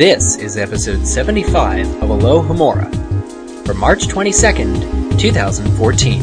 This 0.00 0.38
is 0.38 0.56
episode 0.56 1.06
75 1.06 2.02
of 2.02 2.08
Alohomora 2.08 2.88
for 3.66 3.74
March 3.74 4.06
22nd, 4.06 5.20
2014. 5.20 6.22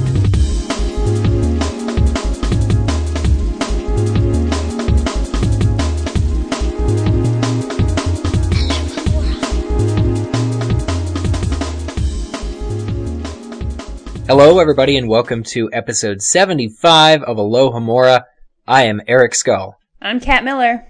Hello, 14.25 14.57
everybody, 14.57 14.97
and 14.97 15.07
welcome 15.07 15.43
to 15.43 15.69
episode 15.71 16.23
75 16.23 17.21
of 17.21 17.37
Alohomora. 17.37 18.23
I 18.67 18.85
am 18.85 19.03
Eric 19.07 19.35
Scull. 19.35 19.77
I'm 20.01 20.19
Kat 20.19 20.43
Miller. 20.43 20.87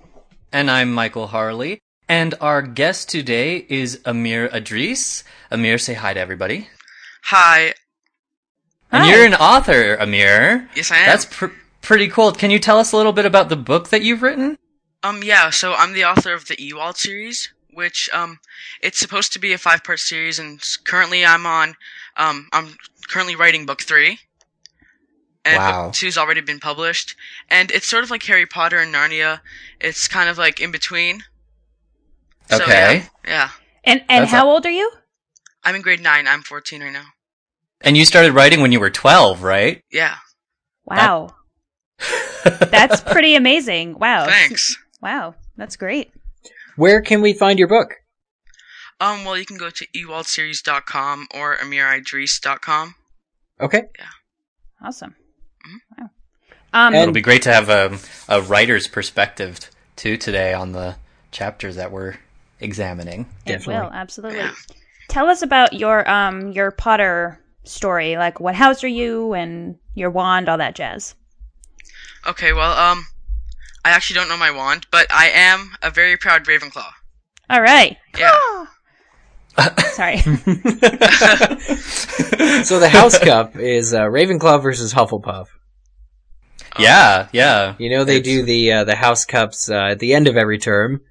And 0.53 0.71
I'm 0.71 0.93
Michael 0.93 1.27
Harle. 1.27 1.79
And 2.09 2.35
our 2.39 2.61
guest 2.61 3.09
today 3.09 3.65
is 3.69 3.99
Amir 4.05 4.45
Idris. 4.53 5.23
Amir, 5.51 5.77
say 5.77 5.93
hi 5.93 6.13
to 6.13 6.19
everybody. 6.19 6.69
Hi. 7.23 7.73
And 8.91 9.03
Hi. 9.03 9.11
you're 9.11 9.25
an 9.25 9.33
author, 9.33 9.95
Amir. 9.95 10.69
Yes, 10.75 10.89
I 10.91 10.97
am. 10.99 11.05
That's 11.07 11.25
pr- 11.25 11.47
pretty 11.81 12.07
cool. 12.07 12.31
Can 12.31 12.49
you 12.51 12.59
tell 12.59 12.79
us 12.79 12.93
a 12.93 12.97
little 12.97 13.11
bit 13.11 13.25
about 13.25 13.49
the 13.49 13.57
book 13.57 13.89
that 13.89 14.01
you've 14.03 14.21
written? 14.21 14.57
Um, 15.03 15.21
yeah, 15.21 15.49
so 15.49 15.73
I'm 15.73 15.93
the 15.93 16.05
author 16.05 16.33
of 16.33 16.47
the 16.47 16.55
Ewald 16.61 16.97
series, 16.97 17.53
which, 17.73 18.09
um, 18.13 18.39
it's 18.81 18.97
supposed 18.97 19.33
to 19.33 19.39
be 19.39 19.51
a 19.51 19.57
five 19.57 19.83
part 19.83 19.99
series, 19.99 20.39
and 20.39 20.63
currently 20.85 21.25
I'm 21.25 21.45
on, 21.45 21.75
um, 22.15 22.47
I'm 22.53 22.77
currently 23.09 23.35
writing 23.35 23.65
book 23.65 23.81
three. 23.81 24.19
And 25.43 25.57
Wow. 25.57 25.85
book 25.87 25.95
two's 25.95 26.17
already 26.17 26.41
been 26.41 26.59
published. 26.59 27.15
And 27.49 27.69
it's 27.71 27.87
sort 27.87 28.03
of 28.03 28.11
like 28.11 28.23
Harry 28.23 28.45
Potter 28.45 28.79
and 28.79 28.93
Narnia. 28.93 29.41
It's 29.79 30.07
kind 30.07 30.29
of 30.29 30.37
like 30.37 30.59
in 30.61 30.71
between. 30.71 31.23
So, 32.49 32.57
Okay. 32.63 33.03
yeah, 33.25 33.29
yeah. 33.29 33.49
And 33.83 34.03
and 34.09 34.23
That's 34.23 34.31
how 34.31 34.47
a- 34.47 34.51
old 34.51 34.65
are 34.65 34.71
you? 34.71 34.91
I'm 35.63 35.75
in 35.75 35.81
grade 35.81 36.01
nine. 36.01 36.27
I'm 36.27 36.41
14 36.43 36.81
right 36.81 36.93
now. 36.93 37.05
And 37.81 37.95
you 37.97 38.05
started 38.05 38.33
writing 38.33 38.61
when 38.61 38.71
you 38.71 38.79
were 38.79 38.89
12, 38.89 39.43
right? 39.43 39.81
Yeah. 39.91 40.15
Wow. 40.85 41.35
That's 42.43 43.01
pretty 43.01 43.35
amazing. 43.35 43.97
Wow. 43.99 44.25
Thanks. 44.25 44.77
Wow. 45.01 45.35
That's 45.57 45.75
great. 45.75 46.11
Where 46.75 47.01
can 47.01 47.21
we 47.21 47.33
find 47.33 47.59
your 47.59 47.67
book? 47.67 47.95
Um, 48.99 49.25
well, 49.25 49.37
you 49.37 49.45
can 49.45 49.57
go 49.57 49.69
to 49.69 49.85
ewaldseries.com 49.95 51.27
or 51.35 51.57
amiridris.com. 51.57 52.95
Okay. 53.59 53.83
Yeah. 53.99 54.05
Awesome. 54.83 55.15
Mm-hmm. 55.67 56.01
Wow. 56.01 56.09
Um 56.73 56.93
And- 56.93 57.01
It'll 57.03 57.13
be 57.13 57.21
great 57.21 57.41
to 57.43 57.53
have 57.53 57.69
a, 57.69 57.97
a 58.29 58.41
writer's 58.41 58.87
perspective, 58.87 59.59
too, 59.95 60.17
today 60.17 60.53
on 60.53 60.71
the 60.71 60.95
chapters 61.31 61.75
that 61.75 61.91
we're 61.91 62.15
examining. 62.59 63.21
it 63.45 63.49
definitely. 63.49 63.75
will, 63.83 63.91
absolutely. 63.93 64.39
Yeah. 64.39 64.53
Tell 65.09 65.27
us 65.27 65.41
about 65.41 65.73
your 65.73 66.09
um 66.09 66.51
your 66.51 66.71
Potter 66.71 67.39
story. 67.63 68.17
Like 68.17 68.39
what 68.39 68.55
house 68.55 68.83
are 68.83 68.87
you 68.87 69.33
and 69.33 69.77
your 69.95 70.09
wand, 70.09 70.49
all 70.49 70.57
that 70.57 70.75
jazz. 70.75 71.15
Okay, 72.27 72.51
well, 72.53 72.71
um, 72.77 73.05
I 73.85 73.91
actually 73.91 74.15
don't 74.15 74.27
know 74.29 74.37
my 74.37 74.51
wand, 74.51 74.85
but 74.91 75.07
I 75.11 75.29
am 75.29 75.71
a 75.81 75.89
very 75.89 76.17
proud 76.17 76.43
Ravenclaw. 76.45 76.91
All 77.49 77.61
right. 77.61 77.95
Yeah. 78.17 78.65
Sorry. 79.93 80.17
So 82.63 82.79
the 82.79 82.89
House 82.89 83.17
Cup 83.19 83.55
is 83.55 83.93
uh, 83.93 84.01
Ravenclaw 84.03 84.61
versus 84.61 84.93
Hufflepuff. 84.93 85.47
Yeah, 86.79 87.27
yeah. 87.31 87.75
You 87.79 87.89
know 87.89 88.03
they 88.03 88.17
It's- 88.17 88.25
do 88.33 88.43
the 88.43 88.71
uh, 88.71 88.83
the 88.83 88.95
House 88.95 89.25
Cups 89.25 89.69
uh, 89.69 89.75
at 89.91 89.99
the 89.99 90.13
end 90.13 90.27
of 90.27 90.35
every 90.37 90.57
term, 90.59 91.01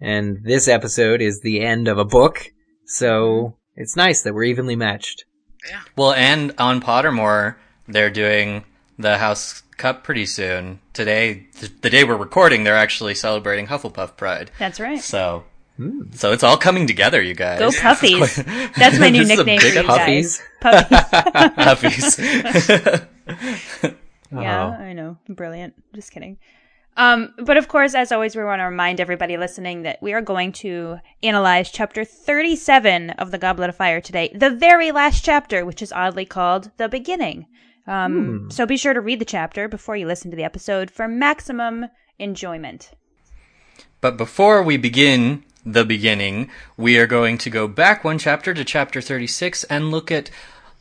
and 0.00 0.42
this 0.44 0.68
episode 0.68 1.20
is 1.20 1.40
the 1.40 1.60
end 1.60 1.88
of 1.88 1.98
a 1.98 2.04
book, 2.04 2.52
so 2.84 3.20
mm-hmm. 3.20 3.80
it's 3.80 3.96
nice 3.96 4.22
that 4.22 4.34
we're 4.34 4.44
evenly 4.44 4.76
matched. 4.76 5.24
Yeah. 5.68 5.80
Well, 5.96 6.12
and 6.12 6.52
on 6.58 6.80
Pottermore, 6.80 7.56
they're 7.88 8.10
doing 8.10 8.64
the 8.98 9.18
House 9.18 9.62
Cup 9.76 10.04
pretty 10.04 10.26
soon. 10.26 10.80
Today, 10.92 11.46
th- 11.58 11.72
the 11.80 11.90
day 11.90 12.04
we're 12.04 12.16
recording, 12.16 12.64
they're 12.64 12.76
actually 12.76 13.14
celebrating 13.14 13.66
Hufflepuff 13.66 14.16
Pride. 14.16 14.50
That's 14.58 14.80
right. 14.80 15.00
So, 15.00 15.44
hmm. 15.76 16.12
so 16.12 16.32
it's 16.32 16.42
all 16.42 16.56
coming 16.56 16.86
together, 16.86 17.20
you 17.20 17.34
guys. 17.34 17.58
Go 17.58 17.70
puppies. 17.80 18.36
That's 18.76 18.98
my 18.98 19.10
new 19.10 19.24
This 19.24 19.32
is 19.32 19.38
a 19.38 19.44
nickname 19.44 19.60
for 19.60 19.66
big 19.66 19.74
you 19.74 19.82
Puppies? 19.82 20.42
guys. 20.62 20.88
Puppies. 21.58 22.18
Puppies. 22.18 23.96
Yeah, 24.32 24.76
Oh. 24.78 24.82
I 24.82 24.92
know. 24.92 25.18
Brilliant. 25.28 25.74
Just 25.94 26.10
kidding. 26.10 26.38
Um, 26.96 27.34
but 27.38 27.56
of 27.58 27.68
course, 27.68 27.94
as 27.94 28.10
always, 28.10 28.34
we 28.34 28.42
want 28.44 28.60
to 28.60 28.64
remind 28.64 29.00
everybody 29.00 29.36
listening 29.36 29.82
that 29.82 30.00
we 30.00 30.14
are 30.14 30.22
going 30.22 30.52
to 30.52 30.98
analyze 31.22 31.70
chapter 31.70 32.04
37 32.04 33.10
of 33.10 33.30
the 33.30 33.38
Goblet 33.38 33.68
of 33.68 33.76
Fire 33.76 34.00
today, 34.00 34.32
the 34.34 34.50
very 34.50 34.92
last 34.92 35.22
chapter, 35.24 35.64
which 35.66 35.82
is 35.82 35.92
oddly 35.92 36.24
called 36.24 36.70
the 36.78 36.88
beginning. 36.88 37.46
Um, 37.86 38.50
So 38.50 38.64
be 38.66 38.76
sure 38.78 38.94
to 38.94 39.00
read 39.00 39.20
the 39.20 39.24
chapter 39.26 39.68
before 39.68 39.96
you 39.96 40.06
listen 40.06 40.30
to 40.30 40.36
the 40.36 40.44
episode 40.44 40.90
for 40.90 41.06
maximum 41.06 41.86
enjoyment. 42.18 42.90
but 44.00 44.16
before 44.16 44.62
we 44.62 44.76
begin 44.76 45.42
the 45.64 45.84
beginning, 45.84 46.48
we 46.76 46.96
are 46.98 47.06
going 47.06 47.36
to 47.38 47.50
go 47.50 47.66
back 47.68 48.04
one 48.04 48.18
chapter 48.18 48.54
to 48.54 48.64
chapter 48.64 49.00
36 49.00 49.64
and 49.64 49.90
look 49.90 50.10
at 50.10 50.30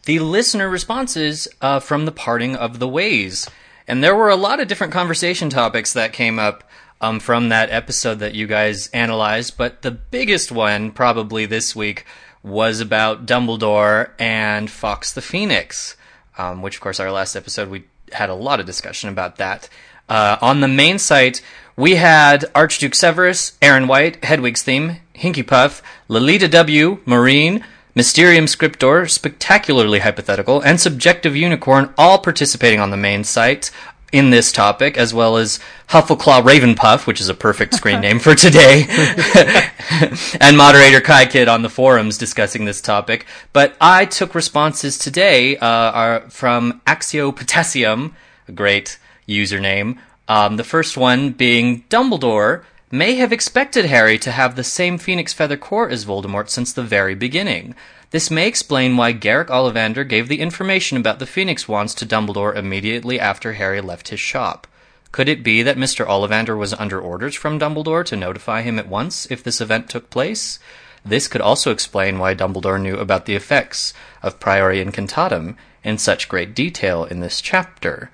the 0.06 0.20
listener 0.20 0.70
responses 0.70 1.48
uh, 1.62 1.80
from 1.80 2.06
the 2.06 2.12
parting 2.12 2.56
of 2.56 2.80
the 2.80 2.88
ways. 2.88 3.50
And 3.88 4.04
there 4.04 4.16
were 4.16 4.30
a 4.30 4.36
lot 4.36 4.60
of 4.60 4.68
different 4.68 4.94
conversation 4.94 5.50
topics 5.50 5.94
that 5.94 6.14
came 6.14 6.40
up 6.40 6.64
um, 7.02 7.20
from 7.20 7.50
that 7.50 7.70
episode 7.70 8.20
that 8.20 8.34
you 8.34 8.48
guys 8.48 8.88
analyzed, 8.88 9.58
but 9.58 9.82
the 9.82 9.92
biggest 9.92 10.52
one 10.52 10.92
probably 10.92 11.46
this 11.46 11.76
week 11.76 12.06
was 12.42 12.80
about 12.80 13.26
Dumbledore 13.26 14.12
and 14.20 14.70
Fawkes 14.70 15.14
the 15.14 15.22
Phoenix, 15.22 15.98
um, 16.38 16.62
which, 16.62 16.76
of 16.76 16.82
course, 16.82 17.00
our 17.00 17.12
last 17.12 17.36
episode 17.36 17.70
we 17.70 17.86
had 18.12 18.30
a 18.30 18.36
lot 18.36 18.60
of 18.60 18.66
discussion 18.66 19.10
about 19.10 19.38
that. 19.38 19.68
Uh, 20.08 20.38
on 20.42 20.62
the 20.62 20.68
main 20.68 21.00
site, 21.00 21.42
we 21.76 21.96
had 21.96 22.46
Archduke 22.54 22.96
Severus, 22.96 23.58
Aaron 23.62 23.88
White, 23.88 24.24
Hedwig's 24.24 24.64
Theme, 24.64 24.98
Hinky 25.16 25.46
Puff, 25.46 25.82
Lolita 26.08 26.48
W., 26.48 27.00
Marine, 27.06 27.66
Mysterium 27.96 28.46
Scriptor, 28.46 29.10
Spectacularly 29.10 30.00
Hypothetical, 30.00 30.60
and 30.60 30.82
Subjective 30.82 31.34
Unicorn 31.34 31.94
all 31.98 32.20
participating 32.20 32.82
on 32.82 32.92
the 32.92 32.98
main 32.98 33.24
site 33.24 33.72
in 34.12 34.32
this 34.32 34.52
topic, 34.52 34.98
as 34.98 35.14
well 35.14 35.38
as 35.38 35.62
Huffleclaw 35.88 36.44
Ravenpuff, 36.44 37.08
which 37.08 37.22
is 37.22 37.30
a 37.30 37.34
perfect 37.34 37.74
screen 37.74 38.02
name 38.02 38.20
for 38.20 38.36
today, 38.36 38.86
and 40.42 40.58
moderator 40.58 41.00
Kai 41.00 41.26
Kid 41.26 41.48
on 41.48 41.62
the 41.62 41.70
forums 41.70 42.18
discussing 42.18 42.66
this 42.66 42.82
topic. 42.82 43.26
But 43.54 43.78
I 43.80 44.04
took 44.04 44.36
responses 44.36 44.98
today 44.98 45.56
uh, 45.56 45.66
are 45.66 46.30
from 46.30 46.82
Axio 46.86 47.34
Potassium, 47.34 48.14
a 48.50 48.52
great 48.52 49.00
username. 49.26 50.00
Um, 50.28 50.58
the 50.58 50.66
first 50.66 50.98
one 50.98 51.32
being 51.32 51.84
Dumbledore 51.84 52.64
may 52.98 53.16
have 53.16 53.34
expected 53.34 53.86
Harry 53.86 54.18
to 54.20 54.32
have 54.32 54.56
the 54.56 54.64
same 54.64 54.98
Phoenix 54.98 55.34
Feather 55.34 55.58
core 55.58 55.90
as 55.90 56.06
Voldemort 56.06 56.50
since 56.50 56.72
the 56.72 56.84
very 56.84 57.16
beginning. 57.16 57.76
This 58.12 58.32
may 58.32 58.48
explain 58.48 58.96
why 58.96 59.12
Garrick 59.12 59.50
Ollivander 59.50 60.08
gave 60.08 60.30
the 60.30 60.40
information 60.40 60.98
about 60.98 61.20
the 61.20 61.26
Phoenix 61.26 61.68
Wands 61.68 61.94
to 61.96 62.06
Dumbledore 62.06 62.56
immediately 62.56 63.20
after 63.20 63.54
Harry 63.54 63.82
left 63.82 64.08
his 64.08 64.20
shop. 64.20 64.68
Could 65.12 65.28
it 65.28 65.44
be 65.44 65.62
that 65.64 65.78
Mr. 65.78 66.06
Ollivander 66.06 66.58
was 66.58 66.74
under 66.74 67.00
orders 67.00 67.36
from 67.36 67.60
Dumbledore 67.60 68.06
to 68.06 68.16
notify 68.16 68.62
him 68.62 68.80
at 68.80 68.88
once 68.88 69.30
if 69.30 69.44
this 69.44 69.62
event 69.62 69.90
took 69.90 70.10
place? 70.10 70.60
This 71.06 71.28
could 71.28 71.42
also 71.42 71.72
explain 71.72 72.18
why 72.18 72.34
Dumbledore 72.34 72.82
knew 72.82 72.98
about 72.98 73.26
the 73.26 73.36
effects 73.36 73.94
of 74.24 74.40
Priori 74.40 74.84
Incantatem 74.84 75.56
in 75.84 75.98
such 75.98 76.30
great 76.30 76.56
detail 76.56 77.04
in 77.04 77.20
this 77.20 77.42
chapter. 77.42 78.10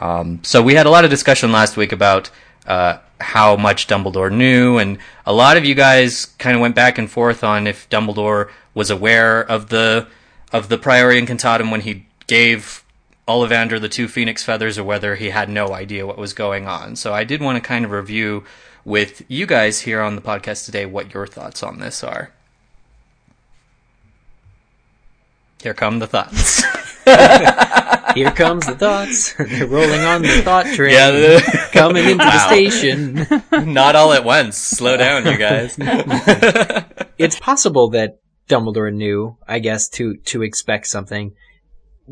Um, 0.00 0.40
so 0.42 0.62
we 0.62 0.74
had 0.74 0.86
a 0.86 0.90
lot 0.90 1.04
of 1.04 1.10
discussion 1.10 1.52
last 1.52 1.76
week 1.76 1.92
about 1.92 2.30
uh, 2.66 2.98
how 3.20 3.56
much 3.56 3.86
Dumbledore 3.86 4.32
knew, 4.32 4.78
and 4.78 4.98
a 5.26 5.32
lot 5.32 5.56
of 5.56 5.64
you 5.64 5.74
guys 5.74 6.26
kind 6.38 6.54
of 6.54 6.60
went 6.60 6.74
back 6.74 6.98
and 6.98 7.10
forth 7.10 7.44
on 7.44 7.66
if 7.66 7.88
Dumbledore 7.88 8.50
was 8.74 8.90
aware 8.90 9.40
of 9.40 9.68
the 9.68 10.06
of 10.52 10.68
the 10.68 10.78
Priori 10.78 11.20
Incantatem 11.20 11.70
when 11.70 11.82
he 11.82 12.06
gave 12.26 12.84
Ollivander 13.28 13.80
the 13.80 13.88
two 13.88 14.08
phoenix 14.08 14.42
feathers, 14.42 14.78
or 14.78 14.84
whether 14.84 15.16
he 15.16 15.30
had 15.30 15.48
no 15.48 15.72
idea 15.72 16.06
what 16.06 16.18
was 16.18 16.32
going 16.32 16.66
on. 16.66 16.96
So 16.96 17.12
I 17.12 17.24
did 17.24 17.40
want 17.40 17.56
to 17.56 17.60
kind 17.60 17.84
of 17.84 17.90
review 17.90 18.44
with 18.84 19.22
you 19.28 19.46
guys 19.46 19.80
here 19.80 20.00
on 20.00 20.16
the 20.16 20.22
podcast 20.22 20.64
today 20.64 20.86
what 20.86 21.14
your 21.14 21.26
thoughts 21.26 21.62
on 21.62 21.78
this 21.78 22.02
are. 22.02 22.32
Here 25.62 25.74
come 25.74 25.98
the 25.98 26.06
thoughts. 26.06 26.62
Here 28.14 28.30
comes 28.32 28.66
the 28.66 28.74
thoughts. 28.76 29.32
They're 29.38 29.66
rolling 29.66 30.00
on 30.00 30.22
the 30.22 30.42
thought 30.42 30.66
train. 30.66 30.94
Yeah, 30.94 31.10
the- 31.10 31.68
coming 31.72 32.04
into 32.04 32.24
the 32.24 32.46
station. 32.46 33.72
Not 33.72 33.96
all 33.96 34.12
at 34.12 34.24
once. 34.24 34.56
Slow 34.56 34.96
down, 34.96 35.26
you 35.26 35.36
guys. 35.36 35.76
it's 37.18 37.38
possible 37.38 37.90
that 37.90 38.18
Dumbledore 38.48 38.92
knew, 38.92 39.36
I 39.46 39.60
guess, 39.60 39.88
to 39.90 40.16
to 40.26 40.42
expect 40.42 40.88
something. 40.88 41.34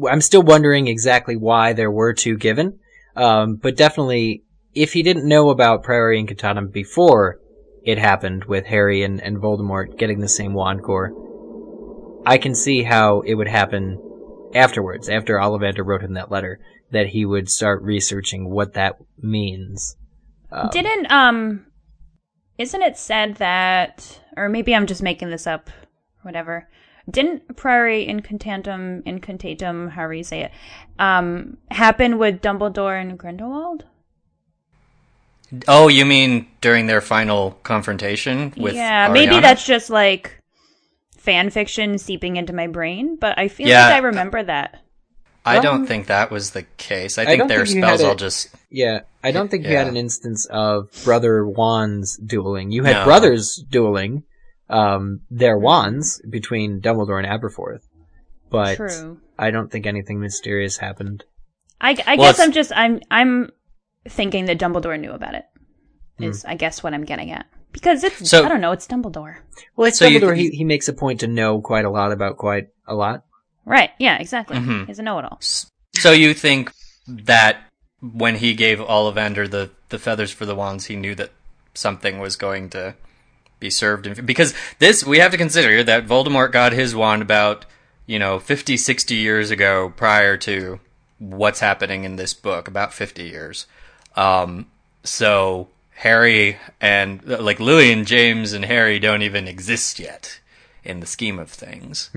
I'm 0.09 0.21
still 0.21 0.43
wondering 0.43 0.87
exactly 0.87 1.37
why 1.37 1.73
there 1.73 1.91
were 1.91 2.15
two 2.15 2.37
given, 2.37 2.79
um, 3.17 3.57
but 3.57 3.77
definitely, 3.77 4.45
if 4.75 4.93
he 4.93 5.03
didn't 5.03 5.27
know 5.27 5.51
about 5.51 5.83
Priori 5.83 6.23
Incantatem 6.23 6.73
before 6.73 7.41
it 7.85 7.99
happened 7.99 8.45
with 8.45 8.67
Harry 8.67 9.03
and, 9.03 9.21
and 9.21 9.39
Voldemort 9.39 9.99
getting 9.99 10.21
the 10.21 10.29
same 10.29 10.55
wand 10.55 10.85
core, 10.85 11.13
I 12.25 12.39
can 12.39 12.55
see 12.55 12.85
how 12.85 13.23
it 13.23 13.35
would 13.35 13.49
happen 13.49 13.99
afterwards, 14.55 15.09
after 15.09 15.37
Ollivander 15.37 15.85
wrote 15.85 16.03
him 16.03 16.15
that 16.15 16.31
letter, 16.31 16.61
that 16.91 17.09
he 17.09 17.25
would 17.25 17.51
start 17.51 17.83
researching 17.83 18.49
what 18.51 18.75
that 18.75 18.97
means. 19.21 19.97
Um, 20.51 20.69
Didn't 20.71 21.11
um 21.11 21.67
isn't 22.57 22.83
it 22.83 22.97
said 22.97 23.37
that 23.37 24.21
or 24.37 24.49
maybe 24.49 24.75
I'm 24.75 24.87
just 24.87 25.03
making 25.03 25.31
this 25.31 25.47
up, 25.47 25.71
whatever. 26.23 26.69
Didn't 27.11 27.57
Priori 27.57 28.07
Incantatum 28.07 29.03
Incantatum, 29.05 29.91
however 29.91 30.15
you 30.15 30.25
say 30.25 30.43
it, 30.43 30.53
um 30.99 31.59
happen 31.71 32.19
with 32.19 32.41
Dumbledore 32.41 33.01
and 33.01 33.19
Grindelwald? 33.19 33.85
oh, 35.67 35.89
you 35.89 36.05
mean 36.05 36.47
during 36.61 36.87
their 36.87 37.01
final 37.01 37.53
confrontation 37.63 38.53
with 38.57 38.75
yeah, 38.75 39.09
maybe 39.09 39.41
that's 39.41 39.65
just 39.65 39.91
like 39.91 40.38
fan 41.29 41.51
fiction 41.51 41.99
seeping 41.99 42.37
into 42.37 42.53
my 42.55 42.67
brain, 42.67 43.17
but 43.21 43.39
I 43.39 43.49
feel 43.49 43.69
Yeah. 43.69 43.85
like 43.87 43.95
I 43.97 43.99
remember 43.99 44.43
that. 44.43 44.81
I 45.45 45.61
don't 45.61 45.83
Um, 45.83 45.87
think 45.87 46.07
that 46.07 46.31
was 46.31 46.51
the 46.51 46.63
case. 46.77 47.19
I 47.19 47.23
I 47.23 47.25
think 47.27 47.39
don't 47.41 47.49
their 47.49 47.65
think 47.67 47.85
spells 47.85 48.01
had 48.01 48.09
all 48.09 48.15
just 48.15 48.49
Yeah, 48.71 49.01
I 49.23 49.31
don't 49.31 49.51
think 49.51 49.65
you 49.67 49.77
had 49.77 49.87
an 49.89 49.97
instance 49.97 50.47
of 50.51 50.91
brother 51.05 51.47
wands 51.47 52.17
dueling. 52.19 52.71
You 52.71 52.85
had 52.85 52.97
No. 52.97 53.05
brothers 53.05 53.57
dueling 53.71 54.25
um, 54.71 55.21
their 55.31 55.57
wands 55.57 56.21
between 56.29 56.81
Dumbledore 56.83 57.23
and 57.23 57.27
Aberforth, 57.27 57.85
but 58.51 58.77
True. 58.77 59.19
I 59.39 59.51
don't 59.51 59.71
think 59.73 59.87
anything 59.87 60.21
mysterious 60.21 60.77
happened. 60.79 61.25
I, 61.81 61.97
I 62.07 62.17
Well, 62.17 62.33
guess 62.33 62.41
I'm 62.41 62.53
just 62.53 62.73
I'm 62.75 63.01
I'm 63.11 63.51
thinking 64.09 64.45
that 64.47 64.59
Dumbledore 64.59 64.99
knew 65.01 65.13
about 65.13 65.35
it. 65.35 65.45
Is 66.19 66.25
Hmm. 66.25 66.25
Is 66.31 66.45
I 66.45 66.55
guess 66.57 66.83
what 66.83 66.93
I'm 66.95 67.05
getting 67.05 67.31
at 67.31 67.47
because 67.81 68.05
it's 68.05 68.29
So- 68.31 68.45
I 68.45 68.49
don't 68.49 68.61
know 68.61 68.73
it's 68.73 68.87
Dumbledore. 68.87 69.37
Well, 69.77 69.89
it's 69.89 69.99
So 69.99 70.07
you- 70.07 70.21
Dumbledore. 70.21 70.37
he 70.37 70.51
he 70.51 70.65
makes 70.65 70.89
a 70.89 70.93
point 70.93 71.21
to 71.21 71.27
know 71.27 71.61
quite 71.61 71.85
a 71.85 71.91
lot 71.91 72.13
about 72.13 72.37
quite 72.37 72.69
a 72.87 72.95
lot. 72.95 73.25
Right? 73.65 73.91
Yeah, 73.99 74.17
exactly. 74.19 74.57
Mhm. 74.57 74.87
He's 74.87 74.99
a 74.99 75.03
know-it-all. 75.03 75.39
So 75.99 76.13
you 76.13 76.33
think 76.33 76.73
that 77.07 77.59
when 78.01 78.37
he 78.37 78.55
gave 78.55 78.79
Ollivander 78.79 79.51
the, 79.51 79.71
the 79.91 79.99
feathers 79.99 80.31
for 80.31 80.47
the 80.47 80.55
wands, 80.55 80.87
he 80.87 80.97
knew 80.97 81.15
that 81.17 81.31
something 81.75 82.19
was 82.19 82.37
going 82.37 82.71
to 82.71 82.95
be 83.61 83.69
served 83.71 84.07
in, 84.07 84.25
because 84.25 84.55
this 84.79 85.05
we 85.05 85.19
have 85.19 85.33
to 85.33 85.37
consider 85.37 85.83
that 85.85 86.07
Voldemort 86.07 86.53
got 86.53 86.73
his 86.73 86.95
wand 86.95 87.21
about 87.23 87.67
you 88.07 88.19
know 88.19 88.39
50 88.39 88.77
60 88.77 89.15
years 89.17 89.51
ago 89.51 89.93
prior 89.97 90.37
to 90.39 90.79
what's 91.19 91.61
happening 91.61 92.05
in 92.05 92.17
this 92.17 92.33
book 92.35 92.69
about 92.69 92.95
50 92.95 93.25
years 93.25 93.67
um 94.17 94.67
so 95.03 95.69
Harry 95.99 96.57
and 96.81 97.25
like 97.25 97.59
Louis 97.61 97.93
and 97.93 98.07
James 98.07 98.53
and 98.53 98.65
Harry 98.65 98.99
don't 98.99 99.23
even 99.23 99.49
exist 99.49 99.99
yet 99.99 100.41
in 100.85 101.01
the 101.01 101.07
scheme 101.07 101.39
of 101.39 101.51
things 101.51 102.11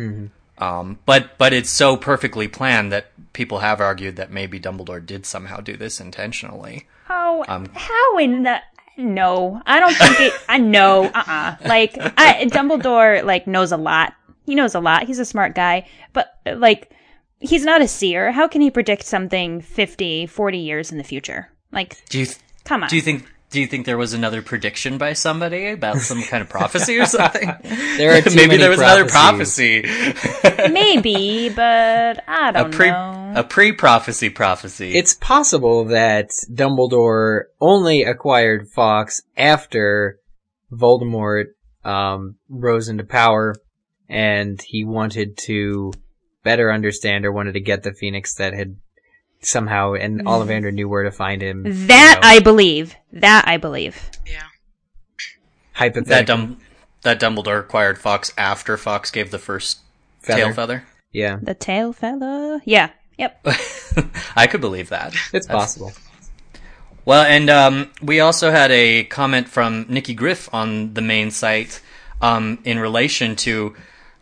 um, 0.57 0.99
but 1.05 1.37
but 1.39 1.51
it's 1.53 1.69
so 1.71 1.97
perfectly 1.97 2.47
planned 2.47 2.91
that 2.91 3.07
people 3.33 3.59
have 3.59 3.81
argued 3.81 4.15
that 4.17 4.31
maybe 4.31 4.59
Dumbledore 4.59 5.03
did 5.03 5.25
somehow 5.25 5.57
do 5.59 5.75
this 5.75 5.99
intentionally. 5.99 6.85
How 7.05 7.43
Um, 7.47 7.65
how 7.73 8.17
in 8.19 8.43
the 8.43 8.61
no? 8.97 9.61
I 9.65 9.79
don't 9.79 9.95
think 9.95 10.19
it. 10.19 10.33
I 10.47 10.59
know. 10.59 11.05
Uh 11.05 11.23
uh 11.25 11.55
Like 11.65 11.97
I, 11.97 12.45
Dumbledore 12.45 13.23
like 13.23 13.47
knows 13.47 13.71
a 13.71 13.77
lot. 13.77 14.13
He 14.45 14.53
knows 14.53 14.75
a 14.75 14.79
lot. 14.79 15.07
He's 15.07 15.17
a 15.19 15.25
smart 15.25 15.55
guy, 15.55 15.87
but 16.13 16.27
like 16.45 16.91
he's 17.39 17.65
not 17.65 17.81
a 17.81 17.87
seer. 17.87 18.31
How 18.31 18.47
can 18.47 18.61
he 18.61 18.69
predict 18.69 19.03
something 19.05 19.61
50, 19.61 20.27
40 20.27 20.57
years 20.59 20.91
in 20.91 20.99
the 20.99 21.03
future? 21.03 21.49
Like, 21.71 21.97
Do 22.09 22.19
you 22.19 22.25
th- 22.27 22.37
come 22.65 22.83
on. 22.83 22.89
do 22.89 22.95
you 22.95 23.01
think 23.01 23.25
do 23.51 23.59
you 23.59 23.67
think 23.67 23.85
there 23.85 23.97
was 23.97 24.13
another 24.13 24.41
prediction 24.41 24.97
by 24.97 25.11
somebody 25.13 25.67
about 25.67 25.97
some 25.97 26.23
kind 26.23 26.41
of 26.41 26.47
prophecy 26.49 26.97
or 26.97 27.05
something? 27.17 27.53
There 27.97 28.17
are 28.17 28.21
too 28.21 28.33
maybe 28.33 28.47
many 28.47 28.57
there 28.57 28.69
was 28.69 28.79
another 28.79 29.05
prophecy, 29.05 29.83
Maybe, 30.69 31.49
but 31.49 32.23
I 32.27 32.49
a 32.49 32.53
don't 32.53 32.73
pre 32.73 32.89
know. 32.89 33.33
a 33.35 33.43
pre 33.43 33.73
prophecy 33.73 34.29
prophecy. 34.29 34.95
It's 34.95 35.13
possible 35.13 35.85
that 35.85 36.29
Dumbledore 36.51 37.43
only 37.59 38.03
acquired 38.03 38.69
Fawkes 38.69 39.21
after 39.35 40.19
Voldemort 40.71 41.47
um, 41.83 42.35
rose 42.47 42.87
into 42.87 43.03
power, 43.03 43.55
and 44.07 44.61
he 44.61 44.85
wanted 44.85 45.37
to 45.39 45.91
better 46.43 46.71
understand 46.71 47.25
or 47.25 47.33
wanted 47.33 47.53
to 47.53 47.59
get 47.59 47.83
the 47.83 47.93
Phoenix 47.93 48.33
that 48.35 48.53
had 48.53 48.77
somehow, 49.41 49.93
and 49.93 50.21
Ollivander 50.25 50.73
knew 50.73 50.87
where 50.89 51.03
to 51.03 51.11
find 51.11 51.41
him. 51.41 51.65
you 51.65 51.73
that 51.87 52.19
know, 52.21 52.27
I 52.29 52.39
believe. 52.39 52.95
That 53.13 53.47
I 53.47 53.57
believe. 53.57 54.09
Yeah. 54.25 54.39
that 54.41 54.47
hypothetical 55.73 56.25
Dum- 56.37 56.57
that 57.03 57.19
Dumbledore 57.19 57.59
acquired 57.59 57.97
Fawkes 57.99 58.31
after 58.37 58.77
Fawkes 58.77 59.09
gave 59.11 59.31
the 59.31 59.39
first 59.39 59.79
feather. 60.21 60.41
tail 60.43 60.53
feather. 60.53 60.83
Yeah, 61.11 61.39
The 61.41 61.53
tail 61.55 61.91
feather. 61.93 62.61
Yeah. 62.63 62.89
Yep. 63.17 63.45
I 64.35 64.47
could 64.47 64.61
believe 64.61 64.89
that. 64.89 65.13
it's 65.33 65.47
That's- 65.47 65.49
possible. 65.75 65.91
Well, 67.03 67.23
and 67.23 67.49
um, 67.49 67.89
we 68.01 68.19
also 68.19 68.51
had 68.51 68.69
a 68.71 69.03
comment 69.05 69.49
from 69.49 69.87
Nikki 69.89 70.13
Griff 70.13 70.47
on 70.53 70.93
the 70.93 71.01
main 71.01 71.31
site 71.31 71.81
um, 72.21 72.59
in 72.63 72.77
relation 72.77 73.35
to 73.37 73.75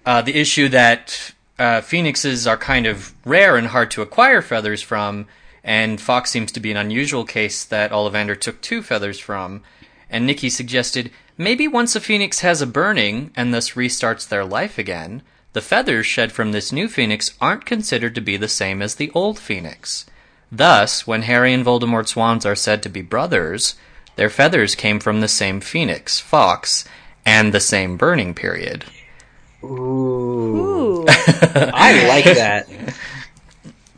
uh, 0.05 0.21
the 0.21 0.33
issue 0.39 0.69
that 0.69 1.33
uh, 1.59 1.81
phoenixes 1.81 2.47
are 2.47 2.57
kind 2.57 2.87
of 2.87 3.13
rare 3.25 3.57
and 3.57 3.67
hard 3.67 3.91
to 3.91 4.01
acquire 4.01 4.41
feathers 4.41 4.81
from, 4.81 5.27
and 5.63 5.99
Fawkes 5.99 6.31
seems 6.31 6.51
to 6.53 6.59
be 6.59 6.71
an 6.71 6.77
unusual 6.77 7.25
case 7.25 7.65
that 7.65 7.91
Ollivander 7.91 8.39
took 8.39 8.61
two 8.61 8.81
feathers 8.81 9.19
from. 9.19 9.61
And 10.09 10.25
Nikki 10.25 10.49
suggested 10.49 11.11
maybe 11.37 11.67
once 11.67 11.95
a 11.95 11.99
phoenix 11.99 12.39
has 12.39 12.61
a 12.61 12.67
burning 12.67 13.31
and 13.35 13.53
thus 13.53 13.71
restarts 13.71 14.27
their 14.27 14.45
life 14.45 14.79
again, 14.79 15.21
the 15.53 15.61
feathers 15.61 16.05
shed 16.05 16.31
from 16.31 16.51
this 16.51 16.71
new 16.71 16.87
phoenix 16.87 17.35
aren't 17.41 17.65
considered 17.65 18.15
to 18.15 18.21
be 18.21 18.37
the 18.37 18.47
same 18.47 18.81
as 18.81 18.95
the 18.95 19.11
old 19.13 19.37
phoenix. 19.37 20.05
Thus, 20.51 21.05
when 21.05 21.23
Harry 21.23 21.53
and 21.53 21.65
Voldemort's 21.65 22.15
wands 22.15 22.45
are 22.45 22.55
said 22.55 22.81
to 22.83 22.89
be 22.89 23.01
brothers, 23.01 23.75
their 24.15 24.29
feathers 24.29 24.75
came 24.75 24.99
from 24.99 25.21
the 25.21 25.27
same 25.27 25.59
phoenix, 25.59 26.19
Fawkes, 26.19 26.85
and 27.25 27.53
the 27.53 27.59
same 27.59 27.97
burning 27.97 28.33
period. 28.33 28.85
Ooh. 29.63 29.67
Ooh. 29.67 31.05
I 31.07 32.07
like 32.07 32.25
that. 32.25 32.67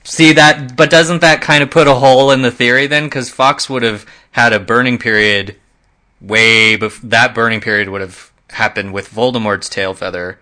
See 0.03 0.33
that, 0.33 0.75
but 0.75 0.89
doesn't 0.89 1.21
that 1.21 1.41
kind 1.41 1.63
of 1.63 1.69
put 1.69 1.87
a 1.87 1.93
hole 1.93 2.31
in 2.31 2.41
the 2.41 2.51
theory 2.51 2.87
then? 2.87 3.05
Because 3.05 3.29
Fawkes 3.29 3.69
would 3.69 3.83
have 3.83 4.05
had 4.31 4.53
a 4.53 4.59
burning 4.59 4.97
period 4.97 5.55
way 6.19 6.75
before 6.75 7.09
that 7.09 7.33
burning 7.33 7.61
period 7.61 7.89
would 7.89 8.01
have 8.01 8.31
happened 8.49 8.93
with 8.93 9.09
Voldemort's 9.09 9.69
tail 9.69 9.93
feather 9.93 10.39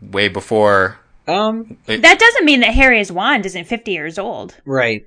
way 0.00 0.28
before. 0.28 0.98
Um, 1.26 1.78
that 1.86 2.18
doesn't 2.18 2.44
mean 2.44 2.60
that 2.60 2.74
Harry's 2.74 3.10
wand 3.10 3.46
isn't 3.46 3.64
50 3.64 3.90
years 3.90 4.18
old. 4.18 4.54
right. 4.64 5.06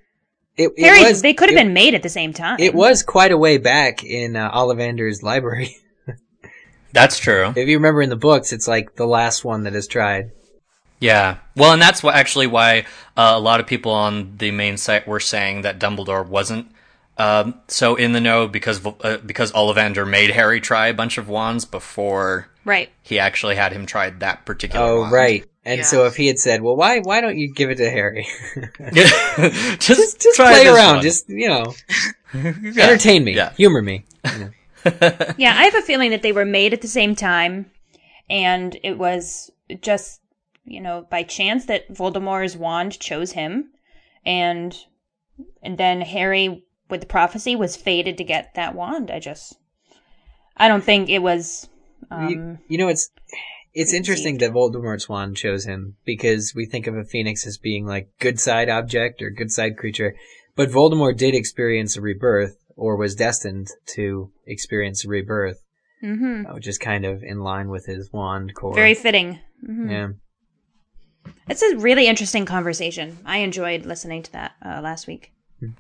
It, 0.58 0.74
it 0.76 0.84
Harry, 0.84 1.04
was, 1.04 1.22
they 1.22 1.34
could 1.34 1.48
have 1.48 1.58
been 1.58 1.72
made 1.72 1.94
at 1.94 2.04
the 2.04 2.10
same 2.10 2.34
time. 2.34 2.60
It 2.60 2.76
was 2.76 3.02
quite 3.02 3.32
a 3.32 3.38
way 3.38 3.60
back 3.60 4.04
in 4.04 4.36
uh, 4.36 4.52
Ollivander's 4.52 5.24
library. 5.24 5.78
That's 6.92 7.20
true. 7.20 7.54
if 7.56 7.68
you 7.68 7.78
remember 7.78 8.02
in 8.02 8.10
the 8.10 8.16
books, 8.16 8.52
it's 8.54 8.68
like 8.68 8.96
the 8.96 9.06
last 9.08 9.44
one 9.46 9.64
that 9.64 9.76
is 9.76 9.88
tried. 9.88 10.32
Yeah. 11.00 11.38
Well, 11.56 11.72
and 11.72 11.82
that's 11.82 12.04
why, 12.04 12.14
actually 12.14 12.48
why 12.48 12.80
uh, 13.16 13.34
a 13.36 13.40
lot 13.40 13.60
of 13.60 13.68
people 13.68 13.92
on 13.92 14.36
the 14.38 14.52
main 14.52 14.76
site 14.78 15.08
were 15.08 15.20
saying 15.22 15.62
that 15.62 15.80
Dumbledore 15.80 16.28
wasn't 16.28 16.72
um, 17.18 17.56
so 17.68 17.96
in 17.96 18.14
the 18.14 18.20
know 18.22 18.48
because 18.48 18.86
uh, 18.86 19.18
because 19.26 19.52
Ollivander 19.52 20.08
made 20.10 20.32
Harry 20.32 20.62
try 20.62 20.88
a 20.88 20.94
bunch 20.94 21.18
of 21.18 21.28
wands 21.28 21.66
before 21.66 22.48
Right. 22.66 22.90
he 23.02 23.20
actually 23.20 23.56
had 23.56 23.74
him 23.74 23.86
try 23.86 24.10
that 24.10 24.46
particular. 24.46 24.86
Oh, 24.86 25.00
wand. 25.02 25.12
right. 25.14 25.46
And 25.66 25.80
Yeah. 25.80 25.86
so 25.86 26.06
if 26.06 26.16
he 26.16 26.28
had 26.28 26.40
said, 26.40 26.62
"Well, 26.62 26.78
why 26.78 27.00
why 27.00 27.20
don't 27.22 27.38
you 27.38 27.54
give 27.54 27.70
it 27.72 27.76
to 27.76 27.90
Harry? 27.90 28.26
just 28.94 29.80
just 29.82 30.22
just 30.22 30.38
play 30.38 30.66
around, 30.68 30.96
one. 30.96 31.04
just 31.04 31.28
you 31.30 31.50
know, 31.50 31.74
Yeah. 32.34 32.52
entertain 32.84 33.24
me, 33.26 33.36
Yeah. 33.36 33.52
humor 33.54 33.82
me." 33.82 34.06
Yeah, 35.38 35.56
I 35.58 35.64
have 35.66 35.76
a 35.76 35.82
feeling 35.82 36.12
that 36.12 36.22
they 36.22 36.32
were 36.32 36.46
made 36.46 36.74
at 36.74 36.82
the 36.82 36.88
same 36.88 37.16
time, 37.16 37.72
and 38.30 38.78
it 38.84 38.98
was 38.98 39.52
just, 39.82 40.22
you 40.66 40.82
know, 40.82 41.06
by 41.10 41.24
chance 41.24 41.66
that 41.66 41.94
Voldemort's 41.94 42.56
wand 42.56 43.00
chose 43.00 43.32
him, 43.32 43.72
and 44.26 44.76
and 45.62 45.78
then 45.78 46.02
Harry 46.02 46.66
with 46.90 47.02
the 47.02 47.08
prophecy 47.08 47.56
was 47.56 47.76
fated 47.76 48.18
to 48.18 48.24
get 48.24 48.54
that 48.56 48.76
wand. 48.76 49.12
I 49.12 49.20
just, 49.20 49.58
I 50.58 50.68
don't 50.68 50.84
think 50.84 51.10
it 51.10 51.20
was. 51.20 51.70
Um, 52.12 52.30
you, 52.30 52.58
you 52.70 52.78
know, 52.78 52.88
it's 52.88 53.10
it's 53.74 53.94
interesting 53.94 54.40
that 54.40 54.52
Voldemort's 54.52 55.08
wand 55.08 55.38
chose 55.38 55.66
him 55.66 55.96
because 56.06 56.54
we 56.56 56.66
think 56.66 56.88
of 56.88 56.96
a 56.96 57.04
phoenix 57.04 57.46
as 57.46 57.58
being 57.58 57.86
like 57.86 58.10
good 58.20 58.40
side 58.40 58.70
object 58.70 59.22
or 59.22 59.30
good 59.30 59.52
side 59.52 59.78
creature, 59.78 60.16
but 60.56 60.70
Voldemort 60.70 61.18
did 61.18 61.36
experience 61.36 61.96
a 61.96 62.02
rebirth 62.02 62.58
or 62.80 62.96
was 62.96 63.16
destined 63.16 63.68
to 63.96 64.32
experience 64.48 65.06
a 65.06 65.08
rebirth, 65.08 65.60
mhm. 66.04 66.50
uh, 66.50 66.54
which 66.54 66.68
is 66.68 66.78
kind 66.78 67.06
of 67.06 67.24
in 67.24 67.40
line 67.40 67.70
with 67.70 67.86
his 67.86 68.12
wand 68.12 68.56
core. 68.56 68.74
Very 68.74 68.96
fitting. 68.96 69.40
Mhm. 69.68 69.92
yeah. 69.92 70.08
It's 71.48 71.62
a 71.62 71.78
really 71.78 72.08
interesting 72.08 72.46
conversation. 72.46 73.18
I 73.26 73.40
enjoyed 73.40 73.86
listening 73.86 74.24
to 74.24 74.32
that 74.32 74.54
uh, 74.66 74.82
last 74.82 75.08
week. 75.08 75.32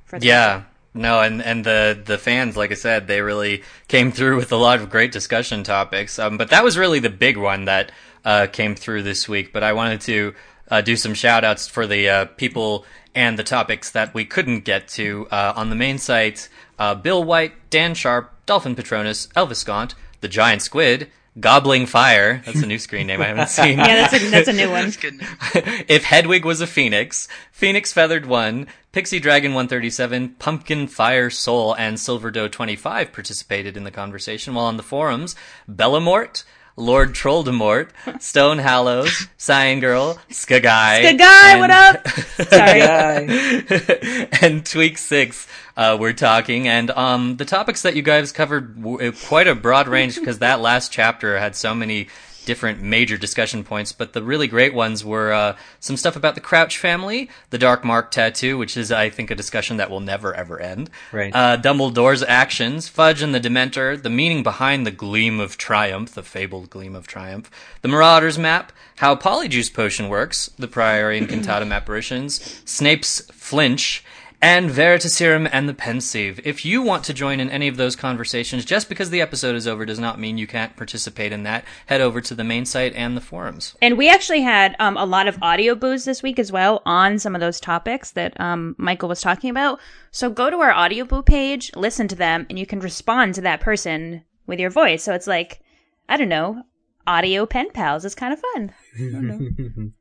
For 0.06 0.20
the 0.20 0.26
Yeah. 0.26 0.64
No, 0.94 1.22
and 1.22 1.42
and 1.42 1.64
the 1.64 2.02
the 2.04 2.18
fans, 2.18 2.58
like 2.58 2.72
I 2.72 2.76
said, 2.76 3.08
they 3.08 3.22
really 3.22 3.64
came 3.88 4.12
through 4.12 4.38
with 4.38 4.52
a 4.52 4.58
lot 4.58 4.80
of 4.80 4.90
great 4.90 5.12
discussion 5.12 5.64
topics. 5.64 6.18
Um, 6.18 6.38
but 6.38 6.50
that 6.50 6.64
was 6.64 6.78
really 6.78 7.00
the 7.00 7.12
big 7.12 7.38
one 7.38 7.66
that 7.66 7.92
uh, 8.26 8.48
came 8.48 8.76
through 8.76 9.04
this 9.04 9.30
week. 9.30 9.54
But 9.54 9.64
I 9.64 9.74
wanted 9.74 10.02
to 10.02 10.34
uh, 10.70 10.82
do 10.82 10.96
some 10.96 11.14
shout 11.14 11.44
outs 11.44 11.68
for 11.68 11.86
the 11.86 12.10
uh, 12.10 12.26
people 12.38 12.86
and 13.16 13.38
the 13.38 13.44
topics 13.44 13.92
that 13.92 14.14
we 14.14 14.26
couldn't 14.26 14.62
get 14.62 14.88
to 14.88 15.28
uh, 15.32 15.54
on 15.56 15.70
the 15.70 15.76
main 15.76 15.98
site. 15.98 16.50
Uh, 16.80 16.96
Bill 16.96 17.24
White, 17.24 17.54
Dan 17.70 17.94
Sharp, 17.94 18.32
Dolphin 18.46 18.76
Patronus, 18.76 19.28
Elvis 19.36 19.64
Gaunt, 19.66 19.94
the 20.22 20.28
Giant 20.28 20.62
Squid, 20.62 21.10
Gobbling 21.40 21.86
Fire. 21.86 22.42
That's 22.46 22.64
a 22.64 22.66
new 22.66 22.80
screen 22.80 23.08
name 23.08 23.22
I 23.22 23.28
haven't 23.28 23.50
seen. 23.60 23.78
Yeah, 23.78 24.08
that's 24.08 24.14
a 24.14 24.30
that's 24.30 24.48
a 24.48 24.54
new 24.54 24.72
one. 24.72 24.92
If 25.88 26.06
Hedwig 26.06 26.44
was 26.46 26.62
a 26.62 26.68
phoenix, 26.68 27.28
Phoenix 27.52 27.94
Feathered 27.94 28.26
1, 28.26 28.68
Pixie 28.92 29.20
Dragon 29.20 29.52
137, 29.54 30.36
Pumpkin 30.40 30.88
Fire 30.88 31.30
Soul, 31.30 31.76
and 31.76 32.00
Silver 32.00 32.32
Doe 32.32 32.48
25 32.48 33.14
participated 33.14 33.78
in 33.78 33.84
the 33.84 33.92
conversation, 33.92 34.54
while 34.56 34.66
on 34.66 34.78
the 34.78 34.84
forums, 34.84 35.36
Bellamort, 35.70 36.44
Lord 36.80 37.14
Trolldemort, 37.14 37.90
Stone 38.22 38.58
Hallows, 38.60 39.28
Cyan 39.38 39.80
Girl, 39.80 40.18
Skagai, 40.30 41.02
Skagai, 41.04 41.18
guy, 41.18 41.60
what 41.60 41.70
up? 41.70 42.08
Sorry. 42.50 44.40
and 44.42 44.66
Tweak 44.66 44.98
Six 44.98 45.48
uh, 45.80 45.96
we're 45.98 46.12
talking, 46.12 46.68
and 46.68 46.92
um, 46.92 47.38
the 47.38 47.46
topics 47.46 47.84
that 47.84 47.96
you 47.96 48.02
guys 48.02 48.34
covered 48.34 48.76
w- 48.82 49.10
uh, 49.10 49.12
quite 49.28 49.48
a 49.48 49.56
broad 49.56 49.88
range 49.88 50.16
because 50.20 50.40
that 50.40 50.60
last 50.60 50.92
chapter 50.92 51.40
had 51.40 51.56
so 51.56 51.74
many 51.74 52.10
different 52.50 52.82
major 52.82 53.16
discussion 53.16 53.64
points. 53.64 53.92
But 53.92 54.14
the 54.14 54.24
really 54.24 54.48
great 54.48 54.74
ones 54.74 55.06
were 55.06 55.32
uh, 55.32 55.56
some 55.80 55.96
stuff 55.96 56.16
about 56.16 56.34
the 56.34 56.42
Crouch 56.42 56.80
family, 56.80 57.30
the 57.52 57.60
Dark 57.60 57.86
Mark 57.86 58.10
tattoo, 58.10 58.58
which 58.58 58.76
is 58.76 58.92
I 58.92 59.12
think 59.12 59.30
a 59.30 59.36
discussion 59.36 59.78
that 59.78 59.92
will 59.92 60.00
never 60.00 60.34
ever 60.34 60.60
end. 60.60 60.90
Right. 61.12 61.32
Uh, 61.34 61.58
Dumbledore's 61.58 62.24
actions, 62.24 62.88
Fudge 62.88 63.22
and 63.22 63.36
the 63.36 63.40
Dementor, 63.40 64.02
the 64.02 64.10
meaning 64.10 64.42
behind 64.42 64.88
the 64.88 64.92
Gleam 64.92 65.40
of 65.40 65.60
Triumph, 65.60 66.16
the 66.16 66.24
fabled 66.24 66.72
Gleam 66.72 66.96
of 66.96 67.06
Triumph, 67.06 67.52
the 67.84 67.88
Marauders 67.88 68.40
map, 68.40 68.72
how 68.96 69.16
Polyjuice 69.16 69.72
Potion 69.72 70.10
works, 70.10 70.50
the 70.58 70.68
Priori 70.68 71.22
Incantatem 71.22 71.72
apparitions, 71.72 72.64
Snape's 72.66 73.22
flinch, 73.32 74.04
and 74.42 74.70
Veritaserum 74.70 75.50
and 75.52 75.68
the 75.68 75.74
Pensieve. 75.74 76.40
If 76.46 76.64
you 76.64 76.82
want 76.82 77.04
to 77.06 77.14
join 77.14 77.40
in 77.40 77.50
any 77.50 77.68
of 77.68 77.78
those 77.78 77.96
conversations, 77.96 78.64
just 78.64 78.88
because 78.88 79.10
the 79.10 79.22
episode 79.22 79.56
is 79.56 79.68
over 79.68 79.86
does 79.86 80.00
not 80.00 80.20
mean 80.20 80.38
you 80.38 80.48
can't 80.48 80.76
participate 80.76 81.32
in 81.32 81.44
that. 81.44 81.66
Head 81.88 82.02
over 82.02 82.22
to 82.22 82.34
the 82.34 82.44
main 82.44 82.66
site 82.66 82.94
and 82.96 83.18
the 83.18 83.22
forums. 83.22 83.76
And 83.82 83.98
we 83.98 84.10
actually 84.10 84.42
had 84.42 84.76
um, 84.80 84.96
a 84.98 85.06
lot 85.06 85.28
of 85.28 85.42
audio 85.42 85.76
booths 85.76 86.06
this 86.06 86.24
week 86.24 86.40
as 86.40 86.52
well 86.52 86.82
on 86.86 87.20
some 87.20 87.36
of 87.36 87.42
those 87.42 87.60
topics 87.60 88.12
that 88.12 88.40
um, 88.40 88.76
Michael 88.78 89.10
was 89.10 89.22
talking 89.22 89.50
about. 89.50 89.80
So 90.12 90.30
go 90.30 90.50
to 90.50 90.58
our 90.58 90.72
audio 90.72 91.04
boo 91.04 91.22
page, 91.22 91.72
listen 91.76 92.08
to 92.08 92.16
them, 92.16 92.46
and 92.50 92.58
you 92.58 92.66
can 92.66 92.80
respond 92.80 93.36
to 93.36 93.42
that 93.42 93.62
person 93.62 94.24
with 94.48 94.60
your 94.60 94.70
voice. 94.70 95.04
So 95.04 95.14
it's 95.14 95.28
like, 95.28 95.60
I 96.08 96.18
don't 96.18 96.30
know, 96.30 96.64
audio 97.06 97.46
pen 97.46 97.72
pals. 97.72 98.06
It's 98.06 98.16
kind 98.16 98.34
of 98.34 98.40
fun. 98.40 98.74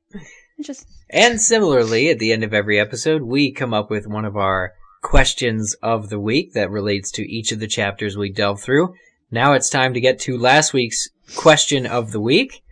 Just 0.60 0.86
And 1.10 1.40
similarly, 1.40 2.10
at 2.10 2.18
the 2.18 2.32
end 2.32 2.42
of 2.42 2.52
every 2.52 2.80
episode, 2.80 3.22
we 3.22 3.52
come 3.52 3.72
up 3.72 3.90
with 3.90 4.06
one 4.06 4.24
of 4.24 4.36
our 4.36 4.72
questions 5.02 5.74
of 5.82 6.08
the 6.08 6.18
week 6.18 6.52
that 6.54 6.70
relates 6.70 7.12
to 7.12 7.22
each 7.22 7.52
of 7.52 7.60
the 7.60 7.68
chapters 7.68 8.16
we 8.16 8.32
delve 8.32 8.60
through. 8.60 8.94
Now 9.30 9.52
it's 9.52 9.70
time 9.70 9.94
to 9.94 10.00
get 10.00 10.18
to 10.20 10.36
last 10.36 10.72
week's 10.72 11.08
question 11.36 11.86
of 11.86 12.10
the 12.10 12.20
week. 12.20 12.62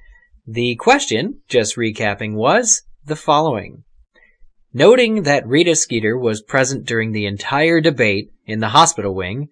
The 0.46 0.74
question, 0.76 1.42
just 1.48 1.76
recapping, 1.76 2.34
was 2.34 2.82
the 3.04 3.16
following. 3.16 3.84
Noting 4.72 5.22
that 5.22 5.46
Rita 5.46 5.76
Skeeter 5.76 6.18
was 6.18 6.42
present 6.42 6.86
during 6.86 7.12
the 7.12 7.26
entire 7.26 7.80
debate 7.80 8.32
in 8.46 8.60
the 8.60 8.68
hospital 8.68 9.14
wing, 9.14 9.48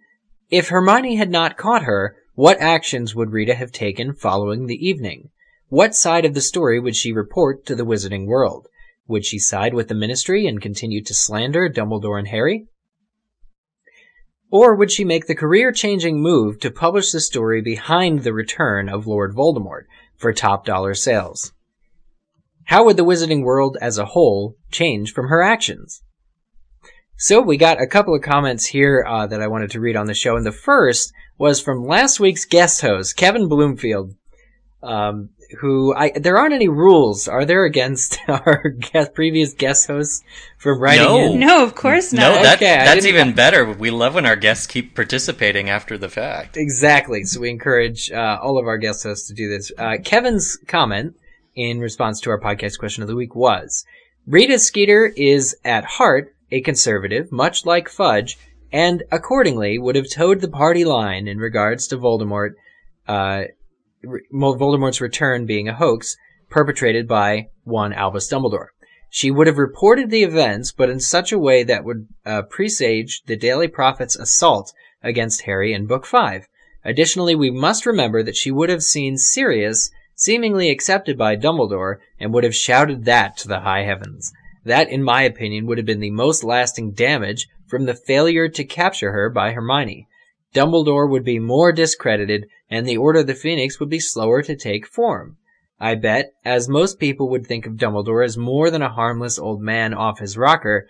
if 0.50 0.68
Hermione 0.68 1.16
had 1.16 1.30
not 1.30 1.56
caught 1.56 1.84
her, 1.84 2.16
what 2.34 2.60
actions 2.60 3.14
would 3.14 3.30
Rita 3.30 3.54
have 3.54 3.72
taken 3.72 4.12
following 4.12 4.66
the 4.66 4.86
evening? 4.86 5.30
What 5.74 5.96
side 5.96 6.24
of 6.24 6.34
the 6.34 6.40
story 6.40 6.78
would 6.78 6.94
she 6.94 7.12
report 7.12 7.66
to 7.66 7.74
the 7.74 7.84
Wizarding 7.84 8.26
World? 8.26 8.68
Would 9.08 9.26
she 9.26 9.40
side 9.40 9.74
with 9.74 9.88
the 9.88 9.94
Ministry 9.96 10.46
and 10.46 10.62
continue 10.62 11.02
to 11.02 11.12
slander 11.12 11.68
Dumbledore 11.68 12.16
and 12.16 12.28
Harry? 12.28 12.68
Or 14.52 14.76
would 14.76 14.92
she 14.92 15.04
make 15.04 15.26
the 15.26 15.34
career-changing 15.34 16.22
move 16.22 16.60
to 16.60 16.70
publish 16.70 17.10
the 17.10 17.18
story 17.18 17.60
behind 17.60 18.22
the 18.22 18.32
return 18.32 18.88
of 18.88 19.08
Lord 19.08 19.34
Voldemort 19.34 19.86
for 20.16 20.32
top 20.32 20.64
dollar 20.64 20.94
sales? 20.94 21.52
How 22.66 22.84
would 22.84 22.96
the 22.96 23.04
Wizarding 23.04 23.42
World 23.42 23.76
as 23.80 23.98
a 23.98 24.06
whole 24.06 24.54
change 24.70 25.12
from 25.12 25.26
her 25.26 25.42
actions? 25.42 26.04
So 27.16 27.40
we 27.40 27.56
got 27.56 27.82
a 27.82 27.88
couple 27.88 28.14
of 28.14 28.22
comments 28.22 28.66
here 28.66 29.04
uh, 29.04 29.26
that 29.26 29.42
I 29.42 29.48
wanted 29.48 29.72
to 29.72 29.80
read 29.80 29.96
on 29.96 30.06
the 30.06 30.14
show, 30.14 30.36
and 30.36 30.46
the 30.46 30.52
first 30.52 31.12
was 31.36 31.60
from 31.60 31.84
last 31.84 32.20
week's 32.20 32.44
guest 32.44 32.80
host, 32.80 33.16
Kevin 33.16 33.48
Bloomfield. 33.48 34.12
um, 34.84 35.30
who 35.60 35.94
I 35.94 36.10
there 36.16 36.36
aren't 36.38 36.54
any 36.54 36.68
rules, 36.68 37.28
are 37.28 37.44
there, 37.44 37.64
against 37.64 38.18
our 38.28 38.68
guest, 38.92 39.14
previous 39.14 39.52
guest 39.54 39.86
hosts 39.86 40.22
from 40.58 40.80
writing 40.80 41.04
No. 41.04 41.18
in? 41.32 41.40
No, 41.40 41.62
of 41.64 41.74
course 41.74 42.12
No, 42.12 42.32
not. 42.34 42.42
that, 42.42 42.56
Okay, 42.58 42.76
that's 42.76 43.06
even 43.06 43.32
better. 43.34 43.64
We 43.72 43.90
love 43.90 44.14
when 44.14 44.26
our 44.26 44.36
guests 44.36 44.66
keep 44.66 44.94
participating 44.94 45.68
after 45.70 45.96
the 45.98 46.08
fact. 46.08 46.56
Exactly. 46.56 47.24
So 47.24 47.40
we 47.40 47.50
encourage 47.50 48.10
uh, 48.10 48.38
all 48.42 48.58
of 48.58 48.66
our 48.66 48.78
guest 48.78 49.02
hosts 49.02 49.28
to 49.28 49.34
do 49.34 49.48
this. 49.48 49.70
Uh, 49.78 49.96
Kevin's 50.02 50.56
comment 50.66 51.16
in 51.54 51.80
response 51.80 52.20
to 52.22 52.30
our 52.30 52.40
podcast 52.40 52.78
question 52.78 53.02
of 53.02 53.08
the 53.08 53.16
week 53.16 53.34
was, 53.34 53.84
Rita 54.26 54.58
Skeeter 54.58 55.06
is 55.16 55.56
at 55.64 55.84
heart 55.84 56.34
a 56.50 56.60
conservative, 56.62 57.30
much 57.30 57.66
like 57.66 57.88
Fudge, 57.88 58.38
and 58.72 59.02
accordingly 59.12 59.78
would 59.78 59.94
have 59.96 60.10
towed 60.10 60.40
the 60.40 60.48
party 60.48 60.84
line 60.84 61.28
in 61.28 61.38
regards 61.38 61.86
to 61.88 61.96
Voldemort, 61.98 62.54
uh, 63.06 63.42
re- 63.44 63.48
Voldemort's 64.32 65.00
return 65.00 65.46
being 65.46 65.68
a 65.68 65.74
hoax 65.74 66.16
perpetrated 66.50 67.08
by 67.08 67.48
one 67.64 67.92
Albus 67.92 68.30
Dumbledore. 68.30 68.68
She 69.10 69.30
would 69.30 69.46
have 69.46 69.58
reported 69.58 70.10
the 70.10 70.24
events, 70.24 70.72
but 70.72 70.90
in 70.90 71.00
such 71.00 71.30
a 71.30 71.38
way 71.38 71.62
that 71.62 71.84
would 71.84 72.08
uh, 72.26 72.42
presage 72.42 73.22
the 73.26 73.36
Daily 73.36 73.68
Prophet's 73.68 74.16
assault 74.16 74.72
against 75.02 75.42
Harry 75.42 75.72
in 75.72 75.86
Book 75.86 76.04
5. 76.04 76.48
Additionally, 76.84 77.34
we 77.34 77.50
must 77.50 77.86
remember 77.86 78.22
that 78.22 78.36
she 78.36 78.50
would 78.50 78.68
have 78.70 78.82
seen 78.82 79.16
Sirius 79.16 79.90
seemingly 80.14 80.70
accepted 80.70 81.16
by 81.16 81.36
Dumbledore 81.36 81.98
and 82.18 82.32
would 82.32 82.44
have 82.44 82.54
shouted 82.54 83.04
that 83.04 83.36
to 83.38 83.48
the 83.48 83.60
high 83.60 83.84
heavens. 83.84 84.32
That, 84.64 84.88
in 84.88 85.02
my 85.02 85.22
opinion, 85.22 85.66
would 85.66 85.78
have 85.78 85.86
been 85.86 86.00
the 86.00 86.10
most 86.10 86.44
lasting 86.44 86.92
damage 86.92 87.48
from 87.66 87.84
the 87.84 87.94
failure 87.94 88.48
to 88.48 88.64
capture 88.64 89.12
her 89.12 89.30
by 89.30 89.52
Hermione. 89.52 90.08
Dumbledore 90.54 91.10
would 91.10 91.24
be 91.24 91.38
more 91.38 91.72
discredited, 91.72 92.46
and 92.70 92.86
the 92.86 92.96
Order 92.96 93.20
of 93.20 93.26
the 93.26 93.34
Phoenix 93.34 93.80
would 93.80 93.90
be 93.90 94.00
slower 94.00 94.40
to 94.42 94.56
take 94.56 94.86
form. 94.86 95.36
I 95.80 95.96
bet, 95.96 96.30
as 96.44 96.68
most 96.68 97.00
people 97.00 97.28
would 97.30 97.46
think 97.46 97.66
of 97.66 97.74
Dumbledore 97.74 98.24
as 98.24 98.38
more 98.38 98.70
than 98.70 98.80
a 98.80 98.92
harmless 98.92 99.38
old 99.38 99.60
man 99.60 99.92
off 99.92 100.20
his 100.20 100.38
rocker, 100.38 100.86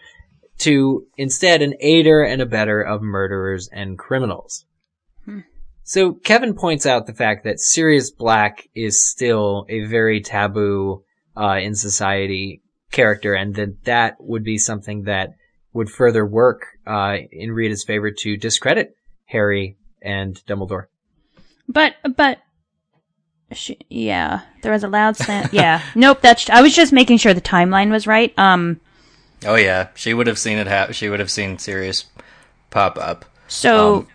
to 0.59 1.07
instead 1.17 1.63
an 1.63 1.75
aider 1.81 2.23
and 2.23 2.41
abettor 2.41 2.81
of 2.81 3.03
murderers 3.03 3.69
and 3.73 3.99
criminals. 3.99 4.67
So 5.83 6.13
Kevin 6.13 6.55
points 6.55 6.87
out 6.87 7.07
the 7.07 7.15
fact 7.15 7.45
that 7.45 7.61
Sirius 7.61 8.11
Black 8.11 8.69
is 8.75 9.05
still 9.05 9.67
a 9.69 9.85
very 9.85 10.21
taboo 10.21 11.03
uh, 11.37 11.59
in 11.61 11.75
society 11.75 12.63
character, 12.93 13.35
and 13.35 13.55
that 13.57 13.85
that 13.85 14.15
would 14.21 14.45
be 14.45 14.59
something 14.59 15.03
that 15.05 15.31
would 15.73 15.91
further 15.91 16.25
work 16.25 16.67
uh, 16.87 17.17
in 17.33 17.51
Rita's 17.53 17.85
favor 17.85 18.11
to 18.11 18.37
discredit 18.37 18.95
Harry 19.27 19.77
and 20.03 20.35
Dumbledore. 20.47 20.87
But 21.69 21.95
but 22.17 22.39
she, 23.53 23.79
yeah, 23.89 24.41
there 24.63 24.73
was 24.73 24.85
a 24.85 24.89
loud 24.89 25.17
slant. 25.17 25.53
Yeah, 25.53 25.83
nope. 25.95 26.21
That's 26.21 26.49
I 26.51 26.61
was 26.63 26.75
just 26.75 26.93
making 26.93 27.19
sure 27.19 27.35
the 27.35 27.41
timeline 27.41 27.91
was 27.91 28.07
right. 28.07 28.37
Um, 28.39 28.81
Oh 29.47 29.57
yeah, 29.57 29.89
she 29.95 30.15
would 30.15 30.27
have 30.27 30.39
seen 30.39 30.59
it. 30.59 30.67
Ha- 30.67 30.93
she 30.93 31.09
would 31.09 31.21
have 31.21 31.31
seen 31.31 31.59
Sirius 31.59 32.07
pop 32.71 32.99
up, 32.99 33.25
so 33.49 34.07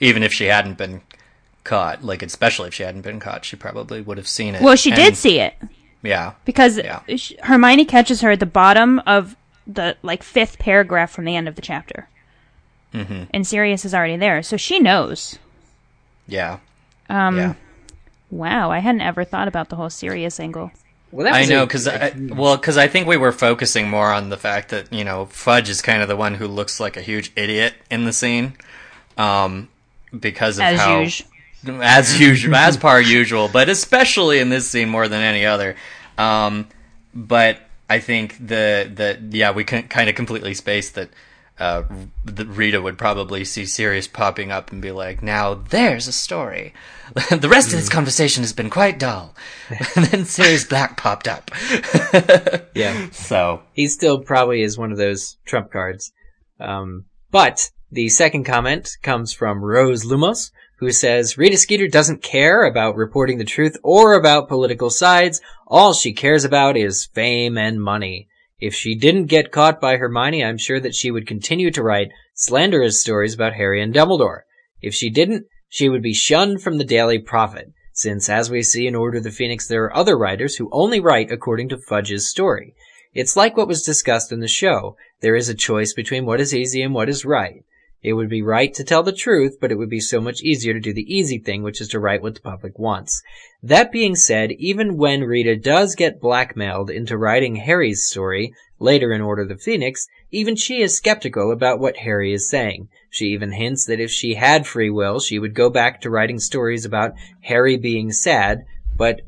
even 0.00 0.22
if 0.22 0.32
she 0.32 0.46
hadn't 0.46 0.78
been 0.78 1.02
caught. 1.64 2.02
Like 2.02 2.22
especially 2.22 2.68
if 2.68 2.74
she 2.74 2.82
hadn't 2.82 3.02
been 3.02 3.20
caught, 3.20 3.44
she 3.44 3.56
probably 3.56 4.00
would 4.00 4.16
have 4.18 4.26
seen 4.28 4.54
it. 4.54 4.62
well, 4.62 4.76
she 4.76 4.90
did 4.90 5.16
see 5.16 5.38
it 5.38 5.54
Yeah, 6.02 6.32
because 6.44 6.78
Yeah. 6.78 7.00
sh 7.16 7.32
Hermione 7.42 7.84
catches 7.84 8.20
her 8.22 8.32
at 8.32 8.40
the 8.40 8.46
bottom 8.46 8.98
of 9.06 9.36
the 9.66 9.96
like 10.02 10.22
fifth 10.24 10.58
paragraph 10.58 11.10
from 11.12 11.24
the 11.24 11.36
end 11.36 11.46
of 11.46 11.54
the 11.54 11.62
chapter, 11.62 12.08
mm-hmm. 12.92 13.24
and 13.32 13.46
Sirius 13.46 13.84
is 13.84 13.94
already 13.94 14.16
there, 14.16 14.42
so 14.42 14.56
she 14.56 14.78
knows. 14.78 15.38
yeah, 16.26 16.58
Um, 17.08 17.36
yeah. 17.36 17.54
wow, 18.30 18.70
I 18.70 18.78
hadn't 18.78 19.00
ever 19.02 19.24
thought 19.24 19.48
about 19.48 19.68
the 19.68 19.76
whole 19.76 19.90
Sirius 19.90 20.38
angle. 20.40 20.70
Well, 21.10 21.26
that 21.26 21.34
I 21.34 21.44
know 21.44 21.66
because 21.66 21.86
I, 21.86 22.14
well, 22.16 22.56
because 22.56 22.78
I 22.78 22.88
think 22.88 23.06
we 23.06 23.18
were 23.18 23.32
focusing 23.32 23.90
more 23.90 24.10
on 24.10 24.30
the 24.30 24.38
fact 24.38 24.70
that 24.70 24.90
you 24.92 25.04
know 25.04 25.26
Fudge 25.26 25.68
is 25.68 25.82
kind 25.82 26.00
of 26.00 26.08
the 26.08 26.16
one 26.16 26.34
who 26.34 26.48
looks 26.48 26.80
like 26.80 26.96
a 26.96 27.02
huge 27.02 27.32
idiot 27.36 27.74
in 27.90 28.06
the 28.06 28.14
scene, 28.14 28.54
um, 29.18 29.68
because 30.18 30.56
of 30.58 30.64
As 30.64 30.80
how 30.80 31.00
usual. 31.00 31.28
as 31.82 32.18
usual, 32.18 32.54
as 32.54 32.78
per 32.78 32.98
usual, 32.98 33.48
but 33.52 33.68
especially 33.68 34.38
in 34.38 34.48
this 34.48 34.70
scene 34.70 34.88
more 34.88 35.06
than 35.06 35.20
any 35.20 35.44
other. 35.44 35.76
Um, 36.16 36.66
but 37.14 37.58
I 37.90 38.00
think 38.00 38.38
the 38.38 38.90
the 38.94 39.18
yeah 39.36 39.50
we 39.50 39.64
can 39.64 39.82
kind 39.88 40.08
of 40.08 40.14
completely 40.14 40.54
spaced 40.54 40.94
that. 40.94 41.10
Uh, 41.58 41.84
the 42.24 42.46
Rita 42.46 42.80
would 42.80 42.98
probably 42.98 43.44
see 43.44 43.66
Sirius 43.66 44.08
popping 44.08 44.50
up 44.50 44.72
and 44.72 44.80
be 44.80 44.90
like, 44.90 45.22
"Now 45.22 45.54
there's 45.54 46.08
a 46.08 46.12
story." 46.12 46.72
the 47.30 47.48
rest 47.48 47.68
of 47.68 47.74
this 47.74 47.88
conversation 47.88 48.42
has 48.42 48.52
been 48.52 48.70
quite 48.70 48.98
dull. 48.98 49.34
and 49.96 50.06
then 50.06 50.24
Sirius 50.24 50.64
Black 50.64 50.96
popped 50.96 51.28
up. 51.28 51.50
yeah. 52.74 53.08
so 53.10 53.62
he 53.72 53.86
still 53.86 54.20
probably 54.20 54.62
is 54.62 54.78
one 54.78 54.92
of 54.92 54.98
those 54.98 55.36
trump 55.44 55.70
cards. 55.70 56.12
Um, 56.58 57.04
but 57.30 57.70
the 57.90 58.08
second 58.08 58.44
comment 58.44 58.96
comes 59.02 59.32
from 59.32 59.62
Rose 59.62 60.04
Lumos, 60.04 60.50
who 60.76 60.90
says 60.90 61.36
Rita 61.36 61.58
Skeeter 61.58 61.88
doesn't 61.88 62.22
care 62.22 62.64
about 62.64 62.96
reporting 62.96 63.38
the 63.38 63.44
truth 63.44 63.76
or 63.82 64.14
about 64.14 64.48
political 64.48 64.90
sides. 64.90 65.40
All 65.66 65.92
she 65.92 66.12
cares 66.12 66.44
about 66.44 66.76
is 66.76 67.06
fame 67.06 67.58
and 67.58 67.82
money. 67.82 68.28
If 68.62 68.76
she 68.76 68.94
didn't 68.94 69.26
get 69.26 69.50
caught 69.50 69.80
by 69.80 69.96
Hermione, 69.96 70.44
I'm 70.44 70.56
sure 70.56 70.78
that 70.78 70.94
she 70.94 71.10
would 71.10 71.26
continue 71.26 71.72
to 71.72 71.82
write 71.82 72.12
slanderous 72.34 73.00
stories 73.00 73.34
about 73.34 73.54
Harry 73.54 73.82
and 73.82 73.92
Dumbledore. 73.92 74.42
If 74.80 74.94
she 74.94 75.10
didn't, 75.10 75.46
she 75.68 75.88
would 75.88 76.00
be 76.00 76.14
shunned 76.14 76.62
from 76.62 76.78
the 76.78 76.84
Daily 76.84 77.18
Prophet, 77.18 77.72
since 77.92 78.28
as 78.28 78.52
we 78.52 78.62
see 78.62 78.86
in 78.86 78.94
Order 78.94 79.18
of 79.18 79.24
the 79.24 79.32
Phoenix, 79.32 79.66
there 79.66 79.82
are 79.82 79.96
other 79.96 80.16
writers 80.16 80.54
who 80.54 80.70
only 80.70 81.00
write 81.00 81.32
according 81.32 81.70
to 81.70 81.76
Fudge's 81.76 82.30
story. 82.30 82.76
It's 83.12 83.34
like 83.34 83.56
what 83.56 83.66
was 83.66 83.82
discussed 83.82 84.30
in 84.30 84.38
the 84.38 84.46
show. 84.46 84.96
There 85.22 85.34
is 85.34 85.48
a 85.48 85.54
choice 85.56 85.92
between 85.92 86.24
what 86.24 86.40
is 86.40 86.54
easy 86.54 86.82
and 86.82 86.94
what 86.94 87.08
is 87.08 87.24
right. 87.24 87.64
It 88.02 88.14
would 88.14 88.28
be 88.28 88.42
right 88.42 88.74
to 88.74 88.82
tell 88.82 89.04
the 89.04 89.12
truth, 89.12 89.58
but 89.60 89.70
it 89.70 89.76
would 89.76 89.88
be 89.88 90.00
so 90.00 90.20
much 90.20 90.42
easier 90.42 90.74
to 90.74 90.80
do 90.80 90.92
the 90.92 91.14
easy 91.14 91.38
thing, 91.38 91.62
which 91.62 91.80
is 91.80 91.88
to 91.88 92.00
write 92.00 92.20
what 92.20 92.34
the 92.34 92.40
public 92.40 92.76
wants. 92.78 93.22
That 93.62 93.92
being 93.92 94.16
said, 94.16 94.50
even 94.52 94.96
when 94.96 95.22
Rita 95.22 95.54
does 95.54 95.94
get 95.94 96.20
blackmailed 96.20 96.90
into 96.90 97.16
writing 97.16 97.56
Harry's 97.56 98.04
story 98.04 98.54
later 98.80 99.12
in 99.12 99.20
Order 99.20 99.42
of 99.42 99.48
the 99.48 99.56
Phoenix, 99.56 100.08
even 100.32 100.56
she 100.56 100.82
is 100.82 100.96
skeptical 100.96 101.52
about 101.52 101.78
what 101.78 101.98
Harry 101.98 102.32
is 102.32 102.48
saying. 102.48 102.88
She 103.08 103.26
even 103.26 103.52
hints 103.52 103.84
that 103.86 104.00
if 104.00 104.10
she 104.10 104.34
had 104.34 104.66
free 104.66 104.90
will, 104.90 105.20
she 105.20 105.38
would 105.38 105.54
go 105.54 105.70
back 105.70 106.00
to 106.00 106.10
writing 106.10 106.40
stories 106.40 106.84
about 106.84 107.12
Harry 107.42 107.76
being 107.76 108.10
sad, 108.10 108.64
but 108.96 109.20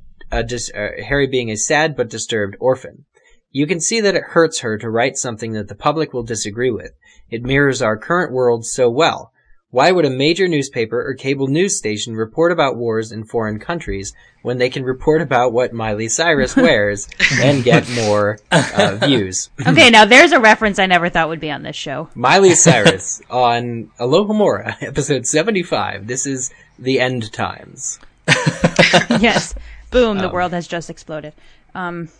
dis- 0.47 0.73
uh, 0.75 1.01
Harry 1.07 1.29
being 1.29 1.51
a 1.51 1.57
sad 1.57 1.95
but 1.97 2.11
disturbed 2.11 2.57
orphan. 2.59 3.05
You 3.53 3.69
can 3.69 3.79
see 3.79 4.01
that 4.01 4.17
it 4.17 4.25
hurts 4.25 4.61
her 4.61 4.79
to 4.79 4.91
write 4.91 5.17
something 5.17 5.53
that 5.53 5.69
the 5.69 5.77
public 5.77 6.13
will 6.13 6.25
disagree 6.25 6.73
with. 6.73 6.91
It 7.35 7.43
mirrors 7.43 7.83
our 7.83 7.97
current 7.97 8.31
world 8.31 8.65
so 8.65 8.89
well. 8.89 9.33
Why 9.71 9.91
would 9.91 10.05
a 10.05 10.11
major 10.11 10.47
newspaper 10.47 11.05
or 11.05 11.15
cable 11.15 11.49
news 11.49 11.77
station 11.77 12.15
report 12.15 12.53
about 12.53 12.77
wars 12.77 13.11
in 13.11 13.25
foreign 13.25 13.59
countries 13.59 14.15
when 14.43 14.59
they 14.59 14.71
can 14.71 14.85
report 14.85 15.21
about 15.21 15.53
what 15.53 15.73
Miley 15.73 16.09
Cyrus 16.09 16.55
wears 16.67 17.09
and 17.43 17.65
get 17.65 17.91
more 17.91 18.39
uh, 18.53 18.99
views? 19.03 19.51
Okay, 19.67 19.91
now 19.91 20.05
there's 20.05 20.31
a 20.31 20.39
reference 20.39 20.79
I 20.79 20.87
never 20.87 21.09
thought 21.09 21.29
would 21.29 21.41
be 21.41 21.51
on 21.51 21.65
this 21.65 21.75
show. 21.75 22.09
Miley 22.15 22.55
Cyrus 22.55 23.21
on 23.29 23.91
Alohomora, 23.99 24.81
episode 24.81 25.27
75. 25.27 26.07
This 26.07 26.25
is 26.25 26.53
the 26.79 27.01
end 27.01 27.33
times. 27.33 27.99
yes. 28.29 29.57
Boom, 29.91 30.19
the 30.19 30.29
world 30.29 30.53
has 30.53 30.69
just 30.69 30.89
exploded. 30.89 31.33
Um, 31.75 32.11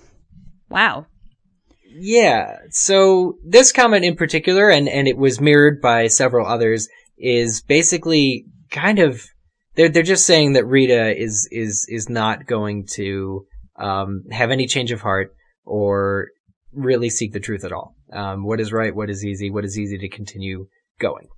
wow. 0.69 1.07
Yeah. 1.97 2.59
So 2.71 3.39
this 3.45 3.71
comment 3.71 4.05
in 4.05 4.17
particular, 4.17 4.69
and, 4.69 4.89
and 4.89 5.07
it 5.07 5.17
was 5.17 5.41
mirrored 5.41 5.81
by 5.81 6.09
several 6.09 6.47
others, 6.47 6.89
is 7.17 7.63
basically 7.63 8.47
kind 8.71 8.99
of, 8.99 9.23
they're, 9.77 9.89
they're 9.89 10.03
just 10.03 10.27
saying 10.27 10.55
that 10.55 10.67
Rita 10.67 11.17
is, 11.17 11.49
is, 11.53 11.87
is 11.89 12.09
not 12.09 12.47
going 12.47 12.87
to, 12.95 13.47
um, 13.77 14.25
have 14.33 14.51
any 14.51 14.67
change 14.67 14.91
of 14.91 15.01
heart 15.01 15.35
or 15.65 16.29
really 16.73 17.11
seek 17.11 17.33
the 17.33 17.41
truth 17.41 17.65
at 17.65 17.73
all. 17.73 17.95
Um, 18.13 18.45
what 18.45 18.61
is 18.61 18.73
right? 18.73 18.95
What 18.95 19.11
is 19.11 19.25
easy? 19.25 19.51
What 19.51 19.65
is 19.65 19.79
easy 19.79 19.99
to 19.99 20.09
continue 20.09 20.67
going? 20.99 21.29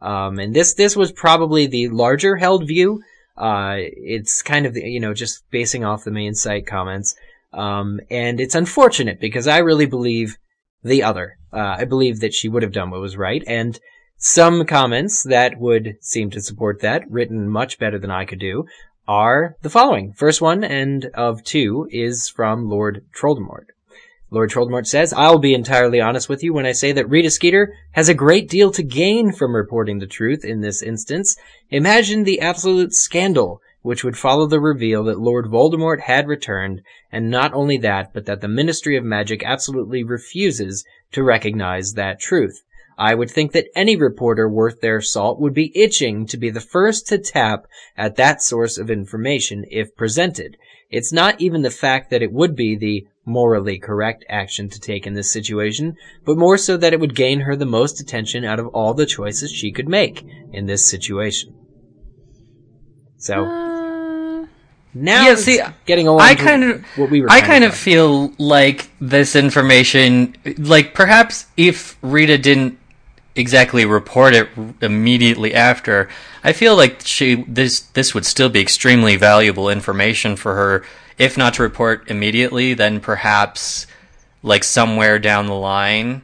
Um, 0.00 0.38
and 0.38 0.54
this, 0.54 0.74
this 0.74 0.96
was 0.96 1.10
probably 1.10 1.66
the 1.66 1.88
larger 1.88 2.36
held 2.36 2.66
view. 2.66 3.02
Uh, 3.36 3.76
it's 3.78 4.42
kind 4.42 4.66
of, 4.66 4.74
the, 4.74 4.82
you 4.82 5.00
know, 5.00 5.14
just 5.14 5.42
basing 5.50 5.84
off 5.84 6.04
the 6.04 6.10
main 6.12 6.34
site 6.34 6.66
comments. 6.66 7.16
Um, 7.54 8.00
and 8.10 8.40
it's 8.40 8.54
unfortunate 8.54 9.20
because 9.20 9.46
I 9.46 9.58
really 9.58 9.86
believe 9.86 10.36
the 10.82 11.02
other. 11.02 11.38
Uh, 11.52 11.76
I 11.78 11.84
believe 11.84 12.20
that 12.20 12.34
she 12.34 12.48
would 12.48 12.62
have 12.62 12.72
done 12.72 12.90
what 12.90 13.00
was 13.00 13.16
right. 13.16 13.42
And 13.46 13.78
some 14.16 14.64
comments 14.64 15.22
that 15.24 15.58
would 15.58 15.96
seem 16.00 16.30
to 16.30 16.40
support 16.40 16.80
that, 16.82 17.02
written 17.10 17.48
much 17.48 17.78
better 17.78 17.98
than 17.98 18.10
I 18.10 18.24
could 18.24 18.40
do, 18.40 18.64
are 19.06 19.56
the 19.62 19.70
following. 19.70 20.12
First 20.12 20.40
one, 20.40 20.64
and 20.64 21.06
of 21.14 21.44
two, 21.44 21.88
is 21.90 22.28
from 22.28 22.68
Lord 22.68 23.04
Troldemort. 23.14 23.66
Lord 24.30 24.50
Troldemort 24.50 24.86
says, 24.86 25.12
I'll 25.12 25.38
be 25.38 25.54
entirely 25.54 26.00
honest 26.00 26.28
with 26.28 26.42
you 26.42 26.52
when 26.52 26.66
I 26.66 26.72
say 26.72 26.90
that 26.92 27.08
Rita 27.08 27.30
Skeeter 27.30 27.72
has 27.92 28.08
a 28.08 28.14
great 28.14 28.48
deal 28.48 28.72
to 28.72 28.82
gain 28.82 29.30
from 29.30 29.54
reporting 29.54 29.98
the 29.98 30.06
truth 30.06 30.44
in 30.44 30.60
this 30.60 30.82
instance. 30.82 31.36
Imagine 31.70 32.24
the 32.24 32.40
absolute 32.40 32.94
scandal 32.94 33.60
which 33.84 34.02
would 34.02 34.16
follow 34.16 34.46
the 34.46 34.58
reveal 34.58 35.04
that 35.04 35.20
Lord 35.20 35.44
Voldemort 35.44 36.00
had 36.00 36.26
returned, 36.26 36.80
and 37.12 37.30
not 37.30 37.52
only 37.52 37.76
that, 37.76 38.14
but 38.14 38.24
that 38.24 38.40
the 38.40 38.48
Ministry 38.48 38.96
of 38.96 39.04
Magic 39.04 39.42
absolutely 39.44 40.02
refuses 40.02 40.86
to 41.12 41.22
recognize 41.22 41.92
that 41.92 42.18
truth. 42.18 42.62
I 42.96 43.14
would 43.14 43.30
think 43.30 43.52
that 43.52 43.68
any 43.76 43.94
reporter 43.94 44.48
worth 44.48 44.80
their 44.80 45.02
salt 45.02 45.38
would 45.38 45.52
be 45.52 45.70
itching 45.78 46.24
to 46.28 46.38
be 46.38 46.48
the 46.48 46.62
first 46.62 47.06
to 47.08 47.18
tap 47.18 47.66
at 47.94 48.16
that 48.16 48.40
source 48.40 48.78
of 48.78 48.90
information 48.90 49.66
if 49.70 49.94
presented. 49.94 50.56
It's 50.88 51.12
not 51.12 51.38
even 51.38 51.60
the 51.60 51.70
fact 51.70 52.08
that 52.08 52.22
it 52.22 52.32
would 52.32 52.56
be 52.56 52.76
the 52.76 53.06
morally 53.26 53.78
correct 53.78 54.24
action 54.30 54.70
to 54.70 54.80
take 54.80 55.06
in 55.06 55.12
this 55.12 55.30
situation, 55.30 55.96
but 56.24 56.38
more 56.38 56.56
so 56.56 56.78
that 56.78 56.94
it 56.94 57.00
would 57.00 57.14
gain 57.14 57.40
her 57.40 57.54
the 57.54 57.66
most 57.66 58.00
attention 58.00 58.46
out 58.46 58.58
of 58.58 58.68
all 58.68 58.94
the 58.94 59.04
choices 59.04 59.52
she 59.52 59.72
could 59.72 59.88
make 59.88 60.24
in 60.54 60.64
this 60.64 60.86
situation. 60.86 61.54
So 63.18 63.44
Uh, 63.44 63.63
now 64.94 65.26
Yeah, 65.26 65.32
it's 65.32 65.44
see, 65.44 65.60
getting 65.86 66.06
along. 66.06 66.20
I 66.22 66.34
kind 66.34 66.64
of, 66.64 66.84
what 66.96 67.10
we 67.10 67.20
were. 67.20 67.28
I 67.30 67.40
kind 67.40 67.46
kind 67.52 67.64
of 67.64 67.74
feel 67.74 68.32
like 68.38 68.90
this 69.00 69.34
information, 69.36 70.36
like 70.58 70.94
perhaps 70.94 71.46
if 71.56 71.96
Rita 72.02 72.38
didn't 72.38 72.78
exactly 73.36 73.84
report 73.84 74.34
it 74.34 74.48
immediately 74.80 75.54
after, 75.54 76.08
I 76.44 76.52
feel 76.52 76.76
like 76.76 77.00
she 77.04 77.44
this 77.48 77.80
this 77.80 78.14
would 78.14 78.24
still 78.24 78.48
be 78.48 78.60
extremely 78.60 79.16
valuable 79.16 79.68
information 79.68 80.36
for 80.36 80.54
her. 80.54 80.84
If 81.18 81.36
not 81.36 81.54
to 81.54 81.62
report 81.62 82.10
immediately, 82.10 82.74
then 82.74 83.00
perhaps 83.00 83.86
like 84.42 84.62
somewhere 84.64 85.18
down 85.18 85.46
the 85.46 85.54
line. 85.54 86.22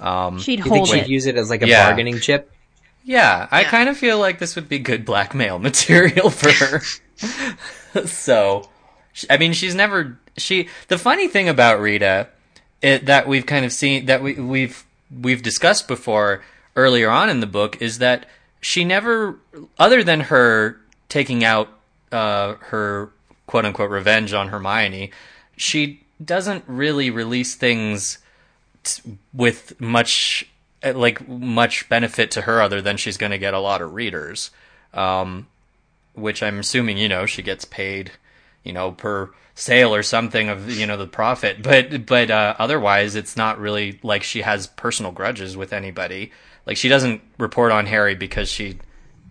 Um, 0.00 0.38
she'd 0.40 0.56
Do 0.56 0.64
you 0.64 0.70
think 0.70 0.76
hold 0.76 0.88
she'd 0.88 1.02
it. 1.04 1.08
use 1.08 1.26
it 1.26 1.36
as 1.36 1.48
like 1.48 1.62
a 1.62 1.68
Yeah. 1.68 1.86
bargaining 1.86 2.18
chip? 2.18 2.50
Yeah, 3.04 3.46
I 3.50 3.62
Yeah. 3.62 3.68
kind 3.70 3.88
of 3.88 3.96
feel 3.96 4.18
like 4.18 4.38
this 4.38 4.54
would 4.56 4.68
be 4.68 4.78
good 4.78 5.04
blackmail 5.04 5.58
material 5.60 6.30
for 6.30 6.50
her. 6.52 6.82
so, 8.06 8.68
I 9.28 9.36
mean, 9.36 9.52
she's 9.52 9.74
never 9.74 10.18
she. 10.36 10.68
The 10.88 10.98
funny 10.98 11.28
thing 11.28 11.48
about 11.48 11.80
Rita, 11.80 12.28
it, 12.80 13.06
that 13.06 13.26
we've 13.26 13.46
kind 13.46 13.64
of 13.64 13.72
seen 13.72 14.06
that 14.06 14.22
we 14.22 14.34
we've 14.34 14.84
we've 15.20 15.42
discussed 15.42 15.88
before 15.88 16.42
earlier 16.76 17.10
on 17.10 17.28
in 17.28 17.40
the 17.40 17.46
book 17.46 17.80
is 17.82 17.98
that 17.98 18.26
she 18.60 18.84
never, 18.84 19.38
other 19.78 20.02
than 20.02 20.20
her 20.20 20.80
taking 21.08 21.44
out 21.44 21.68
uh, 22.10 22.54
her 22.60 23.10
quote 23.46 23.64
unquote 23.64 23.90
revenge 23.90 24.32
on 24.32 24.48
Hermione, 24.48 25.10
she 25.56 26.00
doesn't 26.24 26.64
really 26.66 27.10
release 27.10 27.54
things 27.54 28.18
t- 28.84 29.18
with 29.32 29.80
much 29.80 30.48
like 30.84 31.28
much 31.28 31.88
benefit 31.88 32.30
to 32.32 32.42
her 32.42 32.60
other 32.60 32.80
than 32.80 32.96
she's 32.96 33.16
going 33.16 33.30
to 33.32 33.38
get 33.38 33.54
a 33.54 33.60
lot 33.60 33.80
of 33.80 33.94
readers 33.94 34.50
um 34.94 35.46
which 36.14 36.42
i'm 36.42 36.58
assuming 36.58 36.98
you 36.98 37.08
know 37.08 37.26
she 37.26 37.42
gets 37.42 37.64
paid 37.64 38.12
you 38.64 38.72
know 38.72 38.92
per 38.92 39.30
sale 39.54 39.94
or 39.94 40.02
something 40.02 40.48
of 40.48 40.70
you 40.70 40.86
know 40.86 40.96
the 40.96 41.06
profit. 41.06 41.62
But 41.62 42.06
but 42.06 42.30
uh, 42.30 42.54
otherwise 42.58 43.14
it's 43.16 43.36
not 43.36 43.58
really 43.58 44.00
like 44.02 44.22
she 44.22 44.40
has 44.40 44.66
personal 44.66 45.12
grudges 45.12 45.58
with 45.58 45.74
anybody. 45.74 46.32
Like 46.64 46.78
she 46.78 46.88
doesn't 46.88 47.20
report 47.38 47.70
on 47.70 47.84
harry 47.84 48.14
because 48.14 48.48
she 48.50 48.78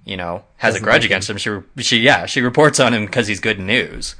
you 0.05 0.15
know 0.17 0.43
has 0.57 0.75
Doesn't 0.75 0.83
a 0.83 0.85
grudge 0.85 1.01
him. 1.03 1.07
against 1.07 1.29
him. 1.29 1.37
she 1.37 1.49
she 1.83 1.97
yeah 2.01 2.27
she 2.27 2.41
reports 2.41 2.79
on 2.79 2.93
him 2.93 3.05
because 3.07 3.25
he's 3.27 3.39
good 3.39 3.59
news. 3.59 4.15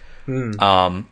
Um 0.59 1.07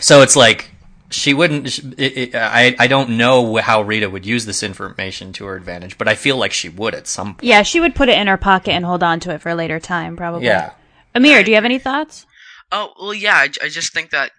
so 0.00 0.22
it's 0.22 0.34
like 0.34 0.70
she 1.10 1.34
wouldn't. 1.34 1.68
sh- 1.70 1.80
It, 1.96 2.16
it, 2.18 2.34
I 2.34 2.74
I 2.78 2.86
don't 2.86 3.10
know 3.16 3.56
how 3.56 3.82
Rita 3.82 4.08
would 4.10 4.26
use 4.26 4.44
this 4.46 4.62
information 4.62 5.32
to 5.34 5.44
her 5.46 5.56
advantage, 5.56 5.98
but 5.98 6.08
I 6.08 6.14
feel 6.14 6.36
like 6.36 6.52
she 6.52 6.68
would 6.68 6.94
at 6.94 7.06
some 7.06 7.34
point. 7.34 7.44
Yeah, 7.44 7.62
she 7.62 7.80
would 7.80 7.94
put 7.94 8.08
it 8.08 8.18
in 8.18 8.26
her 8.26 8.36
pocket 8.36 8.72
and 8.72 8.84
hold 8.84 9.02
on 9.02 9.20
to 9.20 9.30
it 9.32 9.40
for 9.40 9.50
a 9.50 9.54
later 9.54 9.78
time, 9.80 10.16
probably. 10.16 10.46
Yeah. 10.46 10.72
Amir, 11.14 11.42
do 11.42 11.50
you 11.50 11.54
have 11.54 11.64
any 11.64 11.78
thoughts? 11.78 12.26
Oh 12.72 12.92
well, 13.00 13.14
yeah. 13.14 13.36
I, 13.36 13.48
I 13.62 13.68
just 13.68 13.92
think 13.92 14.10
that 14.10 14.32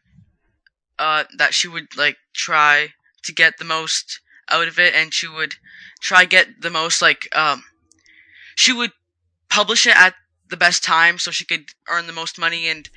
uh 0.99 1.23
that 1.37 1.53
she 1.53 1.67
would 1.67 1.95
like 1.97 2.17
try 2.33 2.89
to 3.23 3.33
get 3.33 3.57
the 3.57 3.65
most 3.65 4.19
out 4.49 4.67
of 4.67 4.79
it, 4.79 4.93
and 4.95 5.13
she 5.13 5.27
would 5.27 5.55
try 6.01 6.25
get 6.25 6.61
the 6.61 6.69
most 6.69 7.01
like 7.01 7.27
um 7.35 7.63
she 8.55 8.73
would 8.73 8.91
publish 9.49 9.87
it 9.87 9.95
at 9.95 10.13
the 10.49 10.57
best 10.57 10.83
time 10.83 11.17
so 11.17 11.31
she 11.31 11.45
could 11.45 11.65
earn 11.89 12.07
the 12.07 12.13
most 12.13 12.39
money, 12.39 12.67
and 12.67 12.89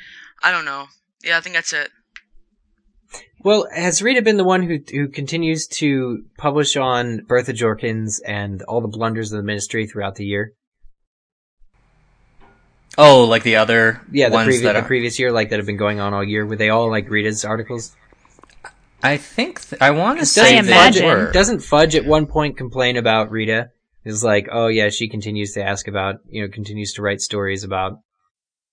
I 0.42 0.50
don't 0.52 0.64
know. 0.64 0.86
Yeah, 1.22 1.38
I 1.38 1.40
think 1.40 1.54
that's 1.54 1.72
it. 1.72 1.90
Well, 3.42 3.66
has 3.74 4.02
Rita 4.02 4.22
been 4.22 4.36
the 4.36 4.44
one 4.44 4.62
who 4.62 4.78
who 4.90 5.08
continues 5.08 5.66
to 5.68 6.24
publish 6.36 6.76
on 6.76 7.24
Bertha 7.26 7.52
Jorkins 7.52 8.20
and 8.26 8.62
all 8.62 8.80
the 8.80 8.88
blunders 8.88 9.32
of 9.32 9.38
the 9.38 9.42
Ministry 9.42 9.86
throughout 9.86 10.16
the 10.16 10.26
year? 10.26 10.52
Oh, 12.98 13.24
like 13.24 13.42
the 13.42 13.56
other 13.56 14.02
Yeah, 14.10 14.28
the, 14.28 14.34
ones 14.34 14.46
previous 14.46 14.64
that 14.64 14.72
the 14.74 14.80
are, 14.80 14.86
previous 14.86 15.18
year, 15.18 15.32
like 15.32 15.50
that 15.50 15.58
have 15.58 15.66
been 15.66 15.76
going 15.76 16.00
on 16.00 16.12
all 16.12 16.24
year. 16.24 16.44
Were 16.44 16.56
they 16.56 16.68
all 16.68 16.90
like 16.90 17.08
Rita's 17.08 17.44
articles? 17.44 17.96
I 19.02 19.16
think 19.16 19.62
th- 19.62 19.80
I 19.80 19.92
want 19.92 20.18
to 20.18 20.26
say 20.26 20.56
Doesn't 20.56 20.66
imagine. 20.66 21.02
Fudge, 21.02 21.18
were. 21.18 21.32
doesn't 21.32 21.60
Fudge 21.60 21.96
at 21.96 22.04
one 22.04 22.26
point 22.26 22.58
complain 22.58 22.96
about 22.96 23.30
Rita? 23.30 23.70
Is 24.04 24.24
like, 24.24 24.48
oh 24.50 24.66
yeah, 24.66 24.88
she 24.88 25.08
continues 25.08 25.52
to 25.52 25.62
ask 25.62 25.86
about, 25.86 26.16
you 26.28 26.42
know, 26.42 26.48
continues 26.48 26.94
to 26.94 27.02
write 27.02 27.20
stories 27.20 27.64
about. 27.64 28.00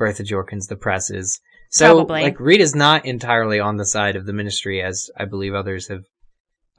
Bertha 0.00 0.24
Jorkins, 0.24 0.66
the 0.68 0.76
press 0.76 1.10
is. 1.10 1.40
So, 1.68 1.94
Probably. 1.94 2.22
like, 2.22 2.40
Rita's 2.40 2.74
not 2.74 3.04
entirely 3.06 3.60
on 3.60 3.76
the 3.76 3.84
side 3.86 4.16
of 4.16 4.26
the 4.26 4.32
Ministry, 4.32 4.82
as 4.82 5.08
I 5.16 5.26
believe 5.26 5.54
others 5.54 5.86
have 5.86 6.02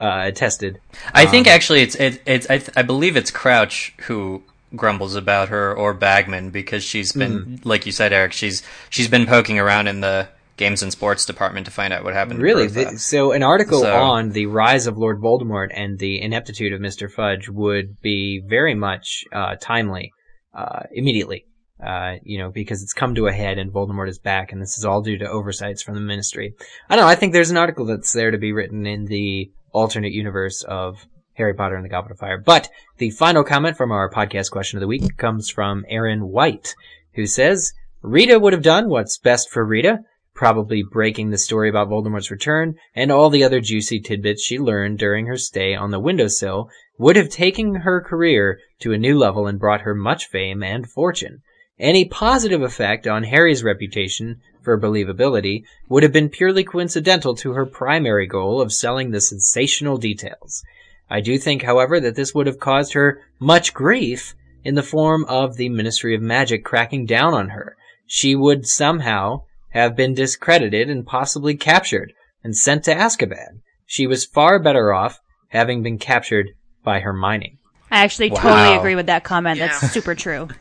uh, 0.01 0.23
attested. 0.25 0.79
I 1.13 1.25
think 1.27 1.47
Um, 1.47 1.53
actually 1.53 1.81
it's 1.83 1.95
it, 1.95 2.21
it's 2.25 2.49
I, 2.49 2.57
th- 2.57 2.71
I 2.75 2.81
believe 2.81 3.15
it's 3.15 3.29
Crouch 3.31 3.93
who 4.07 4.43
grumbles 4.75 5.15
about 5.15 5.49
her 5.49 5.73
or 5.73 5.93
Bagman 5.93 6.49
because 6.49 6.83
she's 6.83 7.11
been 7.13 7.59
like 7.63 7.85
you 7.85 7.91
said 7.91 8.11
Eric 8.13 8.31
she's 8.33 8.63
she's 8.89 9.07
been 9.09 9.25
poking 9.27 9.59
around 9.59 9.87
in 9.87 9.99
the 10.01 10.27
games 10.57 10.81
and 10.81 10.91
sports 10.91 11.25
department 11.25 11.65
to 11.67 11.71
find 11.71 11.93
out 11.93 12.03
what 12.03 12.13
happened. 12.13 12.41
Really? 12.41 12.67
Bertha. 12.67 12.85
Th- 12.89 12.99
so, 12.99 13.31
an 13.31 13.43
article 13.43 13.81
So- 13.81 13.95
on 13.95 14.31
the 14.31 14.47
rise 14.47 14.87
of 14.87 14.97
Lord 14.97 15.21
Voldemort 15.21 15.69
and 15.73 15.99
the 15.99 16.21
ineptitude 16.21 16.73
of 16.73 16.79
Mr. 16.81 17.09
Fudge 17.11 17.47
would 17.49 18.01
be 18.01 18.41
very 18.45 18.73
much 18.75 19.23
uh, 19.31 19.55
timely 19.61 20.11
uh, 20.53 20.83
immediately. 20.91 21.45
Uh, 21.81 22.17
you 22.23 22.37
know, 22.37 22.51
because 22.51 22.83
it's 22.83 22.93
come 22.93 23.15
to 23.15 23.27
a 23.27 23.31
head 23.31 23.57
and 23.57 23.71
Voldemort 23.71 24.07
is 24.07 24.19
back, 24.19 24.51
and 24.51 24.61
this 24.61 24.77
is 24.77 24.85
all 24.85 25.01
due 25.01 25.17
to 25.17 25.29
oversights 25.29 25.81
from 25.81 25.95
the 25.95 26.01
Ministry. 26.01 26.53
I 26.89 26.95
don't 26.95 27.05
know. 27.05 27.09
I 27.09 27.15
think 27.15 27.33
there's 27.33 27.49
an 27.49 27.57
article 27.57 27.85
that's 27.85 28.13
there 28.13 28.29
to 28.29 28.37
be 28.37 28.53
written 28.53 28.85
in 28.85 29.05
the 29.05 29.51
alternate 29.71 30.11
universe 30.11 30.61
of 30.63 31.07
Harry 31.33 31.53
Potter 31.53 31.75
and 31.75 31.83
the 31.83 31.89
Goblet 31.89 32.11
of 32.11 32.19
Fire. 32.19 32.37
But 32.37 32.69
the 32.97 33.09
final 33.09 33.43
comment 33.43 33.77
from 33.77 33.91
our 33.91 34.11
podcast 34.11 34.51
question 34.51 34.77
of 34.77 34.81
the 34.81 34.87
week 34.87 35.17
comes 35.17 35.49
from 35.49 35.85
Aaron 35.89 36.27
White, 36.27 36.75
who 37.13 37.25
says, 37.25 37.73
Rita 38.01 38.39
would 38.39 38.53
have 38.53 38.61
done 38.61 38.89
what's 38.89 39.17
best 39.17 39.49
for 39.49 39.65
Rita, 39.65 39.99
probably 40.33 40.83
breaking 40.83 41.29
the 41.29 41.37
story 41.37 41.69
about 41.69 41.89
Voldemort's 41.89 42.31
return 42.31 42.75
and 42.95 43.11
all 43.11 43.29
the 43.29 43.43
other 43.43 43.59
juicy 43.59 43.99
tidbits 43.99 44.43
she 44.43 44.59
learned 44.59 44.97
during 44.97 45.27
her 45.27 45.37
stay 45.37 45.75
on 45.75 45.91
the 45.91 45.99
windowsill 45.99 46.69
would 46.97 47.15
have 47.15 47.29
taken 47.29 47.75
her 47.75 48.01
career 48.01 48.59
to 48.79 48.93
a 48.93 48.97
new 48.97 49.17
level 49.17 49.47
and 49.47 49.59
brought 49.59 49.81
her 49.81 49.93
much 49.93 50.27
fame 50.27 50.63
and 50.63 50.89
fortune. 50.89 51.41
Any 51.81 52.05
positive 52.05 52.61
effect 52.61 53.07
on 53.07 53.23
Harry's 53.23 53.63
reputation 53.63 54.39
for 54.61 54.79
believability 54.79 55.63
would 55.89 56.03
have 56.03 56.11
been 56.13 56.29
purely 56.29 56.63
coincidental 56.63 57.33
to 57.37 57.53
her 57.53 57.65
primary 57.65 58.27
goal 58.27 58.61
of 58.61 58.71
selling 58.71 59.09
the 59.09 59.19
sensational 59.19 59.97
details. 59.97 60.63
I 61.09 61.21
do 61.21 61.39
think, 61.39 61.63
however, 61.63 61.99
that 61.99 62.15
this 62.15 62.35
would 62.35 62.45
have 62.45 62.59
caused 62.59 62.93
her 62.93 63.21
much 63.39 63.73
grief 63.73 64.35
in 64.63 64.75
the 64.75 64.83
form 64.83 65.25
of 65.27 65.55
the 65.57 65.69
Ministry 65.69 66.13
of 66.13 66.21
Magic 66.21 66.63
cracking 66.63 67.07
down 67.07 67.33
on 67.33 67.49
her. 67.49 67.75
She 68.05 68.35
would 68.35 68.67
somehow 68.67 69.45
have 69.69 69.95
been 69.95 70.13
discredited 70.13 70.87
and 70.87 71.03
possibly 71.03 71.55
captured 71.55 72.13
and 72.43 72.55
sent 72.55 72.83
to 72.83 72.93
Azkaban. 72.93 73.61
She 73.87 74.05
was 74.05 74.23
far 74.23 74.59
better 74.59 74.93
off 74.93 75.19
having 75.47 75.81
been 75.81 75.97
captured 75.97 76.51
by 76.83 76.99
Hermione. 76.99 77.57
I 77.89 78.03
actually 78.03 78.29
Wow. 78.29 78.41
totally 78.41 78.75
agree 78.77 78.95
with 78.95 79.07
that 79.07 79.23
comment. 79.23 79.57
That's 79.57 79.91
super 79.91 80.13
true. 80.13 80.47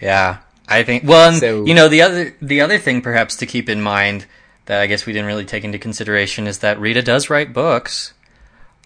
Yeah, 0.00 0.38
I 0.68 0.82
think. 0.82 1.04
Well, 1.04 1.28
and, 1.30 1.38
So- 1.38 1.64
you 1.66 1.74
know, 1.74 1.88
the 1.88 2.02
other 2.02 2.34
the 2.40 2.60
other 2.60 2.78
thing 2.78 3.02
perhaps 3.02 3.36
to 3.36 3.46
keep 3.46 3.68
in 3.68 3.80
mind 3.82 4.26
that 4.66 4.80
I 4.80 4.86
guess 4.86 5.04
we 5.04 5.12
didn't 5.12 5.26
really 5.26 5.44
take 5.44 5.62
into 5.64 5.78
consideration 5.78 6.46
is 6.46 6.58
that 6.60 6.80
Rita 6.80 7.02
does 7.02 7.28
write 7.28 7.52
books. 7.52 8.14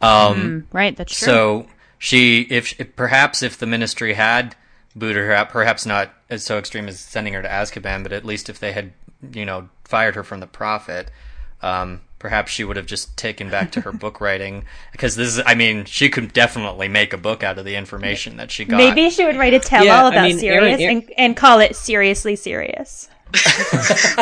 Um, 0.01 0.67
Right, 0.73 0.97
that's 0.97 1.17
true. 1.17 1.27
so 1.27 1.67
she, 1.99 2.43
if, 2.43 2.79
if 2.81 2.95
perhaps 2.97 3.43
if 3.43 3.59
the 3.59 3.67
ministry 3.67 4.15
had 4.15 4.55
booted 4.95 5.25
her 5.25 5.33
out, 5.33 5.49
perhaps 5.51 5.85
not 5.87 6.11
as 6.31 6.45
so 6.45 6.59
extreme 6.59 6.89
as 6.89 6.99
sending 7.01 7.35
her 7.35 7.43
to 7.43 7.49
Azkaban, 7.49 8.03
but 8.03 8.13
at 8.13 8.25
least 8.25 8.49
if 8.49 8.59
they 8.59 8.73
had, 8.73 8.93
you 9.33 9.45
know, 9.45 9.69
fired 9.85 10.15
her 10.15 10.23
from 10.25 10.41
the 10.41 10.47
Prophet, 10.47 11.11
um, 11.63 12.01
perhaps 12.19 12.51
she 12.51 12.65
would 12.65 12.77
have 12.77 12.87
just 12.87 13.17
taken 13.17 13.49
back 13.51 13.71
to 13.73 13.81
her 13.83 13.93
book 13.93 14.21
writing 14.23 14.65
because 14.93 15.15
this 15.17 15.29
is, 15.37 15.43
I 15.47 15.55
mean, 15.55 15.85
she 15.85 16.09
could 16.09 16.33
definitely 16.33 16.89
make 16.89 17.13
a 17.13 17.19
book 17.19 17.43
out 17.43 17.59
of 17.59 17.65
the 17.65 17.77
information 17.77 18.37
that 18.39 18.51
she 18.51 18.65
got. 18.65 18.77
Maybe 18.77 19.09
she 19.11 19.25
would 19.25 19.37
write 19.37 19.55
a 19.55 19.61
tell-all 19.61 19.85
Yeah, 19.87 20.05
I 20.05 20.09
about 20.09 20.29
mean, 20.29 20.39
Sirius 20.39 20.63
Aaron- 20.63 20.81
Aaron- 20.81 20.97
and, 21.09 21.13
and 21.19 21.37
call 21.37 21.61
it 21.61 21.77
seriously 21.77 22.37
serious. 22.37 23.09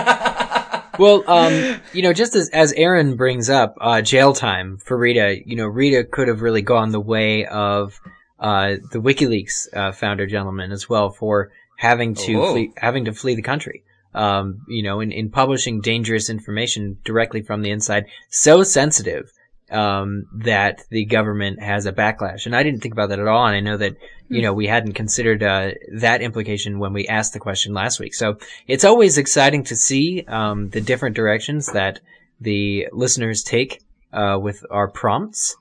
Well, 0.99 1.25
um, 1.31 1.79
you 1.93 2.01
know, 2.01 2.15
just 2.15 2.35
as, 2.35 2.49
as 2.55 2.73
Aaron 2.73 3.17
brings 3.17 3.51
up, 3.51 3.77
uh, 3.83 4.01
jail 4.01 4.33
time 4.33 4.79
for 4.79 4.97
Rita, 4.97 5.43
you 5.45 5.55
know, 5.55 5.67
Rita 5.67 6.05
could 6.05 6.27
have 6.29 6.41
really 6.41 6.63
gone 6.63 6.91
the 6.91 7.01
way 7.01 7.45
of, 7.45 8.01
uh, 8.41 8.77
the 8.93 8.99
WikiLeaks, 8.99 9.77
uh, 9.77 9.93
founder 9.93 10.27
gentleman 10.27 10.73
as 10.73 10.89
well 10.89 11.11
for 11.11 11.53
having 11.77 12.15
to 12.15 12.41
Oh. 12.41 12.53
flee, 12.53 12.73
having 12.79 13.05
to 13.05 13.13
flee 13.13 13.35
the 13.35 13.43
country. 13.43 13.83
Um, 14.17 14.65
you 14.67 14.83
know, 14.83 15.01
in, 15.01 15.13
in 15.13 15.29
publishing 15.31 15.83
dangerous 15.83 16.31
information 16.31 16.97
directly 17.05 17.43
from 17.43 17.61
the 17.61 17.71
inside, 17.71 18.07
so 18.31 18.63
sensitive, 18.63 19.31
um, 19.71 20.25
that 20.45 20.85
the 20.89 21.05
government 21.05 21.61
has 21.61 21.85
a 21.85 21.93
backlash. 21.93 22.47
And 22.47 22.57
I 22.57 22.63
didn't 22.63 22.81
think 22.81 22.95
about 22.95 23.11
that 23.11 23.19
at 23.19 23.29
all. 23.29 23.47
And 23.47 23.55
I 23.55 23.61
know 23.61 23.77
that, 23.77 23.97
you 24.31 24.41
know, 24.41 24.55
we 24.55 24.69
hadn't 24.69 24.95
considered, 24.95 25.43
uh, 25.43 25.73
that 26.01 26.23
implication 26.23 26.79
when 26.79 26.95
we 26.95 27.07
asked 27.09 27.35
the 27.35 27.41
question 27.41 27.75
last 27.75 28.01
week. 28.01 28.15
So 28.15 28.39
it's 28.67 28.85
always 28.85 29.19
exciting 29.19 29.65
to 29.65 29.77
see, 29.77 30.25
um, 30.29 30.71
the 30.71 30.81
different 30.81 31.15
directions 31.15 31.67
that 31.73 32.01
the 32.41 32.89
listeners 32.93 33.43
take, 33.43 33.83
uh, 34.15 34.39
with 34.41 34.65
our 34.71 34.89
prompts. 34.89 35.57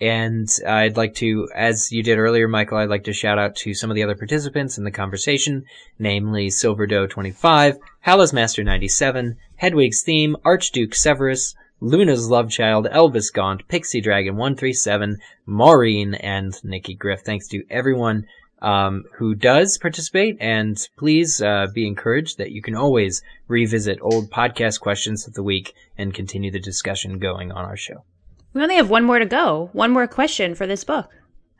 And 0.00 0.48
I'd 0.66 0.96
like 0.96 1.14
to, 1.16 1.48
as 1.54 1.92
you 1.92 2.02
did 2.02 2.18
earlier, 2.18 2.48
Michael, 2.48 2.78
I'd 2.78 2.88
like 2.88 3.04
to 3.04 3.12
shout 3.12 3.38
out 3.38 3.54
to 3.56 3.74
some 3.74 3.90
of 3.90 3.94
the 3.94 4.02
other 4.02 4.14
participants 4.14 4.78
in 4.78 4.84
the 4.84 4.90
conversation, 4.90 5.64
namely 5.98 6.48
Silverdoe25, 6.48 7.78
Hallows 8.00 8.32
Master 8.32 8.64
97, 8.64 9.36
Hedwig's 9.56 10.02
Theme, 10.02 10.36
Archduke 10.42 10.94
Severus, 10.94 11.54
Luna's 11.80 12.28
Love 12.28 12.50
Child, 12.50 12.86
Elvis 12.86 13.32
Gaunt, 13.32 13.68
Pixie 13.68 14.00
Dragon 14.00 14.36
137, 14.36 15.18
Maureen, 15.44 16.14
and 16.14 16.54
Nikki 16.64 16.94
Griff. 16.94 17.20
Thanks 17.20 17.48
to 17.48 17.64
everyone 17.68 18.26
um, 18.62 19.04
who 19.16 19.34
does 19.34 19.78
participate, 19.78 20.36
and 20.40 20.88
please 20.96 21.42
uh, 21.42 21.66
be 21.74 21.86
encouraged 21.86 22.38
that 22.38 22.52
you 22.52 22.62
can 22.62 22.74
always 22.74 23.22
revisit 23.48 23.98
old 24.00 24.30
podcast 24.30 24.80
questions 24.80 25.26
of 25.26 25.34
the 25.34 25.42
week 25.42 25.74
and 25.96 26.14
continue 26.14 26.50
the 26.50 26.60
discussion 26.60 27.18
going 27.18 27.52
on 27.52 27.64
our 27.64 27.76
show. 27.76 28.04
We 28.52 28.62
only 28.62 28.76
have 28.76 28.90
one 28.90 29.04
more 29.04 29.18
to 29.18 29.26
go. 29.26 29.70
One 29.72 29.90
more 29.92 30.06
question 30.06 30.54
for 30.54 30.66
this 30.66 30.84
book. 30.84 31.10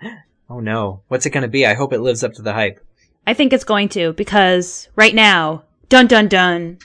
Oh 0.53 0.59
no, 0.59 1.03
what's 1.07 1.26
it 1.26 1.31
going 1.31 1.42
to 1.42 1.48
be? 1.48 1.64
I 1.64 1.74
hope 1.74 1.92
it 1.92 2.00
lives 2.00 2.24
up 2.24 2.33
to 2.33 2.42
the 2.42 2.53
hype. 2.53 2.85
I 3.24 3.35
think 3.35 3.53
it's 3.53 3.62
going 3.62 3.88
to 3.90 4.14
because 4.14 4.88
right 4.96 5.14
now, 5.14 5.62
dun 5.88 6.09
dun 6.09 6.26
dun. 6.26 6.79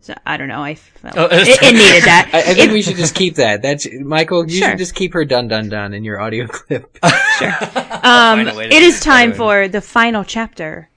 So, 0.00 0.12
I 0.26 0.36
don't 0.36 0.48
know. 0.48 0.64
I 0.64 0.74
felt 0.74 1.16
Oh, 1.16 1.28
it, 1.30 1.46
it 1.46 1.72
needed 1.72 2.02
that. 2.10 2.30
I, 2.32 2.38
I 2.38 2.42
think 2.54 2.70
It- 2.70 2.72
we 2.72 2.82
should 2.82 2.96
just 2.96 3.14
keep 3.14 3.36
that. 3.36 3.62
That's 3.62 3.86
Michael. 4.00 4.50
You 4.50 4.58
Sure. 4.58 4.70
should 4.70 4.78
just 4.78 4.96
keep 4.96 5.12
her 5.12 5.24
dun 5.24 5.46
dun 5.46 5.68
dun 5.68 5.94
in 5.94 6.02
your 6.02 6.20
audio 6.20 6.46
clip. 6.48 6.98
um, 7.04 7.10
Find 7.12 8.48
a 8.48 8.54
way 8.56 8.68
to 8.68 8.74
it 8.74 8.82
is 8.82 8.98
time 8.98 9.32
for 9.32 9.68
the 9.68 9.80
final 9.80 10.24
chapter 10.24 10.90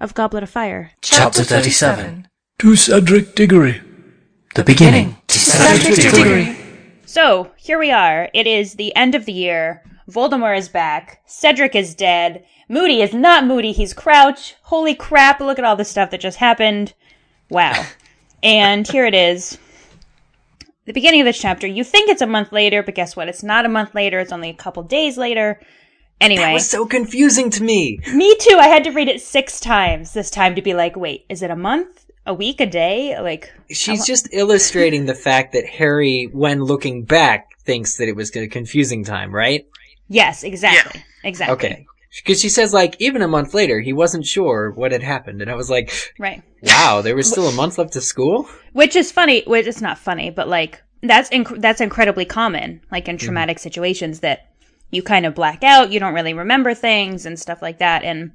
of 0.00 0.12
Goblet 0.12 0.42
of 0.42 0.50
Fire. 0.50 0.90
Chapter 1.00 1.44
37. 1.44 2.28
To 2.58 2.76
Cedric 2.76 3.34
Diggory. 3.34 3.80
The 4.54 4.64
beginning. 4.64 5.16
To 5.28 5.38
Cedric 5.38 5.96
Diggory. 6.12 6.56
So 7.10 7.50
here 7.56 7.76
we 7.76 7.90
are. 7.90 8.28
It 8.32 8.46
is 8.46 8.74
the 8.74 8.94
end 8.94 9.16
of 9.16 9.24
the 9.24 9.32
year. 9.32 9.82
Voldemort 10.08 10.56
is 10.56 10.68
back. 10.68 11.20
Cedric 11.26 11.74
is 11.74 11.92
dead. 11.92 12.44
Moody 12.68 13.02
is 13.02 13.12
not 13.12 13.44
Moody. 13.44 13.72
He's 13.72 13.92
Crouch. 13.92 14.54
Holy 14.62 14.94
crap! 14.94 15.40
Look 15.40 15.58
at 15.58 15.64
all 15.64 15.74
the 15.74 15.84
stuff 15.84 16.12
that 16.12 16.20
just 16.20 16.36
happened. 16.38 16.94
Wow. 17.48 17.84
and 18.44 18.86
here 18.86 19.06
it 19.06 19.14
is. 19.16 19.58
The 20.84 20.92
beginning 20.92 21.22
of 21.22 21.24
this 21.24 21.40
chapter. 21.40 21.66
You 21.66 21.82
think 21.82 22.08
it's 22.08 22.22
a 22.22 22.28
month 22.28 22.52
later, 22.52 22.80
but 22.80 22.94
guess 22.94 23.16
what? 23.16 23.26
It's 23.26 23.42
not 23.42 23.66
a 23.66 23.68
month 23.68 23.92
later. 23.92 24.20
It's 24.20 24.30
only 24.30 24.50
a 24.50 24.54
couple 24.54 24.84
days 24.84 25.18
later. 25.18 25.60
Anyway, 26.20 26.44
That 26.44 26.52
was 26.52 26.70
so 26.70 26.86
confusing 26.86 27.50
to 27.50 27.64
me. 27.64 27.98
me 28.14 28.36
too. 28.36 28.56
I 28.56 28.68
had 28.68 28.84
to 28.84 28.90
read 28.92 29.08
it 29.08 29.20
six 29.20 29.58
times 29.58 30.12
this 30.12 30.30
time 30.30 30.54
to 30.54 30.62
be 30.62 30.74
like, 30.74 30.94
wait, 30.94 31.24
is 31.28 31.42
it 31.42 31.50
a 31.50 31.56
month? 31.56 31.99
A 32.26 32.34
week? 32.34 32.60
A 32.60 32.66
day? 32.66 33.18
Like, 33.20 33.52
She's 33.70 34.06
just 34.06 34.28
illustrating 34.32 35.06
the 35.06 35.14
fact 35.14 35.52
that 35.54 35.66
Harry, 35.66 36.28
when 36.32 36.62
looking 36.62 37.04
back, 37.04 37.48
thinks 37.64 37.96
that 37.96 38.08
it 38.08 38.16
was 38.16 38.34
a 38.36 38.46
confusing 38.48 39.04
time, 39.04 39.34
right? 39.34 39.66
yes, 40.08 40.42
exactly. 40.42 41.02
Exactly. 41.24 41.54
Okay. 41.54 41.86
Because 42.24 42.40
she 42.40 42.48
says, 42.48 42.72
like, 42.74 42.96
even 43.00 43.22
a 43.22 43.28
month 43.28 43.54
later, 43.54 43.78
he 43.80 43.92
wasn't 43.92 44.26
sure 44.26 44.70
what 44.72 44.90
had 44.90 45.02
happened. 45.02 45.40
And 45.40 45.50
I 45.50 45.54
was 45.54 45.70
like, 45.70 45.92
Right. 46.18 46.42
wow, 46.62 47.00
there 47.02 47.14
was 47.14 47.30
still 47.30 47.46
a 47.48 47.52
month 47.54 47.78
left 47.78 47.92
to 47.92 48.00
school? 48.00 48.48
Which 48.72 48.96
is 48.96 49.12
funny. 49.12 49.42
Which 49.46 49.66
it's 49.68 49.80
not 49.80 49.96
funny, 49.98 50.30
but 50.30 50.48
like 50.48 50.82
that's 51.02 51.30
inc- 51.30 51.60
that's 51.60 51.80
incredibly 51.80 52.24
common, 52.24 52.80
like 52.90 53.08
in 53.08 53.16
traumatic 53.16 53.58
situations 53.60 54.20
that 54.20 54.50
you 54.90 55.02
kind 55.04 55.24
of 55.24 55.34
black 55.36 55.62
out, 55.62 55.92
you 55.92 56.00
don't 56.00 56.14
really 56.14 56.34
remember 56.34 56.74
things 56.74 57.24
and 57.26 57.38
stuff 57.38 57.62
like 57.62 57.78
that, 57.78 58.02
and 58.02 58.32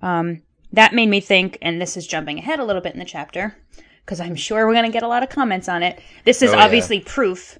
um, 0.00 0.40
that 0.72 0.94
made 0.94 1.08
me 1.08 1.20
think. 1.20 1.58
And 1.62 1.80
this 1.80 1.96
is 1.96 2.06
jumping 2.06 2.38
ahead 2.38 2.58
a 2.60 2.64
little 2.64 2.82
bit 2.82 2.92
in 2.92 2.98
the 2.98 3.04
chapter 3.04 3.56
because 4.04 4.20
I'm 4.20 4.36
sure 4.36 4.66
we're 4.66 4.74
gonna 4.74 4.90
get 4.90 5.02
a 5.02 5.08
lot 5.08 5.22
of 5.22 5.28
comments 5.28 5.68
on 5.68 5.82
it. 5.82 6.00
This 6.24 6.42
is 6.42 6.50
Oh, 6.52 6.56
yeah. 6.56 6.64
obviously 6.64 7.00
proof 7.00 7.58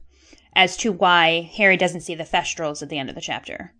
as 0.55 0.77
to 0.79 0.91
why 0.93 1.51
Harry 1.57 1.77
doesn't 1.77 2.01
see 2.01 2.15
the 2.15 2.25
Thestrals 2.25 2.83
at 2.83 2.89
the 2.89 2.99
end 2.99 3.09
of 3.09 3.15
the 3.15 3.21
chapter. 3.21 3.73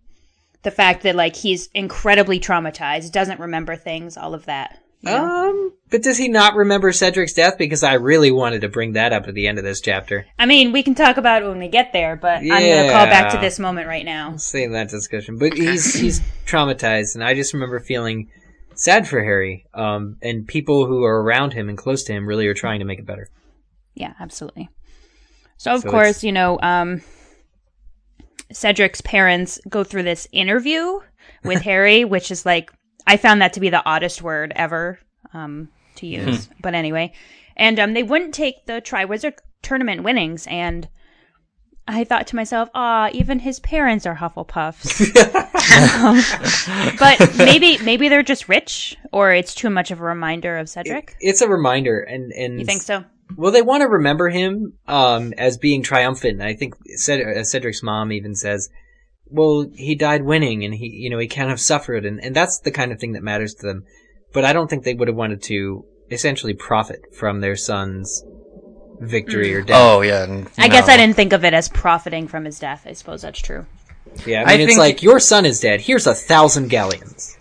The 0.63 0.71
fact 0.71 1.03
that 1.03 1.15
like 1.15 1.35
he's 1.35 1.69
incredibly 1.73 2.39
traumatized, 2.39 3.11
doesn't 3.11 3.39
remember 3.39 3.75
things, 3.75 4.17
all 4.17 4.33
of 4.33 4.45
that. 4.45 4.79
know? 5.01 5.15
Um, 5.49 5.73
but 5.89 6.03
does 6.03 6.17
he 6.17 6.27
not 6.27 6.55
remember 6.55 6.91
Cedric's 6.91 7.33
death? 7.33 7.57
Because 7.57 7.81
I 7.83 7.93
really 7.93 8.31
wanted 8.31 8.61
to 8.61 8.69
bring 8.69 8.93
that 8.93 9.13
up 9.13 9.27
at 9.27 9.33
the 9.33 9.47
end 9.47 9.57
of 9.57 9.63
this 9.63 9.79
chapter. 9.81 10.25
I 10.37 10.45
mean, 10.45 10.71
we 10.73 10.83
can 10.83 10.93
talk 10.95 11.17
about 11.17 11.41
it 11.41 11.47
when 11.47 11.57
we 11.59 11.67
get 11.69 11.93
there, 11.93 12.15
but 12.17 12.39
I'm 12.39 12.47
going 12.47 12.85
to 12.87 12.91
call 12.91 13.05
back 13.05 13.31
to 13.31 13.39
this 13.39 13.57
moment 13.57 13.87
right 13.87 14.03
now. 14.05 14.35
Save 14.37 14.71
that 14.71 14.89
discussion. 14.89 15.37
But 15.37 15.53
he's 15.53 15.93
he's 15.93 16.19
traumatized, 16.45 17.15
and 17.15 17.23
I 17.23 17.33
just 17.33 17.53
remember 17.53 17.79
feeling 17.79 18.29
sad 18.79 19.07
for 19.07 19.23
Harry. 19.23 19.65
Um, 19.73 20.17
and 20.21 20.47
people 20.47 20.85
who 20.87 21.03
are 21.03 21.21
around 21.21 21.53
him 21.53 21.69
and 21.69 21.77
close 21.77 22.03
to 22.05 22.13
him 22.13 22.25
really 22.25 22.47
are 22.47 22.53
trying 22.53 22.79
to 22.79 22.85
make 22.85 22.99
it 22.99 23.05
better. 23.05 23.29
Yeah, 23.93 24.13
absolutely. 24.19 24.69
So, 25.57 25.73
of 25.73 25.81
So 25.81 25.91
course, 25.91 26.23
you 26.23 26.31
know, 26.31 26.57
um, 26.61 27.01
Cedric's 28.51 29.01
parents 29.01 29.59
go 29.69 29.83
through 29.83 30.03
this 30.03 30.27
interview 30.31 30.99
with 31.43 31.61
Harry, 31.63 32.05
which 32.05 32.31
is 32.31 32.45
like, 32.45 32.71
I 33.05 33.17
found 33.17 33.41
that 33.41 33.53
to 33.53 33.59
be 33.59 33.69
the 33.69 33.85
oddest 33.85 34.21
word 34.21 34.53
ever 34.55 34.99
um, 35.33 35.69
to 35.95 36.07
use. 36.07 36.49
but 36.61 36.73
anyway, 36.73 37.13
and 37.57 37.79
um, 37.79 37.93
they 37.93 38.03
wouldn't 38.03 38.33
take 38.33 38.65
the 38.65 38.81
Triwizard 38.81 39.33
tournament 39.61 40.03
winnings, 40.03 40.47
and 40.47 40.87
I 41.89 42.03
thought 42.03 42.27
to 42.27 42.35
myself, 42.35 42.69
ah, 42.75 43.09
even 43.13 43.39
his 43.39 43.59
parents 43.59 44.05
are 44.05 44.15
Hufflepuffs. 44.15 45.01
um, 46.91 46.95
but 46.99 47.37
maybe 47.37 47.77
maybe 47.79 48.09
they're 48.09 48.23
just 48.23 48.47
rich, 48.47 48.95
or 49.11 49.33
it's 49.33 49.55
too 49.55 49.69
much 49.69 49.89
of 49.89 49.99
a 49.99 50.03
reminder 50.03 50.57
of 50.57 50.69
Cedric. 50.69 51.15
It's 51.19 51.41
a 51.41 51.47
reminder, 51.47 51.99
and 51.99 52.31
and 52.31 52.59
you 52.59 52.65
think 52.65 52.83
so? 52.83 53.05
Well, 53.35 53.51
they 53.51 53.61
want 53.61 53.81
to 53.81 53.87
remember 53.87 54.29
him 54.29 54.73
um, 54.87 55.33
as 55.37 55.57
being 55.57 55.81
triumphant. 55.81 56.41
I 56.41 56.53
think 56.53 56.75
Ced- 56.95 57.37
uh, 57.37 57.43
Cedric's 57.43 57.81
mom 57.81 58.11
even 58.11 58.35
says, 58.35 58.69
"Well, 59.25 59.65
he 59.73 59.95
died 59.95 60.23
winning, 60.23 60.63
and 60.63 60.73
he, 60.73 60.87
you 60.87 61.09
know, 61.09 61.17
he 61.17 61.27
can't 61.27 61.49
have 61.49 61.59
suffered," 61.59 62.05
and 62.05 62.23
and 62.23 62.35
that's 62.35 62.59
the 62.59 62.71
kind 62.71 62.91
of 62.91 62.99
thing 62.99 63.13
that 63.13 63.23
matters 63.23 63.55
to 63.55 63.67
them. 63.67 63.83
But 64.31 64.45
I 64.45 64.53
don't 64.53 64.69
think 64.69 64.83
they 64.83 64.93
would 64.93 65.07
have 65.07 65.17
wanted 65.17 65.41
to 65.43 65.85
essentially 66.11 66.53
profit 66.53 67.01
from 67.15 67.39
their 67.39 67.55
son's 67.55 68.23
victory 68.99 69.53
or 69.53 69.61
death. 69.61 69.77
Oh 69.79 70.01
yeah. 70.01 70.45
I 70.57 70.67
guess. 70.67 70.87
I 70.89 70.97
didn't 70.97 71.15
think 71.15 71.33
of 71.33 71.43
it 71.45 71.53
as 71.53 71.69
profiting 71.69 72.27
from 72.27 72.45
his 72.45 72.59
death. 72.59 72.83
I 72.85 72.93
suppose 72.93 73.21
that's 73.21 73.39
true. 73.39 73.65
yeah, 74.25 74.43
I 74.45 74.53
I 74.53 74.57
mean, 74.57 74.69
it's 74.69 74.77
like 74.77 75.03
your 75.03 75.19
son 75.19 75.45
is 75.45 75.59
dead. 75.59 75.81
Here's 75.81 76.07
a 76.07 76.13
thousand 76.13 76.69
galleons. 76.69 77.37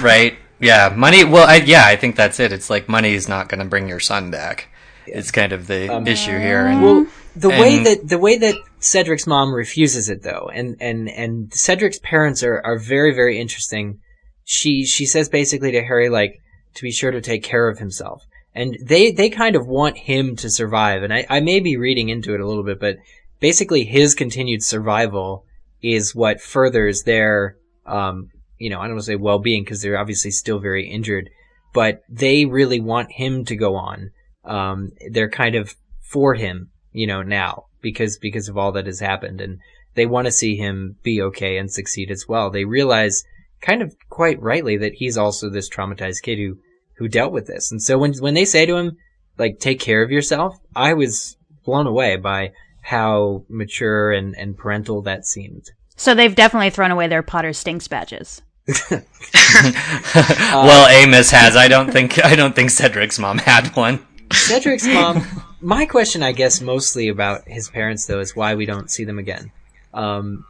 Right. 0.00 0.36
Yeah. 0.60 0.92
Money. 0.96 1.24
Well, 1.24 1.46
I, 1.48 1.56
yeah, 1.56 1.84
I 1.84 1.96
think 1.96 2.16
that's 2.16 2.40
it. 2.40 2.52
It's 2.52 2.70
like 2.70 2.88
money 2.88 3.14
is 3.14 3.28
not 3.28 3.48
going 3.48 3.60
to 3.60 3.66
bring 3.66 3.88
your 3.88 4.00
son 4.00 4.30
back. 4.30 4.68
It's 5.06 5.30
kind 5.30 5.52
of 5.52 5.66
the 5.66 5.92
um, 5.92 6.06
issue 6.06 6.38
here. 6.38 6.66
And 6.66 6.82
Well, 6.82 7.06
the 7.34 7.48
way 7.48 7.82
that 7.82 8.08
the 8.08 8.18
way 8.18 8.38
that 8.38 8.54
Cedric's 8.78 9.26
mom 9.26 9.54
refuses 9.54 10.08
it 10.08 10.22
though, 10.22 10.50
and 10.52 10.76
and 10.80 11.08
and 11.08 11.52
Cedric's 11.52 11.98
parents 11.98 12.42
are 12.42 12.60
are 12.64 12.78
very 12.78 13.14
very 13.14 13.38
interesting. 13.40 14.00
She 14.44 14.84
she 14.84 15.06
says 15.06 15.28
basically 15.28 15.72
to 15.72 15.82
Harry 15.82 16.08
like 16.08 16.40
to 16.74 16.82
be 16.82 16.92
sure 16.92 17.10
to 17.10 17.20
take 17.20 17.42
care 17.42 17.68
of 17.68 17.78
himself, 17.78 18.22
and 18.54 18.76
they 18.82 19.10
they 19.12 19.30
kind 19.30 19.56
of 19.56 19.66
want 19.66 19.96
him 19.96 20.36
to 20.36 20.50
survive. 20.50 21.02
And 21.02 21.12
I 21.12 21.26
I 21.28 21.40
may 21.40 21.60
be 21.60 21.76
reading 21.76 22.08
into 22.08 22.34
it 22.34 22.40
a 22.40 22.46
little 22.46 22.64
bit, 22.64 22.80
but 22.80 22.96
basically 23.40 23.84
his 23.84 24.14
continued 24.14 24.62
survival 24.62 25.44
is 25.80 26.14
what 26.14 26.40
furthers 26.40 27.02
their 27.02 27.56
um 27.86 28.30
you 28.58 28.70
know 28.70 28.78
I 28.78 28.84
don't 28.84 28.94
want 28.94 29.00
to 29.00 29.06
say 29.06 29.16
well 29.16 29.38
being 29.38 29.64
because 29.64 29.82
they're 29.82 29.98
obviously 29.98 30.30
still 30.30 30.58
very 30.58 30.88
injured, 30.88 31.30
but 31.72 32.02
they 32.08 32.44
really 32.44 32.80
want 32.80 33.12
him 33.12 33.44
to 33.46 33.56
go 33.56 33.76
on. 33.76 34.10
Um, 34.44 34.90
they're 35.10 35.30
kind 35.30 35.54
of 35.54 35.74
for 36.00 36.34
him, 36.34 36.70
you 36.92 37.06
know, 37.06 37.22
now 37.22 37.66
because 37.80 38.18
because 38.18 38.48
of 38.48 38.58
all 38.58 38.72
that 38.72 38.86
has 38.86 39.00
happened, 39.00 39.40
and 39.40 39.58
they 39.94 40.06
want 40.06 40.26
to 40.26 40.32
see 40.32 40.56
him 40.56 40.96
be 41.02 41.20
okay 41.20 41.58
and 41.58 41.70
succeed 41.70 42.10
as 42.10 42.26
well. 42.28 42.50
They 42.50 42.64
realize, 42.64 43.24
kind 43.60 43.82
of 43.82 43.94
quite 44.08 44.40
rightly, 44.40 44.76
that 44.78 44.94
he's 44.94 45.18
also 45.18 45.50
this 45.50 45.68
traumatized 45.68 46.22
kid 46.22 46.38
who 46.38 46.58
who 47.02 47.08
dealt 47.08 47.32
with 47.32 47.48
this. 47.48 47.72
And 47.72 47.82
so 47.82 47.98
when 47.98 48.14
when 48.20 48.34
they 48.34 48.44
say 48.44 48.64
to 48.64 48.76
him, 48.76 48.96
like, 49.38 49.58
take 49.58 49.80
care 49.80 50.02
of 50.02 50.12
yourself, 50.12 50.56
I 50.76 50.94
was 50.94 51.36
blown 51.64 51.88
away 51.88 52.14
by 52.16 52.52
how 52.80 53.44
mature 53.48 54.12
and 54.12 54.36
and 54.36 54.56
parental 54.56 55.02
that 55.02 55.26
seemed. 55.26 55.64
So 55.96 56.14
they've 56.14 56.34
definitely 56.34 56.70
thrown 56.70 56.92
away 56.92 57.08
their 57.08 57.22
Potter 57.24 57.52
Stinks 57.52 57.88
badges. 57.88 58.40
well, 58.90 60.88
Amos 60.88 61.30
has. 61.32 61.56
I 61.56 61.66
don't 61.68 61.90
think. 61.90 62.24
I 62.24 62.36
don't 62.36 62.54
think 62.54 62.70
Cedric's 62.70 63.18
mom 63.18 63.38
had 63.38 63.74
one. 63.76 64.04
Cedric's 64.32 64.86
mom. 64.94 65.24
My 65.60 65.84
question, 65.86 66.22
I 66.22 66.30
guess, 66.32 66.60
mostly 66.60 67.08
about 67.08 67.46
his 67.48 67.68
parents, 67.68 68.06
though, 68.06 68.20
is 68.20 68.34
why 68.36 68.54
we 68.54 68.64
don't 68.66 68.90
see 68.90 69.04
them 69.04 69.18
again. 69.18 69.50
Um, 69.92 70.44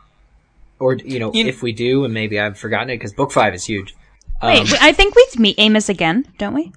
or 0.79 0.95
you 0.97 1.19
know, 1.19 1.33
You- 1.33 1.47
if 1.47 1.63
we 1.63 1.73
do, 1.73 2.05
and 2.05 2.13
maybe 2.13 2.39
I've 2.39 2.59
forgotten 2.59 2.91
it 2.91 2.97
because 2.97 3.15
book 3.15 3.33
five 3.33 3.55
is 3.55 3.65
huge. 3.65 3.95
Wait, 4.43 4.73
Um, 4.73 4.79
I 4.81 4.93
think 4.93 5.15
we 5.15 5.27
meet 5.39 5.57
Amos 5.59 5.89
again, 5.89 6.27
don't 6.39 6.55
we? 6.55 6.73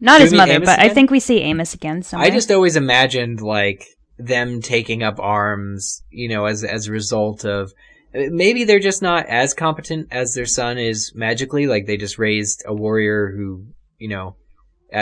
Not 0.00 0.18
Do 0.18 0.24
his 0.24 0.32
we 0.32 0.38
mother, 0.38 0.52
Amos 0.52 0.66
but 0.66 0.78
I 0.78 0.88
think 0.90 1.10
we 1.10 1.20
see 1.20 1.40
Amos 1.40 1.74
again 1.74 2.02
somewhere. 2.02 2.28
I 2.28 2.30
just 2.30 2.50
always 2.50 2.76
imagined 2.76 3.40
like 3.40 3.84
them 4.18 4.60
taking 4.60 5.02
up 5.02 5.18
arms, 5.18 6.02
you 6.10 6.28
know, 6.28 6.44
as 6.44 6.64
as 6.64 6.86
a 6.86 6.92
result 6.92 7.44
of 7.44 7.72
maybe 8.12 8.64
they're 8.64 8.78
just 8.78 9.02
not 9.02 9.26
as 9.26 9.54
competent 9.54 10.08
as 10.10 10.34
their 10.34 10.46
son 10.46 10.78
is 10.78 11.12
magically. 11.14 11.66
Like 11.66 11.86
they 11.86 11.96
just 11.96 12.18
raised 12.18 12.62
a 12.66 12.74
warrior 12.74 13.32
who, 13.34 13.66
you 13.98 14.08
know, 14.08 14.36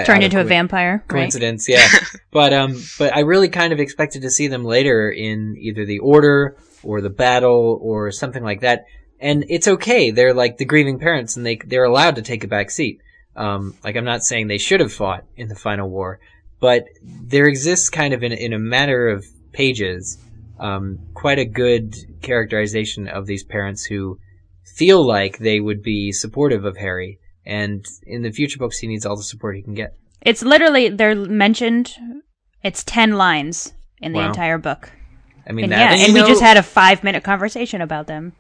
turned 0.05 0.25
into 0.25 0.39
a 0.39 0.43
co- 0.43 0.49
vampire. 0.49 0.93
Right? 0.93 1.09
coincidence, 1.09 1.69
yeah. 1.69 1.87
but 2.31 2.53
um, 2.53 2.81
but 2.99 3.15
I 3.15 3.21
really 3.21 3.49
kind 3.49 3.73
of 3.73 3.81
expected 3.81 4.23
to 4.23 4.31
see 4.31 4.49
them 4.49 4.65
later 4.65 5.11
in 5.11 5.57
either 5.59 5.85
the 5.85 5.99
order 5.99 6.57
or 6.83 7.01
the 7.01 7.11
battle 7.11 7.79
or 7.83 8.11
something 8.13 8.43
like 8.43 8.61
that. 8.61 8.85
And 9.21 9.45
it's 9.49 9.67
okay. 9.69 10.11
They're 10.11 10.35
like 10.35 10.59
the 10.59 10.65
grieving 10.65 10.99
parents, 10.99 11.37
and 11.37 11.47
they 11.47 11.57
they're 11.57 11.85
allowed 11.85 12.17
to 12.17 12.23
take 12.23 12.45
a 12.45 12.49
back 12.49 12.71
seat. 12.71 13.01
Um, 13.35 13.75
like 13.85 13.97
I'm 13.97 14.05
not 14.05 14.23
saying 14.23 14.47
they 14.49 14.59
should 14.59 14.81
have 14.81 14.93
fought 14.93 15.25
in 15.37 15.49
the 15.49 15.55
final 15.55 15.89
war, 15.89 16.21
but 16.61 16.85
there 17.03 17.47
exists 17.47 17.89
kind 17.91 18.13
of 18.15 18.23
in 18.23 18.33
in 18.33 18.53
a 18.53 18.59
matter 18.59 19.09
of 19.09 19.27
pages, 19.53 20.19
um, 20.61 20.99
quite 21.15 21.39
a 21.39 21.45
good 21.47 21.95
characterization 22.23 23.09
of 23.09 23.27
these 23.27 23.43
parents 23.45 23.85
who 23.85 24.19
feel 24.65 25.05
like 25.07 25.39
they 25.39 25.61
would 25.61 25.83
be 25.83 26.13
supportive 26.13 26.65
of 26.65 26.77
Harry, 26.77 27.19
and 27.45 27.85
in 28.07 28.23
the 28.23 28.31
future 28.31 28.59
books 28.59 28.79
he 28.79 28.87
needs 28.87 29.07
all 29.07 29.17
the 29.17 29.23
support 29.23 29.57
he 29.57 29.63
can 29.63 29.75
get. 29.75 29.95
It's 30.21 30.43
literally 30.43 30.89
they're 30.91 31.15
mentioned. 31.15 31.95
It's 32.63 32.85
ten 32.85 33.13
lines 33.13 33.73
in 34.03 34.13
the 34.13 34.19
Wow. 34.19 34.27
entire 34.29 34.59
book. 34.59 34.91
I 35.49 35.53
mean, 35.53 35.65
And 35.65 35.73
that, 35.73 35.79
yeah, 35.79 35.93
and 35.93 36.03
and 36.03 36.15
we 36.15 36.21
know- 36.21 36.27
just 36.27 36.43
had 36.43 36.57
a 36.57 36.63
five 36.63 37.03
minute 37.05 37.23
conversation 37.25 37.81
about 37.81 38.07
them. 38.09 38.33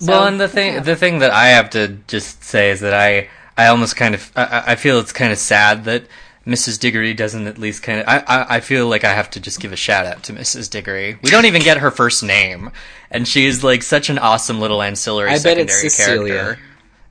Well, 0.00 0.26
and 0.26 0.40
the 0.40 0.48
thing, 0.48 0.82
the 0.82 0.96
thing 0.96 1.18
that 1.20 1.30
I 1.30 1.48
have 1.48 1.70
to 1.70 1.98
just 2.08 2.42
say 2.44 2.70
is 2.70 2.80
that 2.80 2.94
I, 2.94 3.28
I 3.56 3.68
almost 3.68 3.96
kind 3.96 4.14
of, 4.14 4.32
I, 4.36 4.62
I 4.68 4.74
feel 4.76 4.98
it's 4.98 5.12
kind 5.12 5.32
of 5.32 5.38
sad 5.38 5.84
that 5.84 6.04
Mrs. 6.46 6.78
Diggory 6.78 7.14
doesn't 7.14 7.46
at 7.46 7.56
least 7.58 7.82
kind 7.82 8.00
of. 8.00 8.08
I, 8.08 8.18
I, 8.26 8.56
I 8.56 8.60
feel 8.60 8.86
like 8.88 9.04
I 9.04 9.14
have 9.14 9.30
to 9.30 9.40
just 9.40 9.60
give 9.60 9.72
a 9.72 9.76
shout 9.76 10.04
out 10.06 10.22
to 10.24 10.32
Mrs. 10.32 10.70
Diggory. 10.70 11.18
We 11.22 11.30
don't 11.30 11.46
even 11.46 11.62
get 11.62 11.78
her 11.78 11.90
first 11.90 12.22
name, 12.22 12.70
and 13.10 13.26
she's 13.26 13.64
like 13.64 13.82
such 13.82 14.10
an 14.10 14.18
awesome 14.18 14.60
little 14.60 14.82
ancillary 14.82 15.30
I 15.30 15.38
bet 15.38 15.58
it's 15.58 15.72
secondary 15.74 15.90
Cecilia. 15.90 16.34
character. 16.34 16.62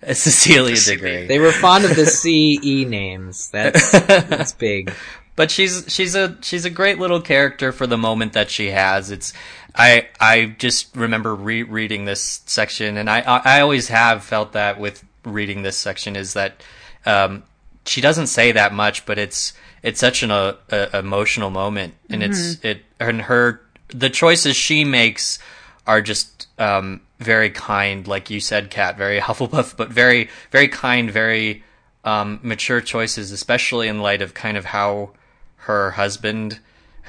It's 0.04 0.22
Cecilia 0.22 0.76
Diggory. 0.76 1.28
They 1.28 1.39
were 1.39 1.52
fond 1.52 1.86
of 1.86 1.96
the 1.96 2.06
CE 2.06 2.88
names. 2.88 3.50
That's 3.50 3.91
that's 3.91 4.54
big. 4.54 4.93
but 5.36 5.50
she's 5.50 5.86
she's 5.88 6.13
a 6.13 6.38
she's 6.41 6.65
a 6.65 6.69
great 6.69 7.00
little 7.00 7.22
character 7.22 7.72
for 7.72 7.88
the 7.88 7.98
moment 7.98 8.34
that 8.34 8.52
she 8.52 8.69
has. 8.72 9.10
It's 9.10 9.34
I 9.75 10.07
I 10.19 10.55
just 10.57 10.95
remember 10.95 11.33
re-reading 11.33 12.05
this 12.05 12.41
section, 12.45 12.97
and 12.97 13.09
I 13.09 13.21
I 13.21 13.62
always 13.62 13.88
have 13.88 14.23
felt 14.23 14.53
that 14.53 14.79
with 14.79 15.03
reading 15.25 15.63
this 15.63 15.77
section 15.77 16.15
is 16.15 16.33
that 16.33 16.63
um, 17.05 17.43
she 17.86 18.01
doesn't 18.01 18.27
say 18.27 18.51
that 18.51 18.73
much, 18.73 19.05
but 19.05 19.17
it's 19.17 19.53
it's 19.81 19.99
such 19.99 20.23
an 20.23 20.31
uh, 20.31 20.55
emotional 20.93 21.49
moment, 21.49 21.95
and 22.09 22.23
it's 22.23 22.63
it 22.63 22.83
and 22.99 23.23
her 23.23 23.62
the 23.89 24.09
choices 24.09 24.55
she 24.55 24.83
makes 24.83 25.39
are 25.86 26.01
just 26.01 26.47
um, 26.59 27.01
very 27.19 27.49
kind, 27.49 28.07
like 28.07 28.29
you 28.29 28.39
said, 28.39 28.69
Kat, 28.69 28.97
very 28.97 29.19
Hufflepuff, 29.21 29.75
but 29.75 29.89
very 29.89 30.29
very 30.51 30.67
kind, 30.67 31.12
very 31.12 31.63
um, 32.03 32.39
mature 32.43 32.81
choices, 32.81 33.31
especially 33.31 33.88
in 33.88 34.01
light 34.01 34.21
of 34.21 34.33
kind 34.33 34.57
of 34.57 34.65
how 34.65 35.12
her 35.57 35.91
husband, 35.91 36.59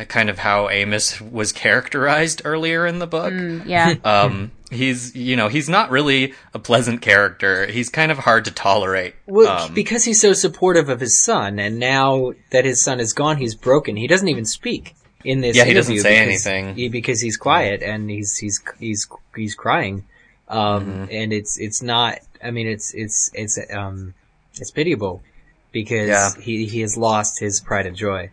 kind 0.09 0.29
of 0.29 0.39
how 0.39 0.69
Amos 0.71 1.21
was 1.21 1.53
characterized 1.53 2.43
earlier 2.45 2.87
in 2.87 2.99
the 2.99 3.07
book. 3.07 3.33
Yeah. 3.67 3.95
Um, 4.05 4.51
he's 4.71 5.15
you 5.15 5.37
know 5.37 5.49
he's 5.49 5.69
not 5.69 5.91
really 5.91 6.35
a 6.53 6.59
pleasant 6.59 7.01
character. 7.01 7.67
He's 7.67 7.89
kind 7.91 8.11
of 8.11 8.19
hard 8.19 8.45
to 8.47 8.51
tolerate. 8.51 9.15
Well, 9.27 9.67
Um, 9.67 9.75
because 9.75 10.05
he's 10.05 10.21
so 10.21 10.33
supportive 10.33 10.89
of 10.89 10.99
his 11.01 11.23
son, 11.23 11.59
and 11.61 11.79
now 11.79 12.33
that 12.51 12.65
his 12.65 12.83
son 12.83 12.99
is 12.99 13.13
gone, 13.13 13.37
he's 13.37 13.55
broken. 13.55 13.97
He 13.97 14.07
doesn't 14.09 14.29
even 14.29 14.45
speak 14.45 14.95
in 15.25 15.41
this. 15.43 15.57
Yeah, 15.57 15.65
he 15.65 15.75
doesn't 15.75 15.99
say 16.01 16.19
because- 16.27 16.47
anything. 16.47 16.75
he- 16.75 16.89
because 16.89 17.21
he's 17.21 17.37
quiet 17.37 17.83
and 17.83 18.11
he's 18.11 18.37
he's 18.37 18.61
he's 18.81 19.07
he's 19.37 19.55
crying, 19.55 20.05
um, 20.49 20.59
Mm-hmm. 20.87 21.05
and 21.13 21.33
it's 21.33 21.57
it's 21.59 21.83
not. 21.83 22.19
I 22.43 22.51
mean, 22.51 22.67
it's 22.67 22.93
it's 22.95 23.31
it's 23.35 23.59
um 23.73 24.15
it's 24.57 24.71
pitiable 24.73 25.23
because 25.73 26.09
Yeah. 26.09 26.31
he 26.43 26.67
he 26.67 26.81
has 26.81 26.97
lost 26.97 27.39
his 27.39 27.61
pride 27.61 27.87
and 27.87 27.97
joy. 27.97 28.31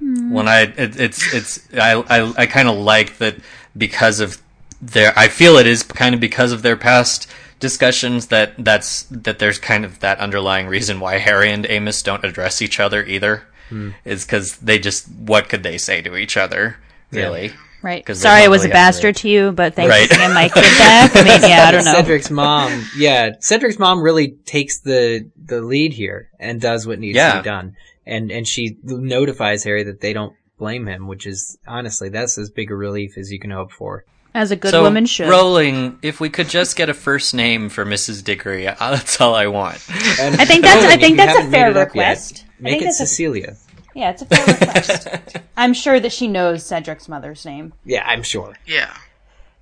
Hmm. 0.00 0.32
when 0.32 0.48
I 0.48 0.62
it, 0.62 0.98
it's 0.98 1.34
it's 1.34 1.74
I 1.74 1.92
I, 1.92 2.32
I 2.42 2.46
kind 2.46 2.68
of 2.68 2.76
like 2.76 3.18
that 3.18 3.36
because 3.76 4.20
of 4.20 4.40
their 4.80 5.12
I 5.16 5.28
feel 5.28 5.56
it 5.58 5.66
is 5.66 5.82
kind 5.82 6.14
of 6.14 6.20
because 6.20 6.52
of 6.52 6.62
their 6.62 6.76
past 6.76 7.30
discussions 7.60 8.28
that 8.28 8.54
that's 8.58 9.02
that 9.10 9.38
there's 9.38 9.58
kind 9.58 9.84
of 9.84 10.00
that 10.00 10.18
underlying 10.18 10.66
reason 10.66 11.00
why 11.00 11.18
Harry 11.18 11.50
and 11.50 11.66
Amos 11.68 12.02
don't 12.02 12.24
address 12.24 12.62
each 12.62 12.80
other 12.80 13.04
either 13.04 13.44
hmm. 13.68 13.90
is 14.04 14.24
because 14.24 14.56
they 14.56 14.78
just 14.78 15.06
what 15.10 15.50
could 15.50 15.62
they 15.62 15.76
say 15.76 16.00
to 16.00 16.16
each 16.16 16.36
other 16.36 16.78
really 17.10 17.52
Right. 17.82 18.04
'Cause 18.04 18.20
they 18.20 18.28
Sorry, 18.28 18.42
I 18.42 18.48
was 18.48 18.62
a 18.62 18.68
really 18.68 18.76
have 18.76 18.92
bastard 18.92 19.16
to 19.16 19.28
you, 19.28 19.52
but 19.52 19.74
thanks 19.74 19.88
Right. 19.90 20.08
for 20.08 20.16
bringing 20.16 20.34
my 20.34 20.48
kid 20.48 20.60
back. 20.78 21.12
I 21.16 21.22
mean, 21.22 21.50
yeah, 21.50 21.64
I 21.66 21.70
don't 21.72 21.84
know. 21.84 21.94
Cedric's 21.94 22.30
mom, 22.30 22.84
yeah, 22.96 23.30
Cedric's 23.40 23.78
mom 23.78 24.02
really 24.02 24.32
takes 24.44 24.80
the 24.80 25.26
the 25.42 25.62
lead 25.62 25.94
here 25.94 26.28
and 26.38 26.60
does 26.60 26.86
what 26.86 26.98
needs 26.98 27.18
to 27.18 27.38
be 27.38 27.42
done, 27.42 27.76
and 28.10 28.30
and 28.30 28.46
she 28.46 28.76
notifies 28.82 29.64
Harry 29.64 29.82
that 29.84 30.00
they 30.00 30.12
don't 30.12 30.34
blame 30.58 30.86
him, 30.86 31.06
which 31.06 31.26
is 31.26 31.56
honestly 31.66 32.10
that's 32.10 32.36
as 32.36 32.50
big 32.50 32.70
a 32.70 32.74
relief 32.74 33.16
as 33.16 33.32
you 33.32 33.38
can 33.38 33.50
hope 33.50 33.72
for. 33.72 34.04
As 34.34 34.50
a 34.52 34.56
good 34.56 34.70
so 34.70 34.82
woman 34.84 35.06
should. 35.06 35.28
rolling 35.28 35.98
if 36.02 36.20
we 36.20 36.28
could 36.28 36.48
just 36.48 36.76
get 36.76 36.88
a 36.88 36.94
first 36.94 37.34
name 37.34 37.68
for 37.68 37.84
Mrs. 37.84 38.22
Diggory 38.22 38.68
uh, 38.68 38.74
that's 38.78 39.20
all 39.20 39.34
I 39.34 39.48
want 39.48 39.84
And 40.20 40.40
I 40.40 40.44
think 40.44 40.62
that's- 40.62 40.84
I 40.84 40.96
think 40.98 41.16
that's 41.16 41.36
a 41.36 41.50
fair 41.50 41.70
it 41.70 41.76
up 41.76 41.88
yet, 41.96 42.10
request. 42.10 42.44
I 42.60 42.62
Make 42.62 42.70
think 42.72 42.82
it 42.82 42.84
that's 42.84 43.00
a- 43.00 43.06
Cecilia. 43.06 43.56
yeah, 43.94 44.10
it's 44.10 44.22
a 44.22 44.26
fair 44.26 44.46
request. 44.46 45.08
I'm 45.56 45.72
sure 45.74 45.98
that 45.98 46.12
she 46.12 46.28
knows 46.28 46.64
Cedric's 46.64 47.08
mother's 47.08 47.44
name. 47.44 47.72
Yeah, 47.84 48.04
I'm 48.06 48.22
sure. 48.22 48.54
Yeah. 48.66 48.94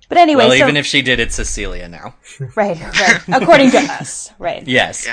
But 0.09 0.17
anyway, 0.17 0.47
well 0.47 0.57
so, 0.57 0.63
even 0.63 0.75
if 0.75 0.85
she 0.87 1.01
did 1.03 1.19
it's 1.19 1.35
Cecilia 1.35 1.87
now 1.87 2.15
right, 2.55 2.79
right. 2.79 3.21
According 3.41 3.71
to 3.71 3.77
us, 3.77 4.31
right. 4.39 4.67
yes 4.67 5.07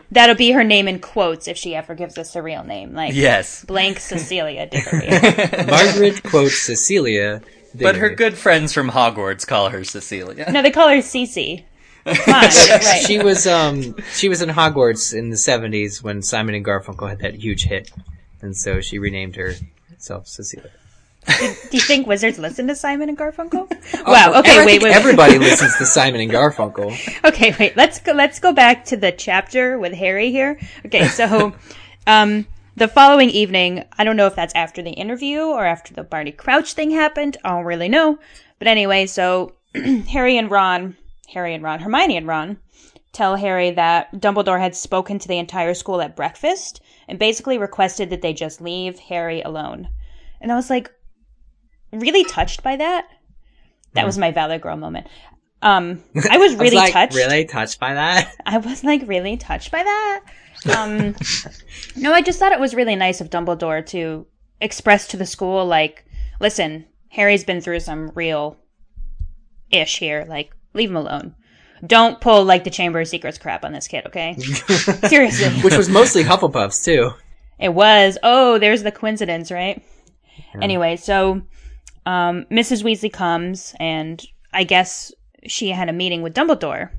That'll 0.12 0.36
be 0.36 0.52
her 0.52 0.62
name 0.64 0.86
in 0.88 1.00
quotes 1.00 1.48
if 1.48 1.56
she 1.56 1.74
ever 1.74 1.94
gives 1.94 2.16
us 2.18 2.36
a 2.36 2.42
real 2.42 2.62
name, 2.64 2.94
like 2.94 3.14
yes 3.14 3.64
blank 3.64 3.98
Cecilia 3.98 4.66
Diggory. 4.66 5.08
Margaret 5.66 6.22
quotes 6.22 6.62
Cecilia, 6.62 7.42
But 7.74 7.96
her 7.96 8.10
good 8.10 8.38
friends 8.38 8.72
from 8.72 8.90
Hogwarts 8.90 9.46
call 9.46 9.70
her 9.70 9.82
Cecilia. 9.84 10.50
no, 10.50 10.62
they 10.62 10.70
call 10.70 10.88
her 10.88 10.98
Cece. 10.98 11.64
Right. 12.04 13.04
She 13.06 13.18
was 13.18 13.46
um 13.46 13.96
she 14.14 14.28
was 14.28 14.42
in 14.42 14.48
Hogwarts 14.50 15.12
in 15.16 15.30
the 15.30 15.36
seventies 15.36 16.02
when 16.02 16.22
Simon 16.22 16.54
and 16.54 16.64
Garfunkel 16.64 17.08
had 17.08 17.20
that 17.20 17.34
huge 17.36 17.64
hit, 17.64 17.90
and 18.40 18.56
so 18.56 18.80
she 18.80 18.98
renamed 18.98 19.36
herself 19.36 20.26
Cecilia. 20.26 20.70
Do 21.26 21.76
you 21.76 21.80
think 21.80 22.06
wizards 22.06 22.38
listen 22.38 22.66
to 22.68 22.74
Simon 22.74 23.08
and 23.08 23.16
Garfunkel? 23.16 23.70
Wow. 24.06 24.32
Oh, 24.34 24.38
Okay. 24.40 24.56
and 24.56 24.66
Wait. 24.66 24.82
Wait. 24.82 24.90
wait. 24.90 24.94
Everybody 24.94 25.38
listens 25.38 25.76
to 25.76 25.86
Simon 25.86 26.20
and 26.20 26.30
Garfunkel. 26.30 26.90
Okay. 27.24 27.54
Wait. 27.58 27.76
Let's 27.76 28.00
go. 28.00 28.12
Let's 28.12 28.40
go 28.40 28.52
back 28.52 28.84
to 28.86 28.96
the 28.96 29.12
chapter 29.12 29.78
with 29.78 29.92
Harry 29.92 30.30
here. 30.30 30.58
Okay. 30.86 31.06
So, 31.06 31.54
um, 32.06 32.46
the 32.76 32.88
following 32.88 33.30
evening, 33.30 33.84
I 33.96 34.04
don't 34.04 34.16
know 34.16 34.26
if 34.26 34.34
that's 34.34 34.54
after 34.54 34.82
the 34.82 34.90
interview 34.90 35.40
or 35.42 35.64
after 35.64 35.94
the 35.94 36.02
Barty 36.02 36.32
Crouch 36.32 36.72
thing 36.72 36.90
happened. 36.90 37.36
I 37.44 37.50
don't 37.50 37.64
really 37.64 37.88
know. 37.88 38.18
But 38.58 38.66
anyway, 38.68 39.06
so 39.06 39.54
Harry 40.08 40.36
and 40.38 40.50
Ron, 40.50 40.96
Harry 41.28 41.54
and 41.54 41.62
Ron, 41.62 41.80
Hermione 41.80 42.16
and 42.16 42.26
Ron 42.26 42.58
tell 43.12 43.36
Harry 43.36 43.70
that 43.72 44.12
Dumbledore 44.14 44.58
had 44.60 44.74
spoken 44.74 45.18
to 45.18 45.28
the 45.28 45.38
entire 45.38 45.74
school 45.74 46.00
at 46.00 46.16
breakfast 46.16 46.80
and 47.08 47.18
basically 47.18 47.58
requested 47.58 48.08
that 48.10 48.22
they 48.22 48.32
just 48.32 48.60
leave 48.60 48.98
Harry 48.98 49.42
alone. 49.42 49.88
And 50.40 50.50
I 50.50 50.56
was 50.56 50.70
like, 50.70 50.90
really 51.92 52.24
touched 52.24 52.62
by 52.62 52.76
that. 52.76 53.06
That 53.94 54.06
was 54.06 54.18
my 54.18 54.30
Valor 54.30 54.58
Girl 54.58 54.76
moment. 54.76 55.06
Um, 55.60 56.02
I 56.14 56.18
was 56.18 56.26
I 56.30 56.36
was 56.38 56.54
really 56.56 56.76
like, 56.76 56.92
touched. 56.92 57.14
Really 57.14 57.44
touched 57.44 57.78
by 57.78 57.94
that? 57.94 58.34
I 58.46 58.58
was 58.58 58.82
like 58.82 59.02
really 59.06 59.36
touched 59.36 59.70
by 59.70 59.82
that. 59.82 60.20
Um, 60.76 61.14
no, 61.96 62.12
I 62.12 62.22
just 62.22 62.38
thought 62.38 62.52
it 62.52 62.60
was 62.60 62.74
really 62.74 62.96
nice 62.96 63.20
of 63.20 63.30
Dumbledore 63.30 63.84
to 63.86 64.26
express 64.60 65.08
to 65.08 65.16
the 65.16 65.26
school, 65.26 65.66
like, 65.66 66.04
listen, 66.40 66.86
Harry's 67.08 67.44
been 67.44 67.60
through 67.60 67.80
some 67.80 68.10
real 68.14 68.56
ish 69.70 69.98
here. 69.98 70.24
Like, 70.28 70.54
leave 70.74 70.90
him 70.90 70.96
alone. 70.96 71.34
Don't 71.84 72.20
pull 72.20 72.44
like 72.44 72.64
the 72.64 72.70
Chamber 72.70 73.00
of 73.00 73.08
Secrets 73.08 73.38
crap 73.38 73.64
on 73.64 73.72
this 73.72 73.88
kid, 73.88 74.06
okay? 74.06 74.34
Seriously. 75.08 75.48
Which 75.62 75.76
was 75.76 75.88
mostly 75.88 76.22
Hufflepuffs 76.22 76.84
too. 76.84 77.10
It 77.58 77.74
was. 77.74 78.18
Oh, 78.22 78.58
there's 78.58 78.84
the 78.84 78.92
coincidence, 78.92 79.50
right? 79.50 79.82
Anyway, 80.60 80.96
so 80.96 81.42
um, 82.06 82.44
Mrs. 82.50 82.82
Weasley 82.82 83.12
comes, 83.12 83.74
and 83.78 84.24
I 84.52 84.64
guess 84.64 85.12
she 85.46 85.70
had 85.70 85.88
a 85.88 85.92
meeting 85.92 86.22
with 86.22 86.34
Dumbledore, 86.34 86.90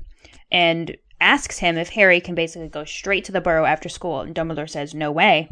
and 0.50 0.96
asks 1.20 1.58
him 1.58 1.78
if 1.78 1.90
Harry 1.90 2.20
can 2.20 2.34
basically 2.34 2.68
go 2.68 2.84
straight 2.84 3.24
to 3.24 3.32
the 3.32 3.40
Burrow 3.40 3.64
after 3.64 3.88
school. 3.88 4.20
And 4.20 4.34
Dumbledore 4.34 4.68
says, 4.68 4.94
"No 4.94 5.10
way." 5.10 5.48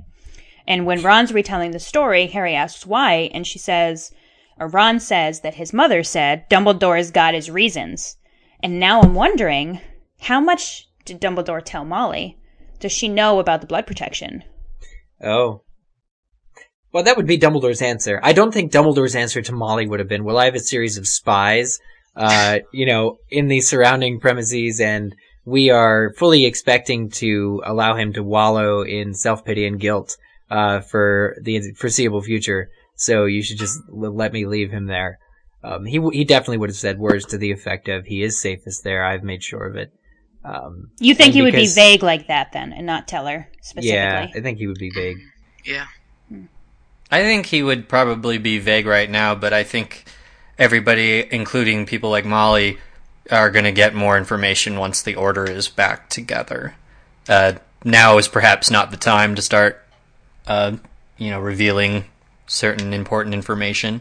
And 0.66 0.86
when 0.86 1.02
Ron's 1.02 1.32
retelling 1.32 1.72
the 1.72 1.80
story, 1.80 2.26
Harry 2.28 2.54
asks 2.54 2.86
why, 2.86 3.30
and 3.34 3.46
she 3.46 3.58
says, 3.58 4.12
or 4.58 4.68
Ron 4.68 5.00
says 5.00 5.40
that 5.40 5.54
his 5.54 5.72
mother 5.72 6.02
said 6.02 6.48
Dumbledore's 6.48 7.10
got 7.10 7.34
his 7.34 7.50
reasons. 7.50 8.16
And 8.62 8.78
now 8.78 9.00
I'm 9.00 9.14
wondering, 9.14 9.80
how 10.20 10.40
much 10.40 10.88
did 11.04 11.20
Dumbledore 11.20 11.62
tell 11.64 11.84
Molly? 11.84 12.38
Does 12.78 12.92
she 12.92 13.08
know 13.08 13.40
about 13.40 13.60
the 13.60 13.66
blood 13.66 13.86
protection? 13.86 14.44
Oh. 15.20 15.62
Well, 16.92 17.04
that 17.04 17.16
would 17.16 17.26
be 17.26 17.38
Dumbledore's 17.38 17.80
answer. 17.82 18.20
I 18.22 18.32
don't 18.32 18.52
think 18.52 18.70
Dumbledore's 18.70 19.14
answer 19.14 19.40
to 19.42 19.52
Molly 19.52 19.86
would 19.86 19.98
have 20.00 20.08
been, 20.08 20.24
well, 20.24 20.38
I 20.38 20.44
have 20.44 20.54
a 20.54 20.60
series 20.60 20.98
of 20.98 21.08
spies, 21.08 21.78
uh, 22.16 22.58
you 22.72 22.86
know, 22.86 23.16
in 23.30 23.48
the 23.48 23.60
surrounding 23.60 24.20
premises 24.20 24.80
and 24.80 25.14
we 25.44 25.70
are 25.70 26.12
fully 26.18 26.44
expecting 26.44 27.10
to 27.10 27.62
allow 27.64 27.96
him 27.96 28.12
to 28.12 28.22
wallow 28.22 28.82
in 28.82 29.14
self-pity 29.14 29.66
and 29.66 29.80
guilt, 29.80 30.16
uh, 30.50 30.80
for 30.80 31.36
the 31.42 31.72
foreseeable 31.78 32.22
future. 32.22 32.68
So 32.96 33.24
you 33.24 33.42
should 33.42 33.58
just 33.58 33.80
l- 33.90 34.14
let 34.14 34.32
me 34.32 34.46
leave 34.46 34.70
him 34.70 34.86
there. 34.86 35.18
Um, 35.64 35.84
he, 35.86 35.96
w- 35.96 36.16
he 36.16 36.24
definitely 36.24 36.58
would 36.58 36.68
have 36.70 36.76
said 36.76 36.98
words 36.98 37.24
to 37.26 37.38
the 37.38 37.50
effect 37.52 37.88
of, 37.88 38.04
he 38.06 38.22
is 38.22 38.40
safest 38.40 38.84
there. 38.84 39.02
I've 39.04 39.22
made 39.24 39.42
sure 39.42 39.66
of 39.66 39.76
it. 39.76 39.90
Um, 40.44 40.90
You 41.00 41.14
think 41.14 41.28
and 41.28 41.34
he 41.34 41.42
would 41.42 41.54
be 41.54 41.66
vague 41.68 42.02
like 42.02 42.26
that 42.28 42.52
then, 42.52 42.72
and 42.72 42.84
not 42.86 43.08
tell 43.08 43.26
her 43.26 43.48
specifically? 43.62 43.88
Yeah, 43.96 44.26
I 44.34 44.40
think 44.40 44.58
he 44.58 44.66
would 44.66 44.78
be 44.78 44.90
vague. 44.90 45.16
Yeah. 45.64 45.86
I 47.12 47.20
think 47.20 47.46
he 47.46 47.62
would 47.62 47.88
probably 47.90 48.38
be 48.38 48.58
vague 48.58 48.86
right 48.86 49.08
now, 49.08 49.34
but 49.34 49.52
I 49.52 49.64
think 49.64 50.04
everybody, 50.58 51.26
including 51.30 51.84
people 51.84 52.08
like 52.08 52.24
Molly, 52.24 52.78
are 53.30 53.50
going 53.50 53.66
to 53.66 53.72
get 53.72 53.94
more 53.94 54.16
information 54.16 54.78
once 54.78 55.02
the 55.02 55.14
order 55.14 55.44
is 55.44 55.68
back 55.68 56.08
together. 56.08 56.74
Uh, 57.28 57.52
now 57.84 58.16
is 58.16 58.28
perhaps 58.28 58.70
not 58.70 58.90
the 58.90 58.96
time 58.96 59.34
to 59.34 59.42
start, 59.42 59.84
uh, 60.46 60.72
you 61.18 61.30
know, 61.30 61.38
revealing 61.38 62.06
certain 62.46 62.94
important 62.94 63.34
information. 63.34 64.00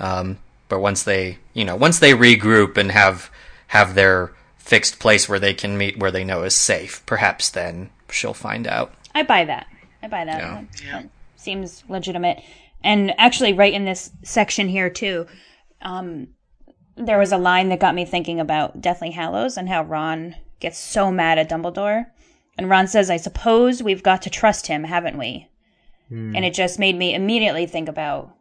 Um, 0.00 0.38
but 0.68 0.80
once 0.80 1.04
they, 1.04 1.38
you 1.54 1.64
know, 1.64 1.76
once 1.76 2.00
they 2.00 2.12
regroup 2.12 2.76
and 2.76 2.90
have 2.90 3.30
have 3.68 3.94
their 3.94 4.32
fixed 4.58 4.98
place 4.98 5.28
where 5.28 5.38
they 5.38 5.54
can 5.54 5.78
meet, 5.78 5.96
where 5.96 6.10
they 6.10 6.24
know 6.24 6.42
is 6.42 6.56
safe, 6.56 7.06
perhaps 7.06 7.50
then 7.50 7.90
she'll 8.10 8.34
find 8.34 8.66
out. 8.66 8.92
I 9.14 9.22
buy 9.22 9.44
that. 9.44 9.66
I 10.02 10.08
buy 10.08 10.24
that. 10.24 10.38
Yeah. 10.38 10.54
That- 10.54 10.82
that 10.92 11.08
seems 11.42 11.84
legitimate. 11.88 12.42
And 12.82 13.14
actually, 13.18 13.52
right 13.52 13.72
in 13.72 13.84
this 13.84 14.10
section 14.22 14.68
here 14.68 14.90
too, 14.90 15.26
um, 15.82 16.28
there 16.96 17.18
was 17.18 17.32
a 17.32 17.38
line 17.38 17.68
that 17.68 17.80
got 17.80 17.94
me 17.94 18.04
thinking 18.04 18.40
about 18.40 18.80
Deathly 18.80 19.10
Hallows 19.10 19.56
and 19.56 19.68
how 19.68 19.82
Ron 19.82 20.36
gets 20.60 20.78
so 20.78 21.10
mad 21.10 21.38
at 21.38 21.48
Dumbledore. 21.48 22.06
And 22.58 22.68
Ron 22.68 22.86
says, 22.86 23.10
"I 23.10 23.16
suppose 23.16 23.82
we've 23.82 24.02
got 24.02 24.22
to 24.22 24.30
trust 24.30 24.66
him, 24.66 24.84
haven't 24.84 25.18
we?" 25.18 25.48
Hmm. 26.08 26.36
And 26.36 26.44
it 26.44 26.54
just 26.54 26.78
made 26.78 26.96
me 26.96 27.14
immediately 27.14 27.66
think 27.66 27.88
about 27.88 28.36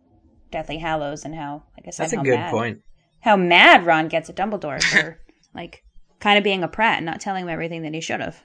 Deathly 0.52 0.78
Hallows 0.78 1.24
and 1.24 1.34
how, 1.34 1.64
like 1.78 1.88
I 1.88 1.91
said, 1.91 2.04
That's 2.04 2.14
a 2.14 2.18
good 2.18 2.39
mad, 2.39 2.52
point. 2.52 2.82
How 3.22 3.38
mad 3.38 3.86
Ron 3.86 4.10
gets 4.10 4.30
at 4.30 4.36
Dumbledore 4.36 4.84
for 4.84 5.20
like 5.56 5.84
kind 6.20 6.38
of 6.38 6.43
being 6.43 6.64
a 6.64 6.68
prat 6.68 6.97
and 6.97 7.06
not 7.06 7.22
telling 7.22 7.43
him 7.43 7.49
everything 7.49 7.84
that 7.84 7.93
he 7.93 8.02
should 8.02 8.20
have. 8.20 8.43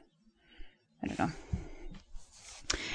I 1.03 1.09
don't 1.09 1.19
know. 1.19 1.31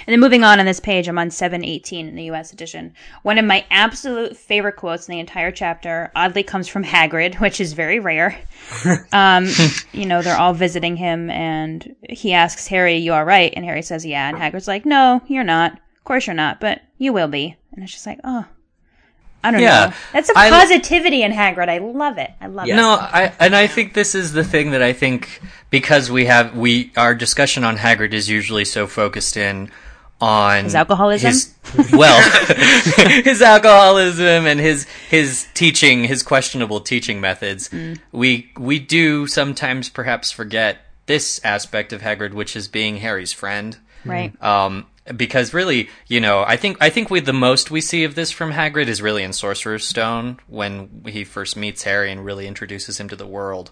And 0.05 0.13
then 0.13 0.19
moving 0.19 0.43
on 0.43 0.59
on 0.59 0.65
this 0.65 0.79
page, 0.79 1.07
I'm 1.07 1.17
on 1.17 1.29
718 1.29 2.07
in 2.07 2.15
the 2.15 2.23
US 2.32 2.53
edition. 2.53 2.93
One 3.23 3.38
of 3.38 3.45
my 3.45 3.65
absolute 3.69 4.36
favorite 4.36 4.75
quotes 4.75 5.07
in 5.07 5.13
the 5.13 5.19
entire 5.19 5.51
chapter 5.51 6.11
oddly 6.15 6.43
comes 6.43 6.67
from 6.67 6.84
Hagrid, 6.84 7.39
which 7.39 7.61
is 7.61 7.73
very 7.73 7.99
rare. 7.99 8.39
um, 9.13 9.47
you 9.91 10.05
know, 10.05 10.21
they're 10.21 10.38
all 10.38 10.53
visiting 10.53 10.95
him 10.95 11.29
and 11.29 11.95
he 12.09 12.34
asks 12.34 12.67
Harry, 12.67 12.97
You 12.97 13.13
all 13.13 13.25
right? 13.25 13.53
And 13.55 13.65
Harry 13.65 13.82
says, 13.82 14.05
Yeah. 14.05 14.29
And 14.29 14.38
Hagrid's 14.38 14.67
like, 14.67 14.86
No, 14.86 15.21
you're 15.27 15.43
not. 15.43 15.73
Of 15.73 16.03
course 16.03 16.27
you're 16.27 16.36
not, 16.36 16.59
but 16.59 16.82
you 16.97 17.13
will 17.13 17.27
be. 17.27 17.55
And 17.73 17.84
it's 17.84 17.93
just 17.93 18.05
like, 18.05 18.19
Oh, 18.23 18.45
I 19.43 19.51
don't 19.51 19.59
Yeah, 19.61 19.87
know. 19.87 19.93
That's 20.13 20.29
a 20.29 20.33
positivity 20.33 21.23
in 21.23 21.31
Hagrid. 21.31 21.67
I 21.69 21.79
love 21.79 22.17
it. 22.17 22.31
I 22.39 22.47
love 22.47 22.67
it. 22.67 22.75
No, 22.75 22.89
I 22.91 23.33
and 23.39 23.55
I 23.55 23.67
think 23.67 23.93
this 23.93 24.13
is 24.15 24.33
the 24.33 24.43
thing 24.43 24.71
that 24.71 24.81
I 24.83 24.93
think 24.93 25.41
because 25.69 26.11
we 26.11 26.25
have 26.25 26.55
we 26.55 26.91
our 26.95 27.15
discussion 27.15 27.63
on 27.63 27.77
Hagrid 27.77 28.13
is 28.13 28.29
usually 28.29 28.65
so 28.65 28.85
focused 28.87 29.37
in 29.37 29.71
on 30.19 30.65
His 30.65 30.75
alcoholism? 30.75 31.31
his- 31.31 31.55
well, 31.93 32.21
his 33.23 33.41
alcoholism 33.41 34.45
and 34.45 34.59
his 34.59 34.85
his 35.09 35.47
teaching, 35.53 36.03
his 36.03 36.21
questionable 36.23 36.81
teaching 36.81 37.19
methods. 37.21 37.69
Mm. 37.69 37.99
We 38.11 38.51
we 38.57 38.77
do 38.79 39.25
sometimes 39.27 39.89
perhaps 39.89 40.31
forget 40.31 40.77
this 41.07 41.41
aspect 41.43 41.91
of 41.93 42.01
Hagrid, 42.01 42.33
which 42.33 42.55
is 42.55 42.67
being 42.67 42.97
Harry's 42.97 43.33
friend. 43.33 43.77
Right. 44.05 44.31
Um, 44.43 44.85
because 45.15 45.53
really, 45.53 45.89
you 46.07 46.19
know, 46.19 46.43
I 46.47 46.57
think 46.57 46.77
I 46.79 46.89
think 46.89 47.09
we 47.09 47.19
the 47.19 47.33
most 47.33 47.71
we 47.71 47.81
see 47.81 48.03
of 48.03 48.15
this 48.15 48.31
from 48.31 48.51
Hagrid 48.53 48.87
is 48.87 49.01
really 49.01 49.23
in 49.23 49.33
Sorcerer's 49.33 49.87
Stone 49.87 50.39
when 50.47 51.03
he 51.07 51.23
first 51.23 51.57
meets 51.57 51.83
Harry 51.83 52.11
and 52.11 52.23
really 52.23 52.47
introduces 52.47 52.99
him 52.99 53.09
to 53.09 53.15
the 53.15 53.27
world, 53.27 53.71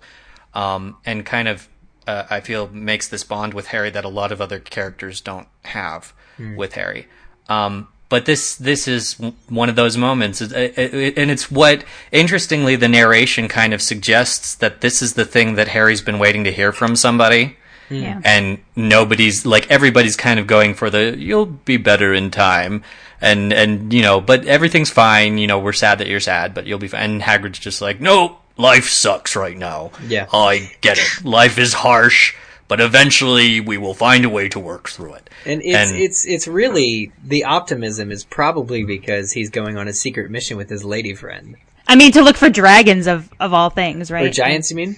um, 0.53 0.97
and 1.05 1.25
kind 1.25 1.47
of 1.47 1.69
uh, 2.07 2.23
I 2.29 2.39
feel 2.39 2.67
makes 2.69 3.07
this 3.07 3.23
bond 3.23 3.53
with 3.53 3.67
Harry 3.67 3.89
that 3.91 4.05
a 4.05 4.09
lot 4.09 4.31
of 4.31 4.41
other 4.41 4.59
characters 4.59 5.21
don't 5.21 5.47
have 5.65 6.13
Hmm. 6.37 6.55
with 6.55 6.73
Harry. 6.73 7.07
Um, 7.49 7.89
but 8.07 8.25
this 8.25 8.55
this 8.55 8.87
is 8.87 9.13
one 9.49 9.69
of 9.69 9.75
those 9.75 9.97
moments, 9.97 10.41
and 10.41 10.51
it's 10.55 11.51
what 11.51 11.83
interestingly 12.11 12.75
the 12.75 12.87
narration 12.87 13.47
kind 13.47 13.73
of 13.73 13.81
suggests 13.81 14.55
that 14.55 14.81
this 14.81 15.01
is 15.01 15.13
the 15.13 15.25
thing 15.25 15.55
that 15.55 15.67
Harry's 15.67 16.01
been 16.01 16.17
waiting 16.17 16.43
to 16.45 16.51
hear 16.51 16.71
from 16.71 16.95
somebody 16.95 17.57
Yeah. 17.89 18.21
and 18.23 18.59
nobody's 18.75 19.45
like 19.45 19.69
everybody's 19.71 20.15
kind 20.15 20.39
of 20.39 20.47
going 20.47 20.73
for 20.73 20.89
the 20.89 21.15
you'll 21.17 21.45
be 21.45 21.77
better 21.77 22.13
in 22.13 22.31
time 22.31 22.83
and 23.21 23.51
and 23.51 23.91
you 23.93 24.01
know 24.01 24.21
but 24.21 24.45
everything's 24.45 24.89
fine 24.89 25.37
you 25.37 25.47
know 25.47 25.59
we're 25.59 25.73
sad 25.73 25.97
that 25.99 26.07
you're 26.07 26.19
sad 26.19 26.53
but 26.53 26.65
you'll 26.67 26.79
be 26.79 26.87
fine 26.87 27.01
and 27.09 27.21
Hagrid's 27.21 27.59
just 27.59 27.81
like 27.81 27.99
no 27.99 28.37
life 28.57 28.89
sucks 28.89 29.35
right 29.35 29.57
now 29.57 29.91
Yeah. 30.07 30.27
I 30.33 30.71
get 30.81 30.97
it 30.99 31.25
life 31.25 31.57
is 31.57 31.73
harsh 31.73 32.35
but 32.67 32.79
eventually 32.79 33.59
we 33.59 33.77
will 33.77 33.95
find 33.95 34.23
a 34.25 34.29
way 34.29 34.47
to 34.49 34.59
work 34.59 34.89
through 34.89 35.13
it 35.15 35.29
And 35.45 35.61
it's 35.63 35.91
it's 35.91 36.25
it's 36.27 36.47
really 36.47 37.11
the 37.23 37.45
optimism 37.45 38.11
is 38.11 38.23
probably 38.23 38.83
because 38.83 39.31
he's 39.31 39.49
going 39.49 39.77
on 39.77 39.87
a 39.87 39.93
secret 39.93 40.29
mission 40.29 40.57
with 40.57 40.69
his 40.69 40.83
lady 40.85 41.15
friend 41.15 41.55
I 41.91 41.95
mean, 41.95 42.11
to 42.11 42.21
look 42.21 42.37
for 42.37 42.51
dragons 42.51 43.07
of, 43.07 43.33
of 43.39 43.51
all 43.51 43.71
things, 43.71 44.11
right? 44.11 44.27
or 44.27 44.29
giants. 44.29 44.69
You 44.69 44.77
mean? 44.77 44.95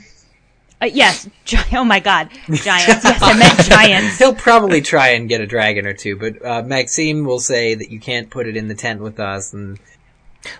Uh, 0.81 0.85
yes. 0.85 1.29
Gi- 1.45 1.57
oh 1.73 1.83
my 1.83 1.99
god. 1.99 2.29
Giants. 2.49 3.03
Yes, 3.03 3.19
I 3.21 3.37
meant 3.37 3.59
giants. 3.69 4.17
He'll 4.17 4.33
probably 4.33 4.81
try 4.81 5.09
and 5.09 5.29
get 5.29 5.39
a 5.41 5.45
dragon 5.47 5.85
or 5.85 5.93
two, 5.93 6.15
but 6.17 6.43
uh, 6.45 6.63
Maxime 6.63 7.23
will 7.25 7.39
say 7.39 7.75
that 7.75 7.91
you 7.91 7.99
can't 7.99 8.29
put 8.29 8.47
it 8.47 8.57
in 8.57 8.67
the 8.67 8.75
tent 8.75 9.01
with 9.01 9.19
us. 9.19 9.53
And 9.53 9.79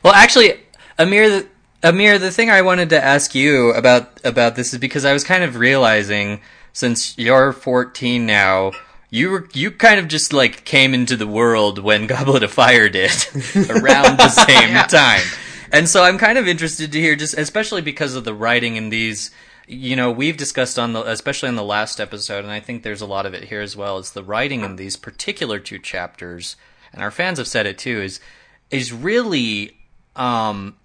Well, 0.04 0.14
actually, 0.14 0.60
Amir, 1.00 1.46
Amir, 1.84 2.20
the 2.20 2.32
thing 2.32 2.50
I 2.52 2.62
wanted 2.62 2.90
to 2.90 3.04
ask 3.04 3.34
you 3.34 3.72
about 3.74 4.20
about 4.24 4.56
this 4.56 4.74
is 4.74 4.80
because 4.80 5.06
I 5.06 5.14
was 5.14 5.24
kind 5.24 5.44
of 5.44 5.56
realizing 5.58 6.42
since 6.74 7.18
you're 7.18 7.52
14 7.52 8.26
now, 8.26 8.72
you 9.10 9.30
were 9.32 9.50
you 9.54 9.72
kind 9.72 10.00
of 10.00 10.08
just 10.08 10.32
like 10.34 10.64
came 10.66 10.94
into 10.94 11.18
the 11.18 11.28
world 11.28 11.80
when 11.80 12.06
Goblet 12.14 12.44
of 12.44 12.52
Fire 12.52 12.88
did 12.90 13.12
around 13.70 14.18
the 14.18 14.30
same 14.30 14.70
Yeah. 14.70 14.86
time. 14.86 15.24
And 15.74 15.90
so 15.90 16.04
I'm 16.04 16.18
kind 16.18 16.38
of 16.38 16.48
interested 16.48 16.92
to 16.92 17.00
hear 17.00 17.16
just 17.16 17.34
especially 17.38 17.82
because 17.82 18.14
of 18.14 18.24
the 18.26 18.34
writing 18.34 18.76
in 18.76 18.90
these 18.90 19.32
you 19.68 19.96
know, 19.96 20.12
we've 20.12 20.38
discussed 20.38 20.78
on 20.78 20.94
the 20.94 21.04
especially 21.04 21.50
on 21.50 21.56
the 21.56 21.64
last 21.64 22.00
episode 22.00 22.44
and 22.44 22.52
I 22.52 22.60
think 22.60 22.84
there's 22.84 23.02
a 23.02 23.06
lot 23.06 23.26
of 23.26 23.34
it 23.34 23.46
here 23.46 23.62
as 23.62 23.76
well 23.76 23.98
is 23.98 24.12
the 24.12 24.24
writing 24.24 24.62
in 24.62 24.76
these 24.76 24.98
particular 24.98 25.60
two 25.60 25.80
chapters 25.80 26.56
and 26.94 27.02
our 27.02 27.12
fans 27.12 27.38
have 27.38 27.48
said 27.48 27.66
it 27.66 27.78
too 27.78 28.02
is 28.02 28.20
is 28.70 28.92
really 28.92 29.78
um 30.16 30.76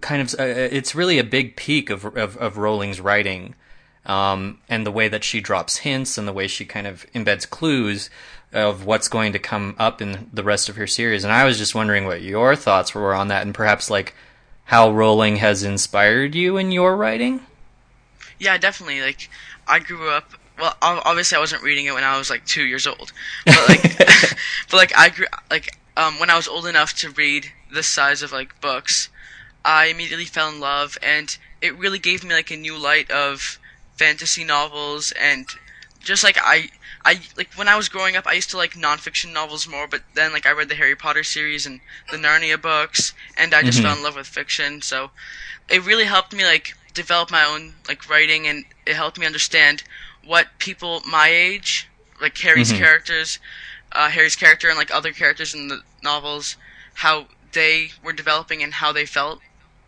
kind 0.00 0.22
of 0.22 0.40
uh, 0.40 0.44
it's 0.44 0.94
really 0.94 1.18
a 1.18 1.24
big 1.24 1.56
peak 1.56 1.90
of 1.90 2.04
of, 2.16 2.36
of 2.36 2.56
Rowling's 2.56 3.00
writing, 3.00 3.54
um, 4.06 4.58
and 4.68 4.86
the 4.86 4.92
way 4.92 5.08
that 5.08 5.24
she 5.24 5.40
drops 5.40 5.78
hints 5.78 6.18
and 6.18 6.26
the 6.26 6.32
way 6.32 6.46
she 6.46 6.64
kind 6.64 6.86
of 6.86 7.06
embeds 7.14 7.48
clues 7.48 8.10
of 8.52 8.84
what's 8.84 9.08
going 9.08 9.32
to 9.32 9.38
come 9.38 9.74
up 9.78 10.02
in 10.02 10.28
the 10.32 10.42
rest 10.42 10.68
of 10.68 10.76
her 10.76 10.86
series. 10.86 11.24
And 11.24 11.32
I 11.32 11.44
was 11.44 11.58
just 11.58 11.74
wondering 11.74 12.04
what 12.04 12.22
your 12.22 12.54
thoughts 12.54 12.94
were 12.94 13.14
on 13.14 13.28
that, 13.28 13.42
and 13.42 13.54
perhaps 13.54 13.90
like 13.90 14.14
how 14.64 14.90
Rowling 14.90 15.36
has 15.36 15.62
inspired 15.62 16.34
you 16.34 16.56
in 16.56 16.72
your 16.72 16.96
writing. 16.96 17.40
Yeah, 18.42 18.58
definitely. 18.58 19.00
Like, 19.02 19.28
I 19.66 19.78
grew 19.78 20.10
up. 20.10 20.32
Well, 20.58 20.76
obviously, 20.82 21.36
I 21.36 21.40
wasn't 21.40 21.62
reading 21.62 21.86
it 21.86 21.94
when 21.94 22.04
I 22.04 22.18
was 22.18 22.30
like 22.30 22.44
two 22.44 22.64
years 22.64 22.86
old, 22.86 23.12
but 23.46 23.68
like, 23.68 23.82
but 24.70 24.76
like 24.76 24.92
I 24.96 25.08
grew 25.10 25.26
like 25.50 25.68
um 25.96 26.18
when 26.18 26.30
I 26.30 26.36
was 26.36 26.48
old 26.48 26.66
enough 26.66 26.94
to 26.98 27.10
read 27.10 27.46
this 27.72 27.88
size 27.88 28.22
of 28.22 28.32
like 28.32 28.60
books, 28.60 29.08
I 29.64 29.86
immediately 29.86 30.26
fell 30.26 30.50
in 30.50 30.60
love, 30.60 30.98
and 31.02 31.36
it 31.62 31.78
really 31.78 31.98
gave 32.00 32.24
me 32.24 32.34
like 32.34 32.50
a 32.50 32.56
new 32.56 32.78
light 32.78 33.10
of 33.10 33.58
fantasy 33.98 34.44
novels 34.44 35.12
and 35.20 35.48
just 36.00 36.24
like 36.24 36.38
I. 36.40 36.70
I 37.04 37.20
like 37.36 37.50
when 37.56 37.68
I 37.68 37.76
was 37.76 37.88
growing 37.88 38.16
up, 38.16 38.26
I 38.28 38.34
used 38.34 38.50
to 38.50 38.58
like 38.58 38.74
nonfiction 38.74 39.32
novels 39.32 39.68
more, 39.68 39.88
but 39.88 40.02
then 40.14 40.32
like 40.32 40.46
I 40.46 40.52
read 40.52 40.68
the 40.68 40.76
Harry 40.76 40.96
Potter 40.96 41.24
series 41.24 41.66
and 41.66 41.80
the 42.10 42.16
Narnia 42.18 42.60
books, 42.60 43.12
and 43.36 43.54
I 43.54 43.64
just 43.64 43.80
Mhm. 43.80 43.82
fell 43.82 43.96
in 43.96 44.02
love 44.04 44.16
with 44.16 44.28
fiction. 44.28 44.82
So 44.82 45.10
it 45.68 45.84
really 45.84 46.04
helped 46.04 46.32
me 46.34 46.44
like 46.44 46.74
develop 46.94 47.30
my 47.30 47.44
own 47.44 47.74
like 47.88 48.08
writing 48.08 48.46
and 48.46 48.64
it 48.86 48.94
helped 48.94 49.18
me 49.18 49.26
understand 49.26 49.82
what 50.24 50.46
people 50.58 51.00
my 51.08 51.28
age 51.28 51.88
like 52.20 52.36
harry's 52.38 52.72
Mhm. 52.72 52.78
characters 52.78 53.38
uh, 53.92 54.08
harry's 54.08 54.36
character 54.36 54.68
and 54.68 54.76
like 54.78 54.94
other 54.94 55.12
characters 55.12 55.54
in 55.54 55.68
the 55.68 55.80
novels 56.02 56.56
how 56.94 57.26
they 57.52 57.90
were 58.02 58.12
developing 58.12 58.62
and 58.62 58.74
how 58.74 58.92
they 58.92 59.06
felt 59.06 59.40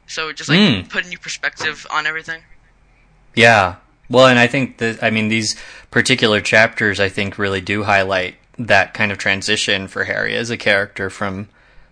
so 0.07 0.29
it 0.29 0.37
just 0.37 0.49
like 0.51 0.59
Mm. 0.59 0.89
put 0.89 1.05
a 1.05 1.09
new 1.09 1.19
perspective 1.19 1.87
on 1.91 2.07
everything 2.07 2.43
Yeah. 3.35 3.77
Well, 4.09 4.27
and 4.27 4.39
I 4.39 4.47
think 4.47 4.79
that 4.79 5.03
I 5.03 5.11
mean 5.11 5.29
these 5.29 5.57
particular 5.91 6.41
chapters 6.41 7.01
I 7.01 7.09
think 7.09 7.39
really 7.39 7.61
do 7.61 7.85
highlight 7.85 8.37
that 8.59 8.95
kind 8.95 9.11
of 9.11 9.19
transition 9.19 9.89
for 9.89 10.05
Harry 10.05 10.37
as 10.37 10.51
a 10.51 10.57
character 10.57 11.11
from 11.11 11.49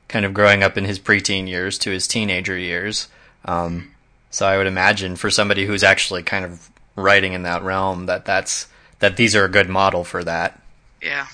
kind 0.09 0.25
of 0.25 0.35
growing 0.35 0.63
up 0.63 0.77
in 0.79 0.85
his 0.85 1.01
preteen 1.01 1.49
years 1.49 1.79
to 1.79 1.91
his 1.91 2.07
teenager 2.07 2.57
years. 2.57 3.09
Um, 3.45 3.91
so 4.33 4.45
I 4.47 4.57
would 4.57 4.67
imagine 4.67 5.15
for 5.15 5.31
somebody 5.31 5.65
who's 5.67 5.85
actually 5.85 6.25
kind 6.25 6.45
of 6.45 6.69
writing 6.97 7.33
in 7.35 7.43
that 7.45 7.63
realm 7.63 8.07
that 8.07 8.25
that's 8.25 8.67
that 8.99 9.17
these 9.17 9.37
are 9.37 9.45
a 9.45 9.49
good 9.49 9.69
model 9.69 10.03
for 10.05 10.25
that. 10.25 10.61
yeah 11.01 11.27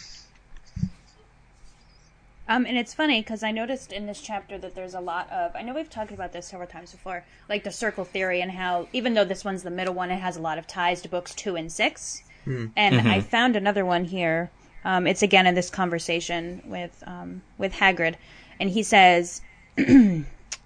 Um, 2.50 2.64
and 2.64 2.78
it's 2.78 2.94
funny 2.94 3.20
because 3.20 3.42
I 3.42 3.50
noticed 3.50 3.92
in 3.92 4.06
this 4.06 4.22
chapter 4.22 4.56
that 4.58 4.74
there's 4.74 4.94
a 4.94 5.00
lot 5.00 5.30
of. 5.30 5.54
I 5.54 5.60
know 5.62 5.74
we've 5.74 5.90
talked 5.90 6.12
about 6.12 6.32
this 6.32 6.46
several 6.46 6.66
times 6.68 6.92
before, 6.92 7.24
like 7.48 7.62
the 7.62 7.70
circle 7.70 8.04
theory 8.06 8.40
and 8.40 8.50
how 8.50 8.88
even 8.94 9.12
though 9.14 9.24
this 9.26 9.44
one's 9.44 9.62
the 9.64 9.70
middle 9.70 9.92
one, 9.92 10.10
it 10.10 10.16
has 10.20 10.36
a 10.38 10.40
lot 10.40 10.56
of 10.56 10.66
ties 10.66 11.02
to 11.02 11.08
books 11.10 11.34
two 11.34 11.56
and 11.56 11.70
six. 11.70 12.22
Hmm. 12.44 12.66
And 12.74 12.94
Mhm. 13.00 13.06
I 13.10 13.20
found 13.20 13.54
another 13.54 13.84
one 13.84 14.04
here. 14.06 14.50
Um, 14.82 15.06
it's 15.06 15.22
again 15.22 15.46
in 15.46 15.54
this 15.54 15.68
conversation 15.68 16.62
with 16.64 17.02
um, 17.06 17.42
with 17.58 17.74
Hagrid, 17.74 18.14
and 18.58 18.70
he 18.70 18.82
says, 18.82 19.42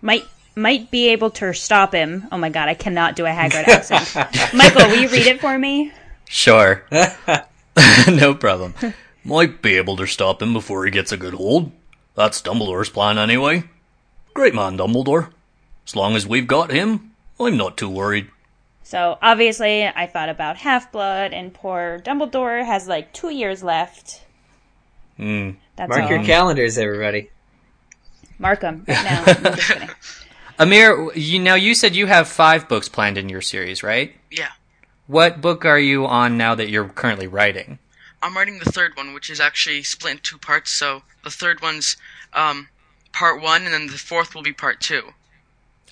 "might 0.02 0.24
might 0.54 0.90
be 0.90 1.08
able 1.08 1.30
to 1.30 1.52
stop 1.52 1.92
him." 1.92 2.28
Oh 2.32 2.38
my 2.38 2.48
god, 2.50 2.68
I 2.68 2.74
cannot 2.74 3.16
do 3.16 3.26
a 3.26 3.30
Hagrid 3.30 3.68
accent. 3.68 4.54
Michael, 4.54 4.88
will 4.88 5.00
you 5.00 5.08
read 5.08 5.26
it 5.26 5.40
for 5.40 5.58
me? 5.58 5.92
Sure. 6.28 6.84
no 8.08 8.34
problem. 8.34 8.74
Might 9.24 9.62
be 9.62 9.76
able 9.76 9.96
to 9.96 10.06
stop 10.06 10.42
him 10.42 10.52
before 10.52 10.84
he 10.84 10.90
gets 10.90 11.12
a 11.12 11.16
good 11.16 11.34
hold. 11.34 11.72
That's 12.14 12.42
Dumbledore's 12.42 12.90
plan 12.90 13.18
anyway. 13.18 13.64
Great 14.34 14.54
man, 14.54 14.76
Dumbledore. 14.76 15.32
As 15.86 15.96
long 15.96 16.16
as 16.16 16.26
we've 16.26 16.46
got 16.46 16.70
him, 16.70 17.12
I'm 17.40 17.56
not 17.56 17.76
too 17.76 17.88
worried. 17.88 18.28
So 18.82 19.18
obviously, 19.22 19.86
I 19.86 20.06
thought 20.06 20.28
about 20.28 20.56
Half 20.58 20.92
Blood, 20.92 21.32
and 21.32 21.54
poor 21.54 22.00
Dumbledore 22.04 22.64
has 22.64 22.88
like 22.88 23.12
two 23.12 23.30
years 23.30 23.62
left. 23.62 24.22
Mm. 25.18 25.56
That's 25.76 25.88
Mark 25.88 26.02
all. 26.02 26.10
your 26.10 26.24
calendars, 26.24 26.78
everybody. 26.78 27.30
Mark 28.38 28.60
them 28.60 28.84
right 28.88 29.04
now. 29.04 29.88
I'm 30.58 30.70
just 30.70 30.80
kidding. 30.80 30.94
Amir, 31.06 31.12
you 31.16 31.38
now 31.38 31.54
you 31.54 31.74
said 31.74 31.94
you 31.96 32.06
have 32.06 32.28
five 32.28 32.68
books 32.68 32.88
planned 32.88 33.18
in 33.18 33.28
your 33.28 33.40
series, 33.42 33.82
right? 33.82 34.14
yeah 34.30 34.50
What 35.06 35.40
book 35.40 35.64
are 35.64 35.78
you 35.78 36.06
on 36.06 36.36
now 36.38 36.54
that 36.54 36.68
you're 36.68 36.88
currently 36.88 37.26
writing? 37.26 37.78
i'm 38.24 38.36
writing 38.36 38.60
the 38.60 38.70
third 38.70 38.96
one 38.96 39.12
which 39.14 39.28
is 39.28 39.40
actually 39.40 39.82
split 39.82 40.12
in 40.12 40.18
two 40.22 40.38
parts 40.38 40.70
so 40.70 41.02
the 41.24 41.30
third 41.30 41.60
one's 41.60 41.96
um 42.34 42.68
part 43.12 43.42
one 43.42 43.64
and 43.64 43.74
then 43.74 43.88
the 43.88 43.98
fourth 43.98 44.32
will 44.34 44.42
be 44.42 44.52
part 44.52 44.80
two 44.80 45.12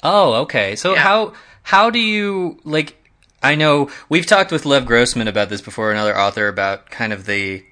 Oh, 0.03 0.33
okay. 0.45 0.77
So 0.77 0.95
Yeah. 0.95 1.03
how 1.03 1.35
how 1.65 1.91
do 1.91 1.99
you 1.99 2.59
like? 2.65 2.97
I 3.43 3.55
know 3.55 3.91
we've 4.09 4.25
talked 4.25 4.51
with 4.51 4.65
Lev 4.65 4.87
Grossman 4.87 5.29
about 5.29 5.51
this 5.51 5.61
before, 5.61 5.93
another 5.93 6.17
author, 6.17 6.49
about 6.49 6.89
kind 6.91 7.13
of 7.13 7.27
the 7.27 7.65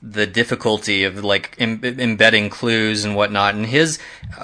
the 0.00 0.26
difficulty 0.26 1.04
of 1.04 1.24
like 1.24 1.54
Im- 1.58 1.84
embedding 1.84 2.50
clues 2.50 3.04
and 3.04 3.16
whatnot. 3.16 3.54
And 3.54 3.66
his, 3.66 3.98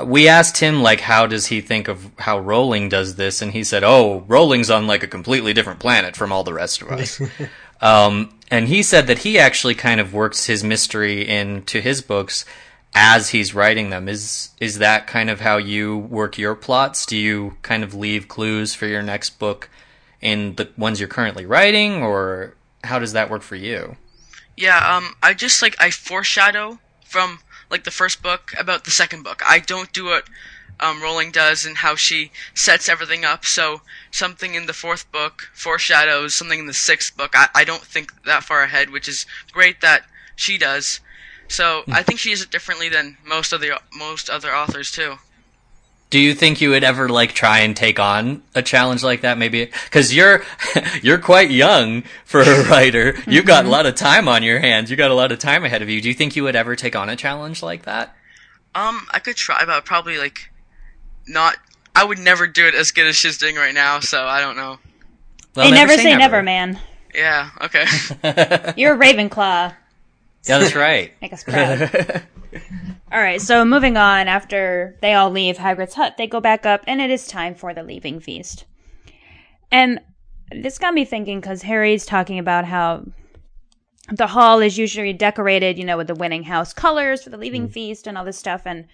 we 0.04 0.28
asked 0.28 0.58
him 0.58 0.82
like, 0.82 1.00
how 1.00 1.26
does 1.26 1.46
he 1.46 1.60
think 1.60 1.88
of 1.88 2.10
how 2.18 2.38
Rowling 2.38 2.88
does 2.88 3.14
this? 3.14 3.40
And 3.40 3.52
he 3.52 3.62
said, 3.62 3.84
oh, 3.84 4.24
Rowling's 4.26 4.70
on 4.70 4.86
like 4.86 5.02
a 5.02 5.08
completely 5.08 5.52
different 5.52 5.80
planet 5.80 6.16
from 6.16 6.32
all 6.32 6.44
the 6.44 6.54
rest 6.54 6.82
of 6.82 6.90
us. 6.90 7.20
Um, 7.80 8.38
and 8.50 8.68
he 8.68 8.82
said 8.82 9.08
that 9.08 9.18
he 9.18 9.38
actually 9.38 9.74
kind 9.74 10.00
of 10.00 10.14
works 10.14 10.46
his 10.46 10.64
mystery 10.64 11.28
into 11.28 11.80
his 11.80 12.00
books 12.00 12.46
as 12.94 13.30
he's 13.30 13.54
writing 13.54 13.90
them. 13.90 14.08
Is 14.08 14.50
is 14.60 14.78
that 14.78 15.06
kind 15.06 15.28
of 15.28 15.40
how 15.40 15.58
you 15.58 15.98
work 15.98 16.38
your 16.38 16.54
plots? 16.54 17.04
Do 17.04 17.16
you 17.16 17.56
kind 17.60 17.82
of 17.82 17.92
leave 17.92 18.28
clues 18.28 18.74
for 18.74 18.86
your 18.86 19.02
next 19.02 19.38
book 19.38 19.68
in 20.20 20.54
the 20.54 20.70
ones 20.78 20.98
you're 20.98 21.08
currently 21.08 21.44
writing, 21.44 22.02
or 22.02 22.54
how 22.84 22.98
does 22.98 23.12
that 23.12 23.28
work 23.28 23.42
for 23.42 23.56
you? 23.56 23.96
Yeah, 24.56 24.96
um, 24.96 25.14
I 25.22 25.34
just 25.34 25.62
like 25.62 25.76
I 25.80 25.90
foreshadow 25.90 26.78
from 27.04 27.40
like 27.70 27.84
the 27.84 27.90
first 27.90 28.22
book 28.22 28.52
about 28.58 28.84
the 28.84 28.90
second 28.90 29.22
book. 29.22 29.42
I 29.44 29.58
don't 29.58 29.92
do 29.92 30.06
what 30.06 30.28
um, 30.80 31.02
Rowling 31.02 31.30
does 31.30 31.64
and 31.64 31.78
how 31.78 31.94
she 31.96 32.30
sets 32.54 32.88
everything 32.88 33.24
up. 33.24 33.44
So 33.44 33.82
something 34.10 34.54
in 34.54 34.66
the 34.66 34.72
fourth 34.72 35.10
book 35.12 35.50
foreshadows 35.54 36.34
something 36.34 36.58
in 36.60 36.66
the 36.66 36.74
sixth 36.74 37.16
book. 37.16 37.32
I, 37.34 37.48
I 37.54 37.64
don't 37.64 37.82
think 37.82 38.24
that 38.24 38.44
far 38.44 38.62
ahead, 38.62 38.90
which 38.90 39.08
is 39.08 39.26
great 39.52 39.80
that 39.80 40.04
she 40.36 40.58
does. 40.58 41.00
So 41.48 41.84
I 41.92 42.02
think 42.02 42.18
she 42.18 42.30
does 42.30 42.42
it 42.42 42.50
differently 42.50 42.88
than 42.88 43.18
most 43.24 43.52
other 43.52 43.78
most 43.92 44.30
other 44.30 44.54
authors 44.54 44.90
too. 44.90 45.18
Do 46.14 46.20
you 46.20 46.32
think 46.32 46.60
you 46.60 46.70
would 46.70 46.84
ever 46.84 47.08
like 47.08 47.32
try 47.32 47.58
and 47.58 47.76
take 47.76 47.98
on 47.98 48.44
a 48.54 48.62
challenge 48.62 49.02
like 49.02 49.22
that? 49.22 49.36
Maybe 49.36 49.64
because 49.64 50.14
you're 50.14 50.44
you're 51.02 51.18
quite 51.18 51.50
young 51.50 52.04
for 52.24 52.40
a 52.40 52.62
writer. 52.70 53.16
You've 53.26 53.46
got 53.46 53.64
a 53.64 53.68
lot 53.68 53.84
of 53.84 53.96
time 53.96 54.28
on 54.28 54.44
your 54.44 54.60
hands. 54.60 54.92
You 54.92 54.96
got 54.96 55.10
a 55.10 55.14
lot 55.14 55.32
of 55.32 55.40
time 55.40 55.64
ahead 55.64 55.82
of 55.82 55.90
you. 55.90 56.00
Do 56.00 56.06
you 56.06 56.14
think 56.14 56.36
you 56.36 56.44
would 56.44 56.54
ever 56.54 56.76
take 56.76 56.94
on 56.94 57.08
a 57.08 57.16
challenge 57.16 57.64
like 57.64 57.82
that? 57.82 58.14
Um, 58.76 59.08
I 59.10 59.18
could 59.18 59.34
try, 59.34 59.64
but 59.64 59.84
probably 59.84 60.16
like 60.16 60.52
not. 61.26 61.56
I 61.96 62.04
would 62.04 62.20
never 62.20 62.46
do 62.46 62.64
it 62.64 62.76
as 62.76 62.92
good 62.92 63.08
as 63.08 63.16
she's 63.16 63.36
doing 63.36 63.56
right 63.56 63.74
now. 63.74 63.98
So 63.98 64.24
I 64.24 64.40
don't 64.40 64.56
know. 64.56 64.78
Well, 65.56 65.66
hey, 65.66 65.72
never, 65.72 65.96
say 65.96 66.14
never, 66.16 66.44
man. 66.44 66.78
Yeah. 67.12 67.50
Okay. 67.60 67.86
You're 68.80 68.94
a 68.94 68.96
Ravenclaw. 68.96 69.74
Yeah, 70.46 70.58
that's 70.58 70.76
right. 70.76 71.12
Make 71.20 71.32
us 71.32 71.42
proud. 71.42 72.22
All 73.14 73.20
right, 73.20 73.40
so 73.40 73.64
moving 73.64 73.96
on. 73.96 74.26
After 74.26 74.98
they 75.00 75.14
all 75.14 75.30
leave 75.30 75.56
Hagrid's 75.56 75.94
hut, 75.94 76.16
they 76.18 76.26
go 76.26 76.40
back 76.40 76.66
up, 76.66 76.82
and 76.88 77.00
it 77.00 77.10
is 77.10 77.28
time 77.28 77.54
for 77.54 77.72
the 77.72 77.84
leaving 77.84 78.18
feast. 78.18 78.64
And 79.70 80.00
this 80.50 80.78
got 80.78 80.94
me 80.94 81.04
thinking 81.04 81.40
because 81.40 81.62
Harry's 81.62 82.04
talking 82.04 82.40
about 82.40 82.64
how 82.64 83.04
the 84.12 84.26
hall 84.26 84.58
is 84.58 84.76
usually 84.76 85.12
decorated, 85.12 85.78
you 85.78 85.84
know, 85.84 85.96
with 85.96 86.08
the 86.08 86.14
winning 86.16 86.42
house 86.42 86.72
colors 86.72 87.22
for 87.22 87.30
the 87.30 87.36
leaving 87.36 87.68
mm. 87.68 87.72
feast 87.72 88.08
and 88.08 88.18
all 88.18 88.24
this 88.24 88.36
stuff. 88.36 88.62
And 88.66 88.86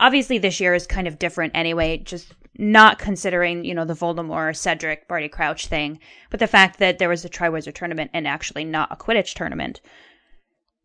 obviously, 0.00 0.38
this 0.38 0.60
year 0.60 0.72
is 0.72 0.86
kind 0.86 1.06
of 1.06 1.18
different 1.18 1.52
anyway, 1.54 1.98
just 1.98 2.32
not 2.56 2.98
considering, 2.98 3.66
you 3.66 3.74
know, 3.74 3.84
the 3.84 3.92
Voldemort, 3.92 4.56
Cedric, 4.56 5.06
Barty 5.08 5.28
Crouch 5.28 5.66
thing, 5.66 6.00
but 6.30 6.40
the 6.40 6.46
fact 6.46 6.78
that 6.78 6.98
there 6.98 7.10
was 7.10 7.22
a 7.22 7.28
Triwizard 7.28 7.74
tournament 7.74 8.10
and 8.14 8.26
actually 8.26 8.64
not 8.64 8.90
a 8.90 8.96
Quidditch 8.96 9.34
tournament. 9.34 9.82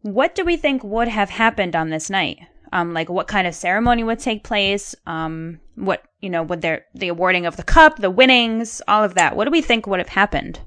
What 0.01 0.35
do 0.35 0.43
we 0.43 0.57
think 0.57 0.83
would 0.83 1.07
have 1.07 1.29
happened 1.29 1.77
on 1.77 1.89
this 1.89 2.09
night? 2.09 2.39
Um, 2.73 2.91
like 2.91 3.07
what 3.07 3.27
kind 3.27 3.45
of 3.45 3.53
ceremony 3.53 4.03
would 4.03 4.17
take 4.17 4.43
place? 4.43 4.95
Um, 5.05 5.59
what 5.75 6.03
you 6.21 6.29
know, 6.31 6.41
would 6.41 6.63
there 6.63 6.85
the 6.95 7.09
awarding 7.09 7.45
of 7.45 7.55
the 7.55 7.61
cup, 7.61 7.97
the 7.97 8.09
winnings, 8.09 8.81
all 8.87 9.03
of 9.03 9.13
that? 9.13 9.35
What 9.35 9.45
do 9.45 9.51
we 9.51 9.61
think 9.61 9.85
would 9.85 9.99
have 9.99 10.09
happened? 10.09 10.59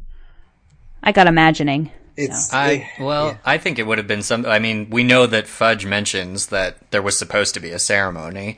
I 1.02 1.10
got 1.10 1.26
imagining. 1.26 1.90
It's 2.16 2.54
I 2.54 2.88
well, 3.00 3.38
I 3.44 3.58
think 3.58 3.80
it 3.80 3.88
would 3.88 3.98
have 3.98 4.06
been 4.06 4.22
some. 4.22 4.46
I 4.46 4.60
mean, 4.60 4.88
we 4.88 5.02
know 5.02 5.26
that 5.26 5.48
Fudge 5.48 5.84
mentions 5.84 6.46
that 6.46 6.76
there 6.92 7.02
was 7.02 7.18
supposed 7.18 7.54
to 7.54 7.60
be 7.60 7.72
a 7.72 7.78
ceremony. 7.80 8.56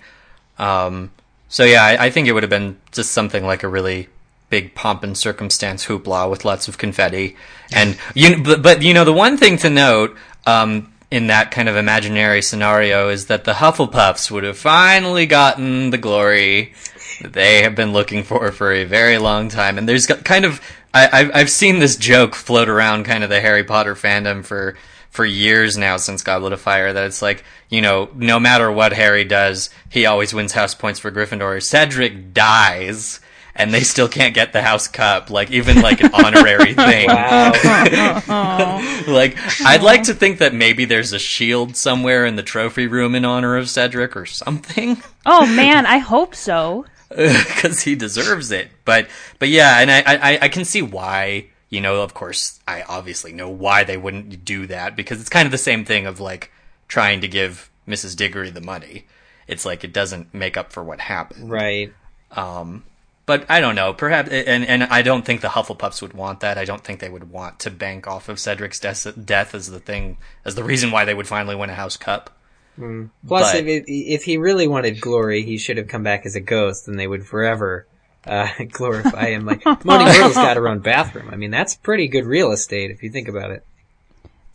Um, 0.58 1.10
so 1.48 1.64
yeah, 1.64 1.82
I, 1.82 2.06
I 2.06 2.10
think 2.10 2.28
it 2.28 2.32
would 2.32 2.42
have 2.42 2.50
been 2.50 2.76
just 2.92 3.12
something 3.12 3.46
like 3.46 3.62
a 3.62 3.68
really 3.68 4.08
big 4.50 4.74
pomp 4.74 5.02
and 5.02 5.16
circumstance 5.16 5.86
hoopla 5.86 6.28
with 6.28 6.44
lots 6.44 6.68
of 6.68 6.76
confetti. 6.76 7.34
And 7.72 7.96
you, 8.14 8.42
but, 8.42 8.62
but 8.62 8.82
you 8.82 8.92
know, 8.92 9.04
the 9.04 9.12
one 9.12 9.38
thing 9.38 9.56
to 9.58 9.70
note 9.70 10.16
um, 10.46 10.92
in 11.10 11.28
that 11.28 11.50
kind 11.50 11.68
of 11.68 11.76
imaginary 11.76 12.42
scenario 12.42 13.08
is 13.08 13.26
that 13.26 13.44
the 13.44 13.54
Hufflepuffs 13.54 14.30
would 14.30 14.44
have 14.44 14.58
finally 14.58 15.24
gotten 15.26 15.90
the 15.90 15.98
glory 15.98 16.74
that 17.22 17.32
they 17.32 17.62
have 17.62 17.74
been 17.74 17.92
looking 17.92 18.22
for 18.22 18.52
for 18.52 18.72
a 18.72 18.84
very 18.84 19.18
long 19.18 19.48
time. 19.48 19.78
And 19.78 19.88
there's 19.88 20.06
kind 20.06 20.44
of 20.44 20.60
I, 20.92 21.30
I've 21.34 21.50
seen 21.50 21.78
this 21.78 21.96
joke 21.96 22.34
float 22.34 22.68
around 22.68 23.04
kind 23.04 23.22
of 23.22 23.30
the 23.30 23.40
Harry 23.40 23.64
Potter 23.64 23.94
fandom 23.94 24.44
for 24.44 24.76
for 25.10 25.24
years 25.24 25.76
now 25.76 25.96
since 25.96 26.22
Goblet 26.22 26.52
of 26.52 26.60
Fire 26.60 26.92
that 26.92 27.06
it's 27.06 27.22
like 27.22 27.44
you 27.68 27.80
know 27.80 28.10
no 28.14 28.38
matter 28.38 28.70
what 28.70 28.92
Harry 28.92 29.24
does 29.24 29.70
he 29.90 30.06
always 30.06 30.34
wins 30.34 30.52
house 30.52 30.74
points 30.74 31.00
for 31.00 31.10
Gryffindor. 31.10 31.62
Cedric 31.62 32.32
dies. 32.32 33.20
And 33.58 33.74
they 33.74 33.80
still 33.80 34.08
can't 34.08 34.34
get 34.34 34.52
the 34.52 34.62
house 34.62 34.86
cup, 34.86 35.30
like 35.30 35.50
even 35.50 35.82
like 35.82 36.00
an 36.00 36.14
honorary 36.14 36.74
thing. 36.74 37.08
like 39.08 39.36
I'd 39.66 39.82
like 39.82 40.04
to 40.04 40.14
think 40.14 40.38
that 40.38 40.54
maybe 40.54 40.84
there's 40.84 41.12
a 41.12 41.18
shield 41.18 41.76
somewhere 41.76 42.24
in 42.24 42.36
the 42.36 42.44
trophy 42.44 42.86
room 42.86 43.16
in 43.16 43.24
honor 43.24 43.56
of 43.56 43.68
Cedric 43.68 44.16
or 44.16 44.26
something. 44.26 45.02
Oh 45.30 45.44
man, 45.44 45.84
I 45.84 45.98
hope 45.98 46.34
so. 46.34 46.86
because 47.10 47.82
he 47.82 47.94
deserves 47.94 48.50
it. 48.50 48.70
But 48.86 49.08
but 49.38 49.50
yeah, 49.50 49.78
and 49.78 49.90
I, 49.90 50.02
I 50.06 50.38
I 50.42 50.48
can 50.48 50.64
see 50.64 50.80
why. 50.80 51.48
You 51.68 51.82
know, 51.82 52.00
of 52.00 52.14
course, 52.14 52.58
I 52.66 52.80
obviously 52.82 53.34
know 53.34 53.50
why 53.50 53.84
they 53.84 53.98
wouldn't 53.98 54.46
do 54.46 54.66
that 54.68 54.96
because 54.96 55.20
it's 55.20 55.28
kind 55.28 55.44
of 55.44 55.52
the 55.52 55.58
same 55.58 55.84
thing 55.84 56.06
of 56.06 56.18
like 56.18 56.50
trying 56.86 57.20
to 57.20 57.28
give 57.28 57.68
Mrs. 57.86 58.16
Diggory 58.16 58.48
the 58.48 58.62
money. 58.62 59.04
It's 59.46 59.66
like 59.66 59.84
it 59.84 59.92
doesn't 59.92 60.32
make 60.32 60.56
up 60.56 60.72
for 60.72 60.82
what 60.82 61.00
happened. 61.00 61.50
Right. 61.50 61.92
Um, 62.30 62.84
but 63.28 63.44
I 63.50 63.60
don't 63.60 63.74
know. 63.74 63.92
Perhaps, 63.92 64.30
and 64.30 64.64
and 64.64 64.84
I 64.84 65.02
don't 65.02 65.22
think 65.22 65.42
the 65.42 65.48
Hufflepuffs 65.48 66.00
would 66.00 66.14
want 66.14 66.40
that. 66.40 66.56
I 66.56 66.64
don't 66.64 66.82
think 66.82 66.98
they 66.98 67.10
would 67.10 67.30
want 67.30 67.58
to 67.60 67.70
bank 67.70 68.06
off 68.08 68.30
of 68.30 68.40
Cedric's 68.40 68.80
death, 68.80 69.06
death 69.22 69.54
as 69.54 69.70
the 69.70 69.78
thing, 69.78 70.16
as 70.46 70.54
the 70.54 70.64
reason 70.64 70.90
why 70.90 71.04
they 71.04 71.12
would 71.12 71.28
finally 71.28 71.54
win 71.54 71.68
a 71.68 71.74
House 71.74 71.98
Cup. 71.98 72.30
Plus, 72.78 73.52
But- 73.52 73.66
if, 73.66 73.84
if 73.86 74.24
he 74.24 74.38
really 74.38 74.66
wanted 74.66 74.98
glory, 74.98 75.42
he 75.42 75.58
should 75.58 75.76
have 75.76 75.88
come 75.88 76.02
back 76.02 76.24
as 76.24 76.36
a 76.36 76.40
ghost, 76.40 76.88
and 76.88 76.98
they 76.98 77.06
would 77.06 77.26
forever 77.26 77.86
uh, 78.26 78.48
glorify 78.70 79.26
him. 79.26 79.44
Like 79.44 79.62
Moni 79.84 80.04
Myrtle's 80.06 80.34
got 80.34 80.56
her 80.56 80.66
own 80.66 80.78
bathroom. 80.78 81.28
I 81.30 81.36
mean, 81.36 81.50
that's 81.50 81.76
pretty 81.76 82.08
good 82.08 82.24
real 82.24 82.50
estate 82.50 82.90
if 82.90 83.02
you 83.02 83.10
think 83.10 83.28
about 83.28 83.50
it. 83.50 83.62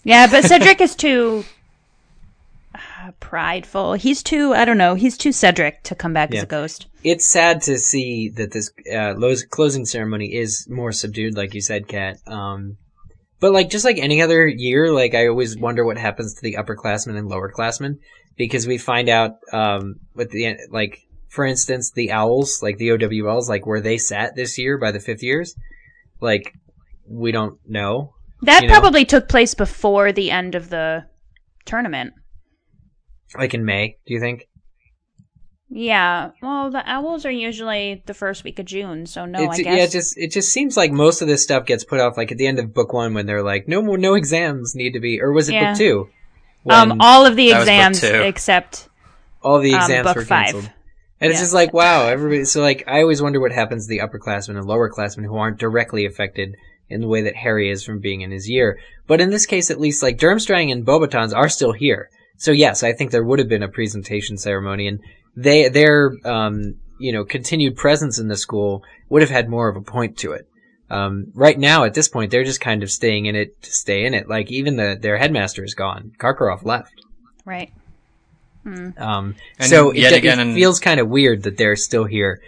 Yeah, 0.04 0.26
but 0.26 0.46
Cedric 0.46 0.82
is 0.82 0.96
too 0.96 1.46
uh, 3.04 3.12
prideful. 3.20 3.94
He's 3.94 4.24
too, 4.24 4.54
I 4.54 4.66
don't 4.66 4.78
know, 4.78 4.96
he's 4.96 5.18
too 5.18 5.32
Cedric 5.32 5.84
to 5.84 5.96
come 5.96 6.14
back 6.14 6.34
as 6.34 6.44
a 6.44 6.48
ghost. 6.48 6.88
It's 7.04 7.26
sad 7.26 7.62
to 7.64 7.78
see 7.78 8.30
that 8.36 8.52
this 8.52 8.72
uh, 8.94 9.16
closing 9.50 9.86
ceremony 9.86 10.34
is 10.34 10.68
more 10.70 10.92
subdued, 10.92 11.36
like 11.36 11.54
you 11.54 11.62
said, 11.62 11.88
Kat. 11.88 12.18
Um, 12.28 12.78
but 13.40 13.52
like 13.52 13.70
just 13.70 13.86
like 13.86 13.98
any 13.98 14.22
other 14.22 14.48
year, 14.48 14.92
like 14.92 15.14
I 15.16 15.28
always 15.28 15.58
wonder 15.58 15.84
what 15.84 15.98
happens 15.98 16.34
to 16.36 16.42
the 16.42 16.56
upperclassmen 16.56 17.18
and 17.18 17.30
lowerclassmen 17.30 17.98
because 18.38 18.66
we 18.66 18.78
find 18.78 19.10
out 19.10 19.32
um, 19.52 19.96
with 20.16 20.32
the 20.32 20.56
like, 20.70 21.00
for 21.28 21.46
instance, 21.46 21.92
the 21.92 22.12
owls, 22.12 22.62
like 22.62 22.78
the 22.78 22.90
OWLs, 22.90 23.50
like 23.50 23.66
where 23.66 23.82
they 23.82 23.98
sat 23.98 24.36
this 24.36 24.58
year 24.58 24.78
by 24.78 24.92
the 24.92 25.00
fifth 25.00 25.24
years, 25.24 25.56
like 26.22 26.54
we 27.06 27.32
don't 27.32 27.60
know. 27.68 28.14
That 28.44 28.62
you 28.62 28.68
know? 28.70 28.74
probably 28.74 29.04
took 29.04 29.28
place 29.28 29.54
before 29.54 30.12
the 30.12 30.32
end 30.32 30.56
of 30.56 30.70
the 30.70 31.06
tournament. 31.66 32.14
Like 33.38 33.54
in 33.54 33.66
May. 33.66 33.98
Do 34.06 34.14
you 34.14 34.20
think? 34.20 34.48
Yeah, 35.76 36.32
well, 36.42 36.70
the 36.70 36.88
owls 36.88 37.26
are 37.26 37.32
usually 37.32 38.04
the 38.06 38.14
first 38.14 38.44
week 38.44 38.60
of 38.60 38.66
June, 38.66 39.08
so 39.08 39.26
no, 39.26 39.44
it's, 39.44 39.60
I 39.60 39.64
guess. 39.64 39.78
Yeah, 39.78 39.84
it 39.86 39.92
just 39.92 40.18
it 40.20 40.32
just 40.32 40.50
seems 40.52 40.78
like 40.78 40.92
most 40.92 41.22
of 41.24 41.28
this 41.28 41.42
stuff 41.42 41.66
gets 41.66 41.84
put 41.84 42.00
off 42.00 42.16
like 42.16 42.32
at 42.32 42.38
the 42.38 42.46
end 42.46 42.60
of 42.60 42.74
book 42.76 42.94
one 42.94 43.16
when 43.16 43.26
they're 43.26 43.42
like, 43.42 43.68
no 43.68 43.82
more, 43.82 43.98
no 43.98 44.14
exams 44.14 44.76
need 44.76 44.92
to 44.92 45.00
be, 45.00 45.20
or 45.20 45.32
was 45.32 45.50
it 45.50 45.54
Yeah. 45.54 45.72
book 45.72 45.78
two? 45.80 46.10
um, 46.70 46.98
all 47.02 47.26
of 47.26 47.36
the 47.36 47.50
That 47.50 47.60
was 47.60 47.68
book 47.68 47.74
exams 47.74 48.04
except 48.04 48.88
all 49.42 49.60
the 49.60 49.74
um, 49.74 49.82
exams 49.82 50.06
book 50.06 50.16
were 50.16 50.26
five. 50.26 50.46
canceled, 50.46 50.70
and 51.20 51.32
it's 51.32 51.40
just 51.40 51.56
like 51.56 51.74
wow, 51.74 52.06
everybody. 52.08 52.46
So 52.46 52.62
like, 52.62 52.84
I 52.88 53.02
always 53.02 53.22
wonder 53.22 53.40
what 53.40 53.52
happens 53.52 53.88
to 53.88 53.90
the 53.90 54.00
upperclassmen 54.00 54.58
and 54.58 54.68
lowerclassmen 54.68 55.26
who 55.26 55.38
aren't 55.38 55.58
directly 55.58 56.06
affected 56.06 56.56
in 56.88 57.02
the 57.02 57.08
way 57.08 57.24
that 57.24 57.36
Harry 57.36 57.72
is 57.72 57.84
from 57.84 58.00
being 58.00 58.22
in 58.22 58.30
his 58.30 58.48
year. 58.48 58.78
But 59.08 59.22
in 59.22 59.32
this 59.32 59.48
case, 59.48 59.72
at 59.72 59.80
least, 59.80 60.04
like 60.04 60.20
Durmstrang 60.20 60.72
and 60.72 60.86
Beauxbatons 60.86 61.36
are 61.36 61.50
still 61.50 61.72
here. 61.72 62.10
So 62.38 62.52
yes, 62.52 62.84
I 62.84 62.94
think 62.94 63.12
there 63.12 63.24
would 63.24 63.40
have 63.40 63.48
been 63.50 63.64
a 63.64 63.68
presentation 63.70 64.38
ceremony, 64.38 64.88
and 64.88 65.00
they 65.36 65.70
their 65.70 66.12
um 66.26 66.76
you 67.00 67.12
know 67.12 67.26
continued 67.26 67.76
presence 67.78 68.20
in 68.20 68.28
the 68.28 68.38
school 68.38 68.84
would 69.10 69.22
have 69.22 69.32
had 69.32 69.50
more 69.50 69.70
of 69.70 69.76
a 69.76 69.82
point 69.82 70.18
to 70.20 70.34
it. 70.34 70.48
Um, 70.90 71.32
right 71.34 71.58
now, 71.58 71.86
at 71.86 71.94
this 71.94 72.08
point, 72.08 72.30
they're 72.30 72.44
just 72.44 72.62
kind 72.62 72.84
of 72.84 72.92
staying 72.92 73.26
in 73.26 73.36
it 73.36 73.60
to 73.64 73.72
stay 73.72 74.06
in 74.06 74.14
it. 74.14 74.28
Like 74.30 74.52
even 74.52 74.76
the 74.76 74.98
their 75.00 75.18
headmaster 75.18 75.64
is 75.64 75.74
gone. 75.74 76.12
Karkaroff 76.20 76.64
left. 76.66 76.94
right. 77.46 77.72
Um, 78.98 79.36
so 79.60 79.90
it, 79.92 79.98
yet 79.98 80.14
it 80.14 80.18
again, 80.18 80.40
and- 80.40 80.56
feels 80.56 80.80
kind 80.80 81.00
of 81.00 81.10
weird 81.10 81.44
that 81.44 81.58
they're 81.58 81.76
still 81.76 82.06
here 82.06 82.42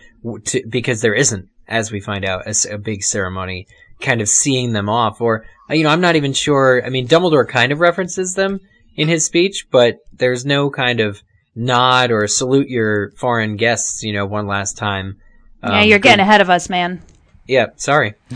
to, 0.45 0.63
because 0.67 1.01
there 1.01 1.13
isn't, 1.13 1.49
as 1.67 1.91
we 1.91 1.99
find 1.99 2.23
out, 2.23 2.43
a 2.71 2.77
big 2.77 3.03
ceremony 3.03 3.67
kind 3.99 4.21
of 4.21 4.29
seeing 4.29 4.71
them 4.73 4.89
off. 4.89 5.19
Or, 5.21 5.45
uh, 5.69 5.73
you 5.73 5.83
know, 5.83 5.89
I'm 5.89 6.01
not 6.01 6.15
even 6.15 6.33
sure. 6.33 6.81
I 6.85 6.89
mean, 6.89 7.07
Dumbledore 7.07 7.47
kind 7.47 7.71
of 7.71 7.79
references 7.79 8.33
them 8.35 8.59
in 8.95 9.07
his 9.07 9.25
speech, 9.25 9.67
but 9.71 9.97
there's 10.13 10.45
no 10.45 10.69
kind 10.69 10.99
of 10.99 11.21
nod 11.55 12.11
or 12.11 12.27
salute 12.27 12.67
your 12.69 13.11
foreign 13.11 13.55
guests, 13.55 14.03
you 14.03 14.13
know, 14.13 14.25
one 14.25 14.47
last 14.47 14.77
time. 14.77 15.17
yeah, 15.63 15.81
Um, 15.81 15.87
you're 15.87 15.99
getting 15.99 16.21
ahead 16.21 16.41
of 16.41 16.49
us, 16.49 16.69
man. 16.69 17.01
Yeah, 17.47 17.67
sorry. 17.75 18.15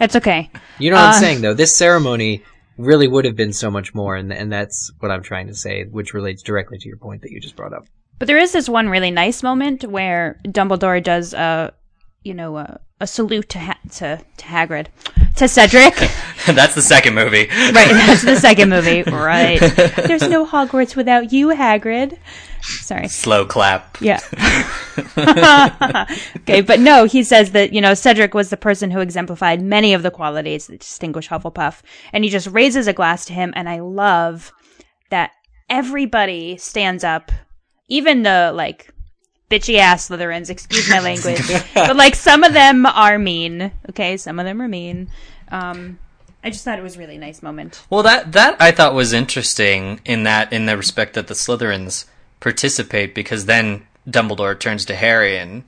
It's 0.00 0.16
okay. 0.16 0.50
You 0.78 0.90
know 0.90 0.96
what 0.96 1.04
Uh, 1.04 1.08
I'm 1.16 1.20
saying, 1.20 1.40
though. 1.42 1.54
This 1.54 1.74
ceremony 1.76 2.42
really 2.78 3.08
would 3.08 3.24
have 3.24 3.36
been 3.36 3.52
so 3.52 3.70
much 3.70 3.94
more, 3.94 4.16
and 4.16 4.32
and 4.32 4.50
that's 4.52 4.90
what 5.00 5.10
I'm 5.10 5.22
trying 5.22 5.46
to 5.48 5.54
say, 5.54 5.84
which 5.84 6.12
relates 6.14 6.42
directly 6.42 6.78
to 6.78 6.88
your 6.88 6.96
point 6.98 7.22
that 7.22 7.30
you 7.30 7.40
just 7.40 7.56
brought 7.56 7.72
up. 7.72 7.86
But 8.18 8.28
there 8.28 8.38
is 8.38 8.52
this 8.52 8.68
one 8.68 8.88
really 8.88 9.10
nice 9.10 9.42
moment 9.42 9.84
where 9.84 10.38
Dumbledore 10.44 11.02
does 11.02 11.34
a, 11.34 11.72
you 12.24 12.32
know, 12.34 12.56
a, 12.56 12.80
a 13.00 13.06
salute 13.06 13.48
to 13.50 13.58
ha- 13.58 13.78
to 13.92 14.20
to 14.38 14.44
Hagrid, 14.44 14.86
to 15.36 15.48
Cedric. 15.48 15.94
That's 16.46 16.74
the 16.74 16.82
second 16.82 17.14
movie. 17.14 17.48
right, 17.48 17.72
that's 17.72 18.22
the 18.22 18.36
second 18.36 18.68
movie. 18.70 19.02
Right. 19.10 19.58
There's 19.58 20.28
no 20.28 20.46
Hogwarts 20.46 20.94
without 20.94 21.32
you, 21.32 21.48
Hagrid. 21.48 22.18
Sorry. 22.62 23.08
Slow 23.08 23.44
clap. 23.44 24.00
Yeah. 24.00 24.20
okay, 26.38 26.60
but 26.60 26.78
no, 26.78 27.04
he 27.04 27.24
says 27.24 27.50
that, 27.52 27.72
you 27.72 27.80
know, 27.80 27.94
Cedric 27.94 28.34
was 28.34 28.50
the 28.50 28.56
person 28.56 28.92
who 28.92 29.00
exemplified 29.00 29.60
many 29.60 29.92
of 29.94 30.02
the 30.04 30.10
qualities 30.10 30.68
that 30.68 30.80
distinguish 30.80 31.28
Hufflepuff. 31.28 31.82
And 32.12 32.22
he 32.22 32.30
just 32.30 32.46
raises 32.48 32.86
a 32.86 32.92
glass 32.92 33.24
to 33.26 33.32
him. 33.32 33.52
And 33.56 33.68
I 33.68 33.80
love 33.80 34.52
that 35.10 35.32
everybody 35.68 36.56
stands 36.58 37.02
up, 37.02 37.32
even 37.88 38.22
the, 38.22 38.52
like, 38.54 38.92
bitchy 39.50 39.78
ass 39.78 40.08
Slytherins, 40.08 40.50
excuse 40.50 40.88
my 40.88 41.00
language. 41.10 41.42
but, 41.74 41.96
like, 41.96 42.14
some 42.14 42.44
of 42.44 42.52
them 42.52 42.86
are 42.86 43.18
mean. 43.18 43.70
Okay, 43.90 44.16
some 44.16 44.38
of 44.38 44.44
them 44.44 44.60
are 44.62 44.68
mean. 44.68 45.08
Um, 45.48 45.98
I 46.42 46.50
just 46.50 46.64
thought 46.64 46.78
it 46.78 46.82
was 46.82 46.96
a 46.96 46.98
really 46.98 47.18
nice 47.18 47.42
moment. 47.42 47.84
Well, 47.90 48.04
that 48.04 48.32
that 48.32 48.56
I 48.60 48.70
thought 48.70 48.94
was 48.94 49.12
interesting 49.12 50.00
in 50.04 50.22
that 50.24 50.52
in 50.52 50.66
the 50.66 50.76
respect 50.76 51.14
that 51.14 51.26
the 51.26 51.34
Slytherins 51.34 52.04
participate 52.38 53.14
because 53.14 53.46
then 53.46 53.84
Dumbledore 54.08 54.58
turns 54.58 54.84
to 54.84 54.94
Harry 54.94 55.36
and 55.38 55.64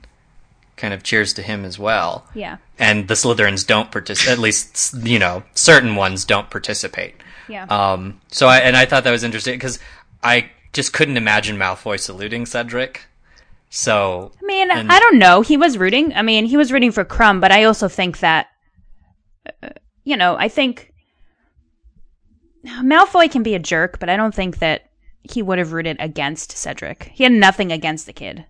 kind 0.77 0.93
of 0.93 1.03
cheers 1.03 1.33
to 1.33 1.41
him 1.41 1.65
as 1.65 1.77
well. 1.77 2.25
Yeah. 2.33 2.57
And 2.77 3.09
the 3.09 3.15
Slytherins 3.15 3.67
don't 3.67 3.91
participate. 3.91 4.31
At 4.31 4.39
least 4.39 4.95
you 5.03 5.19
know 5.19 5.43
certain 5.53 5.95
ones 5.97 6.23
don't 6.23 6.49
participate. 6.49 7.15
Yeah. 7.49 7.65
Um. 7.65 8.21
So 8.31 8.47
I 8.47 8.59
and 8.59 8.77
I 8.77 8.85
thought 8.85 9.03
that 9.03 9.11
was 9.11 9.23
interesting 9.25 9.55
because 9.55 9.79
I 10.23 10.49
just 10.71 10.93
couldn't 10.93 11.17
imagine 11.17 11.57
Malfoy 11.57 11.99
saluting 11.99 12.45
Cedric. 12.45 13.05
So 13.69 14.31
I 14.41 14.45
mean, 14.45 14.71
and- 14.71 14.91
I 14.91 14.99
don't 14.99 15.19
know. 15.19 15.41
He 15.41 15.57
was 15.57 15.77
rooting. 15.77 16.13
I 16.13 16.21
mean, 16.21 16.45
he 16.45 16.57
was 16.57 16.71
rooting 16.71 16.91
for 16.91 17.05
Krum, 17.05 17.39
but 17.39 17.51
I 17.51 17.63
also 17.63 17.87
think 17.87 18.19
that, 18.19 18.47
uh, 19.63 19.69
you 20.03 20.17
know, 20.17 20.35
I 20.37 20.49
think 20.49 20.91
Malfoy 22.65 23.31
can 23.31 23.43
be 23.43 23.55
a 23.55 23.59
jerk, 23.59 23.99
but 23.99 24.09
I 24.09 24.17
don't 24.17 24.33
think 24.33 24.59
that 24.59 24.89
he 25.23 25.41
would 25.41 25.59
have 25.59 25.73
rooted 25.73 25.97
against 25.99 26.57
Cedric. 26.57 27.11
He 27.13 27.23
had 27.23 27.33
nothing 27.33 27.71
against 27.71 28.05
the 28.05 28.13
kid. 28.13 28.45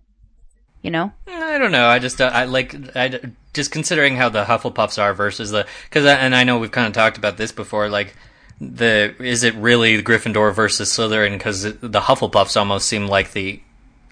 You 0.82 0.92
know? 0.92 1.12
I 1.28 1.58
don't 1.58 1.74
know. 1.74 1.88
I 1.88 2.00
just 2.00 2.22
uh, 2.22 2.32
I 2.34 2.46
like 2.46 2.96
I 2.96 3.20
just 3.54 3.72
considering 3.72 4.16
how 4.16 4.30
the 4.30 4.46
Hufflepuffs 4.46 5.02
are 5.02 5.14
versus 5.14 5.52
the 5.52 5.68
because 5.90 6.06
and 6.06 6.34
I 6.34 6.46
know 6.46 6.58
we've 6.58 6.72
kind 6.72 6.88
of 6.88 6.94
talked 6.94 7.18
about 7.18 7.36
this 7.36 7.52
before. 7.52 7.90
Like 7.90 8.16
the 8.62 9.14
is 9.20 9.44
it 9.44 9.56
really 9.56 10.02
Gryffindor 10.02 10.54
versus 10.54 10.90
Slytherin 10.90 11.34
because 11.34 11.64
the 11.64 12.00
Hufflepuffs 12.00 12.56
almost 12.56 12.88
seem 12.88 13.08
like 13.08 13.34
the 13.34 13.62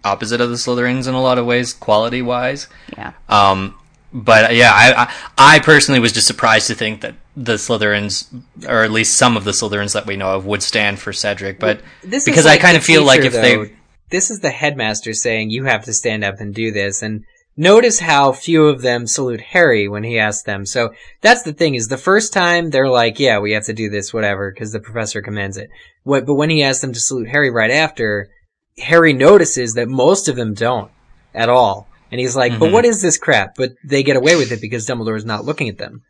opposite 0.03 0.41
of 0.41 0.49
the 0.49 0.55
Slytherins 0.55 1.07
in 1.07 1.13
a 1.13 1.21
lot 1.21 1.37
of 1.37 1.45
ways, 1.45 1.73
quality 1.73 2.21
wise. 2.21 2.67
Yeah. 2.97 3.13
Um, 3.29 3.75
but 4.13 4.55
yeah, 4.55 4.71
I, 4.73 5.03
I 5.03 5.55
I 5.55 5.59
personally 5.59 5.99
was 5.99 6.13
just 6.13 6.27
surprised 6.27 6.67
to 6.67 6.75
think 6.75 7.01
that 7.01 7.15
the 7.35 7.53
Slytherins, 7.53 8.27
or 8.67 8.83
at 8.83 8.91
least 8.91 9.17
some 9.17 9.37
of 9.37 9.43
the 9.43 9.51
Slytherins 9.51 9.93
that 9.93 10.05
we 10.05 10.15
know 10.15 10.35
of, 10.35 10.45
would 10.45 10.63
stand 10.63 10.99
for 10.99 11.11
Cedric. 11.11 11.59
But 11.59 11.81
This 12.03 12.23
is 12.23 12.25
because 12.25 12.45
like 12.45 12.59
I 12.59 12.61
kind 12.61 12.77
of 12.77 12.83
feel 12.83 13.03
like 13.03 13.21
if 13.21 13.33
though, 13.33 13.41
they 13.41 13.73
this 14.09 14.31
is 14.31 14.39
the 14.39 14.49
headmaster 14.49 15.13
saying 15.13 15.49
you 15.49 15.65
have 15.65 15.83
to 15.85 15.93
stand 15.93 16.23
up 16.23 16.39
and 16.39 16.53
do 16.53 16.71
this 16.71 17.01
and 17.01 17.25
notice 17.55 17.99
how 17.99 18.31
few 18.31 18.67
of 18.67 18.81
them 18.81 19.07
salute 19.07 19.41
harry 19.41 19.87
when 19.87 20.03
he 20.03 20.19
asks 20.19 20.43
them 20.43 20.65
so 20.65 20.93
that's 21.21 21.43
the 21.43 21.53
thing 21.53 21.75
is 21.75 21.87
the 21.87 21.97
first 21.97 22.31
time 22.31 22.69
they're 22.69 22.89
like 22.89 23.19
yeah 23.19 23.39
we 23.39 23.51
have 23.51 23.65
to 23.65 23.73
do 23.73 23.89
this 23.89 24.13
whatever 24.13 24.51
because 24.51 24.71
the 24.71 24.79
professor 24.79 25.21
commands 25.21 25.57
it 25.57 25.69
what 26.03 26.25
but 26.25 26.35
when 26.35 26.49
he 26.49 26.63
asks 26.63 26.81
them 26.81 26.93
to 26.93 26.99
salute 26.99 27.27
harry 27.27 27.49
right 27.49 27.71
after 27.71 28.29
harry 28.79 29.13
notices 29.13 29.73
that 29.73 29.87
most 29.87 30.27
of 30.27 30.35
them 30.35 30.53
don't 30.53 30.91
at 31.33 31.49
all. 31.49 31.87
And 32.11 32.19
he's 32.21 32.35
like 32.35 32.57
but 32.59 32.69
Mhm. 32.69 32.73
what 32.73 32.85
is 32.85 33.01
this 33.01 33.17
crap? 33.17 33.55
But 33.55 33.73
they 33.83 34.03
get 34.03 34.15
away 34.15 34.35
with 34.35 34.51
it 34.51 34.61
because 34.61 34.85
dumbledore 34.87 35.17
is 35.17 35.25
not 35.25 35.45
looking 35.45 35.67
at 35.69 35.77
them. 35.77 36.03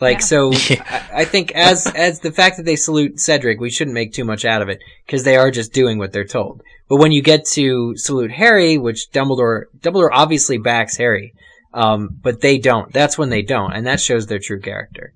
Like 0.00 0.22
so 0.22 0.52
I, 0.54 1.02
I 1.14 1.24
think 1.24 1.52
as 1.52 1.86
as 1.86 2.20
the 2.20 2.32
fact 2.32 2.56
that 2.56 2.64
they 2.64 2.76
salute 2.76 3.20
cedric 3.20 3.60
we 3.60 3.70
shouldn't 3.70 3.94
make 3.94 4.12
too 4.12 4.24
much 4.24 4.44
out 4.44 4.62
of 4.62 4.68
it 4.68 4.80
because 5.06 5.24
they 5.24 5.36
are 5.36 5.50
just 5.50 5.72
doing 5.72 5.98
what 5.98 6.12
they're 6.12 6.24
told. 6.24 6.62
But 6.88 6.96
when 6.96 7.12
you 7.12 7.22
get 7.22 7.44
to 7.52 7.94
salute 7.96 8.30
harry 8.32 8.78
which 8.78 9.08
dumbledore 9.12 9.64
dumbledore 9.80 10.10
obviously 10.12 10.58
backs 10.58 10.96
harry 10.96 11.34
um, 11.74 12.10
but 12.22 12.42
they 12.42 12.58
don't. 12.58 12.92
That's 12.92 13.16
when 13.16 13.30
they 13.30 13.42
don't 13.42 13.72
and 13.72 13.86
that 13.86 14.00
shows 14.00 14.26
their 14.26 14.38
true 14.38 14.60
character. 14.60 15.12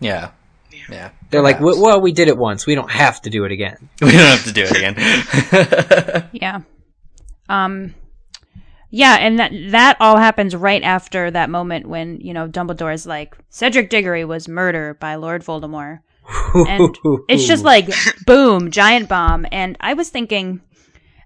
Yeah 0.00 0.30
yeah 0.90 1.10
they're 1.30 1.42
like 1.42 1.60
"Well- 1.60 1.80
well 1.80 2.00
we 2.00 2.12
did 2.12 2.28
it 2.28 2.36
once 2.36 2.66
we 2.66 2.74
don't 2.74 2.90
have 2.90 3.20
to 3.22 3.30
do 3.30 3.44
it 3.44 3.52
again 3.52 3.88
we 4.02 4.10
don't 4.12 4.20
have 4.20 4.44
to 4.44 4.52
do 4.52 4.62
it 4.64 4.76
again. 4.76 6.28
Yeah. 6.32 6.60
Um 7.48 7.94
yeah, 8.90 9.16
and 9.18 9.40
that 9.40 9.50
that 9.70 9.96
all 9.98 10.16
happens 10.16 10.54
right 10.54 10.82
after 10.82 11.28
that 11.28 11.50
moment 11.50 11.88
when, 11.88 12.20
you 12.20 12.32
know, 12.32 12.46
Dumbledore 12.46 12.94
is 12.94 13.06
like, 13.06 13.36
Cedric 13.50 13.90
Diggory 13.90 14.24
was 14.24 14.46
murdered 14.46 15.00
by 15.00 15.16
Lord 15.16 15.42
Voldemort. 15.42 15.98
and 16.54 16.96
it's 17.28 17.44
just 17.44 17.64
like 17.72 17.90
boom, 18.24 18.70
giant 18.70 19.08
bomb. 19.08 19.46
And 19.50 19.76
I 19.80 19.94
was 19.94 20.10
thinking 20.10 20.60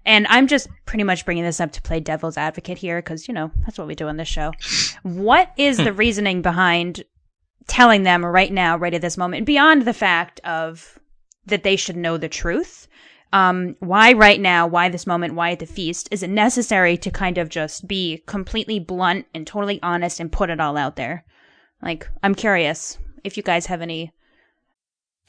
and 0.03 0.25
I'm 0.29 0.47
just 0.47 0.67
pretty 0.87 1.03
much 1.03 1.25
bringing 1.25 1.43
this 1.43 1.59
up 1.59 1.71
to 1.73 1.81
play 1.83 1.99
devil's 1.99 2.37
advocate 2.37 2.79
here 2.79 2.99
because, 3.03 3.27
you 3.27 3.35
know, 3.35 3.51
that's 3.65 3.77
what 3.77 3.85
we 3.87 3.93
do 3.93 4.07
on 4.07 4.17
this 4.17 4.27
show. 4.27 4.51
What 5.03 5.51
is 5.55 5.77
the 5.77 5.93
reasoning 5.93 6.41
behind 6.41 7.03
telling 7.67 8.03
them 8.03 8.25
right 8.25 8.51
now, 8.51 8.77
right 8.77 8.93
at 8.93 9.01
this 9.01 9.17
moment, 9.17 9.45
beyond 9.45 9.83
the 9.83 9.93
fact 9.93 10.39
of 10.43 10.99
that 11.45 11.63
they 11.63 11.75
should 11.75 11.97
know 11.97 12.17
the 12.17 12.29
truth? 12.29 12.87
Um, 13.31 13.75
why 13.79 14.13
right 14.13 14.39
now? 14.39 14.65
Why 14.65 14.89
this 14.89 15.05
moment? 15.05 15.35
Why 15.35 15.51
at 15.51 15.59
the 15.59 15.65
feast? 15.65 16.07
Is 16.11 16.23
it 16.23 16.29
necessary 16.29 16.97
to 16.97 17.11
kind 17.11 17.37
of 17.37 17.49
just 17.49 17.87
be 17.87 18.23
completely 18.25 18.79
blunt 18.79 19.27
and 19.35 19.45
totally 19.45 19.79
honest 19.83 20.19
and 20.19 20.31
put 20.31 20.49
it 20.49 20.59
all 20.59 20.77
out 20.77 20.95
there? 20.95 21.25
Like, 21.81 22.09
I'm 22.23 22.35
curious 22.35 22.97
if 23.23 23.37
you 23.37 23.43
guys 23.43 23.67
have 23.67 23.81
any. 23.81 24.11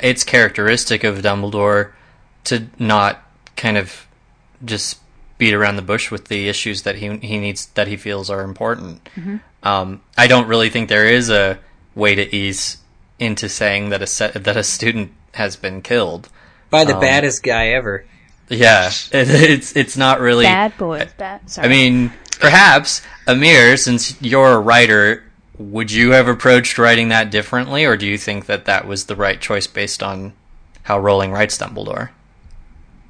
it's 0.00 0.24
characteristic 0.24 1.04
of 1.04 1.18
Dumbledore 1.18 1.92
to 2.44 2.66
not 2.78 3.22
kind 3.56 3.76
of 3.76 4.06
just 4.64 4.98
beat 5.38 5.54
around 5.54 5.76
the 5.76 5.82
bush 5.82 6.10
with 6.10 6.26
the 6.28 6.48
issues 6.48 6.82
that 6.82 6.96
he 6.96 7.16
he 7.18 7.38
needs 7.38 7.66
that 7.74 7.86
he 7.88 7.96
feels 7.96 8.28
are 8.30 8.42
important. 8.42 9.08
Mhm. 9.16 9.40
Um, 9.62 10.00
I 10.16 10.26
don't 10.26 10.46
really 10.48 10.70
think 10.70 10.88
there 10.88 11.06
is 11.06 11.30
a 11.30 11.58
way 11.94 12.14
to 12.14 12.34
ease 12.34 12.78
into 13.18 13.48
saying 13.48 13.88
that 13.90 14.02
a 14.02 14.06
set, 14.06 14.44
that 14.44 14.56
a 14.56 14.62
student 14.64 15.12
has 15.34 15.56
been 15.56 15.82
killed 15.82 16.28
by 16.70 16.84
the 16.84 16.94
Um, 16.94 17.00
baddest 17.00 17.42
guy 17.42 17.68
ever 17.68 18.04
Yeah, 18.48 18.88
it, 19.12 19.28
it's 19.30 19.74
it's 19.76 19.96
not 19.96 20.20
really 20.20 20.44
Bad 20.44 20.76
boys, 20.78 21.10
bad. 21.16 21.48
Sorry. 21.50 21.66
I 21.66 21.70
mean, 21.70 22.12
perhaps 22.40 23.02
Amir, 23.26 23.76
since 23.76 24.20
you're 24.22 24.52
a 24.52 24.58
writer, 24.58 25.22
would 25.58 25.90
you 25.90 26.12
have 26.12 26.28
approached 26.28 26.78
writing 26.78 27.08
that 27.08 27.30
differently, 27.30 27.84
or 27.84 27.96
do 27.96 28.06
you 28.06 28.16
think 28.16 28.46
that 28.46 28.64
that 28.66 28.86
was 28.86 29.06
the 29.06 29.16
right 29.16 29.40
choice 29.40 29.66
based 29.66 30.02
on 30.02 30.32
how 30.84 30.98
Rowling 30.98 31.32
writes 31.32 31.58
Dumbledore? 31.58 32.10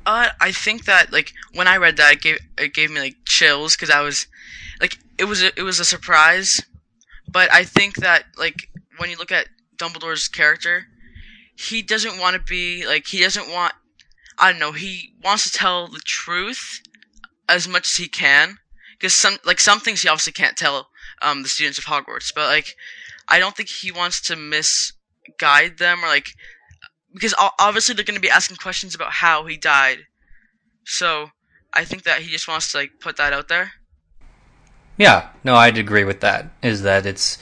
Uh, 0.07 0.30
I 0.40 0.53
think 0.53 0.86
that 0.86 1.12
like 1.12 1.34
when 1.53 1.68
I 1.68 1.76
read 1.76 1.99
that, 1.99 2.14
it 2.14 2.22
gave 2.22 2.38
it 2.57 2.72
gave 2.72 2.90
me 2.90 3.01
like 3.01 3.16
chills 3.26 3.76
because 3.76 3.90
I 3.90 4.01
was 4.01 4.26
like 4.80 4.99
it 5.18 5.24
was 5.24 5.42
a, 5.42 5.59
it 5.59 5.62
was 5.62 5.78
a 5.78 5.84
surprise, 5.84 6.62
but 7.30 7.53
I 7.53 7.64
think 7.64 7.96
that 7.96 8.24
like 8.38 8.70
when 8.96 9.11
you 9.11 9.18
look 9.18 9.30
at 9.30 9.49
Dumbledore's 9.76 10.28
character, 10.28 10.86
he 11.55 11.82
doesn't 11.82 12.18
want 12.18 12.34
to 12.34 12.42
be 12.42 12.86
like 12.86 13.07
he 13.07 13.20
doesn't 13.20 13.51
want 13.51 13.74
I 14.38 14.51
don't 14.51 14.61
know 14.61 14.72
he 14.72 15.12
wants 15.22 15.51
to 15.51 15.59
tell 15.59 15.88
the 15.88 16.01
truth 16.01 16.80
as 17.46 17.68
much 17.68 17.86
as 17.86 17.96
he 17.96 18.09
can 18.09 18.59
because 18.92 19.12
some 19.12 19.36
like 19.44 19.61
some 19.61 19.80
things 19.80 20.01
he 20.01 20.09
obviously 20.09 20.32
can't 20.32 20.57
tell 20.57 20.88
um 21.23 21.43
the 21.43 21.49
students 21.49 21.79
of 21.79 21.85
Hogwarts, 21.85 22.33
but 22.35 22.49
like 22.49 22.77
I 23.29 23.39
don't 23.39 23.57
think 23.57 23.69
he 23.69 23.93
wants 23.93 24.21
to 24.23 24.37
misguide 24.37 25.79
them 25.79 26.05
or 26.05 26.09
like 26.09 26.35
because 27.12 27.35
obviously 27.59 27.95
they're 27.95 28.05
going 28.05 28.14
to 28.14 28.21
be 28.21 28.31
asking 28.31 28.57
questions 28.57 28.95
about 28.95 29.12
how 29.12 29.47
he 29.47 29.57
died. 29.57 29.99
So 30.85 31.31
I 31.73 31.85
think 31.85 32.05
that 32.05 32.21
he 32.21 32.31
just 32.31 32.49
wants 32.49 32.73
to 32.73 32.79
like 32.79 32.93
put 33.01 33.16
that 33.16 33.33
out 33.33 33.49
there. 33.49 33.73
Yeah, 34.97 35.29
no, 35.45 35.55
I'd 35.55 35.79
agree 35.79 36.05
with 36.05 36.21
that. 36.21 36.51
Is 36.62 36.83
that 36.83 37.07
it's 37.07 37.39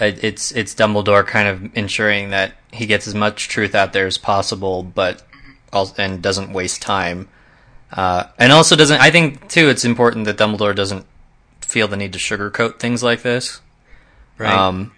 uh, 0.00 0.12
it's 0.20 0.52
it's 0.52 0.74
Dumbledore 0.74 1.26
kind 1.26 1.48
of 1.48 1.76
ensuring 1.76 2.30
that 2.30 2.54
he 2.72 2.86
gets 2.86 3.06
as 3.06 3.14
much 3.14 3.48
truth 3.48 3.74
out 3.74 3.92
there 3.92 4.06
as 4.06 4.18
possible, 4.18 4.82
but 4.82 5.22
also, 5.72 6.02
and 6.02 6.22
doesn't 6.22 6.52
waste 6.52 6.82
time. 6.82 7.28
Uh, 7.92 8.24
and 8.38 8.52
also 8.52 8.76
doesn't. 8.76 9.00
I 9.00 9.10
think 9.10 9.48
too, 9.48 9.68
it's 9.68 9.84
important 9.84 10.24
that 10.26 10.36
Dumbledore 10.36 10.74
doesn't 10.74 11.06
feel 11.68 11.86
the 11.88 11.96
need 11.96 12.12
to 12.14 12.18
sugarcoat 12.18 12.78
things 12.78 13.02
like 13.02 13.22
this, 13.22 13.60
Right. 14.38 14.56
Um, 14.56 14.92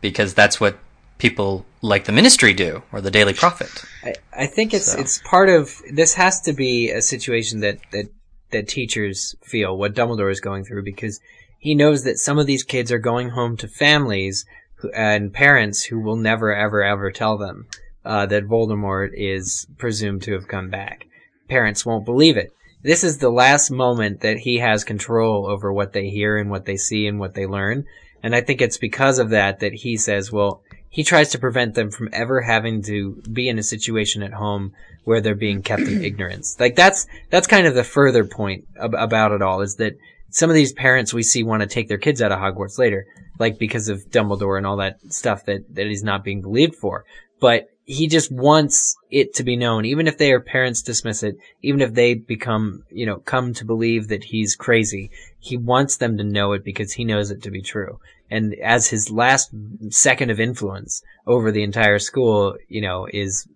because 0.00 0.34
that's 0.34 0.60
what 0.60 0.78
people 1.18 1.66
like 1.82 2.04
the 2.04 2.12
Ministry 2.12 2.54
do 2.54 2.82
or 2.92 3.00
the 3.00 3.10
Daily 3.10 3.34
Prophet. 3.34 3.70
I, 4.02 4.14
I 4.32 4.46
think 4.46 4.74
it's 4.74 4.92
So. 4.92 4.98
it's 4.98 5.20
part 5.24 5.48
of 5.48 5.82
this 5.92 6.14
has 6.14 6.40
to 6.42 6.52
be 6.52 6.90
a 6.90 7.02
situation 7.02 7.60
that 7.60 7.78
that 7.92 8.06
that 8.52 8.68
teachers 8.68 9.36
feel 9.42 9.76
what 9.76 9.94
Dumbledore 9.94 10.30
is 10.30 10.40
going 10.40 10.64
through 10.64 10.84
because 10.84 11.20
he 11.58 11.74
knows 11.74 12.04
that 12.04 12.18
some 12.18 12.38
of 12.38 12.46
these 12.46 12.62
kids 12.62 12.90
are 12.90 12.98
going 12.98 13.30
home 13.30 13.56
to 13.58 13.68
families 13.68 14.46
who, 14.76 14.90
and 14.92 15.32
parents 15.32 15.82
who 15.84 15.98
will 15.98 16.16
never, 16.16 16.54
ever, 16.54 16.82
ever 16.82 17.10
tell 17.10 17.36
them 17.36 17.66
uh, 18.04 18.24
that 18.26 18.44
Voldemort 18.44 19.10
is 19.14 19.66
presumed 19.78 20.22
to 20.22 20.32
have 20.32 20.46
come 20.46 20.70
back. 20.70 21.06
Parents 21.48 21.84
won't 21.84 22.04
believe 22.04 22.36
it. 22.36 22.52
This 22.86 23.02
is 23.02 23.18
the 23.18 23.30
last 23.30 23.72
moment 23.72 24.20
that 24.20 24.38
he 24.38 24.58
has 24.58 24.84
control 24.84 25.48
over 25.48 25.72
what 25.72 25.92
they 25.92 26.08
hear 26.08 26.36
and 26.38 26.50
what 26.50 26.66
they 26.66 26.76
see 26.76 27.08
and 27.08 27.18
what 27.18 27.34
they 27.34 27.44
learn. 27.44 27.84
And 28.22 28.32
I 28.32 28.42
think 28.42 28.60
it's 28.60 28.78
because 28.78 29.18
of 29.18 29.30
that 29.30 29.58
that 29.58 29.72
he 29.72 29.96
says, 29.96 30.30
well, 30.30 30.62
he 30.88 31.02
tries 31.02 31.30
to 31.30 31.40
prevent 31.40 31.74
them 31.74 31.90
from 31.90 32.10
ever 32.12 32.42
having 32.42 32.82
to 32.84 33.20
be 33.32 33.48
in 33.48 33.58
a 33.58 33.64
situation 33.64 34.22
at 34.22 34.34
home 34.34 34.72
where 35.02 35.20
they're 35.20 35.34
being 35.34 35.62
kept 35.62 35.82
in 35.82 36.04
ignorance. 36.04 36.60
Like 36.60 36.76
that's, 36.76 37.08
that's 37.28 37.48
kind 37.48 37.66
of 37.66 37.74
the 37.74 37.82
further 37.82 38.24
point 38.24 38.68
ab- 38.80 38.94
about 38.94 39.32
it 39.32 39.42
all 39.42 39.62
is 39.62 39.74
that 39.76 39.98
some 40.30 40.48
of 40.48 40.54
these 40.54 40.72
parents 40.72 41.12
we 41.12 41.24
see 41.24 41.42
want 41.42 41.62
to 41.62 41.66
take 41.66 41.88
their 41.88 41.98
kids 41.98 42.22
out 42.22 42.30
of 42.30 42.38
Hogwarts 42.38 42.78
later, 42.78 43.08
like 43.40 43.58
because 43.58 43.88
of 43.88 44.10
Dumbledore 44.10 44.58
and 44.58 44.66
all 44.66 44.76
that 44.76 45.00
stuff 45.08 45.44
that, 45.46 45.74
that 45.74 45.88
he's 45.88 46.04
not 46.04 46.22
being 46.22 46.40
believed 46.40 46.76
for. 46.76 47.04
But 47.40 47.68
he 47.86 48.08
just 48.08 48.32
wants 48.32 48.96
it 49.10 49.32
to 49.34 49.44
be 49.44 49.56
known, 49.56 49.84
even 49.84 50.08
if 50.08 50.18
their 50.18 50.40
parents 50.40 50.82
dismiss 50.82 51.22
it, 51.22 51.36
even 51.62 51.80
if 51.80 51.94
they 51.94 52.14
become, 52.14 52.82
you 52.90 53.06
know, 53.06 53.18
come 53.18 53.54
to 53.54 53.64
believe 53.64 54.08
that 54.08 54.24
he's 54.24 54.56
crazy. 54.56 55.12
He 55.38 55.56
wants 55.56 55.96
them 55.96 56.18
to 56.18 56.24
know 56.24 56.52
it 56.52 56.64
because 56.64 56.92
he 56.92 57.04
knows 57.04 57.30
it 57.30 57.42
to 57.44 57.50
be 57.50 57.62
true. 57.62 58.00
And 58.28 58.54
as 58.54 58.88
his 58.88 59.08
last 59.08 59.50
second 59.90 60.32
of 60.32 60.40
influence 60.40 61.00
over 61.28 61.52
the 61.52 61.62
entire 61.62 62.00
school, 62.00 62.56
you 62.68 62.80
know, 62.80 63.06
is 63.12 63.46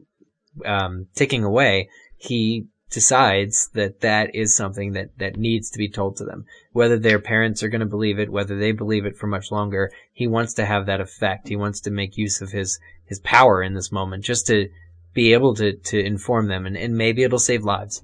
um, 0.64 1.08
ticking 1.16 1.42
away, 1.42 1.88
he 2.16 2.66
decides 2.90 3.68
that 3.74 4.00
that 4.00 4.34
is 4.34 4.56
something 4.56 4.92
that, 4.92 5.16
that 5.18 5.36
needs 5.36 5.70
to 5.70 5.78
be 5.78 5.88
told 5.88 6.16
to 6.16 6.24
them. 6.24 6.44
Whether 6.72 6.98
their 6.98 7.20
parents 7.20 7.62
are 7.62 7.68
going 7.68 7.80
to 7.80 7.86
believe 7.86 8.18
it, 8.18 8.30
whether 8.30 8.58
they 8.58 8.72
believe 8.72 9.06
it 9.06 9.16
for 9.16 9.26
much 9.26 9.50
longer, 9.50 9.90
he 10.12 10.26
wants 10.26 10.54
to 10.54 10.66
have 10.66 10.86
that 10.86 11.00
effect. 11.00 11.48
He 11.48 11.56
wants 11.56 11.80
to 11.82 11.90
make 11.90 12.16
use 12.16 12.40
of 12.40 12.50
his, 12.50 12.78
his 13.06 13.20
power 13.20 13.62
in 13.62 13.74
this 13.74 13.92
moment 13.92 14.24
just 14.24 14.46
to 14.48 14.68
be 15.14 15.32
able 15.32 15.54
to, 15.56 15.74
to 15.74 15.98
inform 15.98 16.48
them 16.48 16.66
and, 16.66 16.76
and 16.76 16.96
maybe 16.96 17.22
it'll 17.22 17.38
save 17.38 17.64
lives. 17.64 18.02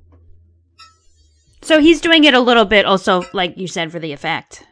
So 1.63 1.81
he's 1.81 2.01
doing 2.01 2.25
it 2.25 2.35
a 2.35 2.41
little 2.41 2.65
bit 2.65 2.87
also, 2.87 3.25
like 3.33 3.57
you 3.57 3.67
said, 3.67 3.91
for 3.91 3.99
the 3.99 4.13
effect. 4.13 4.65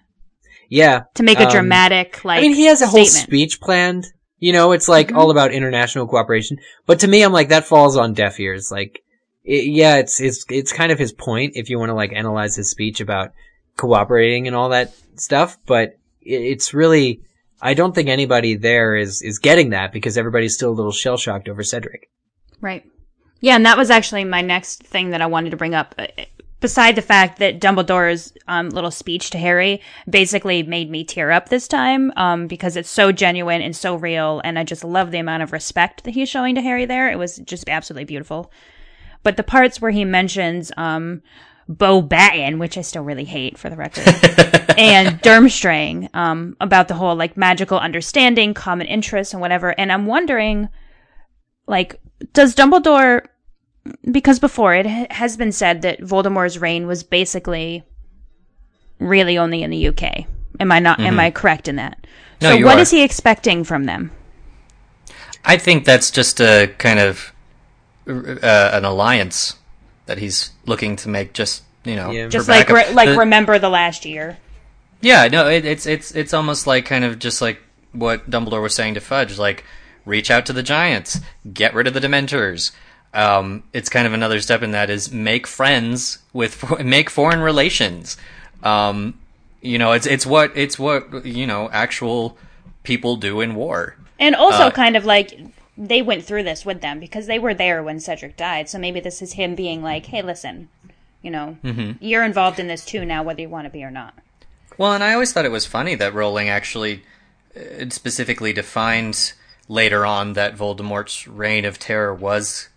Yeah. 0.68 1.02
To 1.14 1.22
make 1.22 1.40
a 1.40 1.46
um, 1.46 1.50
dramatic, 1.50 2.24
like, 2.24 2.38
I 2.38 2.42
mean, 2.42 2.54
he 2.54 2.66
has 2.66 2.82
a 2.82 2.86
whole 2.86 3.04
statement. 3.04 3.28
speech 3.28 3.60
planned. 3.60 4.06
You 4.38 4.52
know, 4.52 4.72
it's 4.72 4.88
like 4.88 5.08
Mhm. 5.08 5.16
all 5.16 5.30
about 5.30 5.52
international 5.52 6.06
cooperation. 6.06 6.58
But 6.86 7.00
to 7.00 7.08
me, 7.08 7.22
I'm 7.22 7.32
like, 7.32 7.48
that 7.48 7.64
falls 7.64 7.96
on 7.96 8.12
deaf 8.12 8.38
ears. 8.38 8.70
Like, 8.70 9.00
it, 9.44 9.66
yeah, 9.66 9.96
it's, 9.96 10.20
it's, 10.20 10.44
it's 10.48 10.72
kind 10.72 10.90
of 10.90 10.98
his 10.98 11.12
point 11.12 11.52
if 11.56 11.70
you 11.70 11.78
want 11.78 11.90
to 11.90 11.94
like 11.94 12.12
analyze 12.12 12.56
his 12.56 12.70
speech 12.70 13.00
about 13.00 13.32
cooperating 13.76 14.46
and 14.46 14.56
all 14.56 14.70
that 14.70 14.94
stuff. 15.16 15.58
But 15.66 15.98
it, 16.22 16.40
it's 16.40 16.74
really, 16.74 17.22
I 17.60 17.74
don't 17.74 17.94
think 17.94 18.08
anybody 18.08 18.56
there 18.56 18.96
is, 18.96 19.22
is 19.22 19.38
getting 19.38 19.70
that 19.70 19.92
because 19.92 20.18
everybody's 20.18 20.54
still 20.54 20.70
a 20.70 20.72
little 20.72 20.92
shell 20.92 21.16
shocked 21.16 21.48
over 21.48 21.62
Cedric. 21.62 22.10
Right. 22.60 22.84
Yeah, 23.40 23.56
and 23.56 23.66
that 23.66 23.76
was 23.76 23.90
actually 23.90 24.24
my 24.24 24.40
next 24.40 24.82
thing 24.82 25.10
that 25.10 25.20
I 25.20 25.26
wanted 25.26 25.50
to 25.50 25.56
bring 25.56 25.74
up. 25.74 25.94
Uh, 25.98 26.06
Beside 26.60 26.96
the 26.96 27.02
fact 27.02 27.40
that 27.40 27.60
Dumbledore's 27.60 28.32
um, 28.48 28.70
little 28.70 28.90
speech 28.90 29.28
to 29.30 29.38
Harry 29.38 29.82
basically 30.08 30.62
made 30.62 30.88
me 30.90 31.04
tear 31.04 31.30
up 31.30 31.50
this 31.50 31.68
time 31.68 32.10
um, 32.16 32.46
because 32.46 32.78
it's 32.78 32.88
so 32.88 33.12
genuine 33.12 33.60
and 33.60 33.76
so 33.76 33.96
real, 33.96 34.40
and 34.44 34.58
I 34.58 34.64
just 34.64 34.82
love 34.82 35.10
the 35.10 35.18
amount 35.18 35.42
of 35.42 35.52
respect 35.52 36.04
that 36.04 36.14
he's 36.14 36.30
showing 36.30 36.54
to 36.54 36.62
Harry 36.62 36.86
there. 36.86 37.12
It 37.12 37.18
was 37.18 37.36
just 37.36 37.68
absolutely 37.68 38.06
beautiful. 38.06 38.50
But 39.24 39.36
the 39.36 39.42
parts 39.42 39.80
where 39.80 39.90
he 39.90 40.04
mentions 40.04 40.70
um, 40.76 41.22
Bo 41.68 42.00
Batten, 42.00 42.58
which 42.60 42.78
I 42.78 42.82
still 42.82 43.02
really 43.02 43.24
hate 43.24 43.58
for 43.58 43.68
the 43.70 43.76
record, 43.76 44.06
and 44.78 45.20
Durmstrang 45.22 46.14
um, 46.14 46.56
about 46.60 46.86
the 46.88 46.94
whole 46.94 47.16
like 47.16 47.36
magical 47.36 47.78
understanding, 47.78 48.54
common 48.54 48.86
interests, 48.86 49.32
and 49.34 49.40
whatever. 49.40 49.70
And 49.78 49.90
I'm 49.90 50.06
wondering, 50.06 50.68
like, 51.66 52.00
does 52.32 52.54
Dumbledore? 52.54 53.26
Because 54.10 54.38
before 54.38 54.74
it 54.74 54.86
has 55.12 55.36
been 55.36 55.52
said 55.52 55.82
that 55.82 56.00
Voldemort's 56.00 56.56
reign 56.58 56.86
was 56.86 57.02
basically 57.02 57.82
really 58.98 59.36
only 59.36 59.62
in 59.62 59.70
the 59.70 59.88
UK. 59.88 60.26
Am 60.60 60.72
I 60.72 60.78
not? 60.78 61.00
Am 61.00 61.16
Mhm. 61.16 61.20
I 61.20 61.30
correct 61.30 61.68
in 61.68 61.76
that? 61.76 61.98
No, 62.40 62.56
so 62.56 62.64
what 62.64 62.78
are. 62.78 62.80
is 62.80 62.90
he 62.90 63.02
expecting 63.02 63.64
from 63.64 63.84
them? 63.84 64.10
I 65.44 65.58
think 65.58 65.84
that's 65.84 66.10
just 66.10 66.40
a 66.40 66.72
kind 66.78 66.98
of 66.98 67.33
uh, 68.08 68.70
an 68.72 68.84
alliance 68.84 69.56
that 70.06 70.18
he's 70.18 70.50
looking 70.66 70.96
to 70.96 71.08
make. 71.08 71.32
Just 71.32 71.62
you 71.84 71.96
know, 71.96 72.10
for 72.12 72.28
Just 72.28 72.48
like 72.48 72.68
re- 72.68 72.92
like 72.92 73.10
The- 73.10 73.18
remember 73.18 73.58
the 73.58 73.68
last 73.68 74.04
year. 74.04 74.38
Yeah, 75.00 75.28
no, 75.28 75.48
it, 75.48 75.64
it's 75.64 75.86
it's 75.86 76.12
it's 76.12 76.32
almost 76.32 76.66
like 76.66 76.86
kind 76.86 77.04
of 77.04 77.18
just 77.18 77.42
like 77.42 77.60
what 77.92 78.28
Dumbledore 78.30 78.62
was 78.62 78.74
saying 78.74 78.94
to 78.94 79.00
Fudge, 79.00 79.38
like 79.38 79.64
reach 80.06 80.30
out 80.30 80.46
to 80.46 80.52
the 80.52 80.62
giants, 80.62 81.20
get 81.52 81.74
rid 81.74 81.86
of 81.86 81.94
the 81.94 82.00
Dementors. 82.00 82.72
Um, 83.12 83.62
it's 83.72 83.88
kind 83.88 84.06
of 84.06 84.12
another 84.12 84.40
step 84.40 84.62
in 84.62 84.72
that 84.72 84.90
is 84.90 85.12
make 85.12 85.46
friends 85.46 86.18
with 86.32 86.54
fo- 86.54 86.82
make 86.82 87.10
foreign 87.10 87.40
relations. 87.40 88.16
Um, 88.62 89.18
you 89.60 89.78
know, 89.78 89.92
it's 89.92 90.06
it's 90.06 90.26
what 90.26 90.52
it's 90.56 90.78
what 90.78 91.24
you 91.26 91.46
know 91.46 91.68
actual 91.70 92.36
people 92.82 93.16
do 93.16 93.40
in 93.40 93.54
war. 93.54 93.96
And 94.18 94.34
also, 94.34 94.64
Uh, 94.64 94.70
kind 94.70 94.96
of 94.96 95.04
like 95.04 95.38
they 95.76 96.02
went 96.02 96.24
through 96.24 96.42
this 96.44 96.64
with 96.64 96.80
them 96.80 97.00
because 97.00 97.26
they 97.26 97.38
were 97.38 97.54
there 97.54 97.82
when 97.82 97.98
Cedric 98.00 98.36
died. 98.36 98.68
So 98.68 98.78
maybe 98.78 99.00
this 99.00 99.20
is 99.22 99.32
him 99.34 99.54
being 99.54 99.82
like, 99.82 100.06
"Hey, 100.06 100.22
listen, 100.22 100.68
you 101.22 101.30
know, 101.30 101.56
Mhm. 101.64 101.96
you're 102.00 102.24
involved 102.24 102.58
in 102.60 102.68
this 102.68 102.84
too 102.84 103.04
now, 103.04 103.22
whether 103.22 103.40
you 103.40 103.48
want 103.48 103.66
to 103.66 103.70
be 103.70 103.82
or 103.82 103.90
not." 103.90 104.14
Well, 104.78 104.92
and 104.92 105.02
I 105.04 105.12
always 105.14 105.32
thought 105.32 105.44
it 105.44 105.50
was 105.50 105.66
funny 105.66 105.94
that 105.96 106.14
Rowling 106.14 106.48
actually 106.48 107.02
uh, 107.56 107.88
specifically 107.90 108.52
defines 108.52 109.34
later 109.68 110.04
on 110.04 110.32
that 110.32 110.56
Voldemort's 110.56 111.26
reign 111.28 111.64
of 111.64 111.78
terror 111.78 112.12
was 112.12 112.68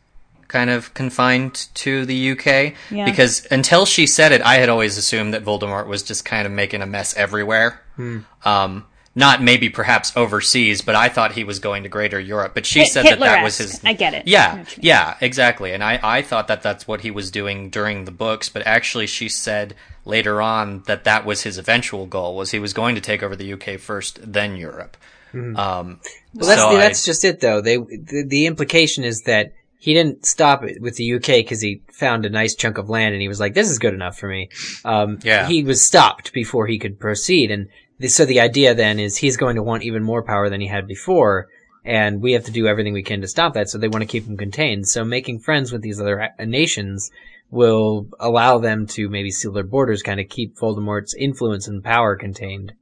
kind 0.47 0.69
of 0.69 0.93
confined 0.93 1.67
to 1.73 2.05
the 2.05 2.15
UK. 2.15 2.73
Yeah. 2.91 3.05
Because 3.05 3.45
until 3.51 3.85
she 3.85 4.05
said 4.07 4.31
it, 4.31 4.41
I 4.43 4.55
had 4.55 4.69
always 4.69 4.97
assumed 4.97 5.33
that 5.33 5.43
Voldemort 5.43 5.87
was 5.87 6.03
just 6.03 6.23
kind 6.25 6.45
of 6.45 6.53
making 6.53 6.81
a 6.81 6.85
mess 6.85 7.13
everywhere. 7.17 7.81
Hmm. 7.95 8.19
Um, 8.45 8.85
not 9.17 9.41
maybe 9.41 9.67
perhaps 9.67 10.15
overseas, 10.15 10.81
but 10.83 10.93
I 10.95 11.09
thought 11.09 11.31
he 11.31 11.43
was 11.43 11.57
going 11.57 11.81
to 11.83 11.89
Greater 11.89 12.19
Europe. 12.19 12.53
But 12.53 12.67
she 12.67 12.81
Hit- 12.81 12.91
said 12.91 13.05
that 13.05 13.19
that 13.19 13.43
was 13.43 13.57
his. 13.57 13.81
I 13.83 13.93
get 13.93 14.13
it. 14.13 14.27
Yeah, 14.27 14.63
yeah, 14.79 15.17
exactly. 15.19 15.73
And 15.73 15.83
I, 15.83 15.99
I 16.03 16.21
thought 16.21 16.47
that 16.49 16.61
that's 16.61 16.87
what 16.87 17.01
he 17.01 17.09
was 17.09 17.31
doing 17.31 17.69
during 17.71 18.05
the 18.05 18.11
books, 18.11 18.47
but 18.47 18.61
actually 18.67 19.07
she 19.07 19.27
said 19.27 19.73
later 20.05 20.39
on 20.41 20.83
that 20.85 21.03
that 21.05 21.25
was 21.25 21.41
his 21.41 21.57
eventual 21.57 22.05
goal 22.05 22.35
was 22.37 22.51
he 22.51 22.59
was 22.59 22.73
going 22.73 22.93
to 22.95 23.01
take 23.01 23.23
over 23.23 23.35
the 23.35 23.53
UK 23.53 23.79
first, 23.79 24.19
then 24.23 24.55
Europe. 24.55 24.95
Mhm. 25.33 25.57
Um, 25.57 25.99
Well, 26.35 26.47
that's 26.47 26.61
so 26.61 26.77
the, 26.77 26.83
I- 26.85 26.89
just 26.89 27.25
it 27.25 27.39
though. 27.41 27.59
They 27.59 27.77
the, 27.77 28.23
the 28.27 28.45
implication 28.45 29.03
is 29.03 29.23
that 29.23 29.53
he 29.79 29.93
didn't 29.93 30.25
stop 30.25 30.63
it 30.63 30.81
with 30.81 30.95
the 30.97 31.15
UK 31.15 31.27
because 31.43 31.61
he 31.61 31.81
found 31.91 32.25
a 32.25 32.29
nice 32.29 32.55
chunk 32.55 32.77
of 32.77 32.89
land 32.89 33.13
and 33.13 33.21
he 33.21 33.27
was 33.27 33.39
like, 33.39 33.53
"This 33.55 33.69
is 33.69 33.79
good 33.79 33.93
enough 33.95 34.17
for 34.17 34.27
me." 34.29 34.49
Um, 34.85 35.17
Yeah. 35.23 35.47
He 35.47 35.63
was 35.63 35.85
stopped 35.85 36.33
before 36.33 36.67
he 36.67 36.77
could 36.79 36.99
proceed, 36.99 37.51
and 37.51 37.67
th- 37.67 37.73
so 38.05 38.25
the 38.25 38.39
idea 38.39 38.75
then 38.75 38.99
is 38.99 39.17
he's 39.17 39.37
going 39.37 39.55
to 39.55 39.63
want 39.63 39.83
even 39.83 40.03
more 40.03 40.23
power 40.23 40.49
than 40.49 40.61
he 40.61 40.67
had 40.67 40.87
before, 40.87 41.47
and 41.83 42.21
we 42.21 42.33
have 42.33 42.45
to 42.45 42.51
do 42.51 42.67
everything 42.67 42.93
we 42.93 43.03
can 43.03 43.21
to 43.21 43.27
stop 43.27 43.53
that. 43.53 43.69
So 43.69 43.77
they 43.77 43.87
want 43.87 44.03
to 44.03 44.07
keep 44.07 44.25
him 44.25 44.37
contained. 44.37 44.87
So 44.87 45.03
making 45.03 45.39
friends 45.39 45.71
with 45.71 45.81
these 45.81 45.99
other 45.99 46.21
uh, 46.21 46.45
nations 46.45 47.11
will 47.49 48.07
allow 48.19 48.59
them 48.59 48.85
to 48.87 49.09
maybe 49.09 49.31
seal 49.31 49.53
their 49.53 49.63
borders, 49.63 50.03
kind 50.03 50.19
of 50.19 50.29
keep 50.29 50.57
Voldemort's 50.57 51.15
influence 51.15 51.67
and 51.67 51.83
power 51.83 52.15
contained. 52.15 52.73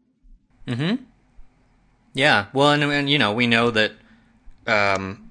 Mm 0.67 0.75
hmm 0.75 1.03
Yeah, 2.13 2.47
well, 2.53 2.71
and, 2.71 2.83
and 2.83 3.09
you 3.09 3.19
know, 3.19 3.31
we 3.31 3.47
know 3.47 3.71
that 3.71 3.91
um, 4.65 5.29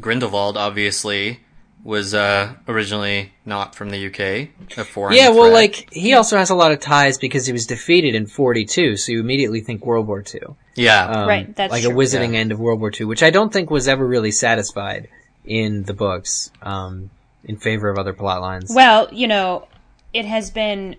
Grindelwald 0.00 0.56
obviously 0.56 1.43
was 1.84 2.14
uh, 2.14 2.54
originally 2.66 3.30
not 3.44 3.74
from 3.74 3.90
the 3.90 4.06
UK, 4.06 4.48
a 4.78 4.84
foreign. 4.84 5.14
Yeah, 5.14 5.28
well, 5.28 5.44
threat. 5.44 5.52
like 5.52 5.92
he 5.92 6.14
also 6.14 6.36
has 6.38 6.48
a 6.50 6.54
lot 6.54 6.72
of 6.72 6.80
ties 6.80 7.18
because 7.18 7.46
he 7.46 7.52
was 7.52 7.66
defeated 7.66 8.14
in 8.14 8.26
'42, 8.26 8.96
so 8.96 9.12
you 9.12 9.20
immediately 9.20 9.60
think 9.60 9.84
World 9.84 10.06
War 10.06 10.24
II. 10.34 10.40
Yeah. 10.74 11.04
um, 11.06 11.28
Right, 11.28 11.54
that's 11.54 11.70
like 11.70 11.84
a 11.84 11.88
true. 11.88 11.96
wizarding 11.96 12.32
Yeah. 12.32 12.40
end 12.40 12.52
of 12.52 12.58
World 12.58 12.80
War 12.80 12.90
II, 12.98 13.06
which 13.06 13.22
I 13.22 13.30
don't 13.30 13.52
think 13.52 13.70
was 13.70 13.86
ever 13.86 14.04
really 14.04 14.30
satisfied 14.32 15.08
in 15.44 15.82
the 15.84 15.92
books, 15.94 16.50
um, 16.62 17.10
in 17.44 17.58
favor 17.58 17.90
of 17.90 17.98
other 17.98 18.14
plot 18.14 18.40
lines. 18.40 18.72
Well, 18.74 19.08
you 19.12 19.28
know, 19.28 19.68
it 20.14 20.24
has 20.24 20.50
been 20.50 20.96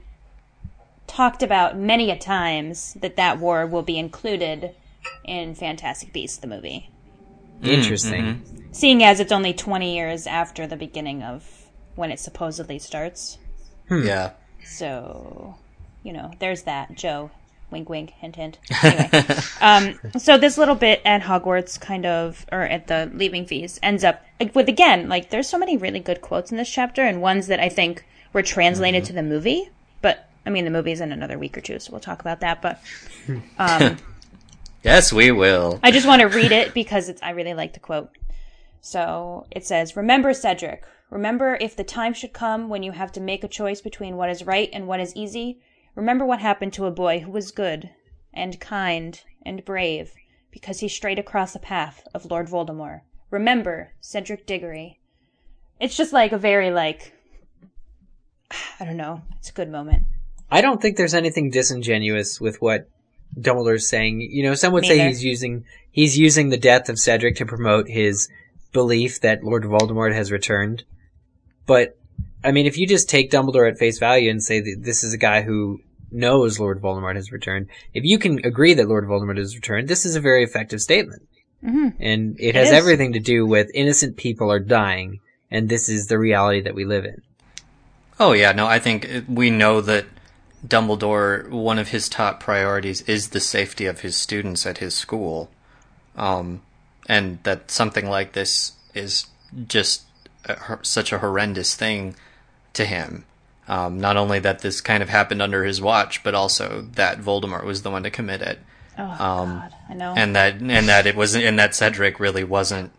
talked 1.08 1.42
about 1.42 1.78
many 1.78 2.12
a 2.12 2.18
times 2.18 2.94
that 3.02 3.16
that 3.16 3.40
war 3.40 3.66
will 3.66 3.82
be 3.82 3.98
included 3.98 4.72
in 5.24 5.56
Fantastic 5.56 6.14
Beasts, 6.14 6.38
the 6.38 6.48
movie. 6.48 6.90
Interesting. 7.62 8.24
Mm-hmm. 8.24 8.72
Seeing 8.72 9.04
as 9.04 9.20
it's 9.20 9.32
only 9.32 9.54
20 9.54 9.96
years 9.96 10.28
after 10.28 10.68
the 10.68 10.76
beginning 10.76 11.24
of 11.24 11.70
when 11.96 12.12
it 12.12 12.20
supposedly 12.20 12.80
starts. 12.80 13.38
Yeah. 13.90 14.32
So, 14.64 15.56
you 16.04 16.14
know, 16.14 16.32
there's 16.40 16.64
that. 16.64 16.96
Joe, 16.96 17.32
wink, 17.72 17.90
wink, 17.90 18.12
hint, 18.12 18.36
hint. 18.36 18.60
Anyway, 18.84 19.40
um, 19.62 20.20
so 20.20 20.38
this 20.38 20.58
little 20.58 20.76
bit 20.76 21.02
at 21.06 21.22
Hogwarts, 21.22 21.80
kind 21.80 22.06
of, 22.06 22.46
or 22.52 22.62
at 22.62 22.88
the 22.88 23.10
leaving 23.14 23.46
feast, 23.46 23.80
ends 23.82 24.04
up 24.04 24.24
with 24.54 24.68
again, 24.68 25.08
like, 25.08 25.30
there's 25.30 25.48
so 25.48 25.58
many 25.58 25.78
really 25.78 26.00
good 26.00 26.22
quotes 26.22 26.52
in 26.52 26.58
this 26.58 26.70
chapter, 26.70 27.02
and 27.02 27.22
ones 27.22 27.48
that 27.48 27.60
I 27.60 27.70
think 27.70 28.06
were 28.34 28.42
translated 28.42 29.06
to 29.06 29.14
the 29.14 29.24
movie, 29.24 29.70
but 30.02 30.30
I 30.46 30.50
mean, 30.50 30.66
the 30.66 30.72
movie's 30.72 31.02
in 31.02 31.12
another 31.12 31.40
week 31.40 31.58
or 31.58 31.62
two, 31.62 31.80
so 31.80 31.92
we'll 31.92 32.02
talk 32.02 32.22
about 32.22 32.42
that. 32.42 32.62
But 32.62 32.82
um, 33.58 33.98
Yes, 34.86 35.12
we 35.12 35.32
will. 35.32 35.80
I 35.82 35.90
just 35.90 36.06
want 36.06 36.22
to 36.22 36.28
read 36.28 36.52
it 36.52 36.76
because 36.76 37.10
it's, 37.10 37.24
I 37.24 37.32
really 37.32 37.56
like 37.56 37.74
the 37.74 37.80
quote. 37.80 38.12
So 38.82 39.48
it 39.50 39.66
says, 39.66 39.96
Remember, 39.96 40.32
Cedric. 40.32 40.84
Remember, 41.10 41.58
if 41.60 41.76
the 41.76 41.84
time 41.84 42.14
should 42.14 42.34
come 42.34 42.70
when 42.70 42.84
you 42.84 42.92
have 42.92 43.12
to 43.14 43.20
make 43.20 43.44
a 43.44 43.48
choice 43.48 43.82
between 43.82 44.16
what 44.16 44.30
is 44.30 44.46
right 44.46 44.70
and 44.72 44.86
what 44.86 45.00
is 45.00 45.16
easy, 45.16 45.60
remember 45.96 46.24
what 46.24 46.40
happened 46.40 46.72
to 46.74 46.86
a 46.86 46.92
boy 46.92 47.22
who 47.22 47.32
was 47.32 47.50
good 47.50 47.90
and 48.32 48.60
kind 48.60 49.24
and 49.44 49.66
brave 49.66 50.14
because 50.52 50.82
he 50.82 50.88
strayed 50.88 51.18
across 51.18 51.54
the 51.54 51.60
path 51.60 52.08
of 52.14 52.30
Lord 52.30 52.48
Voldemort. 52.48 53.02
Remember, 53.32 53.94
Cedric 54.02 54.46
Diggory. 54.46 55.00
It's 55.80 55.98
just 55.98 56.14
like 56.14 56.32
a 56.32 56.38
very, 56.38 56.70
like, 56.70 57.12
I 58.80 58.86
don't 58.86 58.98
know. 58.98 59.24
It's 59.40 59.50
a 59.50 59.54
good 59.54 59.72
moment. 59.72 60.04
I 60.52 60.62
don't 60.62 60.80
think 60.80 60.96
there's 60.96 61.16
anything 61.16 61.50
disingenuous 61.50 62.40
with 62.40 62.62
what 62.62 62.88
Dumbledore's 63.40 63.88
saying. 63.88 64.22
You 64.22 64.44
know, 64.44 64.56
some 64.56 64.74
would 64.74 64.82
Me 64.84 64.88
say 64.90 64.96
either. 65.00 65.08
he's 65.10 65.24
using 65.24 65.66
he's 65.92 66.18
using 66.18 66.50
the 66.50 66.58
death 66.58 66.90
of 66.90 67.00
Cedric 67.00 67.36
to 67.38 67.46
promote 67.46 67.88
his 67.88 68.30
belief 68.74 69.22
that 69.22 69.44
Lord 69.44 69.64
Voldemort 69.64 70.14
has 70.14 70.32
returned. 70.32 70.84
But 71.66 71.98
I 72.44 72.52
mean, 72.52 72.66
if 72.66 72.78
you 72.78 72.88
just 72.88 73.10
take 73.10 73.32
Dumbledore 73.32 73.70
at 73.72 73.78
face 73.80 73.98
value 74.00 74.30
and 74.30 74.44
say 74.44 74.60
that 74.60 74.78
this 74.82 75.04
is 75.04 75.14
a 75.14 75.18
guy 75.18 75.42
who 75.42 75.80
knows 76.12 76.60
Lord 76.60 76.82
Voldemort 76.82 77.16
has 77.16 77.32
returned, 77.32 77.68
if 77.94 78.04
you 78.04 78.20
can 78.20 78.46
agree 78.46 78.74
that 78.76 78.88
Lord 78.88 79.06
Voldemort 79.06 79.38
has 79.38 79.56
returned, 79.56 79.88
this 79.88 80.06
is 80.06 80.16
a 80.16 80.22
very 80.22 80.44
effective 80.44 80.82
statement. 80.82 81.24
Mm-hmm. 81.64 81.90
And 82.00 82.40
it 82.40 82.50
It 82.50 82.56
has 82.56 82.68
is. 82.68 82.74
everything 82.74 83.14
to 83.14 83.20
do 83.20 83.46
with 83.46 83.72
innocent 83.74 84.18
people 84.18 84.52
are 84.52 84.60
dying, 84.60 85.20
and 85.50 85.68
this 85.68 85.90
is 85.90 86.08
the 86.08 86.20
reality 86.20 86.62
that 86.62 86.76
we 86.76 86.86
live 86.86 87.06
in. 87.06 87.22
Oh 88.20 88.34
yeah, 88.34 88.52
no, 88.52 88.68
I 88.68 88.78
think 88.80 89.26
we 89.28 89.50
know 89.50 89.82
that 89.82 90.06
Dumbledore, 90.66 91.50
one 91.50 91.80
of 91.80 91.90
his 91.90 92.10
top 92.10 92.40
priorities 92.40 93.02
is 93.02 93.30
the 93.30 93.40
safety 93.40 93.86
of 93.86 94.02
his 94.02 94.16
students 94.16 94.66
at 94.66 94.80
his 94.80 94.96
school, 94.96 95.50
um, 96.16 96.62
and 97.08 97.40
that 97.44 97.72
something 97.72 98.10
like 98.10 98.34
this 98.34 98.74
is 98.94 99.28
just 99.68 100.04
a, 100.46 100.80
such 100.82 101.12
a 101.12 101.20
horrendous 101.20 101.76
thing 101.76 102.16
to 102.74 102.86
him. 102.86 103.26
Um, 103.68 104.00
not 104.00 104.16
only 104.16 104.40
that 104.40 104.60
this 104.60 104.80
kind 104.82 105.02
of 105.02 105.10
happened 105.10 105.42
under 105.42 105.64
his 105.64 105.82
watch, 105.82 106.24
but 106.24 106.36
also 106.36 106.88
that 106.94 107.20
Voldemort 107.20 107.64
was 107.64 107.82
the 107.82 107.92
one 107.92 108.04
to 108.04 108.12
commit 108.12 108.42
it. 108.42 108.60
Oh, 108.98 109.04
um, 109.04 109.60
God. 109.60 109.74
I 109.90 109.94
know. 109.94 110.14
and 110.16 110.36
that 110.36 110.54
and 110.56 110.88
that 110.88 111.06
it 111.06 111.16
was 111.16 111.36
and 111.36 111.60
that 111.60 111.76
Cedric 111.76 112.20
really 112.20 112.44
wasn't 112.44 112.92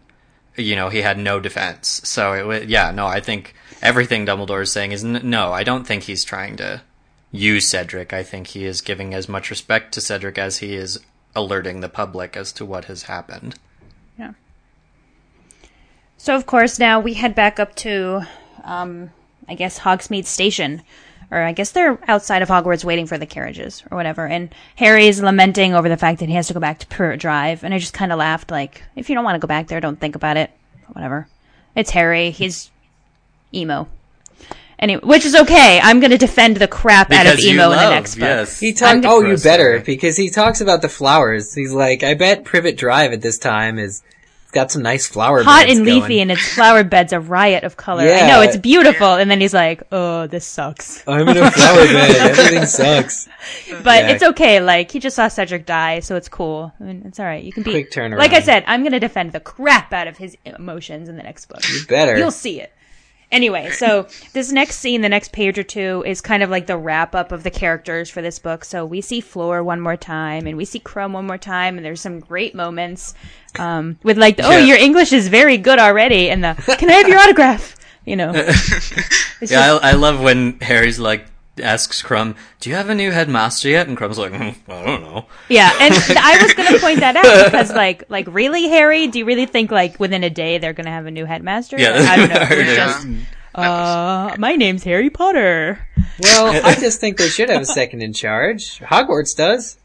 you 0.56 0.76
know 0.76 0.88
he 0.88 1.02
had 1.02 1.18
no 1.18 1.40
defense 1.40 2.00
so 2.04 2.32
it 2.32 2.46
was 2.46 2.64
yeah 2.64 2.90
no 2.90 3.06
I 3.06 3.20
think 3.20 3.54
everything 3.82 4.26
Dumbledore 4.26 4.62
is 4.62 4.72
saying 4.72 4.92
is 4.92 5.04
n- 5.04 5.20
no 5.24 5.52
I 5.52 5.64
don't 5.64 5.86
think 5.86 6.02
he's 6.02 6.24
trying 6.24 6.56
to 6.56 6.82
use 7.30 7.66
Cedric 7.68 8.12
I 8.12 8.22
think 8.22 8.48
he 8.48 8.64
is 8.64 8.80
giving 8.80 9.14
as 9.14 9.28
much 9.28 9.50
respect 9.50 9.92
to 9.94 10.00
Cedric 10.00 10.38
as 10.38 10.58
he 10.58 10.74
is 10.74 11.00
alerting 11.34 11.80
the 11.80 11.88
public 11.88 12.36
as 12.36 12.52
to 12.52 12.64
what 12.64 12.86
has 12.86 13.04
happened 13.04 13.56
Yeah. 14.18 14.32
So 16.16 16.34
of 16.34 16.46
course 16.46 16.78
now 16.78 17.00
we 17.00 17.14
head 17.14 17.34
back 17.34 17.60
up 17.60 17.74
to, 17.76 18.26
um, 18.64 19.10
I 19.48 19.54
guess 19.54 19.78
Hogsmeade 19.80 20.26
Station, 20.26 20.82
or 21.30 21.42
I 21.42 21.52
guess 21.52 21.72
they're 21.72 21.98
outside 22.08 22.42
of 22.42 22.48
Hogwarts 22.48 22.84
waiting 22.84 23.06
for 23.06 23.18
the 23.18 23.26
carriages 23.26 23.82
or 23.90 23.96
whatever. 23.96 24.26
And 24.26 24.54
Harry's 24.76 25.20
lamenting 25.20 25.74
over 25.74 25.88
the 25.88 25.96
fact 25.96 26.20
that 26.20 26.28
he 26.28 26.34
has 26.34 26.46
to 26.48 26.54
go 26.54 26.60
back 26.60 26.78
to 26.78 26.86
Privet 26.86 27.20
Drive, 27.20 27.64
and 27.64 27.74
I 27.74 27.78
just 27.78 27.92
kind 27.92 28.12
of 28.12 28.18
laughed 28.18 28.50
like, 28.50 28.82
if 28.94 29.08
you 29.08 29.14
don't 29.14 29.24
want 29.24 29.34
to 29.34 29.40
go 29.40 29.48
back 29.48 29.66
there, 29.66 29.80
don't 29.80 30.00
think 30.00 30.14
about 30.14 30.36
it. 30.36 30.50
Whatever. 30.92 31.28
It's 31.74 31.90
Harry. 31.90 32.30
He's 32.30 32.70
emo. 33.52 33.88
Anyway, 34.78 35.00
which 35.04 35.24
is 35.24 35.34
okay. 35.34 35.80
I'm 35.82 36.00
going 36.00 36.10
to 36.10 36.18
defend 36.18 36.58
the 36.58 36.68
crap 36.68 37.10
out 37.10 37.26
of 37.26 37.32
Because 37.32 37.44
you 37.46 37.54
emo 37.54 37.70
in 37.72 37.78
the 37.78 37.90
next 37.90 38.14
book. 38.16 38.22
yes. 38.22 38.60
He 38.60 38.68
I'm 38.70 38.74
talked. 38.74 39.02
gonna- 39.04 39.14
Oh, 39.14 39.20
you 39.22 39.36
better 39.38 39.80
because 39.84 40.16
he 40.18 40.28
talks 40.30 40.60
about 40.60 40.82
the 40.82 40.88
flowers. 40.90 41.54
He's 41.54 41.72
like, 41.72 42.02
I 42.02 42.14
bet 42.14 42.44
Privet 42.44 42.76
Drive 42.76 43.12
at 43.12 43.22
this 43.22 43.38
time 43.38 43.78
is 43.78 44.02
got 44.52 44.70
some 44.70 44.82
nice 44.82 45.06
flower. 45.06 45.38
Beds. 45.38 45.46
It's 45.46 45.50
hot 45.54 45.66
beds 45.66 45.78
and 45.78 45.86
going. 45.86 46.00
leafy 46.02 46.20
and 46.20 46.30
its 46.30 46.54
flower 46.54 46.84
bed's 46.84 47.12
a 47.12 47.20
riot 47.20 47.64
of 47.64 47.76
color. 47.76 48.02
I 48.02 48.26
know 48.28 48.40
it's 48.42 48.56
beautiful, 48.56 49.14
and 49.14 49.30
then 49.30 49.38
he's 49.40 49.52
like, 49.52 49.82
"Oh, 49.92 50.26
this 50.28 50.46
sucks." 50.46 51.02
I'm 51.06 51.28
in 51.28 51.36
a 51.36 51.50
flower 51.50 51.84
bed. 51.86 52.16
Everything 52.30 52.64
sucks. 52.66 53.28
But 53.84 54.04
Yeah. 54.04 54.10
it's 54.12 54.22
okay. 54.22 54.60
Like 54.60 54.90
he 54.90 54.98
just 54.98 55.14
saw 55.16 55.28
Cedric 55.28 55.66
die, 55.66 56.00
so 56.00 56.16
it's 56.16 56.28
cool. 56.28 56.72
I 56.80 56.84
mean, 56.84 57.02
it's 57.06 57.20
all 57.20 57.26
right. 57.26 57.42
You 57.44 57.52
can 57.52 57.62
be 57.64 57.70
Quick 57.70 57.90
turnaround. 57.92 58.18
Like 58.18 58.32
I 58.32 58.40
said, 58.40 58.64
I'm 58.66 58.82
gonna 58.82 58.98
defend 59.00 59.32
the 59.32 59.40
crap 59.40 59.92
out 59.92 60.06
of 60.08 60.16
his 60.18 60.36
emotions 60.44 61.08
in 61.08 61.16
the 61.16 61.22
next 61.22 61.46
book. 61.46 61.60
You 61.68 61.80
better. 61.86 62.16
You'll 62.18 62.30
see 62.30 62.60
it. 62.60 62.72
Anyway, 63.32 63.70
so 63.70 64.06
this 64.34 64.52
next 64.52 64.76
scene, 64.78 65.00
the 65.00 65.08
next 65.08 65.32
page 65.32 65.58
or 65.58 65.64
two, 65.64 66.02
is 66.06 66.20
kind 66.20 66.42
of 66.44 66.50
like 66.50 66.66
the 66.66 66.76
wrap 66.76 67.14
up 67.14 67.32
of 67.32 67.42
the 67.42 67.50
characters 67.50 68.08
for 68.08 68.22
this 68.22 68.38
book. 68.38 68.64
So 68.64 68.86
we 68.86 69.00
see 69.00 69.20
Fleur 69.20 69.62
one 69.64 69.80
more 69.80 69.96
time, 69.96 70.46
and 70.46 70.56
we 70.56 70.64
see 70.64 70.78
Krum 70.78 71.12
one 71.12 71.26
more 71.26 71.36
time, 71.38 71.76
and 71.76 71.84
there's 71.84 72.00
some 72.00 72.20
great 72.20 72.54
moments 72.54 73.14
um, 73.58 73.98
with 74.04 74.16
like, 74.16 74.36
the, 74.36 74.44
"Oh, 74.46 74.50
Yeah. 74.52 74.58
your 74.60 74.76
English 74.78 75.12
is 75.12 75.26
very 75.28 75.58
good 75.58 75.78
already," 75.80 76.30
and 76.30 76.44
the 76.44 76.54
"Can 76.78 76.88
I 76.88 76.94
have 76.94 77.08
your 77.08 77.18
autograph?" 77.22 77.74
You 78.04 78.16
know. 78.16 78.32
Yeah 79.40 79.46
just- 79.48 79.52
I, 79.84 79.90
I 79.90 79.92
love 79.92 80.22
when 80.22 80.58
Harry's 80.60 80.98
like 80.98 81.26
asks 81.62 82.02
Krum 82.02 82.36
do 82.60 82.68
you 82.70 82.76
have 82.76 82.90
a 82.90 82.94
new 82.94 83.10
headmaster 83.10 83.68
yet 83.68 83.88
and 83.88 83.96
Krum's 83.96 84.18
like 84.18 84.32
"Hmm, 84.32 84.70
I 84.70 84.84
don't 84.84 85.02
know 85.02 85.26
Yeah, 85.48 85.72
and 85.80 85.94
I 86.18 86.42
was 86.42 86.52
going 86.54 86.72
to 86.72 86.78
point 86.80 87.00
that 87.00 87.16
out 87.16 87.44
because, 87.46 87.72
like, 87.72 88.04
like 88.08 88.26
really, 88.28 88.68
Harry? 88.68 89.06
Do 89.08 89.18
you 89.18 89.24
really 89.24 89.46
think 89.46 89.70
like 89.70 89.98
within 89.98 90.22
a 90.24 90.30
day 90.30 90.58
they're 90.58 90.72
going 90.74 90.84
to 90.86 90.90
have 90.92 91.06
a 91.06 91.10
new 91.10 91.24
headmaster? 91.24 91.78
Yeah. 91.78 91.94
I 92.08 92.16
don't 92.16 92.28
know. 92.28 92.46
It 92.50 92.66
Yeah. 92.66 92.74
just, 92.86 93.06
uh, 93.54 94.36
my 94.38 94.54
name's 94.56 94.84
Harry 94.84 95.08
Potter. 95.08 95.78
Well, 96.20 96.48
I 96.66 96.74
just 96.74 97.00
think 97.00 97.16
they 97.16 97.28
should 97.28 97.48
have 97.48 97.62
a 97.62 97.66
second 97.66 98.02
in 98.02 98.12
charge. 98.12 98.80
Hogwarts 98.80 99.34
does. 99.34 99.78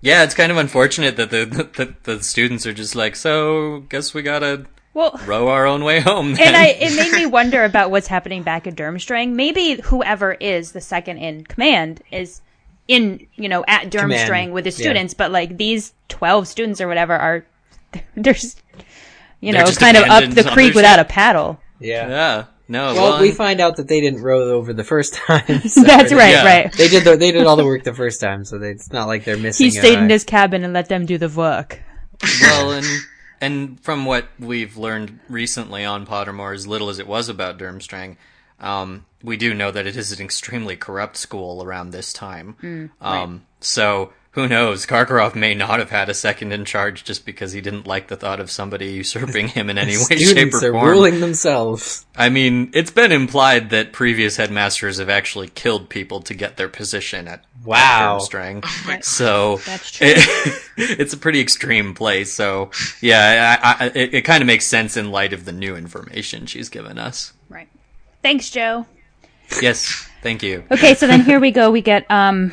Yeah, 0.00 0.24
it's 0.24 0.34
kind 0.34 0.50
of 0.50 0.58
unfortunate 0.58 1.16
that 1.16 1.30
the, 1.30 1.44
the 1.76 1.94
the 2.02 2.22
students 2.24 2.66
are 2.66 2.72
just 2.72 2.96
like, 2.96 3.14
so 3.14 3.84
guess 3.88 4.12
we 4.14 4.22
gotta 4.22 4.66
Well, 4.94 5.18
row 5.24 5.48
our 5.48 5.66
own 5.66 5.84
way 5.84 6.00
home. 6.00 6.34
Then. 6.34 6.48
and 6.48 6.56
I 6.56 6.66
it 6.66 6.94
made 6.96 7.12
me 7.12 7.26
wonder 7.26 7.64
about 7.64 7.90
what's 7.90 8.08
happening 8.08 8.42
back 8.42 8.66
at 8.66 8.74
Durmstrang. 8.74 9.32
Maybe 9.32 9.80
whoever 9.80 10.32
is 10.32 10.72
the 10.72 10.80
second 10.82 11.18
in 11.18 11.44
command 11.44 12.02
is 12.10 12.42
in 12.88 13.26
you 13.36 13.48
know 13.48 13.64
at 13.66 13.90
Durmstrang 13.90 14.26
Command, 14.26 14.52
with 14.52 14.64
the 14.64 14.70
yeah. 14.70 14.76
students, 14.76 15.14
but 15.14 15.30
like 15.30 15.56
these 15.56 15.94
twelve 16.08 16.46
students 16.46 16.80
or 16.80 16.88
whatever 16.88 17.14
are 17.14 17.44
they're 18.16 18.34
just 18.34 18.60
you 19.40 19.52
They're 19.52 19.62
know 19.62 19.66
just 19.66 19.80
kind 19.80 19.96
of 19.96 20.04
up 20.04 20.30
the 20.30 20.44
creek 20.44 20.74
without 20.74 20.98
a 20.98 21.04
paddle. 21.04 21.58
Yeah. 21.80 22.08
yeah, 22.08 22.44
no. 22.68 22.94
Well, 22.94 23.12
well, 23.12 23.20
we 23.20 23.32
find 23.32 23.60
out 23.60 23.76
that 23.78 23.88
they 23.88 24.00
didn't 24.00 24.22
row 24.22 24.52
over 24.52 24.72
the 24.72 24.84
first 24.84 25.14
time. 25.14 25.62
so- 25.68 25.82
That's 25.82 26.12
right, 26.12 26.30
Yeah. 26.30 26.44
right. 26.44 26.72
They 26.72 26.88
did. 26.88 27.04
The, 27.04 27.16
they 27.16 27.32
did 27.32 27.44
all 27.44 27.56
the 27.56 27.64
work 27.64 27.82
the 27.82 27.94
first 27.94 28.20
time, 28.20 28.44
so 28.44 28.58
they, 28.58 28.70
it's 28.70 28.92
not 28.92 29.08
like 29.08 29.24
they're 29.24 29.36
missing. 29.36 29.64
He 29.64 29.70
stayed 29.70 29.98
a- 29.98 30.02
in 30.02 30.10
his 30.10 30.22
cabin 30.22 30.62
and 30.64 30.72
let 30.72 30.88
them 30.88 31.06
do 31.06 31.18
the 31.18 31.28
work. 31.28 31.80
well, 32.40 32.72
and 32.72 32.86
and 33.42 33.78
from 33.80 34.06
what 34.06 34.28
we've 34.38 34.76
learned 34.76 35.18
recently 35.28 35.84
on 35.84 36.06
Pottermore, 36.06 36.54
as 36.54 36.66
little 36.66 36.88
as 36.88 36.98
it 37.00 37.08
was 37.08 37.28
about 37.28 37.58
Durmstrang, 37.58 38.16
um, 38.60 39.04
we 39.22 39.36
do 39.36 39.52
know 39.52 39.70
that 39.72 39.86
it 39.86 39.96
is 39.96 40.12
an 40.12 40.24
extremely 40.24 40.76
corrupt 40.76 41.16
school 41.16 41.62
around 41.62 41.90
this 41.90 42.12
time. 42.12 42.56
Mm, 42.62 42.90
um, 43.00 43.46
So 43.60 44.12
who 44.32 44.48
knows? 44.48 44.86
Karkaroff 44.86 45.34
may 45.34 45.54
not 45.54 45.78
have 45.78 45.90
had 45.90 46.08
a 46.08 46.14
second 46.14 46.52
in 46.52 46.64
charge 46.64 47.04
just 47.04 47.26
because 47.26 47.52
he 47.52 47.60
didn't 47.60 47.86
like 47.86 48.08
the 48.08 48.16
thought 48.16 48.40
of 48.40 48.50
somebody 48.50 48.86
usurping 48.92 49.48
him 49.48 49.68
in 49.68 49.76
any 49.76 49.96
way, 49.96 50.04
shape, 50.16 50.18
Students 50.20 50.62
or 50.62 50.68
are 50.68 50.72
form. 50.72 50.88
ruling 50.88 51.20
themselves. 51.20 52.06
I 52.16 52.30
mean, 52.30 52.70
it's 52.72 52.90
been 52.90 53.12
implied 53.12 53.68
that 53.70 53.92
previous 53.92 54.36
headmasters 54.38 54.98
have 54.98 55.10
actually 55.10 55.48
killed 55.48 55.88
people 55.90 56.20
to 56.22 56.32
get 56.34 56.56
their 56.56 56.68
position 56.68 57.28
at 57.28 57.44
Wow. 57.64 58.16
at 58.16 58.22
Durmstrang. 58.22 59.04
so 59.04 59.56
That's 59.66 59.90
true. 59.90 60.06
it- 60.10 60.62
it's 60.78 61.12
a 61.12 61.18
pretty 61.18 61.40
extreme 61.40 61.92
place. 61.94 62.32
So 62.32 62.70
yeah, 63.02 63.60
I, 63.62 63.84
I, 63.84 63.88
it, 63.94 64.14
it 64.14 64.22
kind 64.22 64.42
of 64.42 64.46
makes 64.46 64.66
sense 64.66 64.96
in 64.96 65.10
light 65.10 65.32
of 65.34 65.44
the 65.44 65.52
new 65.52 65.76
information 65.76 66.46
she's 66.46 66.68
given 66.70 66.98
us. 66.98 67.34
Right. 67.50 67.68
Thanks, 68.22 68.48
Jo. 68.50 68.86
Yes, 69.60 70.08
thank 70.22 70.42
you. 70.42 70.64
Okay, 70.70 70.94
so 70.94 71.06
then 71.06 71.20
here 71.24 71.38
we 71.38 71.50
go. 71.50 71.70
We 71.70 71.82
get 71.82 72.10
um, 72.10 72.52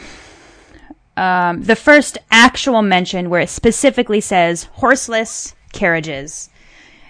um, 1.20 1.62
the 1.64 1.76
first 1.76 2.18
actual 2.32 2.82
mention 2.82 3.30
where 3.30 3.42
it 3.42 3.50
specifically 3.50 4.22
says 4.22 4.64
horseless 4.74 5.54
carriages. 5.74 6.50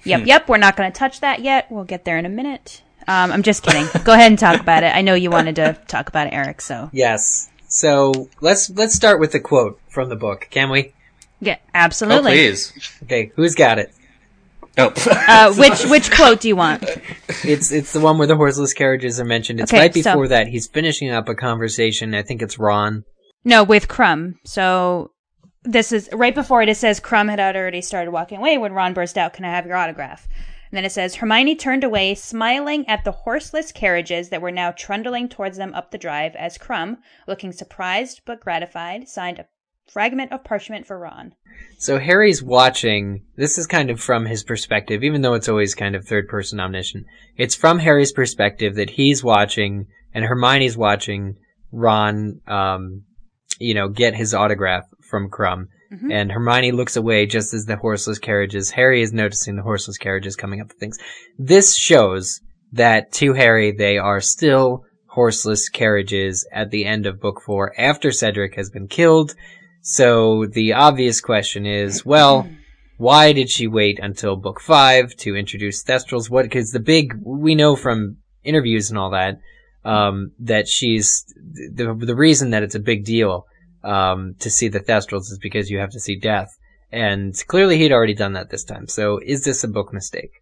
Yep, 0.04 0.22
Hmm. 0.22 0.28
yep. 0.28 0.50
We're 0.50 0.58
not 0.58 0.76
going 0.78 0.92
to 0.92 0.98
touch 0.98 1.20
that 1.22 1.42
yet. 1.42 1.68
We'll 1.70 1.84
get 1.84 2.06
there 2.06 2.18
in 2.18 2.26
a 2.26 2.30
minute. 2.30 2.82
Um, 3.08 3.32
I'm 3.32 3.44
just 3.44 3.64
kidding. 3.64 3.86
go 4.04 4.14
ahead 4.14 4.32
and 4.32 4.40
talk 4.40 4.60
about 4.60 4.84
it. 4.84 4.96
I 4.96 5.02
know 5.02 5.14
you 5.14 5.30
wanted 5.30 5.56
to 5.58 5.78
talk 5.88 6.10
about 6.10 6.28
it, 6.28 6.34
Eric. 6.34 6.62
So 6.62 6.90
Yes. 6.94 7.50
So 7.68 8.30
let's 8.42 8.70
let's 8.72 8.96
start 8.96 9.20
with 9.20 9.32
the 9.32 9.40
quote 9.40 9.80
from 9.90 10.10
the 10.10 10.16
book, 10.16 10.48
can 10.50 10.70
we? 10.72 10.94
yeah, 11.40 11.58
Oh, 11.60 11.70
absolutely. 11.76 12.32
please. 12.32 12.74
Okay, 13.04 13.32
who's 13.36 13.54
got 13.56 13.78
it? 13.80 13.92
Oh, 14.78 14.92
uh, 15.28 15.54
which 15.56 15.86
which 15.86 16.12
quote 16.12 16.40
do 16.42 16.48
you 16.48 16.56
want? 16.56 16.84
It's 17.44 17.72
it's 17.72 17.94
the 17.94 18.00
one 18.00 18.18
where 18.18 18.28
the 18.28 18.36
horseless 18.36 18.74
carriages 18.74 19.20
are 19.20 19.26
mentioned. 19.26 19.60
It's 19.60 19.72
Okay, 19.74 19.82
right 19.82 19.94
so- 19.94 20.02
before 20.04 20.28
that. 20.30 20.48
He's 20.48 20.68
finishing 20.68 21.12
up 21.12 21.30
a 21.30 21.36
conversation. 21.36 22.16
I 22.16 22.24
think 22.24 22.42
it's 22.42 22.58
Ron. 22.58 23.04
No, 23.44 23.64
with 23.64 23.88
Krum. 23.88 24.36
So 24.46 25.12
this 25.64 25.92
is 25.92 26.10
right 26.14 26.36
before 26.36 26.62
it. 26.62 26.70
It 26.70 26.78
says 26.78 27.00
Krum 27.00 27.30
had 27.30 27.40
already 27.40 27.82
started 27.82 28.12
walking 28.12 28.38
away 28.38 28.58
when 28.58 28.74
Ron 28.74 28.94
burst 28.94 29.18
out. 29.18 29.34
Can 29.34 29.46
I 29.46 29.50
have 29.50 29.66
your 29.66 29.76
autograph? 29.76 30.28
And 30.72 30.78
then 30.78 30.86
it 30.86 30.92
says 30.92 31.16
Hermione 31.16 31.56
turned 31.56 31.84
away, 31.84 32.14
smiling 32.14 32.88
at 32.88 33.04
the 33.04 33.12
horseless 33.12 33.72
carriages 33.72 34.30
that 34.30 34.42
were 34.42 34.52
now 34.52 34.72
trundling 34.72 35.28
towards 35.28 35.58
them 35.58 35.74
up 35.74 35.90
the 35.90 35.98
drive 35.98 36.36
as 36.36 36.60
Krum, 36.60 36.98
looking 37.28 37.52
surprised 37.52 38.22
but 38.26 38.40
gratified, 38.40 39.10
signed 39.10 39.40
a 39.40 39.48
fragment 39.92 40.32
of 40.32 40.44
parchment 40.44 40.86
for 40.86 41.00
Ron. 41.00 41.34
So 41.80 41.98
Harry's 41.98 42.44
watching. 42.44 43.26
This 43.36 43.58
is 43.58 43.66
kind 43.66 43.90
of 43.90 44.00
from 44.00 44.28
his 44.28 44.44
perspective, 44.44 45.04
even 45.04 45.24
though 45.24 45.34
it's 45.34 45.50
always 45.50 45.74
kind 45.74 45.96
of 45.96 46.06
third 46.06 46.28
person 46.28 46.60
omniscient. 46.60 47.08
It's 47.36 47.56
from 47.56 47.80
Harry's 47.80 48.12
perspective 48.12 48.76
that 48.76 48.92
he's 48.92 49.24
watching 49.24 49.88
and 50.14 50.26
Hermione's 50.26 50.78
watching 50.78 51.38
Ron, 51.72 52.42
um, 52.48 53.04
you 53.60 53.74
know, 53.74 53.90
get 53.90 54.16
his 54.16 54.34
autograph 54.34 54.86
from 55.02 55.30
Krum. 55.30 55.68
Mhm. 55.94 56.12
And 56.12 56.32
Hermione 56.32 56.72
looks 56.72 56.96
away 56.96 57.26
just 57.26 57.54
as 57.54 57.66
the 57.66 57.76
horseless 57.76 58.20
carriages, 58.20 58.72
Harry 58.72 59.02
is 59.02 59.12
noticing 59.12 59.56
the 59.56 59.64
horseless 59.64 59.98
carriages 59.98 60.36
coming 60.36 60.62
up 60.62 60.70
the 60.70 60.76
things. 60.76 60.98
This 61.38 61.76
shows 61.76 62.42
that 62.74 63.12
to 63.14 63.34
Harry, 63.34 63.72
they 63.72 63.98
are 63.98 64.22
still 64.22 64.84
horseless 65.08 65.70
carriages 65.70 66.48
at 66.54 66.70
the 66.70 66.86
end 66.86 67.08
of 67.08 67.20
book 67.20 67.42
four 67.44 67.74
after 67.78 68.12
Cedric 68.12 68.56
has 68.56 68.70
been 68.70 68.88
killed. 68.88 69.34
So 69.82 70.46
the 70.46 70.74
obvious 70.74 71.20
question 71.22 71.66
is, 71.66 72.06
well, 72.06 72.48
why 72.98 73.34
did 73.34 73.50
she 73.50 73.66
wait 73.66 73.98
until 74.00 74.36
book 74.36 74.62
five 74.62 75.16
to 75.18 75.36
introduce 75.36 75.84
Thestrals? 75.84 76.30
What, 76.30 76.50
cause 76.52 76.72
the 76.72 76.80
big, 76.80 77.14
we 77.24 77.56
know 77.56 77.76
from 77.76 78.18
interviews 78.44 78.90
and 78.90 79.00
all 79.00 79.10
that, 79.12 79.40
um, 79.86 80.32
that 80.40 80.68
she's, 80.68 81.26
the, 81.36 81.94
the 81.98 82.16
reason 82.16 82.50
that 82.52 82.64
it's 82.64 82.76
a 82.76 82.80
big 82.80 83.06
deal, 83.06 83.46
um, 83.84 84.36
to 84.40 84.50
see 84.50 84.68
the 84.68 84.80
Thestrals 84.80 85.32
is 85.32 85.40
because 85.42 85.70
you 85.70 85.80
have 85.80 85.92
to 85.92 86.00
see 86.00 86.16
death. 86.16 86.58
And 86.92 87.36
clearly 87.48 87.78
he'd 87.78 87.92
already 87.92 88.16
done 88.16 88.34
that 88.34 88.50
this 88.50 88.64
time. 88.64 88.88
So 88.88 89.20
is 89.24 89.44
this 89.44 89.64
a 89.64 89.68
book 89.68 89.94
mistake? 89.94 90.42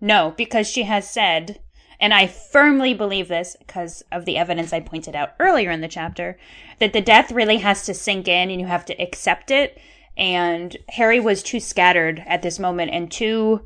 No, 0.00 0.34
because 0.36 0.68
she 0.68 0.82
has 0.82 1.08
said, 1.08 1.60
and 2.00 2.12
I 2.12 2.26
firmly 2.26 2.92
believe 2.92 3.28
this 3.28 3.56
because 3.58 4.02
of 4.10 4.24
the 4.24 4.36
evidence 4.36 4.72
I 4.72 4.80
pointed 4.80 5.14
out 5.14 5.30
earlier 5.38 5.70
in 5.70 5.80
the 5.80 5.88
chapter, 5.88 6.36
that 6.78 6.92
the 6.92 7.00
death 7.00 7.30
really 7.32 7.58
has 7.58 7.86
to 7.86 7.94
sink 7.94 8.28
in 8.28 8.50
and 8.50 8.60
you 8.60 8.66
have 8.66 8.84
to 8.86 9.00
accept 9.00 9.50
it. 9.50 9.80
And 10.16 10.76
Harry 10.90 11.20
was 11.20 11.42
too 11.42 11.60
scattered 11.60 12.22
at 12.26 12.42
this 12.42 12.58
moment 12.58 12.90
and 12.92 13.10
too, 13.10 13.64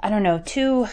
I 0.00 0.08
don't 0.08 0.22
know, 0.22 0.42
too, 0.44 0.88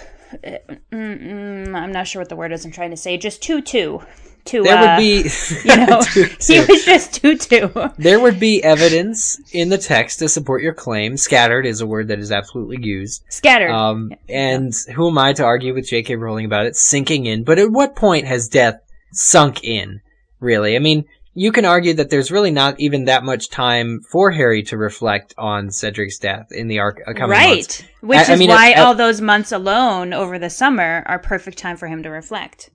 I'm 0.92 1.92
not 1.92 2.08
sure 2.08 2.22
what 2.22 2.30
the 2.30 2.36
word 2.36 2.52
is 2.52 2.66
I'm 2.66 2.72
trying 2.72 2.92
to 2.92 2.98
say, 2.98 3.18
just 3.18 3.42
too, 3.42 3.62
too. 3.62 4.02
To, 4.46 4.62
There 4.62 4.78
uh, 4.78 4.96
would 4.96 5.00
be, 5.00 5.30
you 5.64 5.76
know, 5.88 6.02
he 6.02 6.60
was 6.68 6.84
just 6.84 7.14
too, 7.14 7.38
too. 7.38 7.72
There 7.98 8.20
would 8.20 8.40
be 8.40 8.62
evidence 8.62 9.40
in 9.54 9.70
the 9.70 9.78
text 9.78 10.20
to 10.20 10.28
support 10.28 10.62
your 10.62 10.74
claim. 10.74 11.16
Scattered 11.16 11.66
is 11.66 11.80
a 11.80 11.88
word 11.88 12.10
that 12.10 12.20
is 12.20 12.32
absolutely 12.32 12.78
used. 12.82 13.24
Scattered. 13.30 13.72
Um, 13.72 14.12
and 14.28 14.74
who 14.94 15.08
am 15.10 15.18
I 15.18 15.32
to 15.34 15.44
argue 15.44 15.74
with 15.74 15.88
J.K. 15.88 16.18
Rowling 16.18 16.46
about 16.46 16.66
it 16.66 16.76
sinking 16.76 17.26
in? 17.26 17.46
But 17.46 17.58
at 17.58 17.72
what 17.72 17.96
point 17.96 18.28
has 18.28 18.50
death 18.50 18.82
sunk 19.14 19.64
in? 19.64 20.02
Really? 20.42 20.76
I 20.76 20.80
mean, 20.80 21.06
you 21.36 21.52
can 21.52 21.66
argue 21.66 21.94
that 21.96 22.10
there's 22.10 22.32
really 22.32 22.52
not 22.52 22.76
even 22.80 23.06
that 23.06 23.24
much 23.24 23.50
time 23.50 24.00
for 24.12 24.32
Harry 24.32 24.64
to 24.64 24.78
reflect 24.78 25.34
on 25.38 25.70
Cedric's 25.72 26.20
death 26.20 26.48
in 26.52 26.68
the 26.68 26.80
arc 26.80 27.02
uh, 27.08 27.14
coming 27.14 27.32
right. 27.32 27.50
months. 27.56 27.84
Which 28.02 28.20
I- 28.20 28.32
I 28.32 28.34
is 28.34 28.40
mean, 28.40 28.50
why 28.50 28.72
at- 28.72 28.78
at- 28.78 28.84
all 28.86 28.96
those 28.96 29.20
months 29.22 29.52
alone 29.52 30.14
over 30.14 30.38
the 30.38 30.50
summer 30.50 31.04
are 31.08 31.20
perfect 31.20 31.58
time 31.58 31.78
for 31.78 31.88
him 31.88 32.04
to 32.04 32.10
reflect. 32.10 32.70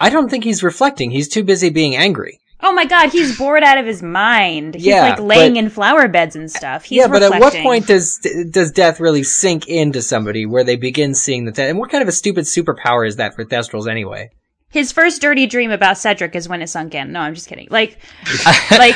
I 0.00 0.10
don't 0.10 0.28
think 0.28 0.44
he's 0.44 0.62
reflecting. 0.62 1.10
He's 1.10 1.28
too 1.28 1.42
busy 1.42 1.70
being 1.70 1.96
angry. 1.96 2.38
Oh 2.60 2.72
my 2.72 2.84
god, 2.86 3.10
he's 3.10 3.38
bored 3.38 3.62
out 3.62 3.78
of 3.78 3.86
his 3.86 4.02
mind. 4.02 4.74
He's 4.74 4.86
Yeah, 4.86 5.02
like 5.10 5.20
laying 5.20 5.54
but- 5.54 5.58
in 5.60 5.70
flower 5.70 6.08
beds 6.08 6.34
and 6.36 6.50
stuff. 6.50 6.84
He's 6.84 6.98
yeah, 6.98 7.06
but 7.08 7.22
at 7.22 7.40
what 7.40 7.54
point 7.54 7.86
does 7.86 8.18
does 8.50 8.72
death 8.72 8.98
really 9.00 9.22
sink 9.22 9.68
into 9.68 10.02
somebody 10.02 10.44
where 10.46 10.64
they 10.64 10.74
begin 10.76 11.14
seeing 11.14 11.44
the 11.44 11.52
death? 11.52 11.70
And 11.70 11.78
what 11.78 11.90
kind 11.90 12.02
of 12.02 12.08
a 12.08 12.12
stupid 12.12 12.44
superpower 12.46 13.06
is 13.06 13.16
that 13.16 13.34
for 13.34 13.44
Thestrals 13.44 13.88
anyway? 13.88 14.30
His 14.70 14.92
first 14.92 15.22
dirty 15.22 15.46
dream 15.46 15.70
about 15.70 15.96
Cedric 15.96 16.36
is 16.36 16.48
when 16.48 16.60
it 16.60 16.68
sunk 16.68 16.94
in. 16.94 17.12
No, 17.12 17.20
I'm 17.20 17.34
just 17.34 17.48
kidding. 17.48 17.68
Like, 17.70 17.98
like 18.70 18.94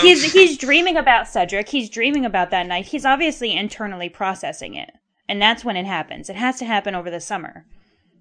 he's 0.00 0.30
he's 0.30 0.58
dreaming 0.58 0.96
about 0.96 1.26
Cedric. 1.26 1.68
He's 1.68 1.88
dreaming 1.88 2.26
about 2.26 2.50
that 2.50 2.66
night. 2.66 2.86
He's 2.86 3.06
obviously 3.06 3.52
internally 3.52 4.10
processing 4.10 4.74
it, 4.74 4.92
and 5.26 5.40
that's 5.40 5.64
when 5.64 5.76
it 5.76 5.86
happens. 5.86 6.28
It 6.28 6.36
has 6.36 6.58
to 6.58 6.66
happen 6.66 6.94
over 6.94 7.10
the 7.10 7.20
summer. 7.20 7.64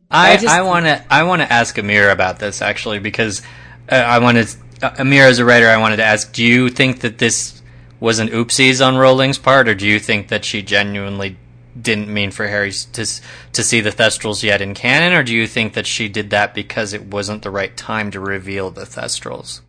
I, 0.10 0.44
I 0.48 0.62
want 0.62 0.86
to 0.86 1.04
I 1.10 1.24
want 1.24 1.42
to 1.42 1.52
ask 1.52 1.78
Amir 1.78 2.10
about 2.12 2.40
this 2.40 2.62
actually 2.62 3.00
because 3.00 3.42
uh, 3.90 3.96
I 3.96 4.20
wanted 4.20 4.48
uh, 4.82 4.92
Amir 5.00 5.26
as 5.26 5.40
a 5.40 5.46
writer 5.46 5.68
I 5.68 5.78
wanted 5.78 5.98
to 5.98 6.04
ask 6.04 6.32
do 6.32 6.44
you 6.44 6.70
think 6.70 7.02
that 7.02 7.18
this 7.18 7.62
was 8.00 8.20
an 8.20 8.28
oopsies 8.30 8.86
on 8.86 8.98
Rowling's 8.98 9.40
part 9.40 9.68
or 9.68 9.74
do 9.74 9.88
you 9.88 10.00
think 10.00 10.28
that 10.28 10.46
she 10.46 10.62
genuinely 10.62 11.38
didn't 11.80 12.14
mean 12.14 12.32
for 12.32 12.48
Harry 12.48 12.72
to 12.72 13.06
to 13.54 13.64
see 13.64 13.82
the 13.82 13.92
Thestrals 13.92 14.44
yet 14.44 14.62
in 14.62 14.74
canon 14.74 15.14
or 15.14 15.24
do 15.24 15.34
you 15.34 15.48
think 15.48 15.74
that 15.74 15.86
she 15.86 16.08
did 16.08 16.30
that 16.30 16.54
because 16.54 16.94
it 16.94 17.06
wasn't 17.06 17.44
the 17.44 17.52
right 17.52 17.76
time 17.76 18.12
to 18.12 18.20
reveal 18.20 18.72
the 18.72 18.86
Thestrals? 18.86 19.62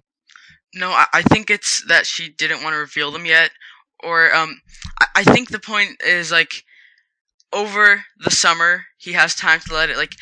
No, 0.75 0.91
I, 0.91 1.07
I 1.13 1.23
think 1.23 1.51
it's 1.51 1.85
that 1.89 2.07
she 2.07 2.29
didn't 2.29 2.63
want 2.63 2.75
to 2.75 2.79
reveal 2.79 3.11
them 3.11 3.25
yet, 3.25 3.51
or 4.03 4.35
um, 4.35 4.61
I, 5.01 5.07
I 5.17 5.25
think 5.25 5.49
the 5.49 5.59
point 5.59 6.03
is 6.07 6.31
like 6.31 6.65
over 7.53 8.05
the 8.19 8.31
summer 8.31 8.85
he 8.99 9.13
has 9.13 9.35
time 9.35 9.61
to 9.61 9.75
let 9.75 9.91
it 9.91 9.97
like 9.97 10.15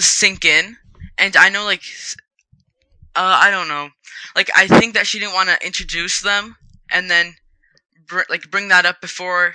sink 0.00 0.44
in, 0.44 0.76
and 1.18 1.36
I 1.36 1.50
know 1.50 1.64
like 1.64 1.82
uh, 3.14 3.38
I 3.42 3.50
don't 3.50 3.68
know, 3.68 3.90
like 4.34 4.50
I 4.56 4.66
think 4.66 4.94
that 4.94 5.06
she 5.06 5.18
didn't 5.18 5.34
want 5.34 5.50
to 5.50 5.66
introduce 5.66 6.20
them 6.20 6.56
and 6.90 7.10
then 7.10 7.34
br- 8.08 8.22
like 8.30 8.50
bring 8.50 8.68
that 8.68 8.86
up 8.86 9.00
before 9.00 9.54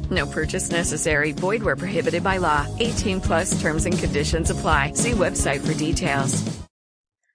No 0.11 0.25
purchase 0.27 0.69
necessary. 0.69 1.31
Void 1.31 1.63
where 1.63 1.75
prohibited 1.77 2.23
by 2.23 2.37
law. 2.37 2.67
18 2.79 3.21
plus 3.21 3.59
terms 3.61 3.85
and 3.85 3.97
conditions 3.97 4.49
apply. 4.49 4.91
See 4.93 5.11
website 5.11 5.61
for 5.61 5.73
details. 5.73 6.43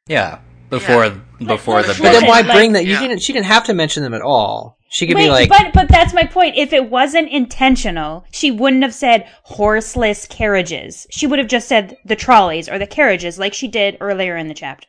Yeah, 0.06 0.38
before 0.70 1.10
before 1.38 1.82
the 1.82 1.88
But 1.94 2.12
then 2.12 2.20
book. 2.20 2.28
why 2.28 2.40
Like- 2.42 2.52
bring 2.54 2.72
that? 2.74 2.84
You 2.84 2.98
didn't. 2.98 3.20
She 3.22 3.32
didn't 3.32 3.46
have 3.46 3.64
to 3.64 3.74
mention 3.74 4.02
them 4.02 4.14
at 4.14 4.20
all. 4.22 4.76
She 4.88 5.06
could 5.06 5.16
Wait, 5.16 5.24
be 5.24 5.30
like, 5.30 5.48
but 5.48 5.72
but 5.74 5.88
that's 5.88 6.14
my 6.14 6.24
point. 6.24 6.56
If 6.56 6.72
it 6.72 6.88
wasn't 6.88 7.28
intentional, 7.30 8.24
she 8.30 8.52
wouldn't 8.52 8.84
have 8.84 8.94
said 8.94 9.26
horseless 9.42 10.26
carriages. 10.26 11.06
She 11.10 11.26
would 11.26 11.40
have 11.40 11.48
just 11.48 11.66
said 11.66 11.96
the 12.04 12.14
trolleys 12.14 12.68
or 12.68 12.78
the 12.78 12.86
carriages, 12.86 13.36
like 13.38 13.52
she 13.52 13.66
did 13.66 13.96
earlier 14.00 14.36
in 14.36 14.46
the 14.46 14.54
chapter. 14.54 14.86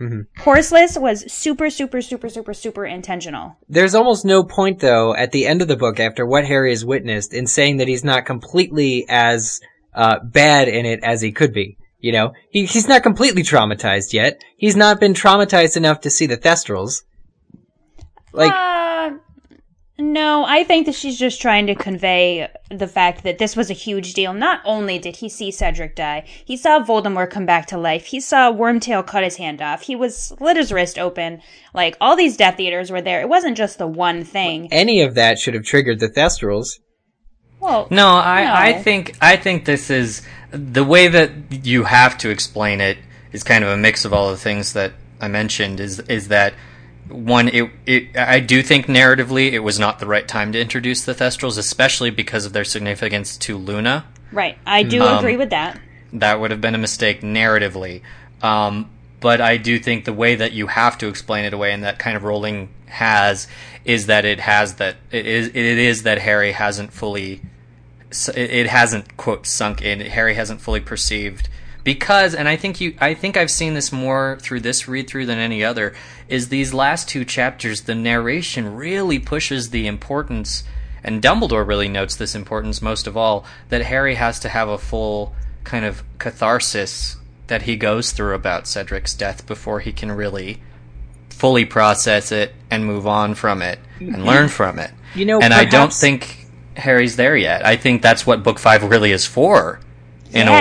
Mhm. 0.00 0.26
Horseless 0.38 0.96
was 0.96 1.30
super, 1.32 1.70
super, 1.70 2.00
super, 2.00 2.28
super, 2.28 2.54
super 2.54 2.86
intentional. 2.86 3.56
There's 3.68 3.94
almost 3.94 4.24
no 4.24 4.44
point, 4.44 4.78
though, 4.78 5.14
at 5.14 5.32
the 5.32 5.46
end 5.46 5.60
of 5.60 5.68
the 5.68 5.76
book, 5.76 5.98
after 5.98 6.24
what 6.24 6.44
Harry 6.46 6.70
has 6.70 6.84
witnessed, 6.84 7.34
in 7.34 7.46
saying 7.46 7.78
that 7.78 7.88
he's 7.88 8.04
not 8.04 8.24
completely 8.24 9.06
as 9.08 9.60
uh, 9.94 10.20
bad 10.22 10.68
in 10.68 10.86
it 10.86 11.00
as 11.02 11.20
he 11.20 11.32
could 11.32 11.52
be. 11.52 11.76
You 11.98 12.12
know, 12.12 12.32
he, 12.50 12.64
he's 12.66 12.86
not 12.86 13.02
completely 13.02 13.42
traumatized 13.42 14.12
yet. 14.12 14.40
He's 14.56 14.76
not 14.76 15.00
been 15.00 15.14
traumatized 15.14 15.76
enough 15.76 16.02
to 16.02 16.10
see 16.10 16.26
the 16.26 16.36
Thestrals. 16.36 17.02
Like, 18.32 18.52
Uh, 18.52 19.18
no, 20.00 20.44
I 20.44 20.62
think 20.62 20.86
that 20.86 20.94
she's 20.94 21.18
just 21.18 21.42
trying 21.42 21.66
to 21.66 21.74
convey 21.74 22.48
the 22.70 22.86
fact 22.86 23.24
that 23.24 23.38
this 23.38 23.56
was 23.56 23.68
a 23.68 23.74
huge 23.74 24.14
deal. 24.14 24.32
Not 24.32 24.60
only 24.64 24.98
did 24.98 25.16
he 25.16 25.28
see 25.28 25.50
Cedric 25.50 25.96
die, 25.96 26.24
he 26.44 26.56
saw 26.56 26.78
Voldemort 26.78 27.30
come 27.30 27.46
back 27.46 27.66
to 27.66 27.78
life. 27.78 28.06
He 28.06 28.20
saw 28.20 28.52
Wormtail 28.52 29.04
cut 29.04 29.24
his 29.24 29.36
hand 29.36 29.60
off. 29.60 29.82
He 29.82 29.96
was 29.96 30.16
slit 30.16 30.56
his 30.56 30.72
wrist 30.72 31.00
open. 31.00 31.42
Like 31.74 31.96
all 32.00 32.14
these 32.14 32.36
Death 32.36 32.60
Eaters 32.60 32.92
were 32.92 33.02
there. 33.02 33.20
It 33.20 33.28
wasn't 33.28 33.56
just 33.56 33.78
the 33.78 33.88
one 33.88 34.22
thing. 34.22 34.68
any 34.72 35.02
of 35.02 35.16
that 35.16 35.40
should 35.40 35.54
have 35.54 35.64
triggered 35.64 35.98
the 35.98 36.08
Thestrals. 36.08 36.78
Well, 37.58 37.88
No, 37.90 38.06
I, 38.08 38.44
no. 38.44 38.52
I 38.54 38.82
think 38.82 39.16
I 39.20 39.36
think 39.36 39.64
this 39.64 39.90
is 39.90 40.22
the 40.52 40.84
way 40.84 41.08
that 41.08 41.66
you 41.66 41.82
have 41.82 42.16
to 42.18 42.30
explain 42.30 42.80
it 42.80 42.98
is 43.32 43.42
kind 43.42 43.64
of 43.64 43.70
a 43.70 43.76
mix 43.76 44.04
of 44.04 44.12
all 44.12 44.30
the 44.30 44.36
things 44.36 44.74
that 44.74 44.92
I 45.20 45.26
mentioned. 45.26 45.80
Is 45.80 45.98
is 46.00 46.28
that 46.28 46.54
one? 47.08 47.48
It, 47.48 47.70
it 47.86 48.16
I 48.16 48.40
do 48.40 48.62
think 48.62 48.86
narratively 48.86 49.52
it 49.52 49.60
was 49.60 49.78
not 49.78 49.98
the 49.98 50.06
right 50.06 50.26
time 50.26 50.52
to 50.52 50.60
introduce 50.60 51.04
the 51.04 51.14
Thestrals, 51.14 51.58
especially 51.58 52.10
because 52.10 52.46
of 52.46 52.52
their 52.52 52.64
significance 52.64 53.36
to 53.38 53.56
Luna. 53.56 54.06
Right, 54.32 54.58
I 54.66 54.82
do 54.82 55.02
Um, 55.02 55.18
agree 55.18 55.36
with 55.36 55.50
that. 55.50 55.80
That 56.12 56.40
would 56.40 56.50
have 56.50 56.60
been 56.60 56.74
a 56.74 56.78
mistake 56.78 57.22
narratively. 57.22 58.02
Um, 58.42 58.90
but 59.20 59.40
I 59.40 59.56
do 59.56 59.78
think 59.78 60.04
the 60.04 60.12
way 60.12 60.36
that 60.36 60.52
you 60.52 60.68
have 60.68 60.98
to 60.98 61.08
explain 61.08 61.44
it 61.44 61.52
away, 61.52 61.72
and 61.72 61.82
that 61.84 61.98
kind 61.98 62.16
of 62.16 62.24
Rowling 62.24 62.68
has, 62.86 63.48
is 63.84 64.06
that 64.06 64.24
it 64.24 64.40
has 64.40 64.74
that 64.74 64.96
it 65.10 65.26
is 65.26 65.48
it 65.48 65.56
is 65.56 66.04
that 66.04 66.18
Harry 66.18 66.52
hasn't 66.52 66.92
fully 66.92 67.42
it 68.10 68.50
it 68.50 68.66
hasn't 68.68 69.16
quote 69.16 69.46
sunk 69.46 69.82
in. 69.82 70.00
Harry 70.00 70.34
hasn't 70.34 70.60
fully 70.60 70.80
perceived 70.80 71.48
because, 71.88 72.34
and 72.34 72.46
I 72.46 72.56
think 72.56 72.82
you, 72.82 72.94
I 73.00 73.14
think 73.14 73.38
I've 73.38 73.50
seen 73.50 73.72
this 73.72 73.90
more 73.90 74.36
through 74.42 74.60
this 74.60 74.86
read 74.86 75.08
through 75.08 75.24
than 75.24 75.38
any 75.38 75.64
other. 75.64 75.94
Is 76.28 76.50
these 76.50 76.74
last 76.74 77.08
two 77.08 77.24
chapters, 77.24 77.80
the 77.80 77.94
narration 77.94 78.76
really 78.76 79.18
pushes 79.18 79.70
the 79.70 79.86
importance, 79.86 80.64
and 81.02 81.22
Dumbledore 81.22 81.66
really 81.66 81.88
notes 81.88 82.14
this 82.14 82.34
importance 82.34 82.82
most 82.82 83.06
of 83.06 83.16
all, 83.16 83.46
that 83.70 83.80
Harry 83.86 84.16
has 84.16 84.38
to 84.40 84.50
have 84.50 84.68
a 84.68 84.76
full 84.76 85.34
kind 85.64 85.86
of 85.86 86.02
catharsis 86.18 87.16
that 87.46 87.62
he 87.62 87.74
goes 87.74 88.12
through 88.12 88.34
about 88.34 88.66
Cedric's 88.66 89.14
death 89.14 89.46
before 89.46 89.80
he 89.80 89.90
can 89.90 90.12
really 90.12 90.60
fully 91.30 91.64
process 91.64 92.30
it 92.30 92.52
and 92.70 92.84
move 92.84 93.06
on 93.06 93.34
from 93.34 93.62
it 93.62 93.78
and 93.98 94.26
learn 94.26 94.48
from 94.48 94.78
it. 94.78 94.90
You 95.14 95.24
know, 95.24 95.40
and 95.40 95.54
I 95.54 95.64
don't 95.64 95.94
think 95.94 96.48
Harry's 96.76 97.16
there 97.16 97.34
yet. 97.34 97.64
I 97.64 97.76
think 97.76 98.02
that's 98.02 98.26
what 98.26 98.42
book 98.42 98.58
five 98.58 98.82
really 98.82 99.10
is 99.10 99.24
for, 99.24 99.80
in 100.34 100.48
a 100.48 100.60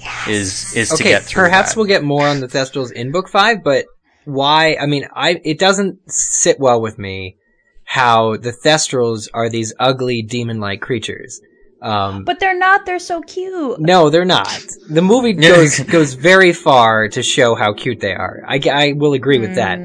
Yes. 0.00 0.26
way, 0.26 0.32
is 0.34 0.76
is 0.76 0.88
to 0.90 1.02
get 1.02 1.22
through. 1.24 1.42
perhaps 1.44 1.70
that. 1.70 1.76
we'll 1.76 1.86
get 1.86 2.02
more 2.04 2.26
on 2.26 2.40
the 2.40 2.46
Thestrals 2.48 2.92
in 2.92 3.12
book 3.12 3.28
five, 3.28 3.62
but 3.64 3.86
why? 4.24 4.76
I 4.80 4.86
mean, 4.86 5.06
I 5.14 5.40
it 5.44 5.58
doesn't 5.58 6.10
sit 6.10 6.58
well 6.60 6.80
with 6.80 6.98
me 6.98 7.36
how 7.84 8.36
the 8.36 8.52
Thestrals 8.52 9.28
are 9.32 9.48
these 9.48 9.72
ugly 9.80 10.22
demon-like 10.22 10.80
creatures. 10.80 11.40
Um, 11.80 12.24
But 12.24 12.40
they're 12.40 12.58
not. 12.58 12.84
They're 12.86 12.98
so 12.98 13.20
cute. 13.22 13.80
no, 13.80 14.10
they're 14.10 14.24
not. 14.24 14.60
The 14.90 15.00
movie 15.02 15.32
goes 15.52 15.78
goes 15.80 16.14
very 16.14 16.52
far 16.52 17.08
to 17.08 17.22
show 17.22 17.54
how 17.54 17.72
cute 17.72 18.00
they 18.00 18.12
are. 18.12 18.42
I, 18.46 18.60
I 18.70 18.92
will 18.94 19.12
agree 19.14 19.38
with 19.38 19.54
that. 19.54 19.78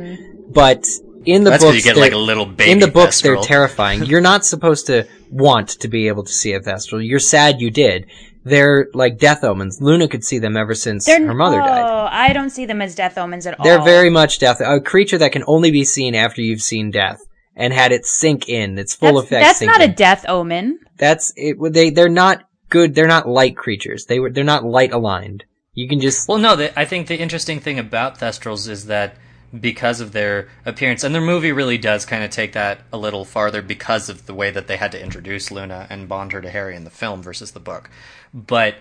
But 0.52 0.85
in 1.26 1.44
the 1.45 1.52
That's 1.52 1.64
'cause 1.64 1.72
books, 1.73 1.77
you 1.77 1.84
get, 1.84 1.94
they're- 1.95 2.03
like, 2.03 2.14
a 2.14 2.18
little 2.18 2.45
baby 2.45 2.72
in 2.72 2.80
the 2.80 2.88
books, 2.88 3.22
they're 3.22 3.38
terrifying. 3.38 4.03
You're 4.06 4.22
not 4.22 4.44
supposed 4.45 4.88
to 4.88 5.07
want 5.30 5.69
to 5.81 5.88
be 5.88 6.07
able 6.10 6.23
to 6.23 6.31
see 6.34 6.53
a 6.53 6.60
Thestral. 6.60 7.07
You're 7.07 7.19
sad 7.19 7.61
you 7.61 7.72
did. 7.72 8.07
They're 8.44 8.88
like 8.94 9.18
death 9.18 9.44
omens. 9.44 9.80
Luna 9.82 10.07
could 10.07 10.24
see 10.24 10.40
them 10.40 10.57
ever 10.57 10.76
since 10.76 11.06
They're, 11.06 11.26
her 11.26 11.34
mother 11.34 11.61
oh, 11.61 11.65
died. 11.65 11.82
Oh, 11.82 12.07
I 12.11 12.34
don't 12.34 12.49
see 12.49 12.65
them 12.65 12.82
as 12.82 12.95
death 12.95 13.18
omens 13.18 13.48
at 13.48 13.60
all. 13.60 13.64
They're 13.64 13.82
very 13.82 14.10
much 14.10 14.40
death. 14.40 14.60
A 14.60 14.82
creature 14.82 15.18
that 15.18 15.32
can 15.32 15.44
only 15.48 15.72
be 15.72 15.84
seen 15.86 16.14
after 16.14 16.41
you've 16.41 16.61
seen 16.61 16.91
death 16.91 17.22
and 17.56 17.74
had 17.74 17.91
it 17.91 18.06
sink 18.06 18.49
in. 18.49 18.78
Its 18.78 18.95
full 18.95 19.15
That's, 19.15 19.26
effect. 19.26 19.44
that's 19.44 19.60
sink 19.60 19.72
not 19.72 19.82
a 19.82 19.88
death 19.88 20.26
omen. 20.28 20.80
That's 20.98 21.32
it. 21.36 21.57
They 21.72 21.90
they're 21.90 22.10
not 22.10 22.44
good. 22.70 22.95
They're 22.95 23.07
not 23.07 23.28
light 23.28 23.56
creatures. 23.56 24.06
They 24.06 24.20
were 24.20 24.30
they're 24.30 24.44
not 24.44 24.65
light 24.65 24.91
aligned. 24.91 25.45
You 25.74 25.88
can 25.88 25.99
just 25.99 26.28
Well, 26.28 26.38
no, 26.38 26.56
the, 26.56 26.78
I 26.80 26.86
think 26.86 27.07
the 27.07 27.20
interesting 27.20 27.60
thing 27.60 27.80
about 27.80 28.20
Thestrals 28.20 28.68
is 28.70 28.86
that 28.88 29.15
because 29.59 30.01
of 30.01 30.11
their 30.11 30.49
appearance, 30.65 31.03
and 31.03 31.13
the 31.13 31.21
movie 31.21 31.51
really 31.51 31.77
does 31.77 32.05
kind 32.05 32.23
of 32.23 32.31
take 32.31 32.53
that 32.53 32.81
a 32.91 32.97
little 32.97 33.25
farther 33.25 33.61
because 33.61 34.09
of 34.09 34.25
the 34.25 34.34
way 34.34 34.49
that 34.51 34.67
they 34.67 34.77
had 34.77 34.91
to 34.93 35.01
introduce 35.01 35.51
Luna 35.51 35.88
and 35.89 36.09
bond 36.09 36.31
her 36.31 36.41
to 36.41 36.49
Harry 36.49 36.75
in 36.75 36.84
the 36.84 36.89
film 36.89 37.21
versus 37.21 37.51
the 37.51 37.59
book. 37.59 37.89
But 38.34 38.75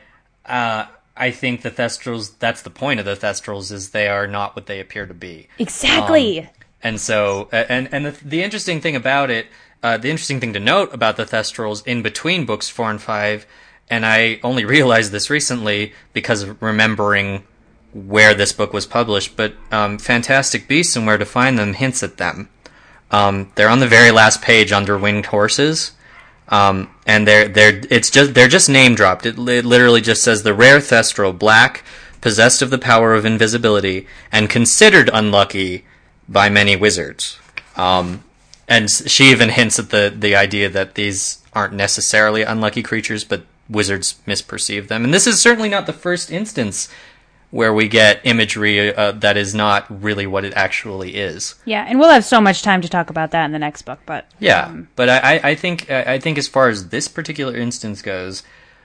uh, 0.46 0.86
I 1.16 1.30
think 1.30 1.62
the 1.62 1.70
Thestrals, 1.70 2.38
that's 2.38 2.62
the 2.62 2.70
point 2.70 3.00
of 3.00 3.06
the 3.06 3.16
Thestrals, 3.16 3.70
is 3.70 3.90
they 3.90 4.08
are 4.08 4.26
not 4.26 4.56
what 4.56 4.66
they 4.66 4.80
appear 4.80 5.06
to 5.06 5.14
be. 5.14 5.48
Exactly. 5.58 6.40
Um, 6.40 6.48
and 6.82 7.00
so, 7.00 7.48
and 7.52 7.92
and 7.92 8.06
the, 8.06 8.24
the 8.24 8.42
interesting 8.42 8.80
thing 8.80 8.96
about 8.96 9.30
it, 9.30 9.46
uh, 9.82 9.98
the 9.98 10.10
interesting 10.10 10.40
thing 10.40 10.54
to 10.54 10.60
note 10.60 10.92
about 10.92 11.16
the 11.16 11.24
Thestrals 11.24 11.86
in 11.86 12.02
between 12.02 12.46
books 12.46 12.68
four 12.68 12.90
and 12.90 13.00
five, 13.00 13.46
and 13.90 14.06
I 14.06 14.40
only 14.42 14.64
realized 14.64 15.12
this 15.12 15.28
recently 15.28 15.92
because 16.12 16.42
of 16.42 16.62
remembering 16.62 17.44
where 17.92 18.34
this 18.34 18.52
book 18.52 18.72
was 18.72 18.86
published, 18.86 19.36
but 19.36 19.54
um, 19.70 19.98
Fantastic 19.98 20.66
Beasts 20.66 20.96
and 20.96 21.06
Where 21.06 21.18
to 21.18 21.26
Find 21.26 21.58
Them 21.58 21.74
hints 21.74 22.02
at 22.02 22.16
them. 22.16 22.48
Um, 23.10 23.52
they're 23.54 23.68
on 23.68 23.80
the 23.80 23.86
very 23.86 24.10
last 24.10 24.40
page 24.40 24.72
under 24.72 24.96
winged 24.96 25.26
horses. 25.26 25.92
Um, 26.48 26.90
and 27.06 27.26
they're 27.26 27.48
they're 27.48 27.80
it's 27.90 28.10
just 28.10 28.34
they're 28.34 28.48
just 28.48 28.68
name 28.68 28.94
dropped. 28.94 29.24
It, 29.24 29.38
li- 29.38 29.62
literally 29.62 30.00
just 30.00 30.22
says 30.22 30.42
the 30.42 30.52
rare 30.52 30.78
thestral, 30.78 31.36
black, 31.36 31.84
possessed 32.20 32.62
of 32.62 32.70
the 32.70 32.78
power 32.78 33.14
of 33.14 33.24
invisibility, 33.24 34.06
and 34.30 34.50
considered 34.50 35.08
unlucky 35.12 35.84
by 36.28 36.48
many 36.48 36.76
wizards. 36.76 37.38
Um, 37.76 38.24
and 38.68 38.90
she 38.90 39.30
even 39.30 39.50
hints 39.50 39.78
at 39.78 39.90
the 39.90 40.12
the 40.14 40.36
idea 40.36 40.68
that 40.68 40.94
these 40.94 41.42
aren't 41.54 41.74
necessarily 41.74 42.42
unlucky 42.42 42.82
creatures, 42.82 43.24
but 43.24 43.46
wizards 43.68 44.20
misperceive 44.26 44.88
them. 44.88 45.04
And 45.04 45.14
this 45.14 45.26
is 45.26 45.40
certainly 45.40 45.68
not 45.68 45.86
the 45.86 45.92
first 45.92 46.30
instance 46.30 46.88
where 47.52 47.72
we 47.72 47.86
get 47.86 48.20
imagery 48.24 48.92
uh, 48.94 49.12
that 49.12 49.36
is 49.36 49.54
not 49.54 49.84
really 50.02 50.26
what 50.26 50.44
it 50.44 50.52
actually 50.54 51.14
is. 51.16 51.54
Yeah, 51.66 51.84
and 51.86 52.00
we'll 52.00 52.08
have 52.10 52.24
so 52.24 52.40
much 52.40 52.62
time 52.62 52.80
to 52.80 52.88
talk 52.88 53.10
about 53.10 53.30
that 53.32 53.44
in 53.44 53.52
the 53.52 53.58
next 53.60 53.82
book. 53.82 54.00
But 54.06 54.26
Yeah, 54.40 54.64
um, 54.66 54.88
but 54.96 55.08
I, 55.08 55.18
I- 55.36 55.40
I 55.50 55.54
think 55.54 55.88
I 55.90 56.14
I 56.14 56.18
think 56.18 56.38
as 56.38 56.48
far 56.48 56.68
as 56.70 56.88
this 56.88 57.06
particular 57.08 57.54
instance 57.56 58.02
goes, 58.02 58.42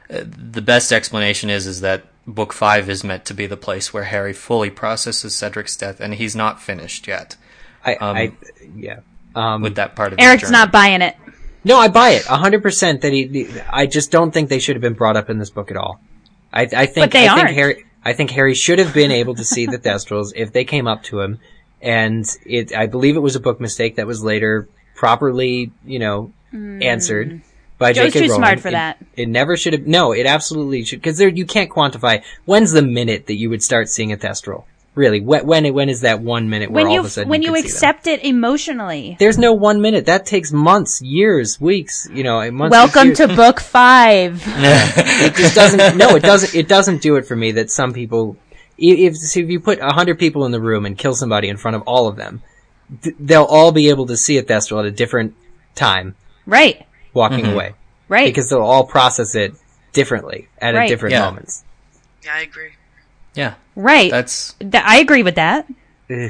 uh, 0.10 0.23
the 0.26 0.61
best 0.61 0.91
explanation 0.91 1.49
is 1.49 1.65
is 1.65 1.81
that 1.81 2.03
book 2.27 2.52
five 2.53 2.89
is 2.89 3.03
meant 3.06 3.23
to 3.26 3.34
be 3.34 3.48
the 3.48 3.56
place 3.57 3.94
where 3.94 4.03
Harry 4.03 4.34
fully 4.34 4.69
processes 4.69 5.34
Cedric's 5.34 5.76
death, 5.77 5.99
and 6.02 6.14
he's 6.15 6.35
not 6.35 6.61
finished 6.61 7.07
yet. 7.07 7.38
I, 7.85 7.95
Um, 7.95 8.18
I 8.18 8.31
yeah. 8.76 8.99
Um, 9.34 9.61
with 9.61 9.76
that 9.76 9.95
part 9.95 10.11
of 10.14 10.19
his 10.19 10.27
Eric's 10.27 10.41
journey. 10.44 10.52
not 10.53 10.72
buying 10.73 11.02
it. 11.02 11.15
No, 11.64 11.77
I 11.77 11.88
buy 11.89 12.10
it 12.11 12.26
a 12.27 12.35
hundred 12.35 12.61
percent. 12.64 13.02
That 13.02 13.14
he, 13.14 13.23
the- 13.26 13.64
I 13.73 13.85
just 13.85 14.11
don't 14.11 14.31
think 14.34 14.49
they 14.49 14.60
should 14.60 14.76
have 14.76 14.81
been 14.81 14.94
brought 14.94 15.15
up 15.15 15.30
in 15.30 15.38
this 15.38 15.52
book 15.52 15.72
at 15.72 15.77
all. 15.77 16.02
I, 16.52 16.64
I 16.64 16.85
think, 16.85 16.95
But 17.06 17.11
they 17.11 17.27
I 17.27 17.38
aren't. 17.38 17.52
Harry, 17.52 17.85
I 18.08 18.14
think 18.14 18.32
Harry 18.32 18.54
should 18.54 18.80
have 18.80 18.94
been 18.94 19.12
able 19.12 19.36
to 19.36 19.44
see 19.44 19.66
the 19.66 19.78
Thestrals 19.86 20.32
if 20.34 20.54
they 20.54 20.64
came 20.64 20.88
up 20.88 21.04
to 21.04 21.20
him, 21.20 21.40
and 21.82 22.26
it. 22.46 22.74
I 22.74 22.86
believe 22.86 23.18
it 23.18 23.20
was 23.20 23.36
a 23.36 23.42
book 23.42 23.60
mistake 23.60 23.98
that 23.98 24.08
was 24.08 24.24
later 24.24 24.70
properly, 24.96 25.72
you 25.86 26.00
know, 26.00 26.32
hmm. 26.52 26.82
answered 26.82 27.42
by. 27.78 27.92
Jo's 27.92 28.14
J.K. 28.14 28.20
too 28.20 28.32
Rowling. 28.32 28.42
smart 28.42 28.60
for 28.62 28.70
It- 28.70 28.72
that. 28.72 29.06
It 29.18 29.28
never 29.28 29.58
should 29.58 29.74
have. 29.74 29.86
No, 29.86 30.14
it 30.14 30.26
absolutely 30.26 30.86
should 30.86 31.02
because 31.02 31.18
there 31.18 31.28
you 31.28 31.46
can't 31.46 31.70
quantify 31.70 32.24
when's 32.46 32.72
the 32.72 32.82
minute 32.82 33.28
that 33.28 33.36
you 33.36 33.50
would 33.50 33.62
start 33.62 33.90
seeing 33.90 34.14
a 34.14 34.18
Thestral. 34.18 34.64
Really, 34.98 35.22
when 35.22 35.45
when, 35.45 35.74
when 35.76 35.90
is 35.90 36.02
that 36.02 36.22
one 36.22 36.49
minute 36.49 36.72
where 36.72 36.84
When 36.84 36.88
all 36.88 36.94
you 36.95 36.99
of 37.02 37.06
a 37.06 37.10
sudden 37.11 37.30
when 37.30 37.44
you, 37.44 37.49
you 37.49 37.53
can 37.53 37.61
see 37.65 37.68
them? 37.69 37.76
accept 37.76 38.07
it 38.07 38.24
emotionally. 38.26 39.15
There's 39.19 39.38
no 39.38 39.53
one 39.53 39.80
minute. 39.80 40.07
That 40.07 40.26
takes 40.26 40.52
months, 40.52 41.03
years, 41.03 41.61
weeks. 41.61 42.10
You 42.11 42.24
know, 42.24 42.49
months. 42.49 42.72
Welcome 42.72 43.14
to 43.14 43.28
book 43.28 43.60
five. 43.60 44.41
it 44.48 45.36
just 45.36 45.53
doesn't. 45.53 45.98
No, 45.98 46.15
it 46.15 46.24
doesn't. 46.24 46.56
It 46.56 46.68
doesn't 46.68 47.03
do 47.03 47.15
it 47.15 47.28
for 47.28 47.36
me. 47.36 47.52
That 47.52 47.69
some 47.69 47.94
people, 47.94 48.38
if 48.76 49.14
if 49.36 49.49
you 49.52 49.60
put 49.60 49.78
a 49.80 49.94
hundred 49.94 50.18
people 50.18 50.45
in 50.48 50.52
the 50.52 50.60
room 50.60 50.84
and 50.88 50.98
kill 50.98 51.14
somebody 51.14 51.48
in 51.48 51.57
front 51.57 51.76
of 51.76 51.84
all 51.84 52.07
of 52.07 52.15
them, 52.15 52.41
th- 53.03 53.15
they'll 53.19 53.44
all 53.44 53.72
be 53.72 53.90
able 53.90 54.07
to 54.07 54.18
see 54.18 54.40
a 54.40 54.44
Thestral 54.44 54.80
at 54.80 54.86
a 54.86 54.91
different 54.91 55.36
time, 55.76 56.15
Right. 56.48 56.88
walking 57.14 57.45
Mhm. 57.45 57.53
away, 57.53 57.74
Right. 58.10 58.26
because 58.26 58.49
they'll 58.49 58.61
all 58.64 58.86
process 58.88 59.36
it 59.36 59.53
differently 59.94 60.48
at 60.60 60.74
Right. 60.74 60.86
a 60.86 60.88
different 60.90 61.14
Yeah. 61.14 61.22
moments. 61.26 61.64
Yeah, 62.26 62.32
I 62.34 62.41
agree. 62.41 62.72
Yeah, 63.36 63.53
Right. 63.78 64.10
that's 64.10 64.54
Th- 64.54 64.84
I 64.84 64.98
agree 64.98 65.22
with 65.22 65.36
that. 65.36 65.68
Eh. 66.10 66.30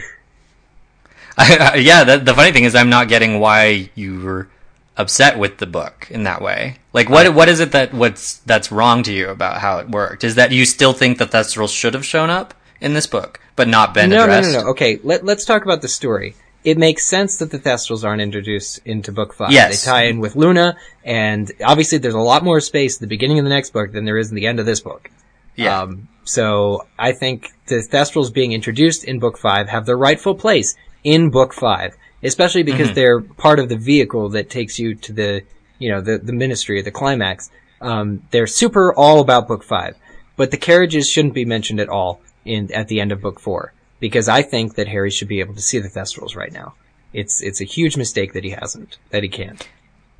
Ugh. 1.38 1.80
yeah. 1.80 2.03
The, 2.03 2.18
the 2.18 2.34
funny 2.34 2.52
thing 2.52 2.65
is, 2.65 2.76
I'm 2.76 2.90
not 2.90 3.07
getting 3.07 3.40
why 3.40 3.90
you 3.95 4.19
were 4.19 4.49
upset 4.98 5.40
with 5.40 5.57
the 5.57 5.65
book 5.65 6.07
in 6.10 6.24
that 6.24 6.41
way. 6.41 6.78
Like, 6.91 7.10
what 7.10 7.34
what 7.34 7.48
is 7.48 7.61
it 7.61 7.72
that 7.72 7.94
what's 7.94 8.38
that's 8.40 8.69
wrong 8.72 9.03
to 9.03 9.14
you 9.14 9.30
about 9.30 9.61
how 9.61 9.78
it 9.78 9.90
worked? 9.90 10.26
Is 10.26 10.36
that 10.36 10.52
you 10.52 10.65
still 10.65 10.91
think 10.91 11.19
that 11.19 11.32
Thestrals 11.32 11.74
should 11.74 11.94
have 11.94 12.06
shown 12.06 12.30
up 12.30 12.53
in 12.82 12.94
this 12.94 13.07
book, 13.07 13.40
but 13.56 13.69
not 13.69 13.94
been 13.94 14.10
no, 14.10 14.24
addressed? 14.24 14.52
no, 14.52 14.57
no, 14.57 14.64
no. 14.65 14.69
Okay, 14.72 14.99
let, 15.03 15.24
let's 15.24 15.45
talk 15.45 15.64
about 15.64 15.82
the 15.82 15.88
story. 15.88 16.36
It 16.65 16.78
makes 16.78 17.07
sense 17.07 17.38
that 17.38 17.52
the 17.52 17.60
Thestrals 17.60 18.03
aren't 18.03 18.22
introduced 18.22 18.82
into 18.84 19.14
book 19.14 19.34
five. 19.34 19.52
Yes. 19.52 19.86
They 19.86 19.90
tie 19.90 20.03
in 20.06 20.19
with 20.19 20.36
Luna, 20.36 20.76
and 21.06 21.49
obviously 21.64 21.99
there's 21.99 22.14
a 22.14 22.19
lot 22.19 22.44
more 22.44 22.60
space 22.60 22.98
at 22.98 23.02
the 23.02 23.07
beginning 23.07 23.40
of 23.40 23.45
the 23.45 23.49
next 23.49 23.69
book 23.72 23.94
than 23.94 24.03
there 24.03 24.18
is 24.18 24.30
in 24.30 24.36
the 24.36 24.48
end 24.48 24.60
of 24.60 24.65
this 24.65 24.82
book. 24.82 25.10
Yeah. 25.57 25.81
Um, 25.81 26.07
so 26.23 26.88
I 26.97 27.11
think 27.11 27.49
the 27.67 27.85
Thestrals 27.91 28.34
being 28.34 28.53
introduced 28.53 29.03
in 29.03 29.19
book 29.19 29.38
five 29.38 29.67
have 29.67 29.85
their 29.85 29.97
rightful 29.97 30.35
place 30.35 30.75
in 31.03 31.29
book 31.29 31.53
five, 31.53 31.95
especially 32.23 32.63
because 32.63 32.89
Mhm. 32.89 32.93
they're 32.95 33.21
part 33.21 33.59
of 33.59 33.67
the 33.69 33.77
vehicle 33.77 34.29
that 34.29 34.49
takes 34.49 34.79
you 34.79 34.95
to 34.95 35.13
the, 35.13 35.41
you 35.79 35.89
know, 35.91 35.99
the, 36.01 36.17
the 36.17 36.34
ministry, 36.34 36.81
the 36.81 36.91
climax. 36.91 37.49
Um, 37.81 38.23
they're 38.31 38.47
super 38.47 38.93
all 38.93 39.19
about 39.19 39.47
book 39.47 39.63
five, 39.63 39.95
but 40.35 40.51
the 40.51 40.57
carriages 40.57 41.09
shouldn't 41.09 41.34
be 41.34 41.45
mentioned 41.45 41.79
at 41.79 41.89
all 41.89 42.21
in, 42.45 42.71
at 42.73 42.88
the 42.88 42.99
end 42.99 43.11
of 43.11 43.21
book 43.21 43.39
four, 43.39 43.73
because 43.99 44.27
I 44.27 44.41
think 44.41 44.75
that 44.75 44.88
Harry 44.88 45.11
should 45.11 45.27
be 45.27 45.39
able 45.39 45.53
to 45.55 45.61
see 45.61 45.79
the 45.79 45.89
Thestrals 45.89 46.35
right 46.35 46.51
now. 46.51 46.73
It's, 47.13 47.41
it's 47.41 47.61
a 47.61 47.65
huge 47.65 47.95
mistake 47.97 48.34
that 48.34 48.43
he 48.43 48.51
hasn't, 48.51 48.97
that 49.11 49.23
he 49.23 49.29
can't. 49.29 49.67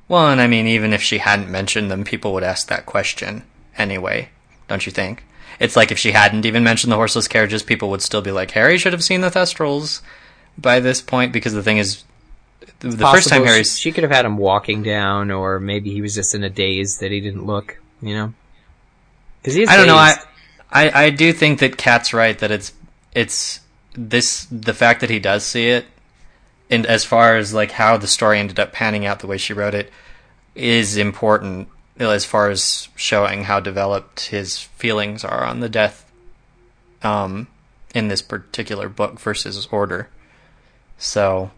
Well, 0.08 0.30
and 0.30 0.40
I 0.40 0.48
mean, 0.48 0.68
even 0.68 0.94
if 0.94 1.02
she 1.02 1.18
hadn't 1.18 1.52
mentioned 1.52 1.92
them, 1.92 2.06
people 2.06 2.32
would 2.34 2.44
ask 2.44 2.70
that 2.70 2.86
question 2.86 3.44
anyway, 3.78 4.30
don't 4.70 4.86
you 4.86 4.92
think? 4.92 5.24
It's 5.60 5.76
like 5.76 5.92
if 5.92 5.98
she 5.98 6.12
hadn't 6.12 6.46
even 6.46 6.64
mentioned 6.64 6.92
the 6.92 6.98
horseless 6.98 7.28
carriages, 7.28 7.64
people 7.64 7.90
would 7.90 8.02
still 8.02 8.22
be 8.22 8.32
like, 8.32 8.52
Harry 8.52 8.78
should 8.78 8.94
have 8.94 9.04
seen 9.04 9.22
the 9.22 9.30
Thestrals 9.30 10.02
by 10.58 10.80
this 10.80 11.02
point, 11.02 11.34
because 11.34 11.54
the 11.54 11.64
thing 11.64 11.78
is, 11.78 12.04
the, 12.80 12.90
the 12.90 12.98
first 13.08 13.30
time 13.30 13.40
Possible 13.40 13.46
Harry. 13.46 13.64
she, 13.64 13.92
could 13.92 14.04
have 14.04 14.12
had 14.12 14.26
him 14.26 14.38
walking 14.38 14.84
down, 14.84 15.32
or 15.32 15.60
maybe 15.60 15.92
he 15.92 16.02
was 16.02 16.14
just 16.14 16.36
in 16.36 16.44
a 16.44 16.50
daze 16.50 17.00
that 17.00 17.12
he 17.12 17.22
didn't 17.22 17.46
look. 17.46 17.80
You 18.02 18.14
know, 18.14 18.34
because. 19.42 19.58
I 19.68 19.78
don't 19.78 19.88
know. 19.88 19.96
I, 19.96 20.16
I 20.72 21.06
I 21.06 21.10
do 21.10 21.34
think 21.34 21.60
that 21.60 21.78
Kat's 21.78 22.14
right 22.14 22.38
that 22.40 22.52
it's 22.52 22.74
it's 23.14 23.62
this 23.94 24.48
the 24.52 24.74
fact 24.74 25.02
that 25.02 25.10
he 25.10 25.20
does 25.20 25.44
see 25.44 25.70
it, 25.70 25.86
and 26.70 26.86
as 26.86 27.04
far 27.04 27.38
as 27.38 27.54
like 27.54 27.72
how 27.72 27.98
the 27.98 28.08
story 28.08 28.40
ended 28.40 28.60
up 28.60 28.74
panning 28.74 29.06
out 29.06 29.20
the 29.20 29.28
way 29.28 29.38
she 29.38 29.54
wrote 29.54 29.74
it, 29.74 29.92
is 30.54 30.98
important 30.98 31.70
as 32.00 32.26
far 32.26 32.50
as 32.50 32.90
showing 32.96 33.46
how 33.46 33.60
developed 33.60 34.28
his 34.28 34.60
feelings 34.60 35.24
are 35.24 35.44
on 35.44 35.60
the 35.60 35.70
death, 35.70 36.10
um, 37.04 37.48
in 37.94 38.08
this 38.08 38.22
particular 38.22 38.90
book 38.90 39.20
versus 39.20 39.68
Order. 39.72 40.10
So, 40.98 41.52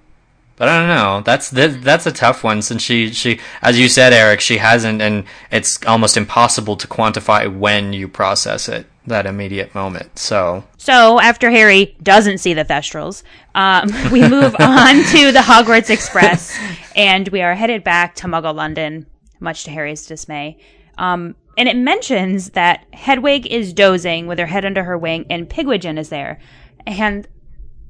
but 0.56 0.68
I 0.68 0.80
don't 0.80 0.90
know. 0.90 1.22
That's 1.22 1.50
that, 1.52 1.82
that's 1.82 2.06
a 2.06 2.12
tough 2.12 2.44
one 2.44 2.62
since 2.62 2.82
she 2.82 3.12
she 3.12 3.40
as 3.62 3.80
you 3.80 3.88
said, 3.88 4.14
Eric, 4.14 4.42
she 4.42 4.58
hasn't, 4.58 5.02
and 5.02 5.26
it's 5.52 5.84
almost 5.86 6.18
impossible 6.18 6.76
to 6.78 6.88
quantify 6.88 7.54
when 7.54 7.94
you 7.94 8.08
process 8.08 8.68
it 8.68 8.86
that 9.08 9.26
immediate 9.26 9.74
moment. 9.74 10.20
So 10.20 10.64
So 10.78 11.20
after 11.20 11.50
Harry 11.50 11.98
doesn't 12.04 12.40
see 12.40 12.54
the 12.54 12.66
Thestrals, 12.66 13.24
um, 13.56 13.90
we 14.12 14.22
move 14.28 14.56
on 14.60 15.04
to 15.04 15.32
the 15.32 15.40
Hogwarts 15.40 15.90
Express, 15.90 16.58
and 16.96 17.28
we 17.30 17.42
are 17.42 17.56
headed 17.56 17.84
back 17.84 18.16
to 18.16 18.28
Muggle 18.28 18.56
London, 18.56 19.06
much 19.40 19.64
to 19.64 19.72
Harry's 19.72 20.06
dismay. 20.06 20.58
Um, 20.98 21.36
and 21.58 21.68
it 21.68 21.76
mentions 21.76 22.52
that 22.52 22.86
Hedwig 22.94 23.48
is 23.48 23.74
dozing 23.74 24.28
with 24.28 24.40
her 24.40 24.46
head 24.46 24.66
under 24.66 24.84
her 24.84 24.98
wing, 24.98 25.26
and 25.30 25.50
Pigwidgeon 25.50 25.98
is 25.98 26.10
there. 26.10 26.40
And 26.86 27.28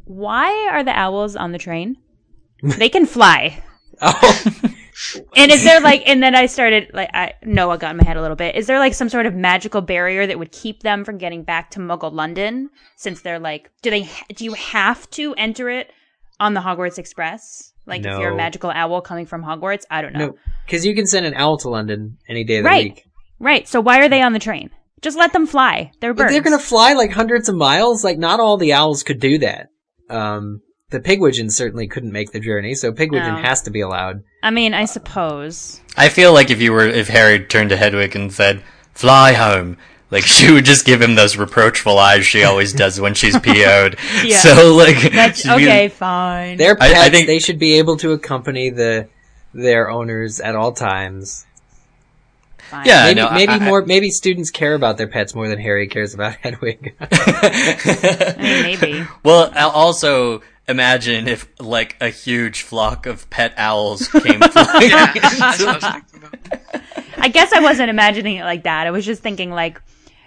why 0.06 0.70
are 0.72 0.84
the 0.84 0.98
owls 0.98 1.36
on 1.36 1.52
the 1.52 1.58
train? 1.58 1.98
They 2.78 2.90
can 2.90 3.06
fly. 3.06 3.64
Oh. 4.02 4.44
And 5.38 5.50
is 5.50 5.64
there 5.64 5.80
like, 5.80 6.04
and 6.06 6.22
then 6.22 6.36
I 6.36 6.46
started 6.46 6.92
like, 6.94 7.10
I 7.14 7.34
Noah 7.44 7.78
got 7.78 7.92
in 7.92 7.98
my 7.98 8.04
head 8.04 8.18
a 8.18 8.22
little 8.22 8.36
bit. 8.36 8.56
Is 8.56 8.68
there 8.68 8.80
like 8.80 8.94
some 8.94 9.08
sort 9.08 9.26
of 9.26 9.34
magical 9.34 9.82
barrier 9.82 10.28
that 10.28 10.38
would 10.38 10.52
keep 10.52 10.84
them 10.84 11.06
from 11.06 11.18
getting 11.18 11.44
back 11.44 11.72
to 11.72 11.80
Muggle 11.80 12.12
London? 12.12 12.70
Since 12.98 13.22
they're 13.22 13.40
like, 13.40 13.72
do 13.82 13.90
they, 13.90 14.10
do 14.36 14.44
you 14.44 14.54
have 14.54 15.10
to 15.12 15.34
enter 15.36 15.70
it 15.70 15.92
on 16.40 16.54
the 16.54 16.60
Hogwarts 16.60 16.98
Express? 16.98 17.72
Like 17.86 18.06
if 18.06 18.20
you're 18.20 18.32
a 18.32 18.36
magical 18.36 18.72
owl 18.72 19.02
coming 19.02 19.26
from 19.26 19.42
Hogwarts? 19.42 19.86
I 19.90 20.02
don't 20.02 20.14
know. 20.14 20.28
No, 20.28 20.38
because 20.70 20.86
you 20.86 20.94
can 20.94 21.08
send 21.08 21.26
an 21.26 21.34
owl 21.34 21.58
to 21.58 21.70
London 21.70 22.18
any 22.28 22.44
day 22.44 22.58
of 22.58 22.64
the 22.64 22.70
right. 22.70 22.84
week. 22.84 23.06
Right. 23.40 23.68
So 23.68 23.82
why 23.82 24.00
are 24.02 24.10
they 24.10 24.22
on 24.22 24.34
the 24.34 24.40
train? 24.40 24.70
Just 25.02 25.18
let 25.18 25.34
them 25.34 25.48
fly. 25.48 25.92
They're 26.00 26.14
birds. 26.14 26.28
But 26.28 26.32
they're 26.34 26.42
gonna 26.44 26.60
fly 26.60 26.94
like 26.94 27.12
hundreds 27.12 27.50
of 27.50 27.56
miles. 27.56 28.04
Like 28.04 28.18
not 28.20 28.40
all 28.40 28.58
the 28.58 28.74
owls 28.74 29.02
could 29.02 29.20
do 29.20 29.40
that. 29.40 29.70
Um, 30.10 30.62
the 30.92 31.00
Pigwidgeon 31.00 31.52
certainly 31.52 31.88
couldn't 31.88 32.12
make 32.12 32.32
the 32.32 32.40
journey, 32.40 32.76
so 32.76 32.92
Pigwidgeon 32.92 33.36
No. 33.38 33.42
has 33.42 33.62
to 33.64 33.72
be 33.72 33.82
allowed. 33.82 34.24
I 34.44 34.52
mean, 34.52 34.74
I 34.74 34.86
suppose. 34.86 35.82
I 35.98 36.10
feel 36.10 36.34
like 36.34 36.50
if 36.52 36.62
you 36.62 36.72
were 36.72 36.86
if 36.86 37.08
Harry 37.08 37.46
turned 37.46 37.70
to 37.70 37.78
Hedwig 37.78 38.16
and 38.16 38.32
said, 38.34 38.62
"Fly 38.94 39.34
home," 39.34 39.78
like 40.12 40.24
she 40.36 40.52
would 40.52 40.66
just 40.66 40.86
give 40.86 41.02
him 41.02 41.16
those 41.16 41.38
reproachful 41.38 41.98
eyes 41.98 42.26
she 42.26 42.44
always 42.44 42.74
does 42.74 43.00
when 43.00 43.14
she's 43.14 43.40
PO'd. 43.40 43.98
Yeah. 44.24 44.38
So 44.40 44.76
like, 44.76 44.98
That's 45.14 45.42
she'd 45.42 45.56
be- 45.58 45.66
okay, 45.66 45.88
fine. 45.88 46.58
They're 46.58 46.78
I- 46.82 47.06
I 47.06 47.10
think- 47.10 47.28
they 47.28 47.40
should 47.40 47.60
be 47.60 47.78
able 47.78 47.96
to 47.98 48.12
accompany 48.12 48.70
the 48.70 49.08
their 49.54 49.90
owners 49.90 50.40
at 50.40 50.56
all 50.56 50.72
times. 50.72 51.46
Fine. 52.70 52.86
Yeah, 52.86 53.04
maybe, 53.06 53.16
no, 53.20 53.32
maybe 53.32 53.52
I- 53.52 53.56
I- 53.56 53.60
more. 53.60 53.84
Maybe 53.86 54.10
students 54.12 54.52
care 54.52 54.76
about 54.76 54.98
their 54.98 55.08
pets 55.08 55.34
more 55.34 55.48
than 55.48 55.60
Harry 55.60 55.88
cares 55.88 56.14
about 56.14 56.36
Hedwig. 56.42 56.96
I 57.00 58.36
mean, 58.38 58.64
maybe. 58.64 59.08
Well, 59.24 59.52
I'll 59.56 59.70
also 59.72 60.42
imagine 60.68 61.28
if 61.28 61.48
like 61.60 61.98
a 62.00 62.10
huge 62.10 62.62
flock 62.62 63.08
of 63.08 63.28
pet 63.32 63.54
owls 63.58 64.08
came 64.08 64.40
flying. 64.40 64.90
Yeah, 64.90 65.14
that's 65.14 65.60
what 65.60 65.62
I 65.62 65.74
was 65.74 65.84
thinking 65.84 66.24
about. 66.24 66.82
I 67.18 67.30
guess 67.30 67.52
I 67.52 67.60
wasn't 67.60 67.90
imagining 67.90 68.38
it 68.38 68.44
like 68.44 68.64
that. 68.64 68.86
I 68.86 68.92
was 68.92 69.04
just 69.06 69.22
thinking 69.24 69.50
like, 69.50 69.82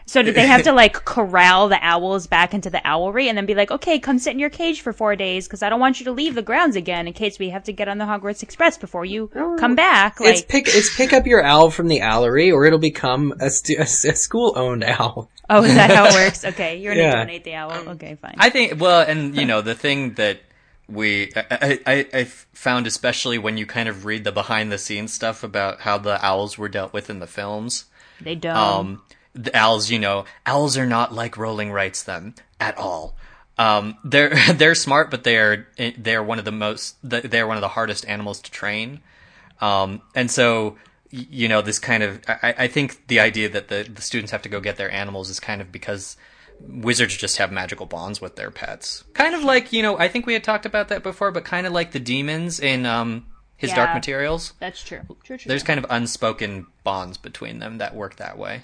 so 0.06 0.22
did 0.22 0.34
they 0.34 0.46
have 0.46 0.62
to 0.64 0.72
like 0.82 1.04
corral 1.04 1.68
the 1.68 1.78
owls 1.82 2.26
back 2.26 2.54
into 2.54 2.70
the 2.70 2.78
owlery 2.84 3.26
and 3.26 3.36
then 3.38 3.46
be 3.46 3.54
like, 3.54 3.70
okay, 3.70 3.98
come 3.98 4.18
sit 4.18 4.32
in 4.32 4.38
your 4.38 4.50
cage 4.50 4.80
for 4.80 4.92
four 4.92 5.16
days 5.16 5.46
because 5.46 5.62
I 5.62 5.68
don't 5.68 5.80
want 5.80 6.00
you 6.00 6.04
to 6.06 6.12
leave 6.12 6.34
the 6.34 6.42
grounds 6.42 6.76
again 6.76 7.06
in 7.06 7.12
case 7.12 7.38
we 7.38 7.50
have 7.50 7.64
to 7.64 7.72
get 7.72 7.88
on 7.88 7.98
the 7.98 8.04
Hogwarts 8.04 8.42
Express 8.42 8.76
before 8.78 9.04
you 9.04 9.28
come 9.58 9.74
back. 9.74 10.20
Like, 10.20 10.30
it's 10.34 10.42
pick. 10.42 10.68
It's 10.68 10.94
pick 10.96 11.12
up 11.12 11.26
your 11.26 11.42
owl 11.44 11.70
from 11.70 11.88
the 11.88 12.00
owlery, 12.00 12.52
or 12.52 12.64
it'll 12.64 12.78
become 12.78 13.32
a, 13.40 13.50
stu- 13.50 13.76
a, 13.78 13.86
school 13.86 14.52
owned 14.56 14.84
owl. 14.84 15.30
oh, 15.50 15.62
is 15.64 15.74
that 15.74 15.90
how 15.90 16.06
it 16.06 16.14
works? 16.14 16.44
Okay, 16.52 16.76
you're 16.78 16.94
gonna 16.94 17.06
Yeah. 17.06 17.16
donate 17.16 17.44
the 17.44 17.54
owl. 17.54 17.72
Okay, 17.90 18.16
fine. 18.20 18.34
I 18.38 18.50
think 18.50 18.80
well, 18.80 19.00
and 19.00 19.36
you 19.36 19.44
know 19.46 19.60
the 19.62 19.74
thing 19.74 20.14
that 20.14 20.40
we 20.88 21.30
I, 21.36 21.78
I, 21.86 22.06
I 22.12 22.24
found 22.24 22.86
especially 22.86 23.38
when 23.38 23.56
you 23.56 23.64
kind 23.64 23.88
of 23.88 24.04
read 24.04 24.24
the 24.24 24.32
behind 24.32 24.70
the 24.70 24.78
scenes 24.78 25.12
stuff 25.12 25.42
about 25.42 25.80
how 25.80 25.96
the 25.98 26.24
owls 26.24 26.58
were 26.58 26.68
dealt 26.68 26.92
with 26.92 27.08
in 27.08 27.20
the 27.20 27.26
films. 27.26 27.86
they 28.20 28.34
don't. 28.34 28.56
Um, 28.56 29.02
the 29.34 29.56
owls, 29.56 29.90
you 29.90 29.98
know, 29.98 30.24
owls 30.46 30.76
are 30.76 30.86
not 30.86 31.12
like 31.12 31.36
Rowling 31.36 31.72
writes 31.72 32.02
them 32.02 32.34
at 32.60 32.76
all. 32.76 33.16
Um, 33.58 33.96
they're 34.04 34.34
they're 34.54 34.74
smart, 34.74 35.10
but 35.10 35.24
they're 35.24 35.68
they're 35.96 36.22
one 36.22 36.38
of 36.38 36.44
the 36.44 36.52
most 36.52 36.96
they're 37.02 37.46
one 37.46 37.56
of 37.56 37.62
the 37.62 37.68
hardest 37.68 38.06
animals 38.08 38.40
to 38.42 38.50
train. 38.50 39.00
Um, 39.60 40.02
and 40.14 40.30
so 40.30 40.76
you 41.10 41.48
know 41.48 41.62
this 41.62 41.78
kind 41.78 42.02
of 42.02 42.20
I, 42.26 42.54
I 42.58 42.68
think 42.68 43.06
the 43.08 43.20
idea 43.20 43.48
that 43.50 43.68
the 43.68 43.88
the 43.92 44.02
students 44.02 44.32
have 44.32 44.42
to 44.42 44.48
go 44.48 44.60
get 44.60 44.76
their 44.76 44.90
animals 44.90 45.30
is 45.30 45.40
kind 45.40 45.60
of 45.60 45.70
because 45.70 46.16
wizards 46.60 47.16
just 47.16 47.38
have 47.38 47.52
magical 47.52 47.86
bonds 47.86 48.20
with 48.20 48.36
their 48.36 48.50
pets. 48.50 49.04
Kind 49.12 49.34
of 49.34 49.44
like 49.44 49.72
you 49.72 49.82
know 49.82 49.98
I 49.98 50.08
think 50.08 50.26
we 50.26 50.32
had 50.32 50.44
talked 50.44 50.66
about 50.66 50.88
that 50.88 51.02
before, 51.02 51.30
but 51.30 51.44
kind 51.44 51.66
of 51.66 51.72
like 51.72 51.92
the 51.92 52.00
demons 52.00 52.60
in 52.60 52.86
um 52.86 53.26
his 53.56 53.72
Dark 53.72 53.94
Materials. 53.94 54.54
That's 54.58 54.82
true. 54.82 55.02
True, 55.22 55.38
true. 55.38 55.48
There's 55.48 55.62
kind 55.62 55.78
of 55.78 55.86
unspoken 55.88 56.66
bonds 56.82 57.16
between 57.16 57.60
them 57.60 57.78
that 57.78 57.94
work 57.94 58.16
that 58.16 58.36
way. 58.36 58.62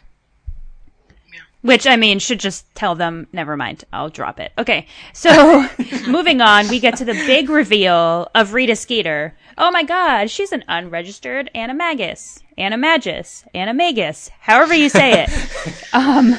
Which 1.62 1.88
I 1.88 1.96
mean 1.96 2.20
should 2.20 2.38
just 2.38 2.72
tell 2.76 2.94
them, 2.94 3.26
never 3.32 3.56
mind, 3.56 3.84
I'll 3.92 4.10
drop 4.10 4.38
it. 4.38 4.52
Okay, 4.58 4.86
so 5.12 5.68
moving 6.08 6.40
on, 6.40 6.68
we 6.68 6.78
get 6.78 6.96
to 6.98 7.04
the 7.04 7.14
big 7.14 7.50
reveal 7.50 8.28
of 8.34 8.54
Rita 8.54 8.76
Skeeter. 8.76 9.34
Oh 9.56 9.72
my 9.72 9.82
god, 9.82 10.30
she's 10.30 10.52
an 10.52 10.62
unregistered 10.68 11.50
animagus, 11.56 12.42
animagus, 12.56 13.44
animagus, 13.56 14.30
however 14.38 14.72
you 14.72 14.88
say 14.88 15.24
it. 15.24 15.84
um, 15.92 16.38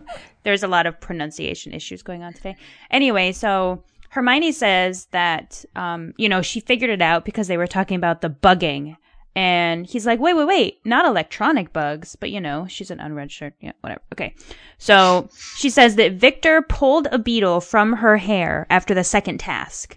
there's 0.42 0.62
a 0.62 0.68
lot 0.68 0.86
of 0.86 1.00
pronunciation 1.00 1.72
issues 1.72 2.02
going 2.02 2.22
on 2.22 2.34
today. 2.34 2.56
Anyway, 2.90 3.32
so 3.32 3.82
Hermione 4.10 4.52
says 4.52 5.06
that, 5.12 5.64
um, 5.76 6.12
you 6.18 6.28
know, 6.28 6.42
she 6.42 6.60
figured 6.60 6.90
it 6.90 7.00
out 7.00 7.24
because 7.24 7.48
they 7.48 7.56
were 7.56 7.66
talking 7.66 7.96
about 7.96 8.20
the 8.20 8.30
bugging. 8.30 8.96
And 9.38 9.86
he's 9.86 10.04
like, 10.04 10.18
wait, 10.18 10.34
wait, 10.34 10.48
wait, 10.48 10.80
not 10.84 11.06
electronic 11.06 11.72
bugs, 11.72 12.16
but 12.16 12.32
you 12.32 12.40
know, 12.40 12.66
she's 12.68 12.90
an 12.90 12.98
unregistered, 12.98 13.52
yeah, 13.60 13.70
whatever. 13.82 14.00
Okay. 14.12 14.34
So 14.78 15.28
she 15.54 15.70
says 15.70 15.94
that 15.94 16.14
Victor 16.14 16.60
pulled 16.60 17.06
a 17.12 17.20
beetle 17.20 17.60
from 17.60 17.92
her 17.92 18.16
hair 18.16 18.66
after 18.68 18.94
the 18.94 19.04
second 19.04 19.38
task. 19.38 19.96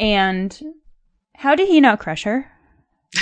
And 0.00 0.60
how 1.36 1.54
did 1.54 1.68
he 1.68 1.80
not 1.80 2.00
crush 2.00 2.24
her? 2.24 2.50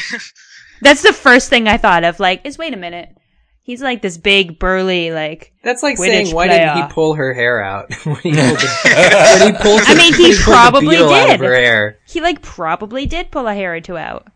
That's 0.80 1.02
the 1.02 1.12
first 1.12 1.50
thing 1.50 1.68
I 1.68 1.76
thought 1.76 2.04
of. 2.04 2.18
Like, 2.18 2.40
is 2.46 2.56
wait 2.56 2.72
a 2.72 2.78
minute. 2.78 3.14
He's 3.60 3.82
like 3.82 4.00
this 4.00 4.16
big, 4.16 4.58
burly, 4.58 5.10
like. 5.10 5.52
That's 5.62 5.82
like 5.82 5.98
Quidditch 5.98 6.06
saying, 6.06 6.34
why 6.34 6.46
player. 6.46 6.74
didn't 6.74 6.88
he 6.88 6.94
pull 6.94 7.12
her 7.16 7.34
hair 7.34 7.62
out 7.62 7.92
when 8.04 8.16
he 8.16 8.32
pulled 8.32 8.58
the, 8.60 9.36
when 9.40 9.52
he 9.52 9.60
pulled 9.60 9.82
I 9.84 9.94
mean, 9.94 10.14
he 10.14 10.22
when 10.22 10.32
pulled 10.32 10.38
the 10.38 10.42
probably 10.42 10.88
beetle 10.88 11.12
out 11.12 11.34
of 11.34 11.40
did. 11.40 11.46
her 11.46 11.54
hair? 11.54 11.98
He 12.06 12.22
like 12.22 12.40
probably 12.40 13.04
did 13.04 13.30
pull 13.30 13.46
a 13.46 13.52
hair 13.52 13.74
or 13.74 13.82
two 13.82 13.98
out. 13.98 14.28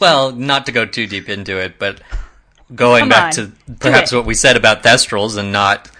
Well, 0.00 0.32
not 0.32 0.66
to 0.66 0.72
go 0.72 0.84
too 0.86 1.06
deep 1.06 1.28
into 1.28 1.58
it, 1.60 1.78
but 1.78 2.00
going 2.74 3.00
Come 3.00 3.08
back 3.08 3.24
on, 3.26 3.32
to 3.32 3.52
perhaps 3.80 4.12
what 4.12 4.26
we 4.26 4.34
said 4.34 4.56
about 4.56 4.82
Thestrals 4.82 5.36
and 5.38 5.52
not, 5.52 5.90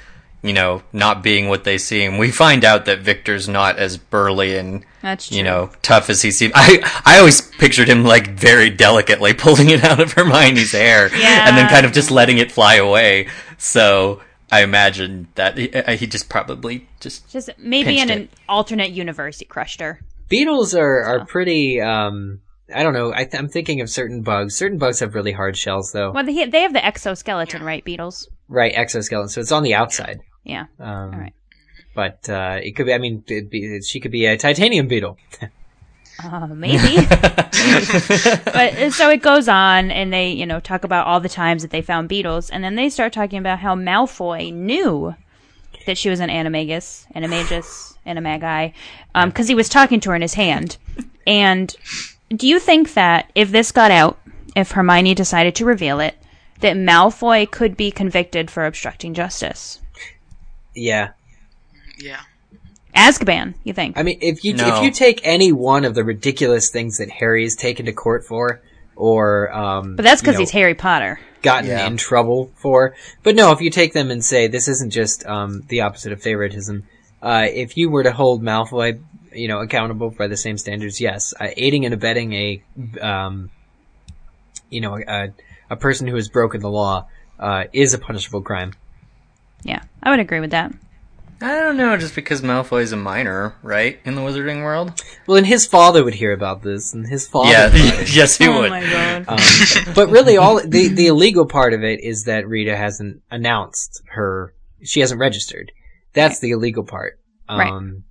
you 0.43 0.53
know, 0.53 0.83
not 0.93 1.23
being 1.23 1.49
what 1.49 1.65
they 1.65 1.79
seem, 1.79 2.19
we 2.19 2.31
find 2.31 2.65
out 2.65 2.85
that 2.85 3.01
Victor's 3.01 3.49
not 3.49 3.79
as 3.79 3.97
burly 3.97 4.57
and 4.57 4.85
That's 5.03 5.31
you 5.33 5.43
true. 5.43 5.51
know 5.51 5.71
tough 5.83 6.11
as 6.11 6.23
he 6.23 6.31
seems. 6.31 6.53
I 6.55 6.81
I 7.05 7.19
always 7.19 7.41
pictured 7.41 7.89
him 7.89 8.05
like 8.05 8.29
very 8.31 8.71
delicately 8.71 9.33
pulling 9.35 9.71
it 9.71 9.83
out 9.83 9.99
of 10.01 10.13
Hermione's 10.13 10.73
hair 10.73 11.09
Yeah. 11.17 11.49
and 11.49 11.57
then 11.57 11.69
kind 11.69 11.87
of 11.87 11.93
just 11.93 12.11
letting 12.11 12.39
it 12.39 12.53
fly 12.53 12.75
away. 12.77 13.29
So 13.57 14.21
I 14.53 14.63
imagine 14.63 15.29
that 15.35 15.59
he, 15.59 15.73
uh, 15.73 15.97
he 15.97 16.07
just 16.07 16.29
probably 16.29 16.87
just 17.01 17.31
Just 17.33 17.51
maybe 17.59 17.99
in 17.99 18.09
pinched 18.09 18.33
an 18.35 18.39
alternate 18.49 18.91
universe, 18.91 19.39
he 19.41 19.45
crushed 19.45 19.81
her. 19.81 20.01
Beetles 20.29 20.75
are, 20.75 21.03
are 21.05 21.25
pretty, 21.25 21.81
um, 21.81 22.41
I 22.75 22.83
don't 22.83 22.93
know. 22.93 23.13
I 23.13 23.25
th- 23.25 23.35
I'm 23.35 23.49
thinking 23.49 23.81
of 23.81 23.89
certain 23.89 24.23
bugs. 24.23 24.55
Certain 24.57 24.79
bugs 24.79 25.01
have 25.01 25.15
really 25.15 25.33
hard 25.33 25.57
shells, 25.57 25.93
though. 25.93 26.13
Well, 26.13 26.25
they 26.25 26.45
they 26.47 26.61
have 26.63 26.73
the 26.73 26.85
exoskeleton, 26.85 27.63
right, 27.63 27.85
beetles? 27.85 28.29
Right, 28.49 28.73
exoskeleton. 28.75 29.29
So 29.29 29.41
it's 29.41 29.53
on 29.53 29.63
the 29.63 29.75
outside. 29.75 30.21
Yeah. 30.45 30.67
Um, 30.79 31.15
All 31.15 31.21
right. 31.21 31.35
But 31.95 32.29
uh, 32.29 32.61
it 32.63 32.77
could 32.77 32.87
be. 32.87 32.93
I 32.93 32.99
mean, 32.99 33.25
it'd 33.27 33.51
be, 33.51 33.81
she 33.83 34.01
could 34.01 34.13
be 34.13 34.27
a 34.27 34.37
titanium 34.37 34.89
beetle. 34.89 35.19
Uh, 36.23 36.49
maybe. 36.49 37.07
but 37.07 38.93
so 38.93 39.09
it 39.09 39.23
goes 39.23 39.49
on, 39.49 39.91
and 39.91 40.13
they, 40.13 40.31
you 40.31 40.47
know, 40.47 40.59
talk 40.61 40.85
about 40.85 41.07
all 41.07 41.21
the 41.21 41.29
times 41.29 41.63
that 41.63 41.71
they 41.71 41.83
found 41.83 42.09
beetles, 42.09 42.51
and 42.51 42.65
then 42.65 42.75
they 42.75 42.89
start 42.89 43.13
talking 43.13 43.39
about 43.39 43.61
how 43.61 43.75
Malfoy 43.75 44.53
knew 44.53 45.15
that 45.87 45.97
she 45.97 46.11
was 46.11 46.21
an 46.21 46.29
animagus, 46.29 47.07
animagus, 47.15 47.97
animagi, 48.07 48.73
um, 49.15 49.31
because 49.31 49.49
he 49.49 49.55
was 49.55 49.69
talking 49.69 50.01
to 50.01 50.11
her 50.11 50.17
in 50.17 50.23
his 50.23 50.35
hand. 50.35 50.77
And 51.27 51.75
do 52.35 52.47
you 52.47 52.59
think 52.59 52.95
that 52.95 53.31
if 53.35 53.51
this 53.51 53.73
got 53.73 53.91
out, 53.91 54.19
if 54.57 54.73
Hermione 54.73 55.15
decided 55.15 55.55
to 55.57 55.65
reveal 55.65 56.01
it, 56.01 56.17
that 56.61 56.77
Malfoy 56.77 57.51
could 57.51 57.77
be 57.77 57.91
convicted 57.91 58.51
for 58.51 58.67
obstructing 58.67 59.15
justice? 59.15 59.81
yeah. 60.75 61.11
Yeah. 61.99 62.21
Azkaban, 62.95 63.55
you 63.65 63.73
think? 63.73 63.99
I 63.99 64.03
mean, 64.03 64.19
if 64.21 64.45
you 64.45 64.55
No. 64.55 64.77
if 64.79 64.83
you 64.83 64.91
take 64.91 65.21
any 65.25 65.53
one 65.53 65.85
of 65.85 65.95
the 65.95 66.05
ridiculous 66.05 66.71
things 66.71 66.99
that 66.99 67.11
Harry's 67.11 67.55
taken 67.57 67.87
to 67.87 67.93
court 67.93 68.25
for, 68.25 68.61
or 68.97 69.53
um, 69.53 69.95
but 69.97 70.05
that's 70.05 70.21
you 70.21 70.27
because 70.27 70.35
know, 70.35 70.41
he's 70.41 70.51
Harry 70.51 70.75
Potter. 70.75 71.21
gotten 71.43 71.69
Yeah. 71.71 71.87
in 71.87 71.97
trouble 71.97 72.51
for. 72.57 72.95
But 73.23 73.35
no, 73.37 73.53
if 73.53 73.61
you 73.61 73.71
take 73.71 73.93
them 73.93 74.11
and 74.11 74.25
say 74.25 74.47
this 74.49 74.69
isn't 74.69 74.91
just 74.91 75.25
um, 75.27 75.63
the 75.69 75.81
opposite 75.83 76.13
of 76.13 76.23
favoritism, 76.23 76.85
uh, 77.23 77.47
if 77.49 77.77
you 77.77 77.91
were 77.91 78.03
to 78.05 78.13
hold 78.13 78.43
Malfoy, 78.43 79.01
you 79.39 79.49
know, 79.49 79.61
accountable 79.61 80.11
by 80.11 80.27
the 80.27 80.37
same 80.37 80.59
standards, 80.59 81.01
yes, 81.01 81.33
uh, 81.41 81.49
aiding 81.57 81.85
and 81.85 81.95
abetting 81.95 82.33
a, 82.33 82.63
um, 83.01 83.51
you 84.71 84.81
know, 84.81 84.99
a, 84.99 85.33
a 85.71 85.77
person 85.77 86.07
who 86.07 86.17
has 86.17 86.29
broken 86.29 86.61
the 86.61 86.71
law 86.71 87.07
uh, 87.39 87.65
is 87.73 87.95
a 87.95 87.99
punishable 87.99 88.43
crime. 88.43 88.73
Yeah, 89.63 89.83
I 90.03 90.11
would 90.11 90.21
agree 90.21 90.41
with 90.41 90.51
that. 90.51 90.73
I 91.41 91.61
don't 91.61 91.77
know, 91.77 91.97
just 91.97 92.17
because 92.17 92.43
Malfoy 92.43 92.83
is 92.83 92.91
a 92.91 92.97
minor, 92.97 93.55
right, 93.63 94.01
in 94.05 94.17
the 94.17 94.23
wizarding 94.23 94.65
world. 94.65 95.01
Well, 95.27 95.37
and 95.37 95.47
his 95.47 95.67
father 95.67 96.03
would 96.03 96.15
hear 96.15 96.33
about 96.33 96.63
this, 96.63 96.93
and 96.93 97.07
his 97.07 97.29
father. 97.29 97.51
Yeah, 97.51 97.67
would. 97.67 98.13
yes, 98.15 98.37
he 98.37 98.49
oh 98.49 98.59
would. 98.61 98.71
my 98.71 98.83
god. 98.83 99.25
Um, 99.29 99.95
but 99.95 100.09
really, 100.09 100.37
all 100.37 100.61
the 100.61 100.89
the 100.89 101.07
illegal 101.07 101.47
part 101.47 101.75
of 101.75 101.85
it 101.85 102.01
is 102.03 102.25
that 102.25 102.49
Rita 102.49 102.77
hasn't 102.77 103.23
announced 103.31 104.03
her. 104.07 104.53
She 104.83 104.99
hasn't 104.99 105.21
registered. 105.21 105.71
That's 106.13 106.41
the 106.41 106.51
illegal 106.51 106.83
part. 106.83 107.21
Um, 107.49 107.59
Right. 107.59 108.03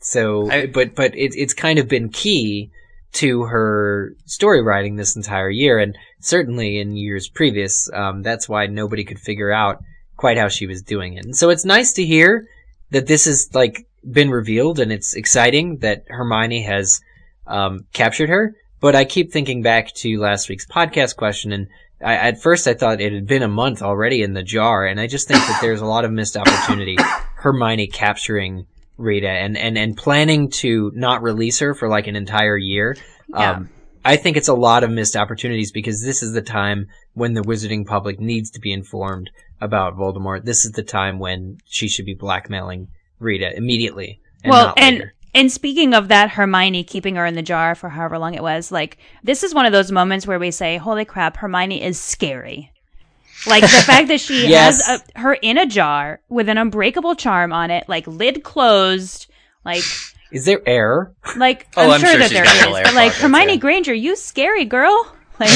So, 0.00 0.48
but 0.72 0.94
but 0.94 1.14
it, 1.14 1.34
it's 1.36 1.54
kind 1.54 1.78
of 1.78 1.88
been 1.88 2.08
key 2.08 2.70
to 3.12 3.42
her 3.42 4.14
story 4.24 4.62
writing 4.62 4.96
this 4.96 5.16
entire 5.16 5.50
year, 5.50 5.78
and 5.78 5.96
certainly 6.20 6.78
in 6.78 6.96
years 6.96 7.28
previous. 7.28 7.90
Um, 7.92 8.22
that's 8.22 8.48
why 8.48 8.66
nobody 8.66 9.04
could 9.04 9.18
figure 9.18 9.52
out 9.52 9.82
quite 10.16 10.38
how 10.38 10.48
she 10.48 10.66
was 10.66 10.82
doing 10.82 11.14
it. 11.14 11.24
And 11.24 11.36
so 11.36 11.50
it's 11.50 11.64
nice 11.64 11.92
to 11.94 12.04
hear 12.04 12.46
that 12.90 13.06
this 13.06 13.24
has 13.24 13.50
like 13.54 13.86
been 14.10 14.30
revealed, 14.30 14.78
and 14.78 14.92
it's 14.92 15.14
exciting 15.14 15.78
that 15.78 16.04
Hermione 16.08 16.62
has 16.62 17.00
um, 17.46 17.86
captured 17.92 18.28
her. 18.28 18.56
But 18.80 18.96
I 18.96 19.04
keep 19.04 19.32
thinking 19.32 19.62
back 19.62 19.92
to 19.96 20.18
last 20.18 20.48
week's 20.48 20.66
podcast 20.66 21.16
question, 21.16 21.52
and 21.52 21.68
I, 22.02 22.14
at 22.14 22.40
first 22.40 22.66
I 22.66 22.74
thought 22.74 23.00
it 23.00 23.12
had 23.12 23.26
been 23.26 23.42
a 23.42 23.48
month 23.48 23.82
already 23.82 24.22
in 24.22 24.32
the 24.32 24.42
jar, 24.42 24.86
and 24.86 24.98
I 24.98 25.06
just 25.06 25.28
think 25.28 25.40
that 25.40 25.58
there's 25.60 25.82
a 25.82 25.86
lot 25.86 26.04
of 26.04 26.12
missed 26.12 26.36
opportunity. 26.36 26.96
Hermione 27.36 27.88
capturing 27.88 28.66
Rita 29.00 29.28
and, 29.28 29.56
and, 29.56 29.76
and 29.78 29.96
planning 29.96 30.50
to 30.50 30.92
not 30.94 31.22
release 31.22 31.58
her 31.60 31.74
for 31.74 31.88
like 31.88 32.06
an 32.06 32.16
entire 32.16 32.56
year. 32.56 32.96
Yeah. 33.28 33.52
Um, 33.52 33.70
I 34.04 34.16
think 34.16 34.36
it's 34.36 34.48
a 34.48 34.54
lot 34.54 34.82
of 34.84 34.90
missed 34.90 35.16
opportunities 35.16 35.72
because 35.72 36.02
this 36.02 36.22
is 36.22 36.32
the 36.32 36.42
time 36.42 36.86
when 37.14 37.34
the 37.34 37.42
wizarding 37.42 37.86
public 37.86 38.18
needs 38.18 38.50
to 38.52 38.60
be 38.60 38.72
informed 38.72 39.30
about 39.60 39.96
Voldemort. 39.96 40.44
This 40.44 40.64
is 40.64 40.72
the 40.72 40.82
time 40.82 41.18
when 41.18 41.58
she 41.66 41.88
should 41.88 42.06
be 42.06 42.14
blackmailing 42.14 42.88
Rita 43.18 43.54
immediately. 43.54 44.20
And 44.42 44.50
well, 44.50 44.72
and 44.76 44.98
later. 44.98 45.14
and 45.34 45.52
speaking 45.52 45.92
of 45.92 46.08
that, 46.08 46.30
Hermione 46.30 46.84
keeping 46.84 47.16
her 47.16 47.26
in 47.26 47.34
the 47.34 47.42
jar 47.42 47.74
for 47.74 47.90
however 47.90 48.18
long 48.18 48.34
it 48.34 48.42
was, 48.42 48.72
like 48.72 48.96
this 49.22 49.42
is 49.42 49.54
one 49.54 49.66
of 49.66 49.72
those 49.72 49.92
moments 49.92 50.26
where 50.26 50.38
we 50.38 50.50
say, 50.50 50.78
"Holy 50.78 51.04
crap, 51.04 51.36
Hermione 51.36 51.82
is 51.82 52.00
scary." 52.00 52.72
Like 53.46 53.62
the 53.62 53.68
fact 53.68 54.08
that 54.08 54.20
she 54.20 54.46
Yes. 54.48 54.86
has 54.86 55.00
a, 55.14 55.18
her 55.20 55.34
in 55.34 55.56
a 55.58 55.66
jar 55.66 56.20
with 56.28 56.48
an 56.48 56.58
unbreakable 56.58 57.14
charm 57.14 57.52
on 57.52 57.70
it, 57.70 57.88
like 57.88 58.06
lid 58.06 58.42
closed, 58.44 59.26
like 59.64 59.82
Is 60.32 60.44
there 60.44 60.60
air? 60.66 61.12
like 61.36 61.66
Oh, 61.76 61.82
I'm, 61.84 61.90
I'm 61.92 62.00
sure, 62.00 62.10
sure 62.10 62.18
that 62.18 62.28
she's 62.28 62.32
there 62.36 62.44
got 62.44 62.54
is, 62.56 62.60
little 62.62 62.76
air 62.76 62.84
but 62.84 62.94
like 62.94 63.12
Hermione 63.12 63.52
yeah. 63.54 63.58
Granger, 63.58 63.94
you 63.94 64.16
scary 64.16 64.64
girl. 64.64 65.16
Like, 65.40 65.50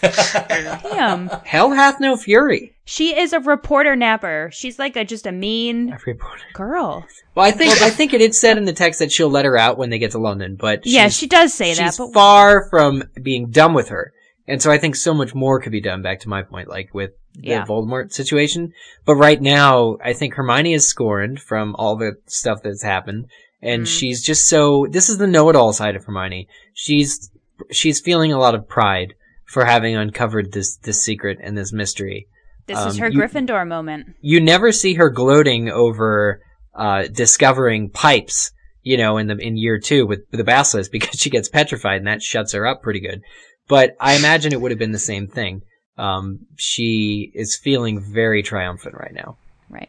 damn, 0.82 1.28
Hell 1.44 1.70
hath 1.72 2.00
no 2.00 2.16
fury. 2.16 2.74
she 2.86 3.14
is 3.18 3.34
a 3.34 3.40
reporter 3.40 3.94
napper. 3.96 4.48
She's 4.52 4.78
like 4.78 4.96
a 4.96 5.04
just 5.04 5.26
a 5.26 5.32
mean 5.32 5.96
reporter. 6.06 6.42
girl. 6.54 7.06
Well, 7.34 7.44
I 7.46 7.50
think 7.50 7.80
I 7.82 7.90
think 7.90 8.14
it 8.14 8.20
is 8.22 8.40
said 8.40 8.56
in 8.56 8.64
the 8.64 8.72
text 8.72 8.98
that 9.00 9.12
she'll 9.12 9.28
let 9.30 9.44
her 9.44 9.56
out 9.58 9.76
when 9.78 9.90
they 9.90 9.98
get 9.98 10.12
to 10.12 10.18
London, 10.18 10.56
but 10.56 10.86
Yeah, 10.86 11.08
she 11.08 11.26
does 11.26 11.52
say 11.52 11.74
that, 11.74 11.84
she's 11.84 11.98
but 11.98 12.12
far 12.14 12.68
from 12.70 13.02
being 13.22 13.50
done 13.50 13.74
with 13.74 13.88
her, 13.90 14.12
and 14.48 14.62
so 14.62 14.70
I 14.70 14.78
think 14.78 14.96
so 14.96 15.12
much 15.12 15.34
more 15.34 15.60
could 15.60 15.72
be 15.72 15.80
done. 15.82 16.00
Back 16.02 16.20
to 16.20 16.28
my 16.30 16.42
point, 16.42 16.68
like 16.68 16.94
with 16.94 17.10
the 17.36 17.48
Yeah. 17.48 17.64
Voldemort 17.66 18.12
situation, 18.12 18.72
but 19.04 19.14
right 19.16 19.40
now 19.40 19.96
I 20.04 20.12
think 20.12 20.34
Hermione 20.34 20.74
is 20.74 20.86
scorned 20.88 21.40
from 21.40 21.74
all 21.76 21.96
the 21.96 22.12
stuff 22.26 22.60
that's 22.62 22.82
happened, 22.82 23.26
and 23.62 23.82
Mm-hmm. 23.82 23.86
she's 23.86 24.22
just 24.22 24.48
so. 24.48 24.86
This 24.90 25.08
is 25.08 25.18
the 25.18 25.26
know-it-all 25.26 25.72
side 25.72 25.96
of 25.96 26.04
Hermione. 26.04 26.48
She's 26.74 27.30
she's 27.70 28.00
feeling 28.00 28.32
a 28.32 28.38
lot 28.38 28.54
of 28.54 28.68
pride 28.68 29.14
for 29.46 29.64
having 29.64 29.96
uncovered 29.96 30.52
this 30.52 30.76
this 30.76 31.02
secret 31.02 31.38
and 31.42 31.56
this 31.56 31.72
mystery. 31.72 32.26
this 32.66 32.78
is 32.80 32.94
Um, 32.96 32.98
her 32.98 33.08
you- 33.10 33.20
Gryffindor 33.20 33.66
moment. 33.66 34.14
you 34.20 34.40
never 34.40 34.72
see 34.72 34.94
her 34.94 35.08
gloating 35.10 35.70
over 35.70 36.40
uh, 36.74 37.04
discovering 37.12 37.88
pipes, 37.90 38.50
you 38.82 38.96
know, 38.96 39.16
in 39.18 39.28
the 39.28 39.36
in 39.38 39.56
year 39.56 39.78
two 39.78 40.04
with 40.06 40.20
the 40.32 40.44
basilisk 40.44 40.90
because 40.96 41.18
she 41.20 41.30
gets 41.30 41.48
petrified 41.48 41.98
and 41.98 42.06
that 42.06 42.22
shuts 42.22 42.52
her 42.52 42.66
up 42.66 42.82
pretty 42.82 43.00
good. 43.00 43.20
But 43.68 43.94
I 44.00 44.14
imagine 44.16 44.52
it 44.52 44.60
would 44.60 44.70
have 44.72 44.78
been 44.78 44.92
the 44.92 44.98
same 44.98 45.26
thing. 45.28 45.62
Um, 45.98 46.46
she 46.56 47.30
is 47.34 47.56
feeling 47.56 48.00
very 48.00 48.42
triumphant 48.42 48.94
right 48.94 49.14
now. 49.14 49.36
Right. 49.70 49.88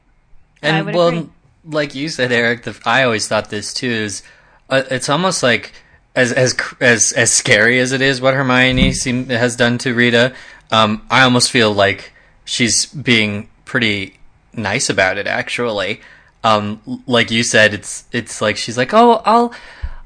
I 0.64 0.68
And 0.68 0.86
would 0.86 0.96
well, 0.96 1.08
agree. 1.10 1.30
like 1.70 1.96
you 1.96 2.10
said, 2.10 2.32
Eric, 2.32 2.64
the, 2.64 2.80
I 2.86 3.04
always 3.04 3.28
thought 3.28 3.50
this 3.50 3.74
too 3.74 3.90
is 3.90 4.24
uh, 4.70 4.84
it's 4.90 5.10
almost 5.10 5.44
like 5.44 5.74
as 6.16 6.32
as 6.32 6.56
as 6.80 7.12
as 7.14 7.32
scary 7.32 7.80
as 7.80 7.92
it 7.92 8.02
is 8.02 8.22
what 8.22 8.34
Hermione 8.34 8.94
seem, 8.94 9.28
has 9.30 9.56
done 9.56 9.78
to 9.80 9.94
Rita. 9.94 10.34
Um, 10.72 11.06
I 11.10 11.24
almost 11.24 11.52
feel 11.52 11.72
like 11.74 12.12
she's 12.46 12.86
being 12.86 13.50
pretty 13.66 14.18
nice 14.54 14.90
about 14.90 15.18
it. 15.18 15.28
Actually, 15.28 16.02
um, 16.44 16.82
like 17.06 17.32
you 17.32 17.44
said, 17.44 17.74
it's 17.74 18.06
it's 18.12 18.42
like 18.42 18.58
she's 18.58 18.78
like, 18.78 18.94
oh, 18.94 19.22
I'll 19.26 19.54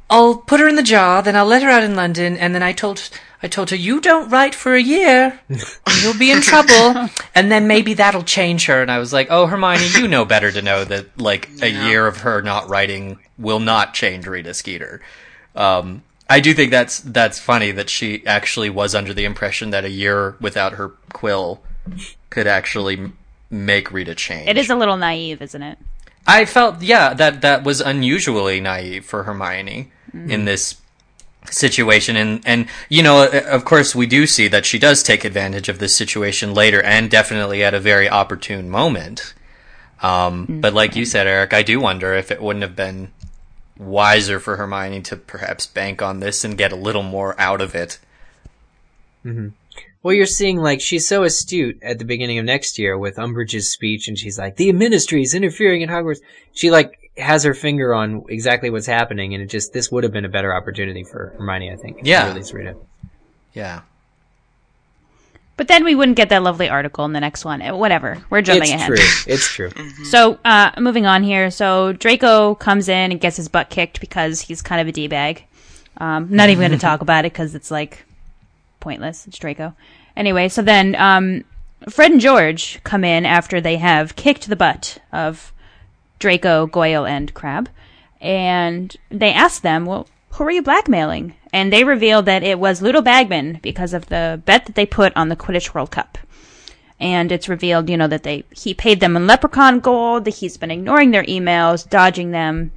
I'll 0.10 0.36
put 0.36 0.60
her 0.60 0.68
in 0.68 0.76
the 0.76 0.84
jar, 0.84 1.22
then 1.22 1.36
I'll 1.36 1.46
let 1.46 1.64
her 1.64 1.70
out 1.70 1.84
in 1.84 1.96
London, 1.96 2.36
and 2.38 2.54
then 2.54 2.62
I 2.64 2.74
told 2.74 3.10
I 3.44 3.48
told 3.48 3.70
her 3.72 3.76
you 3.76 4.00
don't 4.00 4.30
write 4.30 4.54
for 4.54 4.76
a 4.76 4.82
year, 4.82 5.40
you'll 6.02 6.18
be 6.18 6.32
in 6.32 6.42
trouble, 6.42 7.10
and 7.34 7.52
then 7.52 7.68
maybe 7.74 7.94
that'll 7.96 8.24
change 8.24 8.68
her. 8.68 8.82
And 8.82 8.92
I 8.92 9.00
was 9.00 9.12
like, 9.12 9.28
oh 9.30 9.48
Hermione, 9.48 9.88
you 10.00 10.08
know 10.08 10.26
better 10.26 10.52
to 10.52 10.62
know 10.62 10.84
that 10.86 11.20
like 11.20 11.50
a 11.62 11.70
year 11.70 12.06
of 12.08 12.18
her 12.18 12.42
not 12.42 12.70
writing 12.70 13.20
will 13.38 13.60
not 13.60 13.94
change 13.94 14.28
Rita 14.28 14.54
Skeeter. 14.54 15.02
Um, 15.56 16.04
I 16.30 16.40
do 16.40 16.54
think 16.54 16.72
that's 16.72 17.00
that's 17.00 17.40
funny 17.40 17.72
that 17.72 17.90
she 17.90 18.26
actually 18.26 18.70
was 18.70 18.96
under 18.96 19.14
the 19.14 19.26
impression 19.26 19.72
that 19.72 19.84
a 19.86 19.90
year 19.90 20.36
without 20.40 20.74
her 20.74 20.90
quill 21.12 21.62
could 22.30 22.48
actually 22.48 23.12
make 23.50 23.92
Rita 23.92 24.16
change. 24.16 24.48
It 24.48 24.58
is 24.58 24.70
a 24.70 24.76
little 24.76 24.98
naive, 24.98 25.42
isn't 25.42 25.62
it? 25.62 25.78
I 26.28 26.46
felt 26.46 26.82
yeah 26.82 27.14
that 27.16 27.42
that 27.42 27.64
was 27.64 27.82
unusually 27.82 28.62
naive 28.62 29.06
for 29.06 29.24
Hermione 29.24 29.92
Mm-hmm. 30.14 30.30
in 30.30 30.44
this 30.44 30.76
situation 31.50 32.16
and 32.16 32.42
and 32.46 32.68
you 32.88 33.02
know 33.02 33.24
uh, 33.24 33.42
of 33.48 33.66
course 33.66 33.96
we 33.96 34.06
do 34.06 34.28
see 34.28 34.48
that 34.48 34.66
she 34.66 34.78
does 34.78 35.02
take 35.02 35.26
advantage 35.26 35.70
of 35.70 35.80
this 35.80 35.96
situation 35.96 36.54
later 36.54 36.82
and 36.84 37.10
definitely 37.10 37.64
at 37.64 37.74
a 37.74 37.80
very 37.80 38.08
opportune 38.10 38.70
moment 38.70 39.34
um 40.02 40.48
Mm-hmm. 40.48 40.62
but 40.62 40.74
like 40.74 40.96
you 40.96 41.06
said 41.06 41.28
Eric 41.28 41.54
I 41.54 41.64
do 41.64 41.80
wonder 41.80 42.14
if 42.14 42.32
it 42.32 42.42
wouldn't 42.42 42.64
have 42.64 42.76
been 42.76 43.12
wiser 43.78 44.40
for 44.40 44.58
Hermione 44.58 45.02
to 45.02 45.16
perhaps 45.16 45.66
bank 45.66 46.02
on 46.02 46.20
this 46.20 46.44
and 46.44 46.58
get 46.58 46.72
a 46.72 46.76
little 46.76 47.04
more 47.04 47.40
out 47.40 47.60
of 47.62 47.74
it 47.76 48.00
hmm 49.24 49.50
Well, 50.04 50.16
you're 50.16 50.26
seeing 50.26 50.58
like 50.58 50.82
she's 50.82 51.08
so 51.08 51.24
astute 51.24 51.78
at 51.84 52.00
the 52.00 52.06
beginning 52.06 52.40
of 52.40 52.46
next 52.46 52.80
year 52.80 52.98
with 52.98 53.18
Umbridge's 53.18 53.70
speech, 53.70 54.08
and 54.08 54.18
she's 54.18 54.40
like, 54.40 54.56
"The 54.56 54.72
Ministry 54.72 55.22
is 55.22 55.36
interfering 55.36 55.82
in 55.82 55.90
Hogwarts." 55.90 56.22
She 56.54 56.72
like 56.72 56.98
has 57.22 57.44
her 57.44 57.54
finger 57.54 57.94
on 57.94 58.24
exactly 58.30 58.70
what's 58.70 58.88
happening, 58.88 59.34
and 59.34 59.44
it 59.44 59.48
just 59.50 59.74
this 59.74 59.92
would 59.92 60.04
have 60.04 60.14
been 60.14 60.26
a 60.26 60.30
better 60.30 60.54
opportunity 60.56 61.04
for 61.04 61.34
Hermione, 61.38 61.72
I 61.72 61.76
think. 61.76 62.00
to 62.00 62.06
Yeah. 62.10 62.28
release 62.30 62.52
Rita. 62.54 62.76
yeah 63.54 63.82
But 65.58 65.68
then 65.68 65.84
we 65.84 65.94
wouldn't 65.96 66.18
get 66.18 66.30
that 66.30 66.42
lovely 66.44 66.70
article 66.70 67.06
in 67.06 67.14
the 67.14 67.20
next 67.20 67.46
one. 67.46 67.62
Uh, 67.62 67.76
Whatever. 67.76 68.18
We're 68.30 68.42
jumping 68.42 68.64
it's 68.74 68.82
ahead. 68.82 68.92
It's 69.28 69.48
true. 69.54 69.68
It's 69.68 69.76
true. 69.76 70.04
So, 70.06 70.40
uh, 70.44 70.72
moving 70.80 71.06
on 71.06 71.22
here. 71.24 71.52
So, 71.52 71.94
Draco 71.94 72.56
comes 72.56 72.90
in 72.90 73.12
and 73.12 73.20
gets 73.22 73.38
his 73.38 73.48
butt 73.50 73.70
kicked 73.70 74.00
because 74.02 74.42
he's 74.42 74.62
kind 74.62 74.82
of 74.82 74.88
a 74.88 74.92
D-bag. 74.92 75.44
Um, 75.98 76.28
not 76.32 76.50
even 76.50 76.62
going 76.62 76.72
to 76.80 76.80
talk 76.80 77.02
about 77.02 77.26
it 77.26 77.34
because 77.34 77.54
it's 77.54 77.70
like 77.70 78.06
pointless. 78.80 79.28
It's 79.28 79.38
Draco. 79.38 79.76
Anyway, 80.18 80.50
so 80.50 80.62
then, 80.62 80.96
um, 80.96 81.44
Fred 81.90 82.12
and 82.12 82.22
George 82.22 82.80
come 82.84 83.04
in 83.04 83.26
after 83.26 83.60
they 83.62 83.78
have 83.78 84.16
kicked 84.16 84.48
the 84.48 84.56
butt 84.56 84.98
of 85.12 85.52
Draco, 86.22 86.68
Goyle, 86.68 87.06
and 87.06 87.34
Crabbe. 87.34 87.68
And 88.22 88.96
they 89.10 89.34
ask 89.34 89.62
them, 89.62 89.86
well, 89.86 90.08
who 90.30 90.46
are 90.46 90.52
you 90.52 90.62
blackmailing? 90.62 91.36
And 91.52 91.74
they 91.74 91.84
reveal 91.84 92.22
that 92.22 92.44
it 92.44 92.60
was 92.60 92.82
Ludo 92.82 93.02
Bagman 93.02 93.60
because 93.62 93.94
of 93.94 94.06
the 94.06 94.42
bet 94.46 94.66
that 94.68 94.76
they 94.76 94.86
put 94.86 95.12
on 95.18 95.28
the 95.28 95.36
Quidditch 95.36 95.74
World 95.74 95.92
Cup 95.92 96.18
and 97.02 97.32
it's 97.32 97.50
revealed, 97.50 97.90
you 97.90 97.98
know, 97.98 98.08
that 98.08 98.22
they 98.24 98.44
he 98.56 98.74
paid 98.76 99.00
them 99.00 99.18
in 99.18 99.26
leprechaun 99.26 99.80
gold. 99.80 100.24
That 100.26 100.36
he's 100.36 100.56
been 100.56 100.70
ignoring 100.72 101.10
their 101.12 101.24
emails, 101.24 101.90
dodging 101.90 102.30
them. 102.32 102.72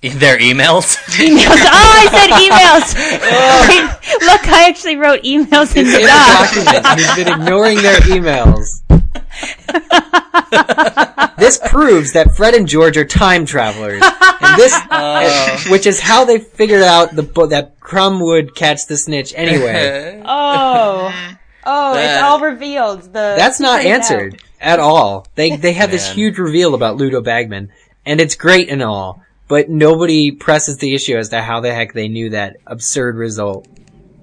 Their 0.00 0.38
emails? 0.38 0.96
Emails. 1.18 1.46
Oh, 1.68 1.92
I 1.98 2.08
said 2.10 2.30
emails. 2.46 2.94
Wait, 3.68 4.20
look, 4.26 4.48
I 4.48 4.66
actually 4.68 4.96
wrote 4.96 5.22
emails 5.22 5.76
in 5.76 5.86
It's 5.86 5.96
the 5.96 6.06
doc. 6.06 6.54
document. 6.54 7.00
He's 7.00 7.24
been 7.24 7.40
ignoring 7.40 7.82
their 7.82 7.98
emails. 8.00 8.82
this 11.38 11.58
proves 11.68 12.12
that 12.12 12.34
Fred 12.36 12.54
and 12.54 12.66
George 12.66 12.96
are 12.96 13.04
time 13.04 13.46
travelers, 13.46 14.02
and 14.02 14.60
this, 14.60 14.74
Oh. 14.90 15.64
which 15.68 15.86
is 15.86 16.00
how 16.00 16.24
they 16.24 16.38
figured 16.38 16.82
out 16.82 17.14
the 17.14 17.22
bo- 17.22 17.46
that 17.46 17.78
Krum 17.80 18.24
would 18.24 18.54
catch 18.54 18.86
the 18.86 18.96
snitch 18.96 19.32
anyway. 19.36 20.22
Oh, 20.28 21.12
oh, 21.64 21.98
it's 21.98 22.22
all 22.22 22.40
revealed. 22.40 23.02
The 23.02 23.34
That's 23.36 23.60
not 23.60 23.80
answered 23.84 24.34
out. 24.34 24.40
at 24.60 24.80
all. 24.80 25.26
They 25.34 25.56
they 25.56 25.72
have 25.74 25.90
this 25.90 26.10
huge 26.10 26.38
reveal 26.38 26.74
about 26.74 26.96
Ludo 26.96 27.20
Bagman, 27.20 27.70
and 28.04 28.20
it's 28.20 28.34
great 28.34 28.68
and 28.68 28.82
all, 28.82 29.22
but 29.48 29.68
nobody 29.68 30.32
presses 30.32 30.78
the 30.78 30.94
issue 30.94 31.16
as 31.16 31.28
to 31.30 31.42
how 31.42 31.60
the 31.60 31.72
heck 31.74 31.92
they 31.92 32.08
knew 32.08 32.30
that 32.30 32.56
absurd 32.66 33.16
result 33.16 33.68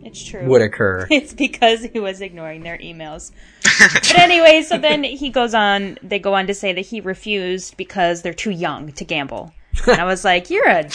It's 0.06 0.24
true. 0.24 0.46
would 0.46 0.62
occur. 0.62 1.08
It's 1.12 1.34
because 1.34 1.84
he 1.84 2.00
was 2.00 2.22
ignoring 2.22 2.64
their 2.64 2.78
emails. 2.78 3.32
but 3.64 4.18
anyway, 4.18 4.62
so 4.62 4.78
then 4.78 5.04
he 5.04 5.30
goes 5.30 5.54
on. 5.54 5.98
They 6.04 6.20
go 6.20 6.34
on 6.34 6.48
to 6.48 6.54
say 6.54 6.74
that 6.74 6.82
he 6.82 7.02
refused 7.02 7.78
because 7.78 8.22
they're 8.22 8.34
too 8.34 8.52
young 8.52 8.92
to 8.94 9.06
gamble. 9.06 9.54
And 9.88 10.00
I 10.00 10.06
was 10.06 10.24
like, 10.24 10.50
"You're 10.50 10.68
a 10.68 10.90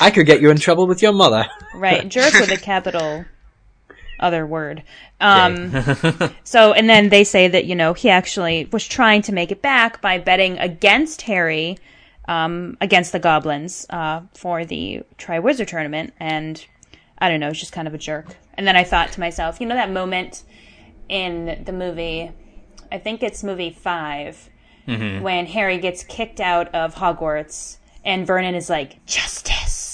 I 0.00 0.10
could 0.10 0.26
get 0.26 0.40
you 0.40 0.50
in 0.50 0.56
trouble 0.56 0.86
with 0.86 1.02
your 1.02 1.12
mother. 1.12 1.46
right 1.74 2.08
jerk 2.16 2.34
with 2.34 2.50
a 2.50 2.56
capital 2.56 3.24
other 4.18 4.46
word." 4.46 4.82
Um, 5.20 5.72
so, 6.44 6.72
and 6.72 6.88
then 6.88 7.10
they 7.10 7.24
say 7.24 7.48
that 7.48 7.64
you 7.66 7.74
know 7.74 7.92
he 7.92 8.10
actually 8.10 8.68
was 8.72 8.86
trying 8.86 9.22
to 9.22 9.32
make 9.32 9.52
it 9.52 9.62
back 9.62 10.00
by 10.00 10.18
betting 10.18 10.58
against 10.58 11.22
Harry, 11.22 11.78
um, 12.26 12.76
against 12.80 13.12
the 13.12 13.20
goblins 13.20 13.86
uh, 13.90 14.22
for 14.34 14.64
the 14.64 15.02
Triwizard 15.18 15.68
tournament, 15.68 16.12
and 16.18 16.64
I 17.22 17.28
don't 17.30 17.40
know, 17.40 17.48
it's 17.50 17.60
just 17.60 17.72
kind 17.72 17.86
of 17.88 17.94
a 17.94 17.98
jerk. 17.98 18.26
And 18.54 18.66
then 18.66 18.76
I 18.76 18.84
thought 18.84 19.12
to 19.12 19.20
myself, 19.20 19.60
you 19.60 19.66
know 19.66 19.74
that 19.76 19.90
moment 19.90 20.42
in 21.08 21.62
the 21.64 21.72
movie, 21.72 22.30
I 22.90 22.98
think 22.98 23.22
it's 23.22 23.42
movie 23.42 23.70
5 23.70 24.50
Mhm. 24.88 25.22
when 25.22 25.46
Harry 25.46 25.78
gets 25.78 26.02
kicked 26.02 26.40
out 26.40 26.74
of 26.74 26.96
Hogwarts 26.96 27.76
and 28.04 28.26
Vernon 28.26 28.54
is 28.56 28.68
like, 28.68 29.04
justice. 29.06 29.88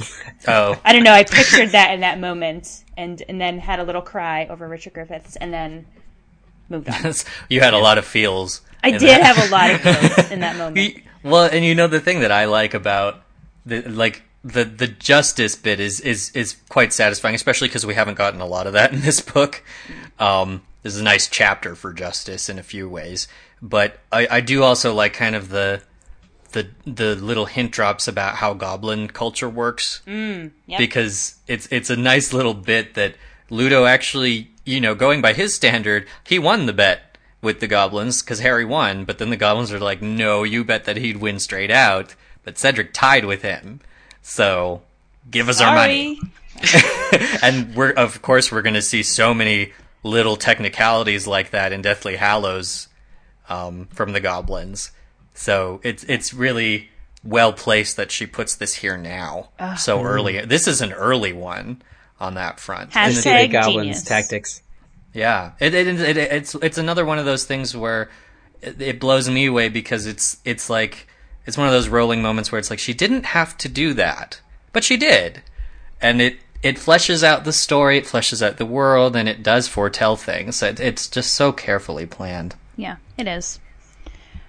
Oh. 0.46 0.80
I 0.84 0.92
don't 0.92 1.02
know, 1.02 1.12
I 1.12 1.24
pictured 1.24 1.70
that 1.70 1.92
in 1.92 2.00
that 2.00 2.20
moment 2.20 2.84
and, 2.96 3.20
and 3.28 3.40
then 3.40 3.58
had 3.58 3.80
a 3.80 3.82
little 3.82 4.00
cry 4.00 4.46
over 4.46 4.68
Richard 4.68 4.92
Griffiths 4.94 5.34
and 5.36 5.52
then 5.52 5.86
moved 6.68 6.88
on. 6.88 7.12
you 7.48 7.60
had 7.60 7.74
a 7.74 7.78
lot 7.78 7.98
of 7.98 8.04
feels. 8.04 8.60
I 8.84 8.92
did 8.92 9.00
that. 9.02 9.22
have 9.24 9.48
a 9.48 9.50
lot 9.50 9.70
of 9.72 9.80
feels 10.14 10.30
in 10.30 10.40
that 10.40 10.56
moment. 10.56 11.02
Well, 11.24 11.44
and 11.52 11.64
you 11.64 11.74
know 11.74 11.88
the 11.88 11.98
thing 12.00 12.20
that 12.20 12.30
I 12.30 12.44
like 12.44 12.72
about 12.74 13.24
the 13.66 13.82
like 13.82 14.22
the 14.52 14.64
the 14.64 14.88
justice 14.88 15.54
bit 15.56 15.80
is 15.80 16.00
is 16.00 16.30
is 16.34 16.56
quite 16.68 16.92
satisfying, 16.92 17.34
especially 17.34 17.68
because 17.68 17.86
we 17.86 17.94
haven't 17.94 18.14
gotten 18.18 18.40
a 18.40 18.46
lot 18.46 18.66
of 18.66 18.72
that 18.74 18.92
in 18.92 19.00
this 19.00 19.20
book. 19.20 19.62
Um, 20.18 20.62
this 20.82 20.94
is 20.94 21.00
a 21.00 21.04
nice 21.04 21.28
chapter 21.28 21.74
for 21.74 21.92
justice 21.92 22.48
in 22.48 22.58
a 22.58 22.62
few 22.62 22.88
ways, 22.88 23.28
but 23.60 23.98
I, 24.12 24.26
I 24.30 24.40
do 24.40 24.62
also 24.62 24.94
like 24.94 25.12
kind 25.12 25.34
of 25.34 25.48
the 25.50 25.82
the 26.52 26.68
the 26.86 27.14
little 27.14 27.46
hint 27.46 27.72
drops 27.72 28.08
about 28.08 28.36
how 28.36 28.54
goblin 28.54 29.08
culture 29.08 29.48
works 29.50 30.00
Mm, 30.06 30.52
yep. 30.66 30.78
because 30.78 31.36
it's 31.46 31.68
it's 31.70 31.90
a 31.90 31.96
nice 31.96 32.32
little 32.32 32.54
bit 32.54 32.94
that 32.94 33.14
Ludo 33.50 33.84
actually, 33.84 34.50
you 34.64 34.80
know, 34.80 34.94
going 34.94 35.20
by 35.20 35.32
his 35.34 35.54
standard, 35.54 36.06
he 36.26 36.38
won 36.38 36.66
the 36.66 36.72
bet 36.72 37.18
with 37.42 37.60
the 37.60 37.66
goblins 37.66 38.22
because 38.22 38.40
Harry 38.40 38.64
won, 38.64 39.04
but 39.04 39.18
then 39.18 39.30
the 39.30 39.36
goblins 39.36 39.72
are 39.72 39.78
like, 39.78 40.00
"No, 40.02 40.42
you 40.42 40.64
bet 40.64 40.84
that 40.84 40.96
he'd 40.96 41.18
win 41.18 41.38
straight 41.38 41.70
out." 41.70 42.14
But 42.44 42.56
Cedric 42.58 42.92
tied 42.94 43.26
with 43.26 43.42
him, 43.42 43.80
so 44.22 44.82
give 45.30 45.48
us 45.48 45.60
our 45.60 45.74
money. 45.74 46.20
and 47.42 47.74
we're 47.74 47.92
of 47.92 48.20
course 48.22 48.50
we're 48.50 48.62
going 48.62 48.74
to 48.74 48.82
see 48.82 49.02
so 49.02 49.32
many 49.32 49.72
little 50.02 50.36
technicalities 50.36 51.26
like 51.26 51.50
that 51.50 51.72
in 51.72 51.82
Deathly 51.82 52.16
Hallows 52.16 52.88
um, 53.48 53.86
from 53.92 54.12
the 54.12 54.20
goblins. 54.20 54.90
So 55.34 55.80
it's 55.84 56.04
it's 56.04 56.34
really 56.34 56.88
well 57.24 57.52
placed 57.52 57.96
that 57.96 58.10
she 58.10 58.26
puts 58.26 58.56
this 58.56 58.74
here 58.76 58.96
now, 58.96 59.50
Ugh. 59.58 59.78
so 59.78 60.02
early. 60.02 60.44
This 60.44 60.66
is 60.66 60.80
an 60.80 60.92
early 60.92 61.32
one 61.32 61.82
on 62.20 62.34
that 62.34 62.58
front. 62.60 62.90
Hashtag 62.90 63.46
the 63.46 63.48
goblins 63.52 63.76
genius. 63.76 64.02
tactics. 64.02 64.62
Yeah, 65.14 65.52
it, 65.60 65.74
it, 65.74 65.86
it, 65.86 66.00
it- 66.16 66.32
it's 66.32 66.54
it's 66.56 66.78
another 66.78 67.04
one 67.04 67.18
of 67.18 67.24
those 67.24 67.44
things 67.44 67.76
where 67.76 68.10
it, 68.60 68.80
it 68.82 69.00
blows 69.00 69.28
me 69.28 69.46
away 69.46 69.68
because 69.68 70.06
it's 70.06 70.38
it's 70.44 70.68
like 70.68 71.06
it's 71.48 71.56
one 71.56 71.66
of 71.66 71.72
those 71.72 71.88
Rowling 71.88 72.20
moments 72.20 72.52
where 72.52 72.58
it's 72.58 72.68
like 72.68 72.78
she 72.78 72.92
didn't 72.92 73.24
have 73.24 73.56
to 73.56 73.70
do 73.70 73.94
that, 73.94 74.42
but 74.74 74.84
she 74.84 74.98
did, 74.98 75.42
and 75.98 76.20
it 76.20 76.36
it 76.62 76.76
fleshes 76.76 77.22
out 77.22 77.44
the 77.44 77.54
story, 77.54 77.96
it 77.96 78.04
fleshes 78.04 78.46
out 78.46 78.58
the 78.58 78.66
world, 78.66 79.16
and 79.16 79.26
it 79.26 79.42
does 79.42 79.66
foretell 79.66 80.14
things. 80.14 80.62
It, 80.62 80.78
it's 80.78 81.08
just 81.08 81.32
so 81.32 81.50
carefully 81.52 82.04
planned. 82.04 82.54
Yeah, 82.76 82.96
it 83.16 83.26
is. 83.26 83.60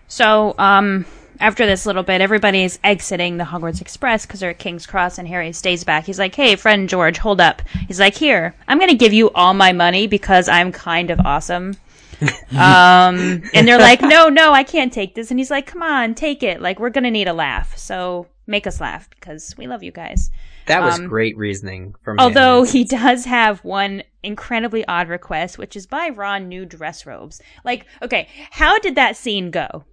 So, 0.09 0.55
um, 0.57 1.05
after 1.39 1.65
this 1.65 1.85
little 1.85 2.03
bit, 2.03 2.19
everybody's 2.19 2.79
exiting 2.83 3.37
the 3.37 3.45
Hogwarts 3.45 3.79
Express 3.79 4.25
because 4.25 4.41
they're 4.41 4.49
at 4.49 4.59
King's 4.59 4.85
Cross, 4.85 5.19
and 5.19 5.27
Harry 5.29 5.53
stays 5.53 5.85
back. 5.85 6.03
He's 6.03 6.19
like, 6.19 6.35
"Hey, 6.35 6.57
friend 6.57 6.89
George, 6.89 7.17
hold 7.17 7.39
up." 7.39 7.61
He's 7.87 8.01
like, 8.01 8.15
"Here, 8.15 8.53
I'm 8.67 8.77
going 8.77 8.89
to 8.89 8.95
give 8.97 9.13
you 9.13 9.31
all 9.31 9.53
my 9.53 9.71
money 9.71 10.05
because 10.05 10.49
I'm 10.49 10.73
kind 10.73 11.11
of 11.11 11.21
awesome." 11.21 11.77
um, 12.51 13.41
and 13.53 13.67
they're 13.67 13.79
like, 13.79 14.01
"No, 14.01 14.29
no, 14.29 14.51
I 14.53 14.63
can't 14.63 14.91
take 14.91 15.15
this." 15.15 15.31
And 15.31 15.39
he's 15.39 15.51
like, 15.51 15.67
"Come 15.67 15.81
on, 15.81 16.15
take 16.15 16.43
it. 16.43 16.61
Like, 16.61 16.79
we're 16.79 16.89
going 16.89 17.03
to 17.05 17.11
need 17.11 17.27
a 17.27 17.33
laugh. 17.33 17.77
So 17.77 18.27
make 18.47 18.67
us 18.67 18.81
laugh 18.81 19.09
because 19.09 19.55
we 19.57 19.67
love 19.67 19.83
you 19.83 19.91
guys." 19.91 20.29
That 20.67 20.83
was 20.83 20.99
Um, 20.99 21.07
great 21.07 21.35
reasoning 21.37 21.95
from 22.03 22.17
him. 22.17 22.19
Although 22.19 22.63
he 22.63 22.83
does 22.83 23.25
have 23.25 23.63
one 23.63 24.03
incredibly 24.21 24.85
odd 24.87 25.07
request, 25.09 25.57
which 25.57 25.75
is 25.75 25.87
buy 25.87 26.09
Ron 26.09 26.47
new 26.47 26.65
dress 26.65 27.05
robes. 27.05 27.41
Like, 27.63 27.85
okay, 28.01 28.27
how 28.51 28.77
did 28.79 28.95
that 28.95 29.15
scene 29.17 29.49
go? 29.49 29.85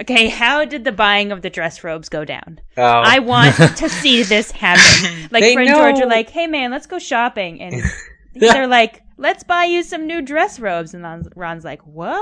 Okay, 0.00 0.28
how 0.28 0.64
did 0.64 0.84
the 0.84 0.92
buying 0.92 1.32
of 1.32 1.42
the 1.42 1.50
dress 1.50 1.82
robes 1.84 2.08
go 2.08 2.24
down? 2.24 2.60
Oh. 2.76 2.82
I 2.82 3.18
want 3.20 3.54
to 3.76 3.88
see 3.88 4.22
this 4.22 4.50
happen. 4.50 5.28
Like, 5.30 5.42
They 5.42 5.54
Fred 5.54 5.68
and 5.68 5.76
George 5.76 6.00
are 6.00 6.06
like, 6.08 6.30
hey 6.30 6.46
man, 6.46 6.70
let's 6.70 6.86
go 6.86 6.98
shopping. 6.98 7.60
And 7.60 7.82
they're 8.34 8.66
like, 8.66 9.02
let's 9.20 9.44
buy 9.44 9.64
you 9.64 9.82
some 9.82 10.06
new 10.06 10.22
dress 10.22 10.58
robes. 10.58 10.94
And 10.94 11.30
Ron's, 11.36 11.64
like, 11.64 11.86
what? 11.86 12.20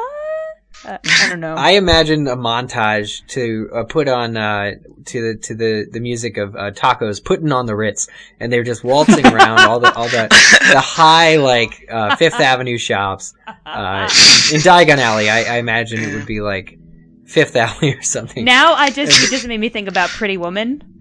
Uh, 0.84 0.98
I 1.04 1.28
don't 1.28 1.40
know. 1.40 1.54
I 1.58 1.72
imagine 1.72 2.26
a 2.28 2.36
montage 2.36 3.26
to 3.28 3.70
uh, 3.74 3.84
put 3.84 4.08
on 4.08 4.36
uh, 4.36 4.72
to 5.06 5.20
the 5.20 5.38
to 5.40 5.54
the, 5.54 5.86
the 5.90 6.00
music 6.00 6.36
of 6.36 6.54
uh, 6.54 6.70
Taco's, 6.72 7.20
putting 7.20 7.52
on 7.52 7.66
the 7.66 7.74
Ritz, 7.74 8.08
and 8.38 8.52
they're 8.52 8.64
just 8.64 8.84
waltzing 8.84 9.26
around 9.34 9.60
all 9.60 9.80
the 9.80 9.92
all 9.94 10.08
the 10.08 10.28
the 10.72 10.80
high 10.80 11.36
like 11.36 11.86
uh, 11.90 12.16
Fifth 12.16 12.34
Avenue 12.40 12.78
shops 12.78 13.34
uh, 13.46 14.08
in 14.52 14.60
Diagon 14.60 14.98
Alley. 14.98 15.30
I, 15.30 15.54
I 15.54 15.58
imagine 15.58 16.00
it 16.00 16.14
would 16.14 16.26
be 16.26 16.40
like 16.40 16.78
Fifth 17.24 17.56
Alley 17.56 17.94
or 17.94 18.02
something. 18.02 18.44
Now 18.44 18.74
I 18.74 18.90
just 18.90 19.22
it 19.22 19.30
just 19.30 19.48
made 19.48 19.58
me 19.60 19.70
think 19.70 19.88
about 19.88 20.10
Pretty 20.10 20.36
Woman. 20.36 20.97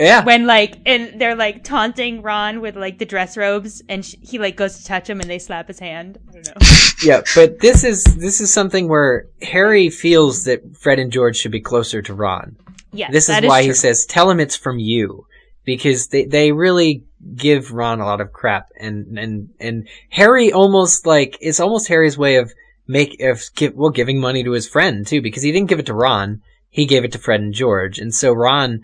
Yeah. 0.00 0.24
When 0.24 0.46
like 0.46 0.78
and 0.86 1.20
they're 1.20 1.36
like 1.36 1.62
taunting 1.62 2.22
Ron 2.22 2.62
with 2.62 2.74
like 2.74 2.98
the 2.98 3.04
dress 3.04 3.36
robes, 3.36 3.82
and 3.86 4.04
sh- 4.04 4.14
he 4.22 4.38
like 4.38 4.56
goes 4.56 4.78
to 4.78 4.84
touch 4.84 5.10
him, 5.10 5.20
and 5.20 5.28
they 5.28 5.38
slap 5.38 5.68
his 5.68 5.78
hand. 5.78 6.18
I 6.30 6.32
don't 6.32 6.46
know. 6.46 6.66
yeah, 7.04 7.20
but 7.34 7.60
this 7.60 7.84
is 7.84 8.04
this 8.04 8.40
is 8.40 8.50
something 8.50 8.88
where 8.88 9.26
Harry 9.42 9.90
feels 9.90 10.44
that 10.44 10.76
Fred 10.78 10.98
and 10.98 11.12
George 11.12 11.36
should 11.36 11.52
be 11.52 11.60
closer 11.60 12.00
to 12.00 12.14
Ron. 12.14 12.56
Yeah, 12.92 13.10
this 13.10 13.28
is 13.28 13.34
that 13.34 13.44
is 13.44 13.48
why 13.48 13.62
he 13.62 13.74
says, 13.74 14.06
"Tell 14.06 14.30
him 14.30 14.40
it's 14.40 14.56
from 14.56 14.78
you," 14.78 15.26
because 15.64 16.08
they 16.08 16.24
they 16.24 16.52
really 16.52 17.04
give 17.36 17.70
Ron 17.70 18.00
a 18.00 18.06
lot 18.06 18.22
of 18.22 18.32
crap, 18.32 18.68
and 18.80 19.18
and 19.18 19.50
and 19.60 19.86
Harry 20.08 20.50
almost 20.50 21.06
like 21.06 21.36
it's 21.42 21.60
almost 21.60 21.88
Harry's 21.88 22.16
way 22.16 22.36
of 22.36 22.54
make 22.86 23.20
of 23.20 23.42
give, 23.54 23.74
well 23.74 23.90
giving 23.90 24.18
money 24.18 24.44
to 24.44 24.52
his 24.52 24.66
friend 24.66 25.06
too, 25.06 25.20
because 25.20 25.42
he 25.42 25.52
didn't 25.52 25.68
give 25.68 25.78
it 25.78 25.86
to 25.86 25.94
Ron, 25.94 26.40
he 26.70 26.86
gave 26.86 27.04
it 27.04 27.12
to 27.12 27.18
Fred 27.18 27.42
and 27.42 27.52
George, 27.52 27.98
and 27.98 28.14
so 28.14 28.32
Ron 28.32 28.82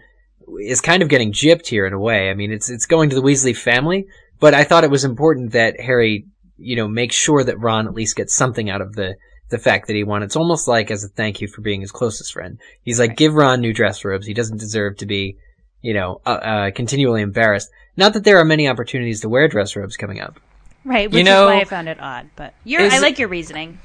is 0.61 0.81
kind 0.81 1.03
of 1.03 1.09
getting 1.09 1.33
gypped 1.33 1.67
here 1.67 1.87
in 1.87 1.93
a 1.93 1.99
way. 1.99 2.31
I 2.31 2.35
mean, 2.35 2.53
it's 2.53 2.71
it's 2.71 2.87
going 2.87 3.11
to 3.11 3.17
the 3.17 3.23
Weasley 3.23 3.57
family, 3.57 4.07
but 4.41 4.55
I 4.55 4.65
thought 4.65 4.85
it 4.85 4.91
was 4.91 5.05
important 5.05 5.53
that 5.53 5.81
Harry 5.81 6.27
you 6.59 6.77
know, 6.77 6.89
make 6.89 7.13
sure 7.13 7.45
that 7.45 7.61
Ron 7.61 7.87
at 7.87 7.95
least 7.95 8.17
gets 8.17 8.35
something 8.35 8.71
out 8.71 8.81
of 8.81 8.95
the 8.95 9.17
the 9.49 9.59
fact 9.59 9.87
that 9.87 9.95
he 9.95 10.03
won. 10.03 10.25
It's 10.25 10.35
almost 10.35 10.67
like 10.67 10.91
as 10.91 11.05
a 11.05 11.09
thank 11.09 11.41
you 11.41 11.47
for 11.47 11.61
being 11.61 11.81
his 11.81 11.93
closest 11.93 12.33
friend. 12.33 12.59
He's 12.83 12.99
like, 12.99 13.17
give 13.17 13.35
Ron 13.35 13.61
new 13.61 13.73
dress 13.73 14.05
robes. 14.05 14.27
He 14.27 14.35
doesn't 14.35 14.59
deserve 14.59 14.97
to 14.97 15.07
be, 15.07 15.37
you 15.83 15.95
know, 15.95 16.21
uh, 16.27 16.31
uh, 16.31 16.71
continually 16.73 17.23
embarrassed. 17.23 17.71
Not 17.97 18.15
that 18.15 18.25
there 18.25 18.39
are 18.39 18.45
many 18.45 18.67
opportunities 18.67 19.21
to 19.21 19.29
wear 19.29 19.47
dress 19.47 19.77
robes 19.77 19.97
coming 19.97 20.21
up. 20.21 20.41
Right, 20.85 21.09
which 21.09 21.19
You 21.19 21.25
know- 21.25 21.49
is 21.49 21.55
why 21.55 21.61
I 21.61 21.65
found 21.65 21.89
it 21.89 21.99
odd. 22.01 22.31
But 22.35 22.55
you're, 22.65 22.81
Is 22.81 22.93
I 22.93 22.99
like 22.99 23.21
your 23.21 23.29
reasoning. 23.29 23.79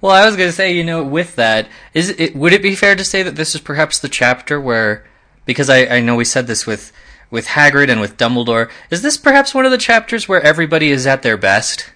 Well, 0.00 0.12
I 0.12 0.26
was 0.26 0.36
going 0.36 0.48
to 0.48 0.52
say, 0.54 0.74
you 0.74 0.84
know, 0.84 1.04
with 1.04 1.36
that, 1.36 1.68
is 1.94 2.10
it 2.10 2.34
would 2.34 2.52
it 2.52 2.62
be 2.62 2.74
fair 2.74 2.96
to 2.96 3.04
say 3.04 3.22
that 3.22 3.36
this 3.36 3.54
is 3.54 3.60
perhaps 3.60 4.00
the 4.00 4.08
chapter 4.08 4.60
where, 4.60 5.04
because 5.48 5.68
I, 5.68 5.86
I 5.96 6.00
know 6.00 6.14
we 6.14 6.24
said 6.24 6.46
this 6.46 6.64
with 6.66 6.92
with 7.30 7.46
Hagrid 7.48 7.90
and 7.90 8.00
with 8.00 8.16
Dumbledore, 8.16 8.70
is 8.90 9.02
this 9.02 9.16
perhaps 9.16 9.52
one 9.54 9.64
of 9.64 9.70
the 9.72 9.78
chapters 9.78 10.28
where 10.28 10.40
everybody 10.42 10.90
is 10.90 11.06
at 11.06 11.22
their 11.22 11.36
best, 11.36 11.90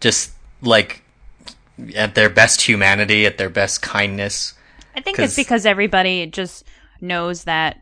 just 0.00 0.32
like 0.60 1.02
at 1.96 2.14
their 2.14 2.28
best 2.28 2.60
humanity, 2.62 3.24
at 3.26 3.38
their 3.38 3.48
best 3.50 3.80
kindness? 3.82 4.54
I 4.94 5.00
think 5.00 5.16
'Cause- 5.16 5.26
it's 5.30 5.36
because 5.36 5.64
everybody 5.66 6.26
just 6.26 6.64
knows 7.00 7.44
that 7.44 7.78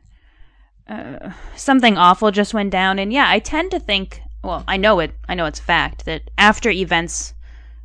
uh, 0.89 1.31
something 1.57 1.97
awful 1.97 2.31
just 2.31 2.55
went 2.55 2.71
down, 2.71 2.99
and 2.99 3.13
yeah, 3.13 3.29
I 3.29 3.39
tend 3.41 3.71
to 3.73 3.81
think. 3.81 4.21
Well, 4.43 4.65
I 4.67 4.77
know 4.79 5.01
it. 5.01 5.13
I 5.29 5.35
know 5.35 5.45
it's 5.47 5.61
a 5.61 5.63
fact 5.63 6.05
that 6.07 6.23
after 6.39 6.71
events, 6.71 7.35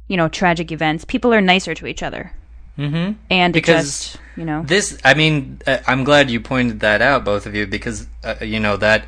you 0.08 0.16
know, 0.18 0.28
tragic 0.30 0.72
events, 0.72 1.04
people 1.06 1.34
are 1.34 1.42
nicer 1.42 1.74
to 1.76 1.86
each 1.88 2.02
other, 2.02 2.32
Mm-hmm. 2.80 3.14
and 3.30 3.54
Because 3.54 3.86
just, 4.14 4.18
you 4.36 4.46
know, 4.46 4.64
This, 4.64 4.98
I 5.04 5.14
mean, 5.14 5.62
uh, 5.66 5.78
I'm 5.88 6.04
glad 6.04 6.30
you 6.30 6.40
pointed 6.40 6.82
that 6.82 7.02
out, 7.02 7.24
both 7.24 7.46
of 7.46 7.56
you, 7.56 7.68
because 7.68 8.08
uh, 8.24 8.36
you 8.42 8.60
know 8.60 8.78
that 8.78 9.06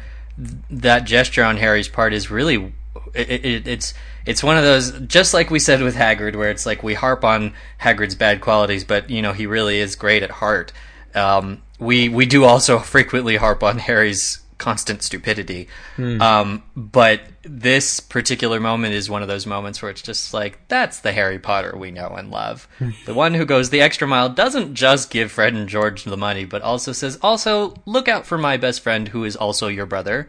that 0.69 1.05
gesture 1.05 1.43
on 1.43 1.57
Harry's 1.57 1.87
part 1.87 2.13
is 2.13 2.29
really 2.29 2.73
it, 3.13 3.45
it, 3.45 3.67
it's 3.67 3.93
it's 4.25 4.43
one 4.43 4.57
of 4.57 4.63
those 4.63 4.91
just 5.07 5.33
like 5.33 5.49
we 5.49 5.59
said 5.59 5.81
with 5.81 5.95
Hagrid, 5.95 6.35
where 6.35 6.51
it's 6.51 6.65
like 6.65 6.83
we 6.83 6.93
harp 6.93 7.23
on 7.23 7.53
Hagrid's 7.81 8.15
bad 8.15 8.41
qualities, 8.41 8.83
but 8.83 9.09
you 9.09 9.21
know 9.21 9.33
he 9.33 9.45
really 9.45 9.79
is 9.79 9.95
great 9.95 10.23
at 10.23 10.31
heart. 10.31 10.71
Um, 11.15 11.61
we 11.79 12.09
we 12.09 12.25
do 12.25 12.43
also 12.43 12.79
frequently 12.95 13.37
harp 13.37 13.63
on 13.63 13.79
Harry's 13.79 14.39
constant 14.57 15.03
stupidity, 15.03 15.67
Hmm. 15.95 16.21
um, 16.21 16.63
but 16.75 17.21
this 17.43 17.99
particular 17.99 18.59
moment 18.59 18.93
is 18.93 19.09
one 19.09 19.21
of 19.21 19.27
those 19.27 19.45
moments 19.45 19.81
where 19.81 19.91
it's 19.91 20.01
just 20.01 20.33
like 20.33 20.59
that's 20.67 20.99
the 20.99 21.11
Harry 21.11 21.39
Potter 21.39 21.75
we 21.77 21.91
know 21.91 22.09
and 22.09 22.31
love. 22.31 22.67
the 23.05 23.13
one 23.13 23.33
who 23.33 23.45
goes 23.45 23.69
the 23.69 23.81
extra 23.81 24.07
mile 24.07 24.29
doesn't 24.29 24.73
just 24.73 25.09
give 25.09 25.31
Fred 25.31 25.53
and 25.53 25.69
George 25.69 26.03
the 26.03 26.17
money, 26.17 26.45
but 26.45 26.61
also 26.61 26.91
says, 26.91 27.19
also 27.21 27.75
look 27.85 28.07
out 28.07 28.25
for 28.25 28.37
my 28.37 28.57
best 28.57 28.81
friend 28.81 29.07
who 29.09 29.23
is 29.23 29.35
also 29.35 29.67
your 29.67 29.85
brother, 29.85 30.27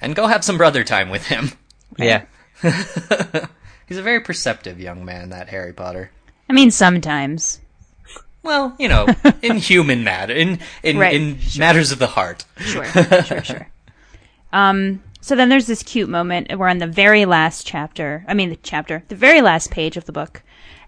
and 0.00 0.16
go 0.16 0.26
have 0.26 0.44
some 0.44 0.58
brother 0.58 0.84
time 0.84 1.10
with 1.10 1.26
him. 1.26 1.52
Yeah. 1.96 2.26
He's 2.62 3.96
a 3.96 4.02
very 4.02 4.20
perceptive 4.20 4.78
young 4.78 5.04
man, 5.04 5.30
that 5.30 5.48
Harry 5.48 5.72
Potter. 5.72 6.10
I 6.48 6.52
mean, 6.52 6.70
sometimes. 6.70 7.60
Well, 8.42 8.74
you 8.78 8.88
know, 8.88 9.06
in 9.42 9.56
human 9.56 10.04
matter, 10.04 10.32
in 10.32 10.60
in, 10.82 10.98
Right, 10.98 11.14
in 11.14 11.38
matters 11.58 11.92
of 11.92 11.98
the 11.98 12.06
heart. 12.06 12.44
Sure, 12.58 12.84
sure, 12.84 13.42
sure. 13.42 13.68
Um, 14.52 15.02
so 15.20 15.36
then 15.36 15.48
there's 15.48 15.66
this 15.66 15.82
cute 15.82 16.08
moment. 16.08 16.56
We're 16.56 16.68
on 16.68 16.78
the 16.78 16.86
very 16.86 17.24
last 17.24 17.66
chapter. 17.66 18.24
I 18.28 18.34
mean, 18.34 18.48
the 18.48 18.56
chapter, 18.56 19.02
the 19.08 19.16
very 19.16 19.42
last 19.42 19.70
page 19.70 19.96
of 19.96 20.06
the 20.06 20.12
book, 20.12 20.42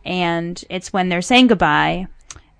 and 0.04 0.62
it's 0.70 0.92
when 0.92 1.08
they're 1.08 1.22
saying 1.22 1.48
goodbye, 1.48 2.06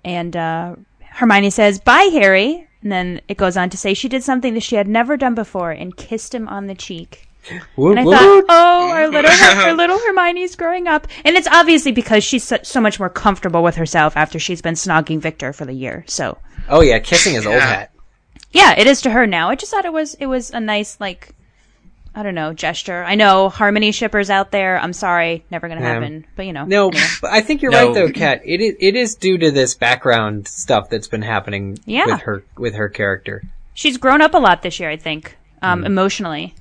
and 0.03 0.35
uh, 0.35 0.75
Hermione 1.01 1.49
says, 1.49 1.79
"Bye, 1.79 2.09
Harry," 2.11 2.67
and 2.81 2.91
then 2.91 3.21
it 3.27 3.37
goes 3.37 3.57
on 3.57 3.69
to 3.71 3.77
say 3.77 3.93
she 3.93 4.09
did 4.09 4.23
something 4.23 4.53
that 4.53 4.63
she 4.63 4.75
had 4.75 4.87
never 4.87 5.17
done 5.17 5.35
before 5.35 5.71
and 5.71 5.95
kissed 5.95 6.35
him 6.35 6.47
on 6.47 6.67
the 6.67 6.75
cheek. 6.75 7.27
Woot, 7.75 7.97
and 7.97 8.07
I 8.07 8.17
thought, 8.17 8.43
oh, 8.49 8.89
our 8.91 9.07
little, 9.09 9.31
our 9.31 9.73
little 9.75 9.97
Hermione's 9.99 10.55
growing 10.55 10.87
up, 10.87 11.07
and 11.25 11.35
it's 11.35 11.47
obviously 11.47 11.91
because 11.91 12.23
she's 12.23 12.43
so, 12.43 12.57
so 12.63 12.79
much 12.79 12.99
more 12.99 13.09
comfortable 13.09 13.63
with 13.63 13.75
herself 13.75 14.15
after 14.15 14.37
she's 14.39 14.61
been 14.61 14.75
snogging 14.75 15.19
Victor 15.19 15.51
for 15.51 15.65
the 15.65 15.73
year. 15.73 16.03
So, 16.07 16.37
Oh 16.69 16.81
yeah, 16.81 16.99
kissing 16.99 17.33
is 17.35 17.47
old 17.47 17.59
hat. 17.59 17.91
yeah, 18.51 18.75
it 18.77 18.85
is 18.85 19.01
to 19.01 19.09
her 19.09 19.25
now. 19.25 19.49
I 19.49 19.55
just 19.55 19.71
thought 19.71 19.85
it 19.85 19.93
was 19.93 20.13
it 20.15 20.27
was 20.27 20.51
a 20.51 20.59
nice 20.59 20.99
like 20.99 21.33
I 22.13 22.21
don't 22.23 22.35
know 22.35 22.53
gesture. 22.53 23.03
I 23.03 23.15
know 23.15 23.49
harmony 23.49 23.91
shippers 23.91 24.29
out 24.29 24.51
there. 24.51 24.77
I'm 24.79 24.93
sorry, 24.93 25.43
never 25.49 25.67
gonna 25.67 25.81
Yeah. 25.81 25.93
happen. 25.93 26.27
But 26.35 26.45
you 26.45 26.53
know, 26.53 26.65
No, 26.65 26.89
anyway. 26.89 27.03
but 27.21 27.31
I 27.31 27.41
think 27.41 27.61
you're 27.63 27.71
No. 27.71 27.85
right 27.87 27.93
though, 27.95 28.09
Kat. 28.11 28.41
It 28.45 28.61
is, 28.61 28.75
it 28.79 28.95
is 28.95 29.15
due 29.15 29.37
to 29.39 29.49
this 29.49 29.73
background 29.75 30.47
stuff 30.47 30.89
that's 30.89 31.07
been 31.07 31.21
happening 31.23 31.79
Yeah. 31.85 32.05
with 32.05 32.21
her 32.21 32.43
with 32.57 32.75
her 32.75 32.87
character. 32.89 33.41
she's 33.73 33.97
grown 33.97 34.21
up 34.21 34.33
a 34.35 34.37
lot 34.37 34.61
this 34.61 34.79
year. 34.79 34.89
I 34.91 34.97
think 34.97 35.37
um, 35.63 35.83
emotionally. 35.85 36.53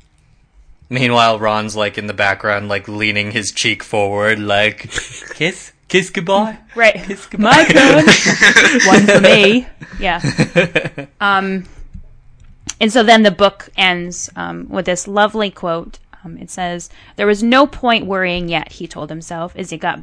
Meanwhile, 0.93 1.39
Ron's 1.39 1.77
like 1.77 1.99
in 1.99 2.09
the 2.09 2.13
background, 2.13 2.69
like 2.69 2.89
leaning 2.89 3.31
his 3.31 3.53
cheek 3.53 3.85
forward, 3.85 4.41
like 4.41 4.91
kiss, 5.35 5.73
kiss 5.87 6.11
goodbye. 6.11 6.59
Right, 6.75 6.97
my 7.39 7.65
turn. 7.65 8.05
One 8.87 9.07
for 9.07 9.21
me. 9.21 9.67
Yeah. 9.99 10.21
Um, 11.21 11.65
and 12.81 12.91
so 12.91 13.03
then 13.03 13.23
the 13.25 13.31
book 13.31 13.69
ends 13.77 14.31
um, 14.37 14.67
with 14.71 14.87
this 14.87 15.07
lovely 15.07 15.51
quote. 15.51 15.99
Um, 16.25 16.39
it 16.39 16.51
says, 16.51 16.89
"There 17.17 17.27
was 17.27 17.43
no 17.43 17.67
point 17.67 18.07
worrying 18.07 18.49
yet," 18.49 18.73
he 18.73 18.89
told 18.89 19.11
himself 19.11 19.55
as 19.55 19.69
he 19.69 19.77
got 19.77 20.01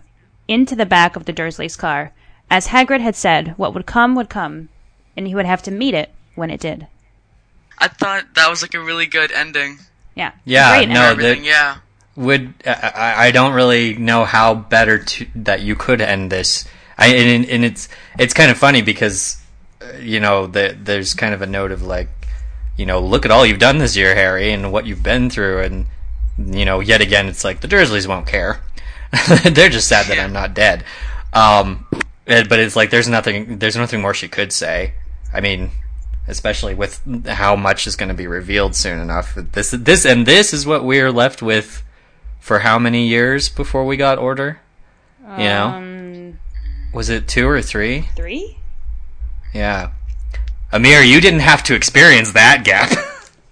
into 0.47 0.75
the 0.75 0.85
back 0.85 1.15
of 1.15 1.25
the 1.25 1.33
Dursleys' 1.33 1.77
car. 1.77 2.13
As 2.49 2.67
Hagrid 2.67 3.01
had 3.01 3.15
said, 3.15 3.55
what 3.57 3.73
would 3.73 3.87
come 3.87 4.15
would 4.15 4.29
come, 4.29 4.69
and 5.17 5.27
he 5.27 5.35
would 5.35 5.47
have 5.47 5.63
to 5.63 5.71
meet 5.71 5.95
it 5.95 6.11
when 6.35 6.51
it 6.51 6.59
did. 6.59 6.87
I 7.79 7.87
thought 7.87 8.35
that 8.35 8.49
was 8.49 8.61
like 8.61 8.73
a 8.73 8.79
really 8.79 9.07
good 9.07 9.31
ending. 9.31 9.79
Yeah. 10.17 10.31
Yeah, 10.45 10.77
Great 10.77 10.89
no, 10.89 11.01
ending. 11.01 11.25
Everything, 11.25 11.43
that 11.43 11.47
yeah. 11.47 11.77
would 12.15 12.53
I, 12.65 12.91
I 12.95 13.25
I 13.27 13.31
don't 13.31 13.53
really 13.53 13.95
know 13.95 14.25
how 14.25 14.55
better 14.55 14.97
to 14.97 15.27
that 15.35 15.61
you 15.61 15.75
could 15.75 16.01
end 16.01 16.31
this. 16.31 16.65
I 16.97 17.07
and, 17.07 17.45
and 17.45 17.63
it's 17.63 17.87
it's 18.17 18.33
kind 18.33 18.49
of 18.49 18.57
funny 18.57 18.81
because 18.81 19.39
uh, 19.81 19.97
you 19.97 20.19
know 20.19 20.47
the, 20.47 20.75
there's 20.81 21.13
kind 21.13 21.35
of 21.35 21.43
a 21.43 21.45
note 21.45 21.71
of 21.71 21.83
like 21.83 22.09
you 22.77 22.87
know 22.87 22.99
look 22.99 23.25
at 23.25 23.31
all 23.31 23.45
you've 23.45 23.59
done 23.59 23.77
this 23.77 23.95
year, 23.95 24.15
Harry, 24.15 24.51
and 24.51 24.71
what 24.71 24.87
you've 24.87 25.03
been 25.03 25.29
through, 25.29 25.61
and 25.61 25.85
you 26.37 26.65
know 26.65 26.79
yet 26.79 27.01
again 27.01 27.27
it's 27.27 27.43
like 27.43 27.61
the 27.61 27.67
Dursleys 27.67 28.07
won't 28.07 28.25
care. 28.25 28.61
They're 29.43 29.69
just 29.69 29.87
sad 29.87 30.07
that 30.07 30.19
I'm 30.19 30.33
not 30.33 30.55
dead. 30.55 30.83
Um, 31.31 31.85
but 32.25 32.59
it's 32.59 32.75
like 32.75 32.89
there's 32.89 33.07
nothing 33.07 33.59
there's 33.59 33.77
nothing 33.77 34.01
more 34.01 34.15
she 34.15 34.27
could 34.27 34.51
say. 34.51 34.93
I 35.31 35.41
mean, 35.41 35.69
especially 36.27 36.75
with 36.75 37.01
how 37.27 37.55
much 37.55 37.87
is 37.87 37.95
going 37.95 38.09
to 38.09 38.15
be 38.15 38.27
revealed 38.27 38.75
soon 38.75 38.99
enough. 38.99 39.35
This 39.35 39.71
this 39.71 40.05
and 40.05 40.25
this 40.25 40.53
is 40.53 40.65
what 40.65 40.83
we're 40.83 41.11
left 41.11 41.41
with 41.41 41.83
for 42.39 42.59
how 42.59 42.77
many 42.79 43.07
years 43.07 43.49
before 43.49 43.85
we 43.85 43.97
got 43.97 44.17
order? 44.17 44.59
You 45.21 45.43
know, 45.45 45.65
Um, 45.67 46.39
was 46.93 47.09
it 47.09 47.27
two 47.27 47.47
or 47.47 47.61
three? 47.61 48.07
three. 48.15 48.57
Yeah. 49.53 49.91
Amir, 50.71 51.01
you 51.01 51.19
didn't 51.21 51.39
have 51.41 51.63
to 51.63 51.75
experience 51.75 52.31
that 52.33 52.63
gap. 52.63 52.91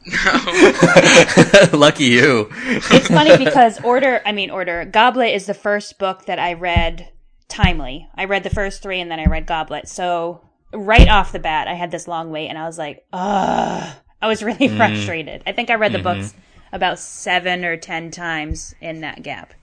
No. 0.07 1.73
Lucky 1.80 2.03
you. 2.06 2.47
It's 2.53 3.07
funny 3.07 3.43
because 3.43 3.81
Order, 3.84 4.22
I 4.23 4.34
mean 4.34 4.52
Order, 4.52 4.85
Goblet 4.85 5.34
is 5.34 5.47
the 5.47 5.56
first 5.56 5.97
book 5.97 6.26
that 6.26 6.38
I 6.38 6.53
read 6.53 7.10
timely. 7.47 8.07
I 8.14 8.26
read 8.26 8.43
the 8.43 8.52
first 8.52 8.84
three 8.84 8.99
and 9.02 9.10
then 9.10 9.19
I 9.19 9.26
read 9.26 9.47
Goblet. 9.47 9.88
So 9.88 10.41
right 10.73 11.07
off 11.07 11.31
the 11.31 11.39
bat, 11.39 11.67
I 11.67 11.73
had 11.73 11.91
this 11.91 12.07
long 12.07 12.31
wait 12.31 12.47
and 12.49 12.57
I 12.57 12.65
was 12.65 12.77
like, 12.77 13.05
ugh. 13.13 13.95
I 14.21 14.27
was 14.27 14.41
really 14.43 14.67
Mm. 14.69 14.77
frustrated. 14.77 15.43
I 15.45 15.51
think 15.51 15.69
I 15.69 15.75
read 15.75 15.91
the 15.91 15.99
Mhm. 15.99 16.03
books 16.03 16.33
about 16.71 16.99
seven 16.99 17.63
or 17.63 17.77
ten 17.77 18.11
times 18.11 18.73
in 18.81 19.01
that 19.01 19.23
gap. 19.23 19.53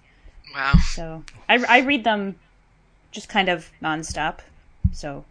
Wow. 0.54 0.74
So 0.94 1.24
I, 1.48 1.64
I 1.68 1.78
read 1.80 2.04
them 2.04 2.36
just 3.10 3.28
kind 3.28 3.48
of 3.48 3.70
nonstop. 3.82 4.38
So 4.92 5.24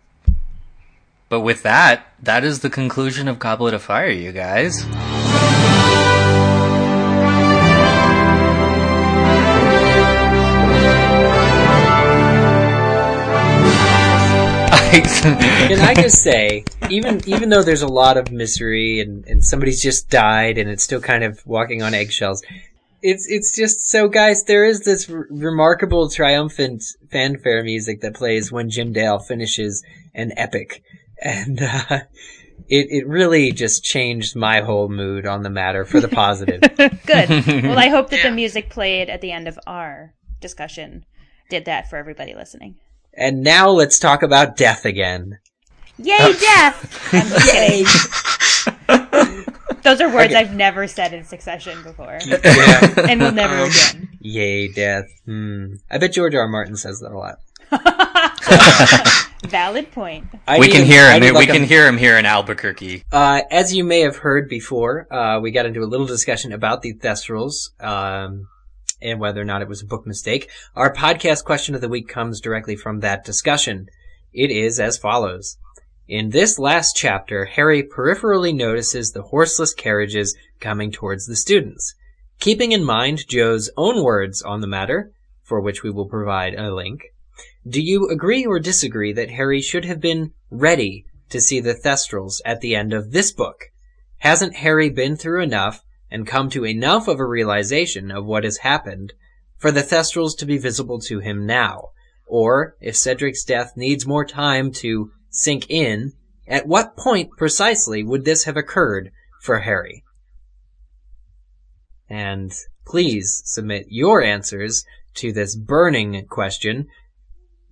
But 1.29 1.41
with 1.41 1.63
that, 1.63 2.07
that 2.21 2.43
is 2.43 2.59
the 2.59 2.69
conclusion 2.69 3.27
of 3.27 3.39
Goblet 3.39 3.73
of 3.73 3.81
Fire, 3.81 4.09
you 4.09 4.31
guys. 4.31 4.85
Can 15.21 15.79
I 15.79 15.93
just 15.93 16.21
say, 16.21 16.65
even 16.89 17.21
even 17.25 17.47
though 17.47 17.63
there's 17.63 17.81
a 17.81 17.87
lot 17.87 18.17
of 18.17 18.29
misery 18.29 18.99
and, 18.99 19.25
and 19.25 19.41
somebody's 19.41 19.81
just 19.81 20.09
died 20.09 20.57
and 20.57 20.69
it's 20.69 20.83
still 20.83 20.99
kind 20.99 21.23
of 21.23 21.41
walking 21.45 21.81
on 21.81 21.93
eggshells, 21.93 22.43
it's 23.01 23.25
it's 23.29 23.55
just 23.55 23.89
so 23.89 24.09
guys. 24.09 24.43
There 24.43 24.65
is 24.65 24.81
this 24.81 25.09
r- 25.09 25.27
remarkable 25.29 26.09
triumphant 26.09 26.83
fanfare 27.09 27.63
music 27.63 28.01
that 28.01 28.15
plays 28.15 28.51
when 28.51 28.69
Jim 28.69 28.91
Dale 28.91 29.19
finishes 29.19 29.81
an 30.13 30.33
epic, 30.35 30.83
and 31.21 31.61
uh, 31.61 32.01
it 32.67 32.87
it 32.89 33.07
really 33.07 33.53
just 33.53 33.85
changed 33.85 34.35
my 34.35 34.59
whole 34.59 34.89
mood 34.89 35.25
on 35.25 35.43
the 35.43 35.49
matter 35.49 35.85
for 35.85 36.01
the 36.01 36.09
positive. 36.09 36.59
good. 37.05 37.29
well, 37.63 37.79
I 37.79 37.87
hope 37.87 38.09
that 38.09 38.23
the 38.23 38.31
music 38.31 38.69
played 38.69 39.09
at 39.09 39.21
the 39.21 39.31
end 39.31 39.47
of 39.47 39.57
our 39.65 40.15
discussion 40.41 41.05
did 41.49 41.63
that 41.63 41.89
for 41.89 41.95
everybody 41.95 42.35
listening. 42.35 42.75
And 43.13 43.41
now 43.43 43.69
let's 43.69 43.99
talk 43.99 44.23
about 44.23 44.55
death 44.57 44.85
again. 44.85 45.39
Yay, 45.97 46.17
death! 46.33 47.13
I'm 47.13 47.27
just. 47.85 49.47
Those 49.83 49.99
are 49.99 50.13
words 50.13 50.31
Okay. 50.31 50.35
I've 50.35 50.53
never 50.53 50.87
said 50.87 51.13
in 51.13 51.23
succession 51.23 51.81
before. 51.83 52.19
Yeah. 52.25 52.37
and 53.09 53.19
will 53.19 53.31
never 53.31 53.63
again. 53.63 54.09
Yay, 54.19 54.67
death. 54.67 55.05
Hmm. 55.25 55.75
I 55.89 55.97
bet 55.97 56.13
George 56.13 56.35
R. 56.35 56.41
R. 56.41 56.47
Martin 56.47 56.75
says 56.75 56.99
that 56.99 57.11
a 57.11 57.17
lot. 57.17 57.39
Valid 59.47 59.91
point. 59.91 60.27
I 60.47 60.59
we 60.59 60.67
need 60.67 60.73
can 60.73 60.85
hear 60.85 61.03
I 61.03 61.15
him. 61.15 61.21
We 61.21 61.31
like 61.31 61.49
a- 61.49 61.53
can 61.53 61.63
hear 61.63 61.87
him 61.87 61.97
here 61.97 62.17
in 62.17 62.25
Albuquerque. 62.25 63.03
Uh, 63.11 63.41
as 63.49 63.73
you 63.73 63.83
may 63.83 64.01
have 64.01 64.17
heard 64.17 64.47
before, 64.49 65.11
uh, 65.11 65.39
we 65.39 65.49
got 65.51 65.65
into 65.65 65.81
a 65.81 65.85
little 65.89 66.05
discussion 66.05 66.51
about 66.53 66.83
the 66.83 66.93
Thestrals, 66.93 67.71
um, 67.83 68.47
and 69.01 69.19
whether 69.19 69.41
or 69.41 69.45
not 69.45 69.61
it 69.61 69.67
was 69.67 69.81
a 69.81 69.87
book 69.87 70.05
mistake. 70.05 70.49
Our 70.75 70.93
podcast 70.93 71.43
question 71.43 71.75
of 71.75 71.81
the 71.81 71.89
week 71.89 72.07
comes 72.07 72.41
directly 72.41 72.75
from 72.75 72.99
that 72.99 73.25
discussion. 73.25 73.87
It 74.33 74.51
is 74.51 74.79
as 74.79 74.97
follows. 74.97 75.57
In 76.07 76.31
this 76.31 76.59
last 76.59 76.95
chapter, 76.95 77.45
Harry 77.45 77.83
peripherally 77.83 78.53
notices 78.53 79.11
the 79.11 79.21
horseless 79.21 79.73
carriages 79.73 80.35
coming 80.59 80.91
towards 80.91 81.25
the 81.25 81.35
students. 81.35 81.95
Keeping 82.39 82.71
in 82.71 82.83
mind 82.83 83.27
Jo's 83.27 83.69
own 83.77 84.03
words 84.03 84.41
on 84.41 84.61
the 84.61 84.67
matter, 84.67 85.11
for 85.43 85.61
which 85.61 85.83
we 85.83 85.89
will 85.89 86.07
provide 86.07 86.55
a 86.55 86.73
link, 86.73 87.03
do 87.67 87.81
you 87.81 88.09
agree 88.09 88.45
or 88.45 88.59
disagree 88.59 89.13
that 89.13 89.29
Harry 89.29 89.61
should 89.61 89.85
have 89.85 90.01
been 90.01 90.33
ready 90.49 91.05
to 91.29 91.39
see 91.39 91.59
the 91.59 91.75
Thestrals 91.75 92.41
at 92.43 92.61
the 92.61 92.75
end 92.75 92.93
of 92.93 93.11
this 93.11 93.31
book? 93.31 93.65
Hasn't 94.17 94.57
Harry 94.57 94.89
been 94.89 95.15
through 95.15 95.43
enough 95.43 95.83
and 96.11 96.27
come 96.27 96.49
to 96.49 96.65
enough 96.65 97.07
of 97.07 97.19
a 97.19 97.25
realization 97.25 98.11
of 98.11 98.25
what 98.25 98.43
has 98.43 98.57
happened 98.57 99.13
for 99.57 99.71
the 99.71 99.81
Thestrals 99.81 100.37
to 100.37 100.45
be 100.45 100.57
visible 100.57 100.99
to 100.99 101.19
him 101.19 101.45
now? 101.45 101.89
Or, 102.27 102.75
if 102.81 102.95
Cedric's 102.95 103.43
death 103.43 103.73
needs 103.75 104.05
more 104.05 104.25
time 104.25 104.71
to 104.73 105.11
sink 105.29 105.69
in, 105.69 106.13
at 106.47 106.67
what 106.67 106.97
point 106.97 107.31
precisely 107.37 108.03
would 108.03 108.25
this 108.25 108.43
have 108.43 108.57
occurred 108.57 109.11
for 109.41 109.59
Harry? 109.59 110.03
And 112.09 112.51
please 112.85 113.41
submit 113.45 113.85
your 113.89 114.21
answers 114.21 114.85
to 115.15 115.31
this 115.31 115.55
burning 115.55 116.25
question 116.29 116.87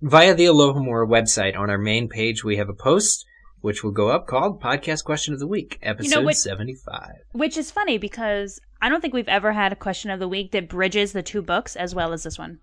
via 0.00 0.34
the 0.34 0.46
Alohomora 0.46 1.06
website. 1.06 1.56
On 1.58 1.68
our 1.68 1.78
main 1.78 2.08
page, 2.08 2.42
we 2.42 2.56
have 2.56 2.68
a 2.68 2.74
post 2.74 3.26
which 3.60 3.82
will 3.84 3.90
go 3.92 4.08
up 4.08 4.26
called 4.26 4.60
Podcast 4.62 5.04
Question 5.04 5.34
of 5.34 5.40
the 5.40 5.46
Week, 5.46 5.78
episode 5.82 6.24
what- 6.24 6.36
75. 6.36 7.10
Which 7.32 7.56
is 7.56 7.70
funny 7.70 7.98
because 7.98 8.60
I 8.80 8.88
don't 8.88 9.00
think 9.00 9.14
we've 9.14 9.28
ever 9.28 9.52
had 9.52 9.72
a 9.72 9.76
question 9.76 10.10
of 10.10 10.18
the 10.20 10.28
week 10.28 10.52
that 10.52 10.68
bridges 10.68 11.12
the 11.12 11.22
two 11.22 11.42
books 11.42 11.76
as 11.76 11.94
well 11.94 12.12
as 12.12 12.22
this 12.22 12.38
one. 12.38 12.58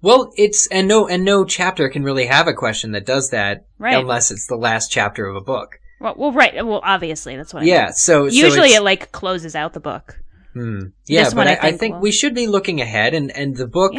Well, 0.00 0.32
it's 0.36 0.68
and 0.68 0.86
no 0.86 1.08
and 1.08 1.24
no 1.24 1.44
chapter 1.44 1.88
can 1.88 2.04
really 2.04 2.26
have 2.26 2.46
a 2.46 2.54
question 2.54 2.92
that 2.92 3.04
does 3.06 3.30
that 3.30 3.66
Right. 3.78 3.96
unless 3.98 4.30
it's 4.30 4.46
the 4.46 4.56
last 4.56 4.90
chapter 4.92 5.26
of 5.26 5.34
a 5.34 5.40
book. 5.40 5.80
Well, 6.00 6.14
well 6.16 6.32
right. 6.32 6.54
Well, 6.64 6.80
obviously 6.84 7.36
that's 7.36 7.52
what. 7.52 7.64
I 7.64 7.66
Yeah, 7.66 7.84
mean. 7.86 7.92
so- 7.94 8.28
so 8.28 8.34
usually 8.34 8.68
it's- 8.68 8.76
it 8.80 8.84
like 8.84 9.10
closes 9.10 9.56
out 9.56 9.72
the 9.72 9.80
book. 9.80 10.20
Hmm. 10.52 10.78
Yeah, 11.06 11.24
This 11.24 11.34
but 11.34 11.46
one, 11.46 11.48
I, 11.48 11.52
I 11.54 11.54
I 11.54 11.60
think, 11.70 11.80
think 11.80 11.94
will- 11.94 12.02
we 12.02 12.12
should 12.12 12.34
be 12.34 12.46
looking 12.46 12.80
ahead, 12.80 13.12
and 13.14 13.36
and 13.36 13.56
the 13.56 13.66
book, 13.66 13.92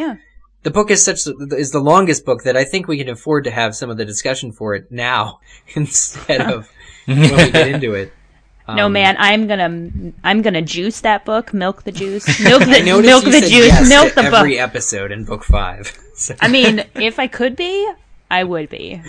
the 0.62 0.70
book 0.70 0.90
is 0.90 1.04
such 1.04 1.20
is 1.52 1.70
the 1.70 1.80
longest 1.80 2.24
book 2.24 2.42
that 2.44 2.56
I 2.56 2.64
think 2.64 2.86
we 2.88 2.98
can 2.98 3.08
afford 3.08 3.44
to 3.44 3.50
have 3.50 3.74
some 3.74 3.90
of 3.90 3.96
the 3.96 4.04
discussion 4.04 4.52
for 4.52 4.74
it 4.74 4.90
now 4.90 5.40
instead 5.74 6.40
of 6.42 6.70
when 7.06 7.20
we 7.20 7.50
get 7.50 7.68
into 7.68 7.94
it. 7.94 8.12
no 8.68 8.86
Um, 8.86 8.92
man, 8.92 9.16
I'm 9.18 9.46
gonna 9.46 10.12
I'm 10.22 10.42
gonna 10.42 10.62
juice 10.62 11.00
that 11.00 11.24
book, 11.24 11.52
milk 11.54 11.84
the 11.84 11.92
juice, 11.92 12.26
milk 12.40 12.60
the 12.64 12.82
noticed 12.84 13.06
milk 13.06 13.24
the 13.24 13.40
juice, 13.40 13.50
yes 13.50 13.88
milk 13.88 14.14
the 14.14 14.20
every 14.20 14.30
book. 14.30 14.38
Every 14.40 14.58
episode 14.58 15.12
in 15.12 15.24
book 15.24 15.44
five. 15.44 15.96
So, 16.14 16.34
I 16.40 16.48
mean, 16.48 16.84
if 16.94 17.18
I 17.18 17.26
could 17.26 17.56
be, 17.56 17.90
I 18.30 18.44
would 18.44 18.68
be. 18.68 19.00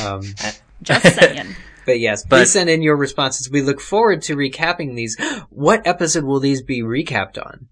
um, 0.00 0.22
Just 0.82 1.14
saying. 1.14 1.56
But 1.84 2.00
yes, 2.00 2.24
please 2.24 2.52
send 2.52 2.70
in 2.70 2.80
your 2.80 2.96
responses. 2.96 3.50
We 3.50 3.60
look 3.60 3.80
forward 3.80 4.22
to 4.22 4.36
recapping 4.36 4.94
these. 4.94 5.16
What 5.50 5.86
episode 5.86 6.24
will 6.24 6.40
these 6.40 6.62
be 6.62 6.82
recapped 6.82 7.38
on? 7.44 7.68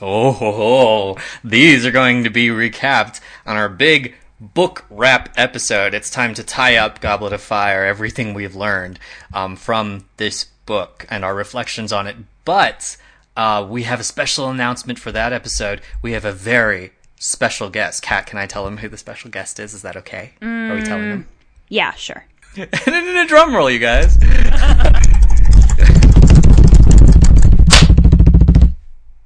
Oh, 0.00 0.32
ho, 0.32 0.52
ho. 0.52 1.18
these 1.44 1.86
are 1.86 1.92
going 1.92 2.24
to 2.24 2.30
be 2.30 2.48
recapped 2.48 3.20
on 3.46 3.56
our 3.56 3.68
big 3.68 4.14
book 4.40 4.84
wrap 4.90 5.32
episode. 5.36 5.94
It's 5.94 6.10
time 6.10 6.34
to 6.34 6.42
tie 6.42 6.76
up 6.76 7.00
Goblet 7.00 7.32
of 7.32 7.40
Fire, 7.40 7.84
everything 7.84 8.34
we've 8.34 8.56
learned 8.56 8.98
um, 9.32 9.54
from 9.54 10.04
this 10.16 10.44
book 10.66 11.06
and 11.08 11.24
our 11.24 11.34
reflections 11.34 11.92
on 11.92 12.06
it. 12.08 12.16
But 12.44 12.96
uh, 13.36 13.66
we 13.68 13.84
have 13.84 14.00
a 14.00 14.04
special 14.04 14.50
announcement 14.50 14.98
for 14.98 15.12
that 15.12 15.32
episode. 15.32 15.80
We 16.02 16.12
have 16.12 16.24
a 16.24 16.32
very 16.32 16.90
special 17.20 17.70
guest. 17.70 18.02
Kat, 18.02 18.26
can 18.26 18.38
I 18.38 18.46
tell 18.46 18.66
him 18.66 18.78
who 18.78 18.88
the 18.88 18.98
special 18.98 19.30
guest 19.30 19.60
is? 19.60 19.74
Is 19.74 19.82
that 19.82 19.96
okay? 19.96 20.32
Are 20.42 20.74
we 20.74 20.82
telling 20.82 21.04
him? 21.10 21.28
Yeah, 21.68 21.92
sure. 21.92 22.24
and 22.56 22.68
in 22.86 23.16
a 23.16 23.26
drum 23.26 23.54
roll, 23.54 23.70
you 23.70 23.78
guys. 23.78 24.16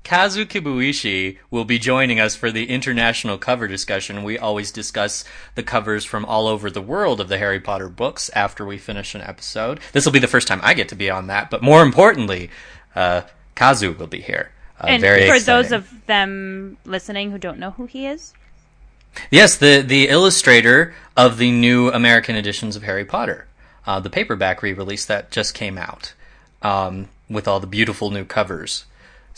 Kazu 0.08 0.46
Kibuishi 0.46 1.36
will 1.50 1.66
be 1.66 1.78
joining 1.78 2.18
us 2.18 2.34
for 2.34 2.50
the 2.50 2.70
international 2.70 3.36
cover 3.36 3.68
discussion. 3.68 4.24
We 4.24 4.38
always 4.38 4.72
discuss 4.72 5.22
the 5.54 5.62
covers 5.62 6.06
from 6.06 6.24
all 6.24 6.46
over 6.46 6.70
the 6.70 6.80
world 6.80 7.20
of 7.20 7.28
the 7.28 7.36
Harry 7.36 7.60
Potter 7.60 7.90
books 7.90 8.30
after 8.30 8.64
we 8.64 8.78
finish 8.78 9.14
an 9.14 9.20
episode. 9.20 9.80
This 9.92 10.06
will 10.06 10.12
be 10.12 10.18
the 10.18 10.26
first 10.26 10.48
time 10.48 10.60
I 10.62 10.72
get 10.72 10.88
to 10.88 10.94
be 10.94 11.10
on 11.10 11.26
that, 11.26 11.50
but 11.50 11.62
more 11.62 11.82
importantly, 11.82 12.48
uh, 12.96 13.22
Kazu 13.54 13.92
will 13.92 14.06
be 14.06 14.22
here. 14.22 14.50
Uh, 14.80 14.86
and 14.86 15.02
for 15.02 15.14
exciting. 15.14 15.44
those 15.44 15.72
of 15.72 16.06
them 16.06 16.78
listening 16.86 17.30
who 17.30 17.36
don't 17.36 17.58
know 17.58 17.72
who 17.72 17.84
he 17.84 18.06
is, 18.06 18.32
Yes, 19.30 19.58
the 19.58 19.82
the 19.82 20.08
illustrator 20.08 20.94
of 21.18 21.36
the 21.36 21.50
new 21.50 21.90
American 21.90 22.34
editions 22.34 22.76
of 22.76 22.82
Harry 22.82 23.04
Potter, 23.04 23.46
uh, 23.86 24.00
the 24.00 24.08
paperback 24.10 24.62
re-release 24.62 25.04
that 25.04 25.30
just 25.30 25.52
came 25.52 25.76
out, 25.76 26.14
um, 26.62 27.08
with 27.28 27.46
all 27.46 27.60
the 27.60 27.66
beautiful 27.66 28.10
new 28.10 28.24
covers. 28.24 28.86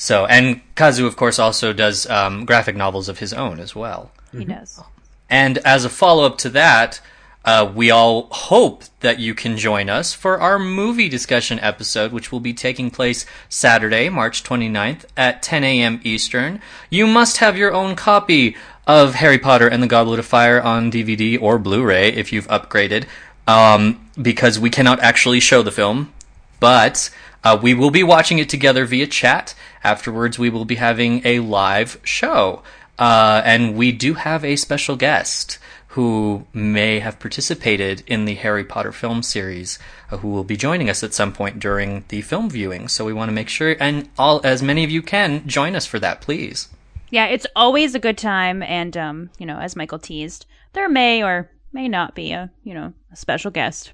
So, 0.01 0.24
and 0.24 0.62
Kazu, 0.77 1.06
of 1.06 1.16
course, 1.16 1.39
also 1.39 1.74
does 1.74 2.09
um, 2.09 2.47
graphic 2.47 2.74
novels 2.74 3.10
of 3.10 3.18
his 3.18 3.35
own 3.35 3.60
as 3.60 3.77
well. 3.77 4.10
he 4.32 4.47
does. 4.47 4.81
And 5.28 5.59
as 5.59 5.85
a 5.85 5.90
follow 5.90 6.24
up 6.24 6.39
to 6.39 6.48
that, 6.48 7.02
uh, 7.44 7.70
we 7.74 7.90
all 7.90 8.27
hope 8.31 8.85
that 9.01 9.18
you 9.18 9.35
can 9.35 9.59
join 9.59 9.90
us 9.90 10.14
for 10.14 10.40
our 10.40 10.59
movie 10.59 11.10
discussion 11.10 11.60
episode, 11.60 12.12
which 12.12 12.32
will 12.32 12.40
be 12.40 12.55
taking 12.55 12.90
place 12.90 13.27
Saturday, 13.51 14.09
March 14.09 14.43
29th 14.43 15.05
at 15.18 15.43
10 15.43 15.64
a.m. 15.64 16.01
Eastern. 16.02 16.62
You 16.89 17.06
must 17.06 17.36
have 17.36 17.59
your 17.59 17.74
own 17.74 17.94
copy 17.94 18.56
of 18.86 19.16
Harry 19.16 19.39
Potter 19.39 19.68
and 19.68 19.82
the 19.82 19.86
Goblet 19.86 20.18
of 20.18 20.24
Fire 20.24 20.62
on 20.62 20.90
DVD 20.90 21.39
or 21.39 21.59
Blu 21.59 21.85
ray 21.85 22.09
if 22.09 22.32
you've 22.32 22.48
upgraded, 22.48 23.05
um, 23.47 24.09
because 24.20 24.59
we 24.59 24.70
cannot 24.70 24.98
actually 25.01 25.40
show 25.40 25.60
the 25.60 25.70
film, 25.70 26.10
but 26.59 27.10
uh, 27.44 27.59
we 27.60 27.74
will 27.74 27.90
be 27.90 28.02
watching 28.02 28.39
it 28.39 28.48
together 28.48 28.86
via 28.86 29.06
chat. 29.06 29.55
Afterwards, 29.82 30.39
we 30.39 30.51
will 30.51 30.65
be 30.65 30.77
having 30.77 31.23
a 31.24 31.40
live 31.40 32.01
show. 32.05 32.62
Uh, 32.98 33.40
and 33.44 33.77
we 33.77 33.93
do 33.93 34.15
have 34.15 34.44
a 34.44 34.57
special 34.57 34.94
guest 34.94 35.59
who 35.94 36.47
may 36.52 37.01
have 37.01 37.19
participated 37.19 38.02
in 38.07 38.24
the 38.24 38.35
Harry 38.35 38.62
Potter 38.62 38.93
film 38.93 39.23
series, 39.23 39.78
uh, 40.11 40.19
who 40.19 40.28
will 40.28 40.44
be 40.44 40.57
joining 40.57 40.89
us 40.89 41.02
at 41.02 41.15
some 41.15 41.32
point 41.32 41.59
during 41.59 42.05
the 42.09 42.20
film 42.20 42.48
viewing. 42.48 42.86
So 42.86 43.05
we 43.05 43.12
want 43.12 43.28
to 43.28 43.35
make 43.35 43.48
sure, 43.48 43.74
and 43.81 44.09
all 44.16 44.40
as 44.44 44.62
many 44.62 44.85
of 44.85 44.90
you 44.90 45.02
can, 45.02 45.48
join 45.48 45.74
us 45.74 45.86
for 45.86 45.98
that, 45.98 46.20
please. 46.20 46.69
Yeah, 47.11 47.27
it's 47.27 47.47
always 47.57 47.97
a 47.97 47.98
good 47.98 48.16
time, 48.16 48.62
and 48.62 48.97
um, 48.97 49.31
you 49.39 49.47
know, 49.47 49.59
as 49.59 49.74
Michael 49.74 49.98
teased, 49.98 50.47
there 50.74 50.89
may 50.89 51.24
or 51.24 51.51
may 51.73 51.89
not 51.89 52.15
be 52.15 52.31
a 52.31 52.52
you 52.62 52.73
know 52.73 52.93
a 53.11 53.16
special 53.16 53.51
guest. 53.51 53.93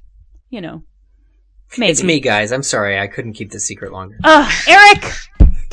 You 0.50 0.60
know, 0.60 0.82
maybe 1.78 1.92
It's 1.92 2.02
me, 2.02 2.20
guys. 2.20 2.52
I'm 2.52 2.62
sorry. 2.62 2.98
I 2.98 3.06
couldn't 3.06 3.32
keep 3.32 3.52
the 3.52 3.60
secret 3.60 3.90
longer. 3.90 4.18
Ugh, 4.22 4.52
Eric! 4.68 5.14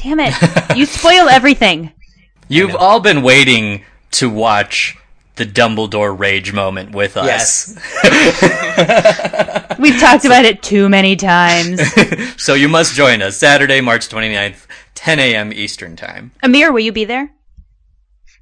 Damn 0.04 0.20
it! 0.20 0.34
You 0.76 0.86
spoil 0.86 1.30
everything. 1.30 1.92
You've 2.48 2.76
all 2.76 3.00
been 3.00 3.22
waiting 3.22 3.86
to 4.12 4.30
watch 4.30 4.98
the 5.36 5.46
Dumbledore 5.46 6.18
rage 6.18 6.52
moment 6.52 6.94
with 6.96 7.16
us. 7.16 7.76
We've 9.80 10.00
talked 10.00 10.26
about 10.26 10.46
it 10.46 10.62
too 10.64 10.90
many 10.90 11.16
times. 11.16 11.82
so 12.42 12.54
you 12.54 12.68
must 12.68 12.96
join 12.96 13.22
us 13.22 13.38
Saturday, 13.38 13.82
March 13.82 14.10
29th, 14.10 14.66
10 14.96 15.20
a.m. 15.20 15.54
Eastern 15.54 15.96
Time. 15.96 16.32
Amir, 16.42 16.72
will 16.72 16.80
you 16.80 16.92
be 16.92 17.06
there? 17.06 17.32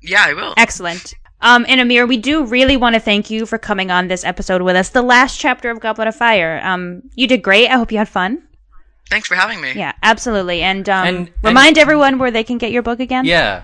Yeah, 0.02 0.24
I 0.26 0.34
will. 0.34 0.54
Excellent. 0.58 1.14
Um, 1.42 1.66
and 1.68 1.82
Amir, 1.82 2.08
we 2.08 2.18
do 2.18 2.46
really 2.46 2.78
want 2.78 2.96
to 2.96 3.02
thank 3.02 3.30
you 3.30 3.46
for 3.46 3.58
coming 3.58 3.92
on 3.92 4.08
this 4.08 4.24
episode 4.24 4.62
with 4.62 4.76
us, 4.76 4.90
the 4.90 5.02
last 5.02 5.40
chapter 5.40 5.70
of 5.70 5.80
Goblet 5.80 6.08
of 6.08 6.16
Fire. 6.16 6.62
Um, 6.64 7.04
you 7.16 7.28
did 7.28 7.42
great. 7.42 7.70
I 7.70 7.78
hope 7.78 7.92
you 7.92 7.98
had 7.98 8.10
fun. 8.10 8.44
Thanks 9.12 9.28
for 9.28 9.36
having 9.36 9.62
me. 9.62 9.74
Yeah, 9.74 9.92
absolutely. 10.02 10.62
And 10.64 10.88
um, 10.90 11.08
And- 11.08 11.32
remind 11.44 11.78
everyone 11.78 12.18
where 12.18 12.32
they 12.32 12.44
can 12.44 12.58
get 12.58 12.72
your 12.72 12.82
book 12.82 13.00
again. 13.00 13.26
Yeah. 13.26 13.64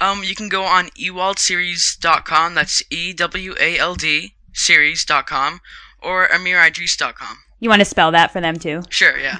Um, 0.00 0.22
you 0.24 0.34
can 0.34 0.48
go 0.48 0.62
on 0.62 0.86
ewaldseries.com. 0.90 2.54
That's 2.54 2.82
E 2.90 3.12
W 3.12 3.54
A 3.60 3.78
L 3.78 3.94
D 3.94 4.34
series.com 4.52 5.60
or 6.02 6.28
amiridris.com. 6.28 7.38
You 7.60 7.68
want 7.68 7.80
to 7.80 7.84
spell 7.86 8.12
that 8.12 8.30
for 8.32 8.40
them 8.40 8.56
too? 8.58 8.82
Sure, 8.90 9.18
yeah. 9.18 9.38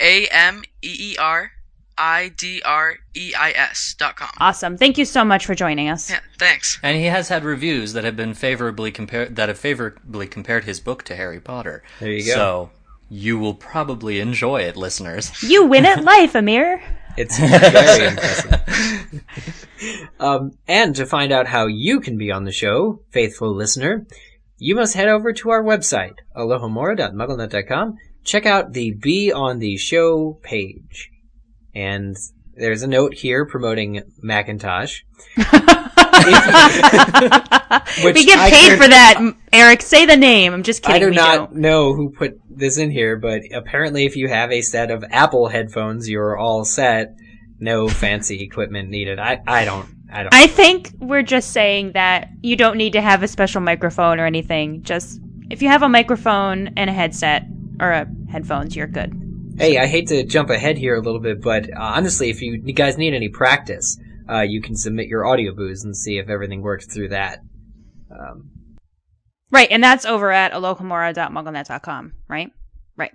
A 0.00 0.26
M 0.28 0.62
E 0.82 1.12
E 1.12 1.16
R 1.18 1.52
I 1.96 2.28
D 2.36 2.60
R 2.64 2.96
E 3.14 3.32
I 3.38 3.52
S 3.52 3.94
dot 3.98 4.16
com. 4.16 4.28
Awesome. 4.38 4.76
Thank 4.76 4.98
you 4.98 5.04
so 5.04 5.24
much 5.24 5.46
for 5.46 5.54
joining 5.54 5.88
us. 5.88 6.10
Yeah, 6.10 6.20
thanks. 6.38 6.78
And 6.82 6.96
he 6.98 7.04
has 7.06 7.28
had 7.28 7.42
reviews 7.44 7.92
that 7.94 8.04
have 8.04 8.16
been 8.16 8.34
favorably 8.34 8.92
compared 8.92 9.36
that 9.36 9.48
have 9.48 9.58
favorably 9.58 10.26
compared 10.26 10.64
his 10.64 10.80
book 10.80 11.02
to 11.04 11.16
Harry 11.16 11.40
Potter. 11.40 11.82
There 12.00 12.10
you 12.12 12.24
go. 12.26 12.34
So 12.34 12.70
You 13.08 13.38
will 13.38 13.54
probably 13.54 14.20
enjoy 14.20 14.62
it, 14.62 14.76
listeners. 14.76 15.30
You 15.42 15.66
win 15.66 15.86
at 15.86 16.04
life, 16.12 16.34
Amir. 16.34 16.82
It's 17.16 17.38
very 17.38 18.08
impressive. 18.08 19.24
um, 20.20 20.52
and 20.66 20.96
to 20.96 21.06
find 21.06 21.32
out 21.32 21.46
how 21.46 21.66
you 21.66 22.00
can 22.00 22.18
be 22.18 22.32
on 22.32 22.44
the 22.44 22.52
show, 22.52 23.02
faithful 23.10 23.54
listener, 23.54 24.06
you 24.58 24.74
must 24.74 24.94
head 24.94 25.08
over 25.08 25.32
to 25.32 25.50
our 25.50 25.62
website, 25.62 26.16
alohomora.mugglenet.com. 26.36 27.96
Check 28.24 28.46
out 28.46 28.72
the 28.72 28.92
Be 28.92 29.32
on 29.32 29.58
the 29.58 29.76
Show 29.76 30.38
page. 30.42 31.10
And 31.74 32.16
there's 32.54 32.82
a 32.82 32.88
note 32.88 33.14
here 33.14 33.46
promoting 33.46 34.02
Macintosh. 34.22 35.02
We 38.04 38.24
get 38.24 38.52
paid 38.52 38.76
for 38.78 38.88
that. 38.88 39.34
Eric, 39.52 39.82
say 39.82 40.06
the 40.06 40.16
name. 40.16 40.52
I'm 40.52 40.62
just 40.62 40.82
kidding. 40.82 40.96
I 40.96 40.98
do 40.98 41.10
we 41.10 41.16
not 41.16 41.36
don't. 41.36 41.56
know 41.56 41.94
who 41.94 42.10
put 42.10 42.40
this 42.50 42.78
in 42.78 42.90
here, 42.90 43.16
but 43.16 43.42
apparently 43.52 44.04
if 44.04 44.16
you 44.16 44.28
have 44.28 44.50
a 44.50 44.62
set 44.62 44.90
of 44.90 45.04
Apple 45.10 45.48
headphones, 45.48 46.08
you're 46.08 46.36
all 46.36 46.64
set. 46.64 47.16
No 47.60 47.88
fancy 47.88 48.42
equipment 48.42 48.90
needed. 48.90 49.18
I, 49.18 49.40
I 49.46 49.64
don't, 49.64 49.88
I 50.12 50.22
don't. 50.24 50.34
I 50.34 50.46
think 50.48 50.90
we're 50.98 51.22
just 51.22 51.52
saying 51.52 51.92
that 51.92 52.30
you 52.42 52.56
don't 52.56 52.76
need 52.76 52.94
to 52.94 53.00
have 53.00 53.22
a 53.22 53.28
special 53.28 53.60
microphone 53.60 54.18
or 54.18 54.26
anything. 54.26 54.82
Just 54.82 55.20
if 55.50 55.62
you 55.62 55.68
have 55.68 55.82
a 55.82 55.88
microphone 55.88 56.72
and 56.76 56.90
a 56.90 56.92
headset 56.92 57.46
or 57.80 57.90
a 57.90 58.06
headphones, 58.28 58.74
you're 58.74 58.86
good. 58.88 59.20
Hey, 59.56 59.78
I 59.78 59.86
hate 59.86 60.08
to 60.08 60.24
jump 60.24 60.50
ahead 60.50 60.76
here 60.78 60.96
a 60.96 61.00
little 61.00 61.20
bit, 61.20 61.40
but 61.40 61.70
uh, 61.72 61.76
honestly, 61.80 62.28
if 62.28 62.42
you, 62.42 62.60
you 62.64 62.72
guys 62.72 62.98
need 62.98 63.14
any 63.14 63.28
practice, 63.28 63.96
uh, 64.28 64.40
you 64.40 64.60
can 64.60 64.76
submit 64.76 65.08
your 65.08 65.26
Audioboos 65.26 65.84
and 65.84 65.96
see 65.96 66.18
if 66.18 66.28
everything 66.28 66.62
works 66.62 66.86
through 66.86 67.08
that. 67.08 67.40
Um, 68.10 68.50
Right, 69.54 69.70
and 69.70 69.84
that's 69.84 70.04
over 70.04 70.32
at 70.32 70.52
alohomora.mugglenet.com, 70.52 72.12
right? 72.26 72.50
Right. 72.96 73.12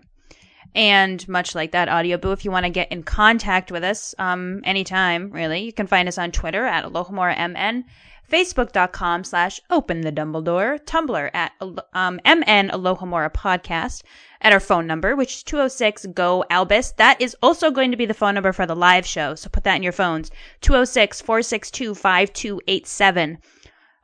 And 0.73 1.27
much 1.27 1.53
like 1.53 1.71
that 1.71 1.89
audio 1.89 2.17
boo, 2.17 2.31
if 2.31 2.45
you 2.45 2.51
want 2.51 2.65
to 2.65 2.69
get 2.69 2.93
in 2.93 3.03
contact 3.03 3.73
with 3.73 3.83
us 3.83 4.15
um, 4.17 4.61
anytime, 4.63 5.31
really, 5.31 5.59
you 5.59 5.73
can 5.73 5.85
find 5.85 6.07
us 6.07 6.17
on 6.17 6.31
Twitter 6.31 6.63
at 6.65 6.85
alohomora.mn, 6.85 7.83
facebook.com 8.29 9.23
slash 9.23 9.59
open 9.69 10.01
the 10.01 10.11
Dumbledore, 10.11 10.79
Tumblr 10.83 11.29
at 11.33 11.51
um, 11.93 12.15
MN 12.25 12.69
Alohomora 12.69 13.33
Podcast, 13.33 14.03
at 14.41 14.53
our 14.53 14.59
phone 14.59 14.87
number, 14.87 15.15
which 15.15 15.35
is 15.35 15.43
206 15.43 16.07
GO 16.13 16.43
Albus. 16.49 16.91
That 16.93 17.21
is 17.21 17.35
also 17.41 17.71
going 17.71 17.91
to 17.91 17.97
be 17.97 18.05
the 18.05 18.13
phone 18.13 18.35
number 18.35 18.53
for 18.53 18.65
the 18.65 18.75
live 18.75 19.05
show, 19.05 19.35
so 19.35 19.49
put 19.49 19.63
that 19.63 19.75
in 19.75 19.83
your 19.83 19.91
phones 19.91 20.31
206 20.61 21.21
462 21.21 21.95
5287. 21.95 23.37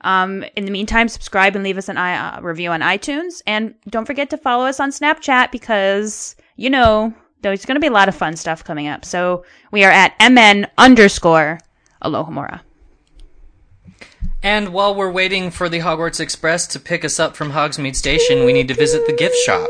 Um, 0.01 0.43
in 0.55 0.65
the 0.65 0.71
meantime, 0.71 1.07
subscribe 1.07 1.55
and 1.55 1.63
leave 1.63 1.77
us 1.77 1.89
an 1.89 1.97
uh, 1.97 2.39
review 2.41 2.69
on 2.71 2.81
iTunes. 2.81 3.41
And 3.47 3.73
don't 3.89 4.05
forget 4.05 4.29
to 4.29 4.37
follow 4.37 4.65
us 4.65 4.79
on 4.79 4.91
Snapchat 4.91 5.51
because, 5.51 6.35
you 6.57 6.69
know, 6.69 7.13
there's 7.41 7.65
going 7.65 7.75
to 7.75 7.81
be 7.81 7.87
a 7.87 7.91
lot 7.91 8.09
of 8.09 8.15
fun 8.15 8.35
stuff 8.35 8.63
coming 8.63 8.87
up. 8.87 9.03
So 9.03 9.45
we 9.71 9.83
are 9.83 9.91
at 9.91 10.13
MN 10.19 10.67
underscore 10.77 11.59
Alohomora. 12.03 12.61
And 14.43 14.69
while 14.69 14.93
we're 14.93 15.11
waiting 15.11 15.49
for 15.49 15.69
the 15.69 15.79
Hogwarts 15.79 16.19
Express 16.19 16.67
to 16.67 16.79
pick 16.79 17.03
us 17.03 17.19
up 17.19 17.35
from 17.35 17.51
Hogsmeade 17.51 17.95
Station, 17.95 18.45
we 18.45 18.53
need 18.53 18.67
to 18.67 18.75
visit 18.75 19.07
the 19.07 19.13
gift 19.13 19.35
shop. 19.37 19.69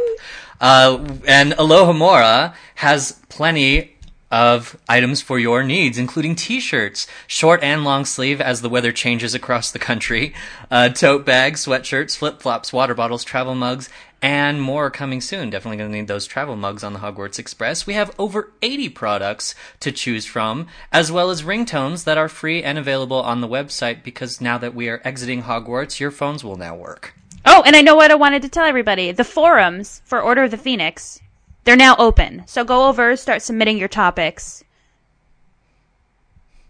Uh, 0.60 1.06
and 1.28 1.54
Alohomora 1.54 2.54
has 2.76 3.14
plenty 3.30 3.95
of 4.32 4.78
items 4.90 5.22
for 5.22 5.38
your 5.40 5.64
needs, 5.64 5.98
including 5.98 6.36
t-shirts, 6.36 7.08
short 7.28 7.62
and 7.64 7.84
long 7.84 8.06
sleeve 8.06 8.42
as 8.42 8.62
the 8.62 8.70
weather 8.70 8.92
changes 8.92 9.34
across 9.34 9.72
the 9.72 9.80
country, 9.80 10.34
uh, 10.72 10.90
tote 10.90 11.26
bags, 11.26 11.66
sweatshirts, 11.66 12.18
flip-flops, 12.18 12.74
water 12.74 12.94
bottles, 12.94 13.24
travel 13.24 13.56
mugs, 13.56 13.90
and 14.22 14.60
more 14.60 14.90
coming 14.90 15.22
soon. 15.22 15.52
Definitely 15.52 15.78
going 15.78 15.92
to 15.92 15.98
need 15.98 16.08
those 16.08 16.26
travel 16.26 16.56
mugs 16.56 16.84
on 16.84 16.94
the 16.94 17.00
Hogwarts 17.00 17.38
Express. 17.38 17.86
We 17.86 17.94
have 17.94 18.16
over 18.18 18.52
80 18.62 18.90
products 18.90 19.54
to 19.82 19.92
choose 19.92 20.26
from, 20.26 20.68
as 20.92 21.12
well 21.12 21.30
as 21.30 21.44
ringtones 21.44 22.06
that 22.06 22.18
are 22.18 22.30
free 22.30 22.64
and 22.64 22.78
available 22.78 23.22
on 23.22 23.42
the 23.42 23.48
website 23.48 24.04
because 24.04 24.42
now 24.42 24.58
that 24.58 24.74
we 24.74 24.90
are 24.90 25.02
exiting 25.06 25.44
Hogwarts, 25.44 26.00
your 26.00 26.12
phones 26.12 26.44
will 26.44 26.56
now 26.56 26.76
work. 26.76 27.14
Oh, 27.46 27.62
and 27.64 27.76
I 27.76 27.82
know 27.82 27.96
what 27.96 28.10
I 28.10 28.16
wanted 28.16 28.42
to 28.42 28.50
tell 28.50 28.66
everybody. 28.66 29.12
The 29.12 29.24
forums 29.24 30.02
for 30.06 30.20
Order 30.20 30.46
of 30.46 30.52
the 30.52 30.58
Phoenix, 30.58 31.22
they're 31.66 31.76
now 31.76 31.96
open. 31.98 32.44
So 32.48 32.64
go 32.64 32.88
over, 32.88 33.16
start 33.16 33.42
submitting 33.42 33.78
your 33.78 33.88
topics. 33.88 34.64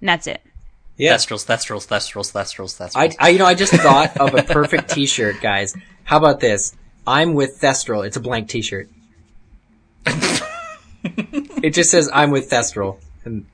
And 0.01 0.09
that's 0.09 0.27
it. 0.27 0.41
Yeah. 0.97 1.15
Thestrals, 1.15 1.45
Thestrals, 1.45 1.87
Thestrals, 1.87 2.31
Thestrals, 2.31 2.77
Thestrals. 2.79 3.15
I, 3.19 3.25
I, 3.25 3.29
you 3.29 3.39
know, 3.39 3.45
I 3.45 3.53
just 3.53 3.73
thought 3.73 4.17
of 4.17 4.33
a 4.33 4.43
perfect 4.43 4.89
T-shirt, 4.89 5.41
guys. 5.41 5.75
How 6.05 6.17
about 6.17 6.39
this? 6.39 6.75
I'm 7.05 7.33
with 7.33 7.59
Thestral. 7.59 8.05
It's 8.05 8.15
a 8.17 8.21
blank 8.21 8.49
T-shirt. 8.49 8.89
it 10.05 11.73
just 11.73 11.91
says 11.91 12.09
I'm 12.13 12.31
with 12.31 12.49
Thestral, 12.49 12.99
and 13.25 13.45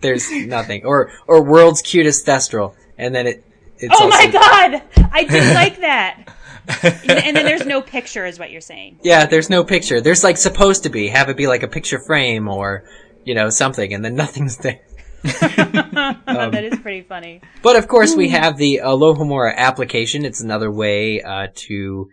there's 0.00 0.30
nothing. 0.30 0.84
Or 0.84 1.10
or 1.26 1.42
world's 1.42 1.82
cutest 1.82 2.26
Thestral, 2.26 2.74
and 2.96 3.14
then 3.14 3.26
it. 3.26 3.44
It's 3.78 3.94
oh 3.98 4.04
also- 4.04 4.16
my 4.16 4.26
god! 4.26 4.82
I 5.12 5.24
did 5.24 5.54
like 5.54 5.80
that. 5.80 6.28
And 6.68 7.36
then 7.36 7.44
there's 7.44 7.66
no 7.66 7.80
picture, 7.80 8.26
is 8.26 8.38
what 8.38 8.50
you're 8.50 8.60
saying. 8.60 9.00
Yeah, 9.08 9.26
there's 9.26 9.48
no 9.48 9.64
picture. 9.64 10.00
There's 10.00 10.22
like 10.22 10.36
supposed 10.36 10.82
to 10.82 10.90
be. 10.90 11.08
Have 11.08 11.28
it 11.28 11.36
be 11.36 11.46
like 11.46 11.62
a 11.62 11.68
picture 11.68 11.98
frame 11.98 12.48
or, 12.48 12.84
you 13.24 13.34
know, 13.34 13.48
something, 13.48 13.94
and 13.94 14.04
then 14.04 14.14
nothing's 14.14 14.58
there. 14.58 14.80
Um, 16.28 16.52
that 16.52 16.62
is 16.62 16.78
pretty 16.78 17.02
funny. 17.02 17.40
But 17.62 17.76
of 17.76 17.88
course, 17.88 18.14
we 18.14 18.28
have 18.28 18.56
the 18.56 18.80
Alohomora 18.84 19.56
application. 19.56 20.24
It's 20.24 20.40
another 20.40 20.70
way 20.70 21.20
uh, 21.20 21.48
to 21.66 22.08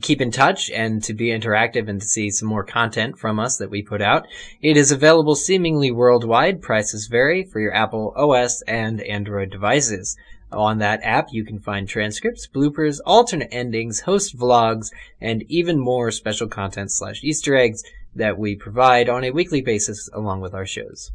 keep 0.00 0.20
in 0.20 0.30
touch 0.30 0.70
and 0.70 1.02
to 1.04 1.14
be 1.14 1.28
interactive 1.28 1.88
and 1.88 2.00
to 2.00 2.06
see 2.06 2.30
some 2.30 2.48
more 2.48 2.64
content 2.64 3.18
from 3.18 3.38
us 3.38 3.56
that 3.58 3.70
we 3.70 3.82
put 3.82 4.00
out. 4.02 4.26
It 4.62 4.76
is 4.76 4.92
available 4.92 5.34
seemingly 5.34 5.90
worldwide. 5.90 6.62
Prices 6.62 7.08
vary 7.08 7.44
for 7.44 7.60
your 7.60 7.74
Apple 7.74 8.12
OS 8.16 8.62
and 8.62 9.00
Android 9.02 9.50
devices. 9.50 10.16
On 10.56 10.78
that 10.78 11.00
app, 11.02 11.28
you 11.32 11.44
can 11.44 11.60
find 11.60 11.86
transcripts, 11.86 12.48
bloopers, 12.48 12.98
alternate 13.04 13.48
endings, 13.52 14.00
host 14.00 14.36
vlogs, 14.36 14.90
and 15.20 15.44
even 15.48 15.78
more 15.78 16.10
special 16.10 16.48
content 16.48 16.90
slash 16.90 17.22
Easter 17.22 17.54
eggs 17.54 17.82
that 18.14 18.38
we 18.38 18.56
provide 18.56 19.10
on 19.10 19.22
a 19.22 19.30
weekly 19.30 19.60
basis 19.60 20.08
along 20.14 20.40
with 20.40 20.54
our 20.54 20.64
shows. 20.64 21.10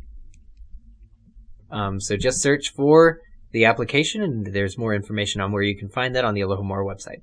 Um, 1.72 2.00
so 2.00 2.18
just 2.18 2.42
search 2.42 2.72
for 2.72 3.20
the 3.52 3.66
application, 3.66 4.22
and 4.22 4.46
there's 4.54 4.78
more 4.78 4.94
information 4.94 5.42
on 5.42 5.52
where 5.52 5.64
you 5.64 5.76
can 5.76 5.90
find 5.90 6.16
that 6.16 6.24
on 6.24 6.36
the 6.36 6.42
Alohomora 6.42 6.86
website. 6.86 7.22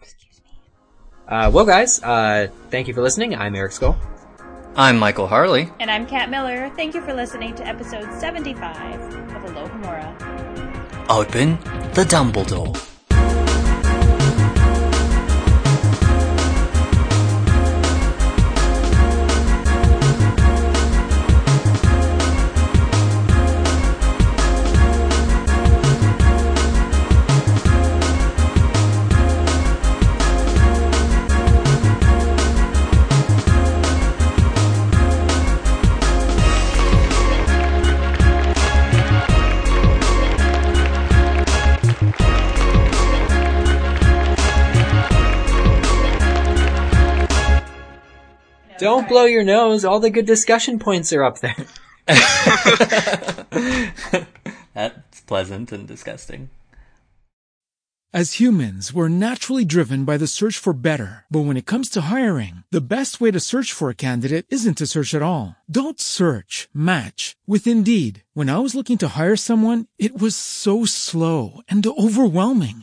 Excuse 0.00 0.40
me. 0.42 0.50
Uh, 1.28 1.50
well, 1.50 1.66
guys, 1.66 2.02
uh, 2.02 2.48
thank 2.70 2.88
you 2.88 2.94
for 2.94 3.02
listening. 3.02 3.34
I'm 3.34 3.54
Eric 3.54 3.72
Scull. 3.72 3.96
I'm 4.74 4.98
Michael 4.98 5.26
Harle. 5.26 5.70
And 5.80 5.90
I'm 5.90 6.06
Kat 6.06 6.30
Miller. 6.30 6.70
Thank 6.76 6.94
you 6.94 7.02
for 7.02 7.12
listening 7.12 7.54
to 7.56 7.66
episode 7.66 8.10
75 8.14 9.00
of 9.36 9.44
Aloha 9.44 9.68
Alohomora. 9.68 10.31
Open 11.12 11.58
the 11.92 12.04
Dumbledore. 12.04 12.91
Don't 48.82 49.08
blow 49.08 49.26
your 49.26 49.44
nose. 49.44 49.84
All 49.84 50.00
the 50.00 50.10
good 50.10 50.26
discussion 50.26 50.80
points 50.80 51.12
are 51.12 51.22
up 51.22 51.38
there. 51.38 51.54
That's 54.74 55.20
pleasant 55.20 55.70
and 55.70 55.86
disgusting. 55.86 56.50
As 58.12 58.40
humans, 58.40 58.92
we're 58.92 59.08
naturally 59.08 59.64
driven 59.64 60.04
by 60.04 60.16
the 60.16 60.26
search 60.26 60.58
for 60.58 60.72
better. 60.72 61.24
But 61.30 61.46
when 61.46 61.56
it 61.56 61.64
comes 61.64 61.90
to 61.90 62.12
hiring, 62.12 62.64
the 62.72 62.80
best 62.80 63.20
way 63.20 63.30
to 63.30 63.38
search 63.38 63.72
for 63.72 63.88
a 63.88 63.94
candidate 63.94 64.46
isn't 64.50 64.78
to 64.78 64.86
search 64.88 65.14
at 65.14 65.22
all. 65.22 65.54
Don't 65.70 66.00
search, 66.00 66.68
match 66.74 67.36
with 67.46 67.68
Indeed. 67.68 68.24
When 68.34 68.50
I 68.50 68.58
was 68.58 68.74
looking 68.74 68.98
to 68.98 69.14
hire 69.16 69.36
someone, 69.36 69.86
it 69.96 70.18
was 70.18 70.34
so 70.34 70.84
slow 70.84 71.60
and 71.68 71.86
overwhelming. 71.86 72.82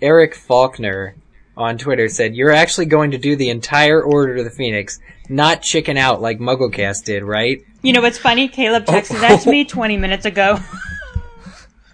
Eric 0.00 0.34
Faulkner 0.34 1.16
on 1.56 1.78
Twitter 1.78 2.08
said, 2.08 2.34
You're 2.34 2.52
actually 2.52 2.86
going 2.86 3.12
to 3.12 3.18
do 3.18 3.36
the 3.36 3.50
entire 3.50 4.02
Order 4.02 4.36
of 4.36 4.44
the 4.44 4.50
Phoenix, 4.50 4.98
not 5.28 5.62
chicken 5.62 5.96
out 5.96 6.20
like 6.20 6.38
MuggleCast 6.38 7.04
did, 7.04 7.22
right? 7.22 7.64
You 7.82 7.92
know 7.92 8.02
what's 8.02 8.18
funny? 8.18 8.48
Caleb 8.48 8.84
texted 8.84 9.20
that 9.20 9.42
to 9.42 9.50
me 9.50 9.64
20 9.64 9.96
minutes 9.96 10.26
ago. 10.26 10.58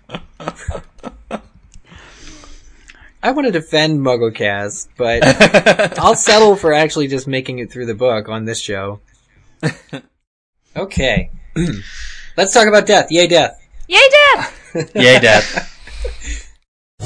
I 3.24 3.30
want 3.30 3.46
to 3.46 3.52
defend 3.52 4.00
MuggleCast, 4.00 4.88
but 4.96 5.22
I'll 5.98 6.16
settle 6.16 6.56
for 6.56 6.72
actually 6.72 7.06
just 7.06 7.28
making 7.28 7.60
it 7.60 7.70
through 7.70 7.86
the 7.86 7.94
book 7.94 8.28
on 8.28 8.44
this 8.44 8.60
show. 8.60 9.00
Okay. 10.74 11.30
Let's 12.36 12.54
talk 12.54 12.66
about 12.66 12.86
death. 12.86 13.08
Yay, 13.10 13.26
death. 13.26 13.60
Yay, 13.88 13.98
death! 14.34 14.90
Yay, 14.94 15.18
death. 15.18 15.71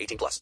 18 0.00 0.18
plus. 0.18 0.38